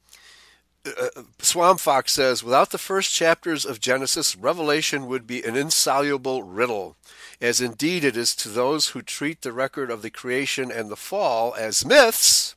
uh, 0.85 1.23
Swamp 1.39 1.79
Fox 1.79 2.11
says, 2.13 2.43
without 2.43 2.71
the 2.71 2.77
first 2.77 3.13
chapters 3.13 3.65
of 3.65 3.79
Genesis, 3.79 4.35
Revelation 4.35 5.07
would 5.07 5.27
be 5.27 5.43
an 5.43 5.55
insoluble 5.55 6.43
riddle, 6.43 6.95
as 7.41 7.61
indeed 7.61 8.03
it 8.03 8.15
is 8.17 8.35
to 8.37 8.49
those 8.49 8.89
who 8.89 9.01
treat 9.01 9.41
the 9.41 9.53
record 9.53 9.91
of 9.91 10.01
the 10.01 10.09
creation 10.09 10.71
and 10.71 10.89
the 10.89 10.95
fall 10.95 11.53
as 11.55 11.85
myths 11.85 12.55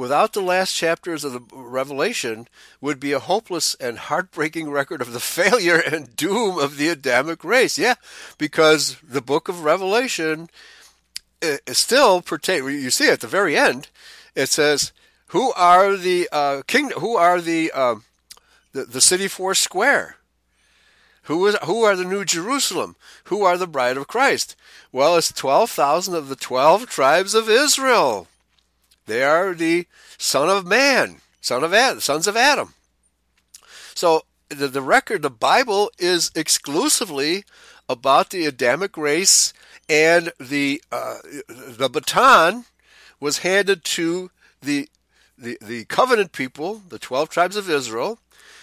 without 0.00 0.32
the 0.32 0.40
last 0.40 0.74
chapters 0.74 1.24
of 1.24 1.34
the 1.34 1.42
Revelation, 1.52 2.48
would 2.80 2.98
be 2.98 3.12
a 3.12 3.18
hopeless 3.18 3.76
and 3.78 3.98
heartbreaking 3.98 4.70
record 4.70 5.02
of 5.02 5.12
the 5.12 5.20
failure 5.38 5.76
and 5.76 6.16
doom 6.16 6.58
of 6.58 6.78
the 6.78 6.88
Adamic 6.88 7.44
race. 7.44 7.78
Yeah, 7.78 7.96
because 8.38 8.96
the 9.06 9.20
book 9.20 9.50
of 9.50 9.62
Revelation 9.62 10.48
uh, 11.42 11.58
still 11.68 12.22
pertains. 12.22 12.82
You 12.82 12.90
see 12.90 13.10
at 13.10 13.20
the 13.20 13.26
very 13.26 13.58
end, 13.58 13.88
it 14.34 14.48
says, 14.48 14.92
"Who 15.30 15.52
are 15.52 15.96
the 15.96 16.28
uh, 16.30 16.62
kingdom? 16.66 17.00
Who 17.00 17.16
are 17.16 17.40
the, 17.40 17.72
uh, 17.74 17.96
the 18.72 18.84
the 18.84 19.00
city 19.00 19.28
four 19.28 19.54
square?" 19.54 20.16
Who, 21.24 21.46
is, 21.46 21.56
who 21.64 21.84
are 21.84 21.94
the 21.94 22.04
New 22.04 22.24
Jerusalem? 22.24 22.96
Who 23.24 23.44
are 23.44 23.56
the 23.56 23.68
bride 23.68 23.96
of 23.96 24.08
Christ? 24.08 24.56
Well, 24.90 25.16
it's 25.16 25.30
12,000 25.32 26.14
of 26.14 26.28
the 26.28 26.34
12 26.34 26.86
tribes 26.88 27.34
of 27.34 27.48
Israel. 27.48 28.26
They 29.06 29.22
are 29.22 29.54
the 29.54 29.86
son 30.18 30.48
of 30.48 30.66
man, 30.66 31.20
son 31.40 31.62
of 31.62 31.74
Adam, 31.74 32.00
sons 32.00 32.26
of 32.26 32.36
Adam. 32.36 32.74
So 33.94 34.24
the, 34.48 34.68
the 34.68 34.82
record, 34.82 35.22
the 35.22 35.30
Bible 35.30 35.90
is 35.98 36.30
exclusively 36.34 37.44
about 37.88 38.30
the 38.30 38.46
Adamic 38.46 38.96
race, 38.96 39.52
and 39.88 40.32
the 40.38 40.82
uh, 40.92 41.18
the 41.48 41.88
baton 41.88 42.66
was 43.18 43.38
handed 43.38 43.84
to 43.84 44.30
the, 44.62 44.88
the 45.40 45.58
the 45.60 45.84
covenant 45.86 46.32
people, 46.32 46.82
the 46.88 46.98
twelve 46.98 47.28
tribes 47.28 47.56
of 47.56 47.70
Israel, 47.70 48.18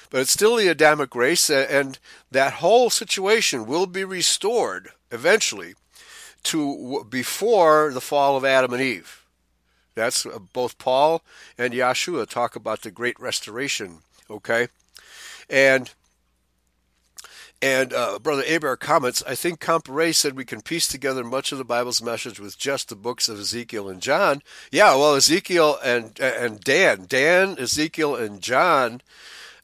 but 0.10 0.22
it's 0.22 0.32
still 0.32 0.56
the 0.56 0.68
Adamic 0.68 1.16
race, 1.16 1.49
and 1.49 1.99
that 2.32 2.54
whole 2.54 2.90
situation 2.90 3.66
will 3.66 3.88
be 3.88 4.04
restored 4.04 4.90
eventually 5.12 5.76
to 6.44 7.06
before 7.10 7.91
the 7.94 8.02
fall 8.02 8.38
of 8.38 8.45
Adam 8.45 8.74
and 8.74 8.82
Eve. 8.82 9.26
That's 9.95 10.26
uh, 10.26 10.40
both 10.54 10.78
Paul 10.78 11.24
and 11.58 11.74
Yeshua 11.74 12.30
talk 12.30 12.56
about 12.56 12.82
the 12.82 12.91
great 12.91 13.20
restoration. 13.20 13.99
Okay, 14.30 14.68
and 15.49 15.91
and 17.61 17.93
uh, 17.93 18.19
Brother 18.19 18.43
Aber 18.47 18.75
comments, 18.75 19.23
I 19.25 19.35
think 19.35 19.59
Compare 19.59 20.13
said 20.13 20.35
we 20.35 20.45
can 20.45 20.61
piece 20.61 20.88
together 20.88 21.23
much 21.23 21.51
of 21.51 21.57
the 21.57 21.65
Bible's 21.65 22.01
message 22.01 22.39
with 22.39 22.57
just 22.57 22.89
the 22.89 22.95
books 22.95 23.27
of 23.29 23.39
Ezekiel 23.39 23.89
and 23.89 24.01
John. 24.01 24.41
Yeah, 24.71 24.95
well, 24.95 25.15
Ezekiel 25.15 25.77
and 25.84 26.19
and 26.19 26.59
Dan, 26.59 27.05
Dan, 27.07 27.57
Ezekiel, 27.59 28.15
and 28.15 28.41
John 28.41 29.01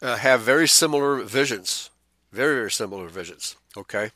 uh, 0.01 0.17
have 0.17 0.41
very 0.41 0.67
similar 0.67 1.17
visions, 1.21 1.89
very 2.31 2.55
very 2.55 2.71
similar 2.71 3.07
visions. 3.07 3.55
Okay, 3.77 4.11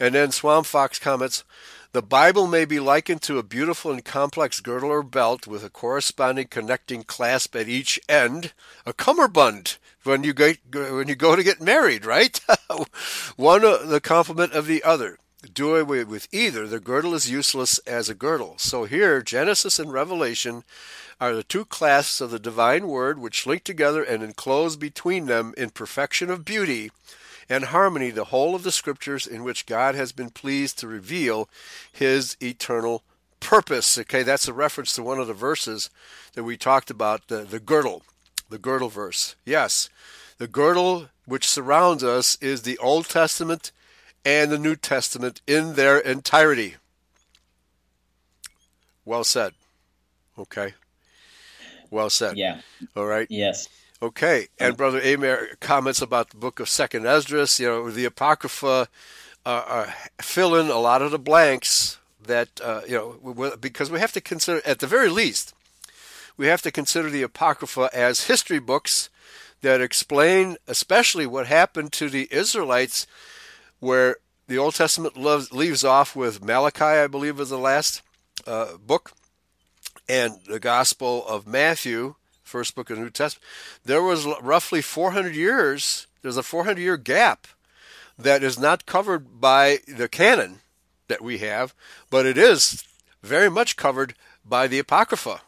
and 0.00 0.14
then 0.14 0.32
Swamp 0.32 0.66
Fox 0.66 0.98
comments, 0.98 1.44
the 1.94 2.02
Bible 2.02 2.48
may 2.48 2.64
be 2.64 2.80
likened 2.80 3.22
to 3.22 3.38
a 3.38 3.44
beautiful 3.44 3.92
and 3.92 4.04
complex 4.04 4.58
girdle 4.58 4.90
or 4.90 5.04
belt 5.04 5.46
with 5.46 5.62
a 5.62 5.70
corresponding 5.70 6.48
connecting 6.48 7.04
clasp 7.04 7.54
at 7.54 7.68
each 7.68 8.00
end, 8.08 8.52
a 8.84 8.92
cummerbund 8.92 9.78
when 10.02 10.24
you 10.24 10.32
go 10.32 10.54
when 10.72 11.06
you 11.06 11.14
go 11.14 11.36
to 11.36 11.44
get 11.44 11.60
married, 11.60 12.04
right? 12.04 12.40
One 13.36 13.64
uh, 13.64 13.76
the 13.84 14.00
complement 14.00 14.54
of 14.54 14.66
the 14.66 14.82
other. 14.82 15.18
Do 15.52 15.76
away 15.76 16.02
with 16.02 16.26
either. 16.32 16.66
The 16.66 16.80
girdle 16.80 17.14
is 17.14 17.30
useless 17.30 17.78
as 17.86 18.08
a 18.08 18.14
girdle. 18.14 18.56
So 18.58 18.86
here, 18.86 19.22
Genesis 19.22 19.78
and 19.78 19.92
Revelation 19.92 20.64
are 21.20 21.32
the 21.32 21.44
two 21.44 21.64
clasps 21.64 22.20
of 22.20 22.32
the 22.32 22.40
divine 22.40 22.88
word 22.88 23.20
which 23.20 23.46
link 23.46 23.62
together 23.62 24.02
and 24.02 24.20
enclose 24.20 24.74
between 24.74 25.26
them 25.26 25.54
in 25.56 25.70
perfection 25.70 26.28
of 26.28 26.44
beauty 26.44 26.90
and 27.48 27.66
harmony 27.66 28.10
the 28.10 28.24
whole 28.24 28.54
of 28.54 28.62
the 28.62 28.72
scriptures 28.72 29.26
in 29.26 29.44
which 29.44 29.66
God 29.66 29.94
has 29.94 30.12
been 30.12 30.30
pleased 30.30 30.78
to 30.78 30.88
reveal 30.88 31.48
his 31.92 32.36
eternal 32.42 33.02
purpose. 33.40 33.98
Okay, 33.98 34.22
that's 34.22 34.48
a 34.48 34.52
reference 34.52 34.94
to 34.94 35.02
one 35.02 35.20
of 35.20 35.26
the 35.26 35.34
verses 35.34 35.90
that 36.34 36.44
we 36.44 36.56
talked 36.56 36.90
about, 36.90 37.28
the, 37.28 37.38
the 37.38 37.60
girdle, 37.60 38.02
the 38.48 38.58
girdle 38.58 38.88
verse. 38.88 39.36
Yes, 39.44 39.88
the 40.38 40.48
girdle 40.48 41.08
which 41.26 41.48
surrounds 41.48 42.02
us 42.02 42.36
is 42.40 42.62
the 42.62 42.78
Old 42.78 43.08
Testament 43.08 43.72
and 44.24 44.50
the 44.50 44.58
New 44.58 44.76
Testament 44.76 45.40
in 45.46 45.74
their 45.74 45.98
entirety. 45.98 46.76
Well 49.04 49.24
said. 49.24 49.52
Okay. 50.38 50.74
Well 51.90 52.10
said. 52.10 52.36
Yeah. 52.36 52.60
All 52.96 53.06
right. 53.06 53.26
Yes. 53.30 53.68
Okay, 54.04 54.48
and 54.60 54.76
Brother 54.76 55.00
Amer 55.02 55.56
comments 55.60 56.02
about 56.02 56.28
the 56.28 56.36
book 56.36 56.60
of 56.60 56.68
Second 56.68 57.06
Esdras. 57.06 57.58
You 57.58 57.68
know, 57.68 57.90
the 57.90 58.04
Apocrypha 58.04 58.86
uh, 59.46 59.48
uh, 59.48 59.90
fill 60.20 60.54
in 60.56 60.68
a 60.68 60.78
lot 60.78 61.00
of 61.00 61.10
the 61.10 61.18
blanks 61.18 61.96
that 62.22 62.60
uh, 62.62 62.82
you 62.86 62.98
know 63.24 63.56
because 63.58 63.90
we 63.90 63.98
have 64.00 64.12
to 64.12 64.20
consider, 64.20 64.60
at 64.66 64.80
the 64.80 64.86
very 64.86 65.08
least, 65.08 65.54
we 66.36 66.48
have 66.48 66.60
to 66.60 66.70
consider 66.70 67.08
the 67.08 67.22
Apocrypha 67.22 67.88
as 67.94 68.26
history 68.26 68.58
books 68.58 69.08
that 69.62 69.80
explain, 69.80 70.58
especially 70.68 71.26
what 71.26 71.46
happened 71.46 71.90
to 71.94 72.10
the 72.10 72.28
Israelites, 72.30 73.06
where 73.80 74.16
the 74.48 74.58
Old 74.58 74.74
Testament 74.74 75.16
loves, 75.16 75.50
leaves 75.50 75.82
off 75.82 76.14
with 76.14 76.44
Malachi, 76.44 76.84
I 76.84 77.06
believe, 77.06 77.40
is 77.40 77.48
the 77.48 77.56
last 77.56 78.02
uh, 78.46 78.76
book, 78.76 79.12
and 80.06 80.40
the 80.46 80.60
Gospel 80.60 81.26
of 81.26 81.46
Matthew 81.46 82.16
first 82.44 82.74
book 82.74 82.90
of 82.90 82.96
the 82.96 83.02
New 83.02 83.10
Testament, 83.10 83.44
there 83.84 84.02
was 84.02 84.26
roughly 84.40 84.80
400 84.80 85.34
years, 85.34 86.06
there's 86.22 86.36
a 86.36 86.42
400 86.42 86.80
year 86.80 86.96
gap 86.96 87.46
that 88.18 88.42
is 88.42 88.58
not 88.58 88.86
covered 88.86 89.40
by 89.40 89.78
the 89.88 90.08
canon 90.08 90.60
that 91.08 91.22
we 91.22 91.38
have, 91.38 91.74
but 92.10 92.26
it 92.26 92.38
is 92.38 92.84
very 93.22 93.50
much 93.50 93.76
covered 93.76 94.14
by 94.44 94.66
the 94.66 94.78
Apocrypha. 94.78 95.40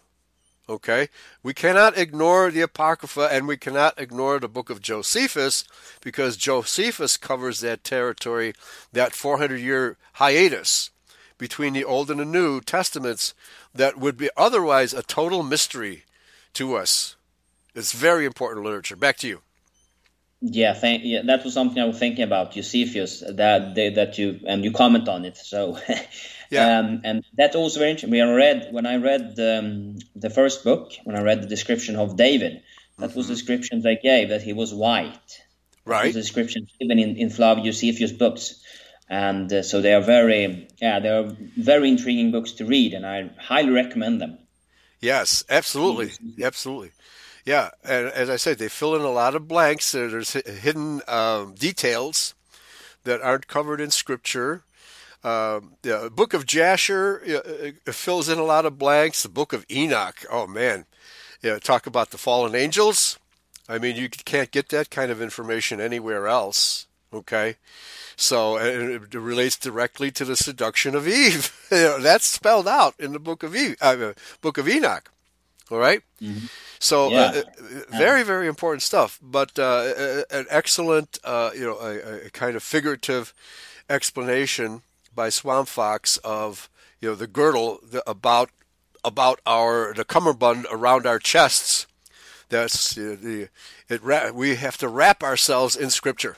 Okay? 0.69 1.09
We 1.43 1.55
cannot 1.55 1.97
ignore 1.97 2.51
the 2.51 2.63
Apocrypha 2.63 3.29
and 3.31 3.47
we 3.47 3.57
cannot 3.57 4.01
ignore 4.01 4.41
the 4.41 4.49
book 4.49 4.69
of 4.69 4.83
Josephus 4.83 5.65
because 6.01 6.37
Josephus 6.37 7.17
covers 7.17 7.61
that 7.61 7.85
territory, 7.85 8.53
that 8.93 9.13
400 9.13 9.61
year 9.61 9.97
hiatus 10.15 10.91
between 11.39 11.75
the 11.75 11.85
Old 11.85 12.11
and 12.11 12.19
the 12.19 12.25
New 12.25 12.61
Testaments 12.61 13.35
that 13.75 13.99
would 13.99 14.17
be 14.17 14.31
otherwise 14.37 14.93
a 14.93 15.03
total 15.03 15.43
mystery 15.43 16.05
to 16.57 16.77
us. 16.77 17.17
It's 17.75 17.93
very 17.93 18.25
important 18.25 18.65
literature. 18.65 18.97
Back 18.97 19.19
to 19.19 19.29
you. 19.29 19.43
Yeah, 20.41 20.75
thank, 20.75 21.03
yeah, 21.05 21.23
that 21.25 21.45
was 21.45 21.55
something 21.55 21.83
I 21.83 21.87
was 21.87 21.99
thinking 21.99 22.23
about 22.23 22.57
Eusebius 22.57 23.21
that 23.21 23.75
that 23.75 24.19
you 24.19 24.41
and 24.47 24.65
you 24.65 24.71
comment 24.71 25.09
on 25.09 25.25
it. 25.25 25.37
So, 25.37 25.79
yeah, 26.51 26.79
um, 26.79 27.01
and 27.05 27.25
that's 27.37 27.57
also 27.57 27.81
very 27.81 27.91
interesting. 27.91 28.11
We 28.11 28.21
read 28.21 28.69
when 28.71 28.87
I 28.87 28.97
read 28.97 29.39
um, 29.41 29.99
the 30.15 30.31
first 30.31 30.63
book 30.63 30.93
when 31.05 31.17
I 31.17 31.23
read 31.23 31.43
the 31.43 31.47
description 31.47 31.97
of 31.97 32.17
David. 32.17 32.63
That 32.99 33.11
mm-hmm. 33.11 33.19
was 33.19 33.29
the 33.29 33.35
description 33.35 33.81
they 33.81 33.97
gave 33.97 34.29
that 34.29 34.43
he 34.43 34.53
was 34.53 34.73
white. 34.73 35.43
Right. 35.87 36.13
The 36.13 36.21
description 36.21 36.67
given 36.79 36.99
in 36.99 37.17
in 37.17 37.31
Flavius 37.31 37.83
Eusebius 37.83 38.13
books, 38.13 38.63
and 39.09 39.51
uh, 39.53 39.63
so 39.63 39.81
they 39.81 39.95
are 39.95 40.03
very 40.03 40.69
yeah 40.83 41.01
they 41.01 41.09
are 41.09 41.35
very 41.57 41.89
intriguing 41.89 42.31
books 42.31 42.53
to 42.53 42.67
read, 42.67 42.93
and 42.93 43.07
I 43.07 43.31
highly 43.39 43.71
recommend 43.71 44.21
them. 44.21 44.39
Yes, 45.01 45.45
absolutely, 45.49 46.13
absolutely. 46.43 46.93
Yeah, 47.45 47.71
and 47.85 48.09
as 48.09 48.29
I 48.29 48.37
said, 48.37 48.59
they 48.59 48.69
fill 48.69 48.97
in 48.97 49.03
a 49.03 49.11
lot 49.11 49.35
of 49.37 49.47
blanks. 49.47 49.93
There's 49.93 50.33
hidden 50.33 51.01
um, 51.07 51.55
details 51.55 52.35
that 53.05 53.23
aren't 53.23 53.47
covered 53.47 53.81
in 53.81 53.91
Scripture. 53.91 54.65
Um, 55.23 55.75
the 55.83 56.11
Book 56.15 56.35
of 56.35 56.47
Jasher 56.47 57.23
uh, 57.87 57.93
fills 57.93 58.29
in 58.29 58.39
a 58.39 58.45
lot 58.45 58.67
of 58.67 58.79
blanks. 58.79 59.23
The 59.23 59.29
Book 59.29 59.53
of 59.53 59.65
Enoch, 59.71 60.25
oh 60.31 60.47
man, 60.47 60.87
yeah, 61.43 61.59
talk 61.59 61.87
about 61.87 62.11
the 62.11 62.19
fallen 62.19 62.55
angels. 62.55 63.19
I 63.69 63.79
mean, 63.79 63.97
you 63.97 64.09
can't 64.09 64.51
get 64.51 64.69
that 64.71 64.91
kind 64.91 65.11
of 65.11 65.21
information 65.21 65.81
anywhere 65.81 66.27
else. 66.29 66.86
Okay, 67.13 67.57
so 68.17 68.59
it 68.59 69.15
relates 69.15 69.57
directly 69.57 70.11
to 70.11 70.25
the 70.25 70.37
seduction 70.37 70.95
of 70.95 71.07
Eve. 71.07 71.53
that's 71.71 72.27
spelled 72.27 72.69
out 72.69 72.95
in 72.99 73.13
the 73.13 73.19
book 73.19 73.43
of 73.43 73.55
Eve, 73.55 73.77
uh, 73.81 74.13
book 74.41 74.59
of 74.59 74.69
Enoch. 74.69 75.11
All 75.71 75.79
right? 75.79 76.03
mm-hmm. 76.21 76.47
So 76.79 77.07
uh, 77.07 77.11
yeah. 77.11 77.43
uh, 77.59 77.97
very 77.97 78.23
very 78.23 78.47
important 78.47 78.83
stuff, 78.83 79.19
but 79.23 79.59
uh, 79.59 80.23
an 80.31 80.47
excellent 80.51 81.19
uh, 81.25 81.51
you 81.55 81.65
know 81.65 81.79
a, 81.79 82.27
a, 82.27 82.31
kind 82.31 82.57
of 82.57 82.63
figurative 82.63 83.33
explanation 83.89 84.83
by 85.15 85.31
Swamp 85.31 85.69
Fox 85.69 86.19
of 86.19 86.69
you 87.01 87.09
know 87.09 87.15
the 87.15 87.27
girdle 87.27 87.81
the, 87.83 88.09
about 88.09 88.51
about 89.05 89.41
our 89.47 89.95
the 89.95 90.05
cummerbund 90.05 90.67
around 90.71 91.07
our 91.07 91.19
chests. 91.19 91.87
That's 92.49 92.95
the 92.95 93.49
it. 93.89 94.35
We 94.35 94.57
have 94.57 94.77
to 94.79 94.89
wrap 94.89 95.23
ourselves 95.23 95.77
in 95.77 95.91
Scripture. 95.91 96.37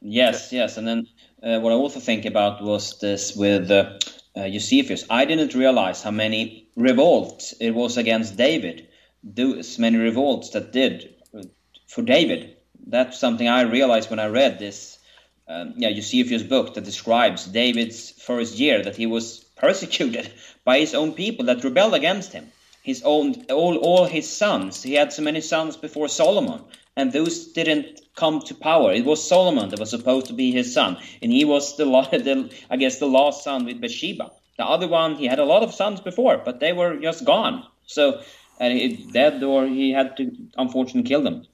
Yes, 0.00 0.52
yes, 0.52 0.76
and 0.76 0.86
then 0.86 1.06
uh, 1.42 1.60
what 1.60 1.72
I 1.72 1.76
also 1.76 2.00
think 2.00 2.24
about 2.24 2.62
was 2.62 2.98
this 2.98 3.36
with 3.36 3.70
uh, 3.70 3.98
uh, 4.36 4.44
Eusebius. 4.44 5.04
I 5.10 5.24
didn't 5.24 5.54
realize 5.54 6.02
how 6.02 6.10
many 6.10 6.68
revolts 6.76 7.52
it 7.60 7.70
was 7.70 7.96
against 7.96 8.36
David. 8.36 8.88
Those 9.22 9.78
many 9.78 9.98
revolts 9.98 10.50
that 10.50 10.72
did 10.72 11.14
uh, 11.36 11.42
for 11.86 12.02
David. 12.02 12.56
That's 12.86 13.18
something 13.18 13.46
I 13.46 13.62
realized 13.62 14.10
when 14.10 14.18
I 14.18 14.26
read 14.26 14.58
this. 14.58 14.98
Um, 15.46 15.74
yeah, 15.76 15.88
Eusebius' 15.88 16.42
book 16.42 16.74
that 16.74 16.84
describes 16.84 17.44
David's 17.44 18.10
first 18.10 18.58
year 18.58 18.82
that 18.82 18.96
he 18.96 19.06
was 19.06 19.38
persecuted 19.56 20.32
by 20.64 20.78
his 20.78 20.94
own 20.94 21.12
people 21.12 21.46
that 21.46 21.64
rebelled 21.64 21.94
against 21.94 22.32
him. 22.32 22.50
His 22.82 23.02
own 23.02 23.44
all 23.50 23.76
all 23.76 24.06
his 24.06 24.26
sons. 24.28 24.82
He 24.82 24.94
had 24.94 25.12
so 25.12 25.22
many 25.22 25.42
sons 25.42 25.76
before 25.76 26.08
Solomon 26.08 26.64
and 26.96 27.12
those 27.12 27.48
didn't 27.52 28.00
come 28.16 28.40
to 28.42 28.54
power. 28.54 28.92
It 28.92 29.04
was 29.04 29.26
Solomon 29.26 29.68
that 29.70 29.80
was 29.80 29.90
supposed 29.90 30.26
to 30.26 30.32
be 30.32 30.52
his 30.52 30.72
son, 30.74 30.98
and 31.22 31.32
he 31.32 31.44
was 31.44 31.76
the, 31.76 31.84
the 32.12 32.52
I 32.70 32.76
guess 32.76 32.98
the 32.98 33.06
last 33.06 33.44
son 33.44 33.64
with 33.64 33.80
Bathsheba. 33.80 34.30
The 34.58 34.66
other 34.66 34.88
one, 34.88 35.16
he 35.16 35.26
had 35.26 35.38
a 35.38 35.44
lot 35.44 35.62
of 35.62 35.72
sons 35.72 36.00
before, 36.00 36.38
but 36.44 36.60
they 36.60 36.72
were 36.72 36.96
just 36.96 37.24
gone. 37.24 37.64
So 37.86 38.20
and 38.60 38.78
he 38.78 39.10
dead, 39.10 39.42
or 39.42 39.66
he 39.66 39.92
had 39.92 40.16
to 40.18 40.30
unfortunately 40.56 41.08
kill 41.08 41.22
them. 41.22 41.46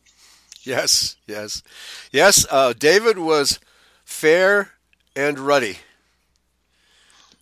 Yes, 0.63 1.17
yes, 1.27 1.63
yes. 2.11 2.45
Uh, 2.51 2.73
David 2.77 3.19
was 3.19 3.61
fair 4.05 4.73
and 5.15 5.39
ruddy. 5.39 5.79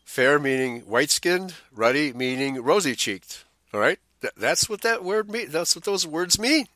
Fair 0.05 0.39
meaning 0.39 0.83
white 0.83 1.11
skinned, 1.11 1.55
ruddy 1.75 2.13
meaning 2.13 2.63
rosy 2.63 2.95
cheeked. 2.95 3.45
All 3.73 3.81
right, 3.81 3.99
that's 4.37 4.69
what 4.69 4.83
that 4.83 5.03
word 5.03 5.31
means. 5.31 5.51
That's 5.51 5.75
what 5.75 5.85
those 5.85 6.07
words 6.07 6.39
mean. 6.39 6.67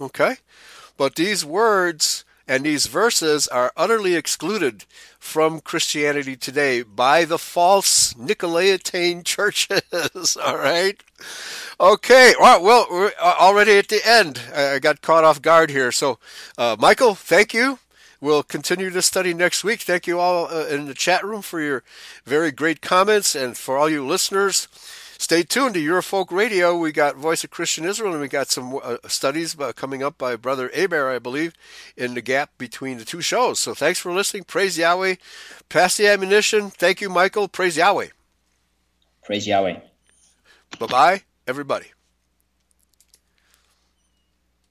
Okay? 0.00 0.36
But 0.96 1.14
these 1.16 1.44
words 1.44 2.24
and 2.46 2.64
these 2.64 2.86
verses 2.86 3.46
are 3.48 3.72
utterly 3.76 4.14
excluded 4.14 4.84
from 5.18 5.60
Christianity 5.60 6.34
today 6.34 6.82
by 6.82 7.24
the 7.26 7.38
false 7.38 8.14
Nicolaitan 8.14 9.22
churches. 9.24 10.36
All 10.42 10.56
right. 10.56 11.02
Okay. 11.78 12.34
Well, 12.40 12.86
we're 12.90 13.12
already 13.20 13.76
at 13.78 13.88
the 13.88 14.00
end. 14.04 14.40
I 14.54 14.78
got 14.78 15.02
caught 15.02 15.24
off 15.24 15.42
guard 15.42 15.70
here. 15.70 15.92
So, 15.92 16.18
uh, 16.56 16.76
Michael, 16.78 17.14
thank 17.14 17.52
you. 17.52 17.78
we'll 18.20 18.42
continue 18.42 18.90
to 18.90 19.02
study 19.02 19.34
next 19.34 19.62
week. 19.64 19.82
Thank 19.82 20.06
you 20.06 20.18
all 20.18 20.46
uh, 20.46 20.66
in 20.66 20.86
the 20.86 20.94
chat 20.94 21.24
room 21.24 21.42
for 21.42 21.60
your 21.60 21.82
very 22.24 22.50
great 22.50 22.80
comments, 22.80 23.34
and 23.34 23.56
for 23.56 23.76
all 23.78 23.88
you 23.88 24.04
listeners. 24.06 24.68
Stay 25.20 25.42
tuned 25.42 25.74
to 25.74 25.80
Eurofolk 25.84 26.30
Radio. 26.30 26.76
We 26.78 26.92
got 26.92 27.16
Voice 27.16 27.42
of 27.42 27.50
Christian 27.50 27.84
Israel, 27.84 28.12
and 28.12 28.20
we 28.20 28.28
got 28.28 28.50
some 28.50 28.78
uh, 28.80 28.98
studies 29.08 29.58
uh, 29.58 29.72
coming 29.72 30.00
up 30.00 30.16
by 30.16 30.36
Brother 30.36 30.70
Aber, 30.76 31.10
I 31.10 31.18
believe, 31.18 31.54
in 31.96 32.14
the 32.14 32.22
gap 32.22 32.50
between 32.56 32.98
the 32.98 33.04
two 33.04 33.20
shows. 33.20 33.58
So 33.58 33.74
thanks 33.74 33.98
for 33.98 34.12
listening. 34.12 34.44
Praise 34.44 34.78
Yahweh. 34.78 35.16
Pass 35.68 35.96
the 35.96 36.06
ammunition. 36.06 36.70
Thank 36.70 37.00
you, 37.00 37.10
Michael. 37.10 37.48
Praise 37.48 37.76
Yahweh. 37.76 38.08
Praise 39.24 39.46
Yahweh. 39.46 39.80
Bye 40.78 40.86
bye, 40.86 41.22
everybody. 41.48 41.86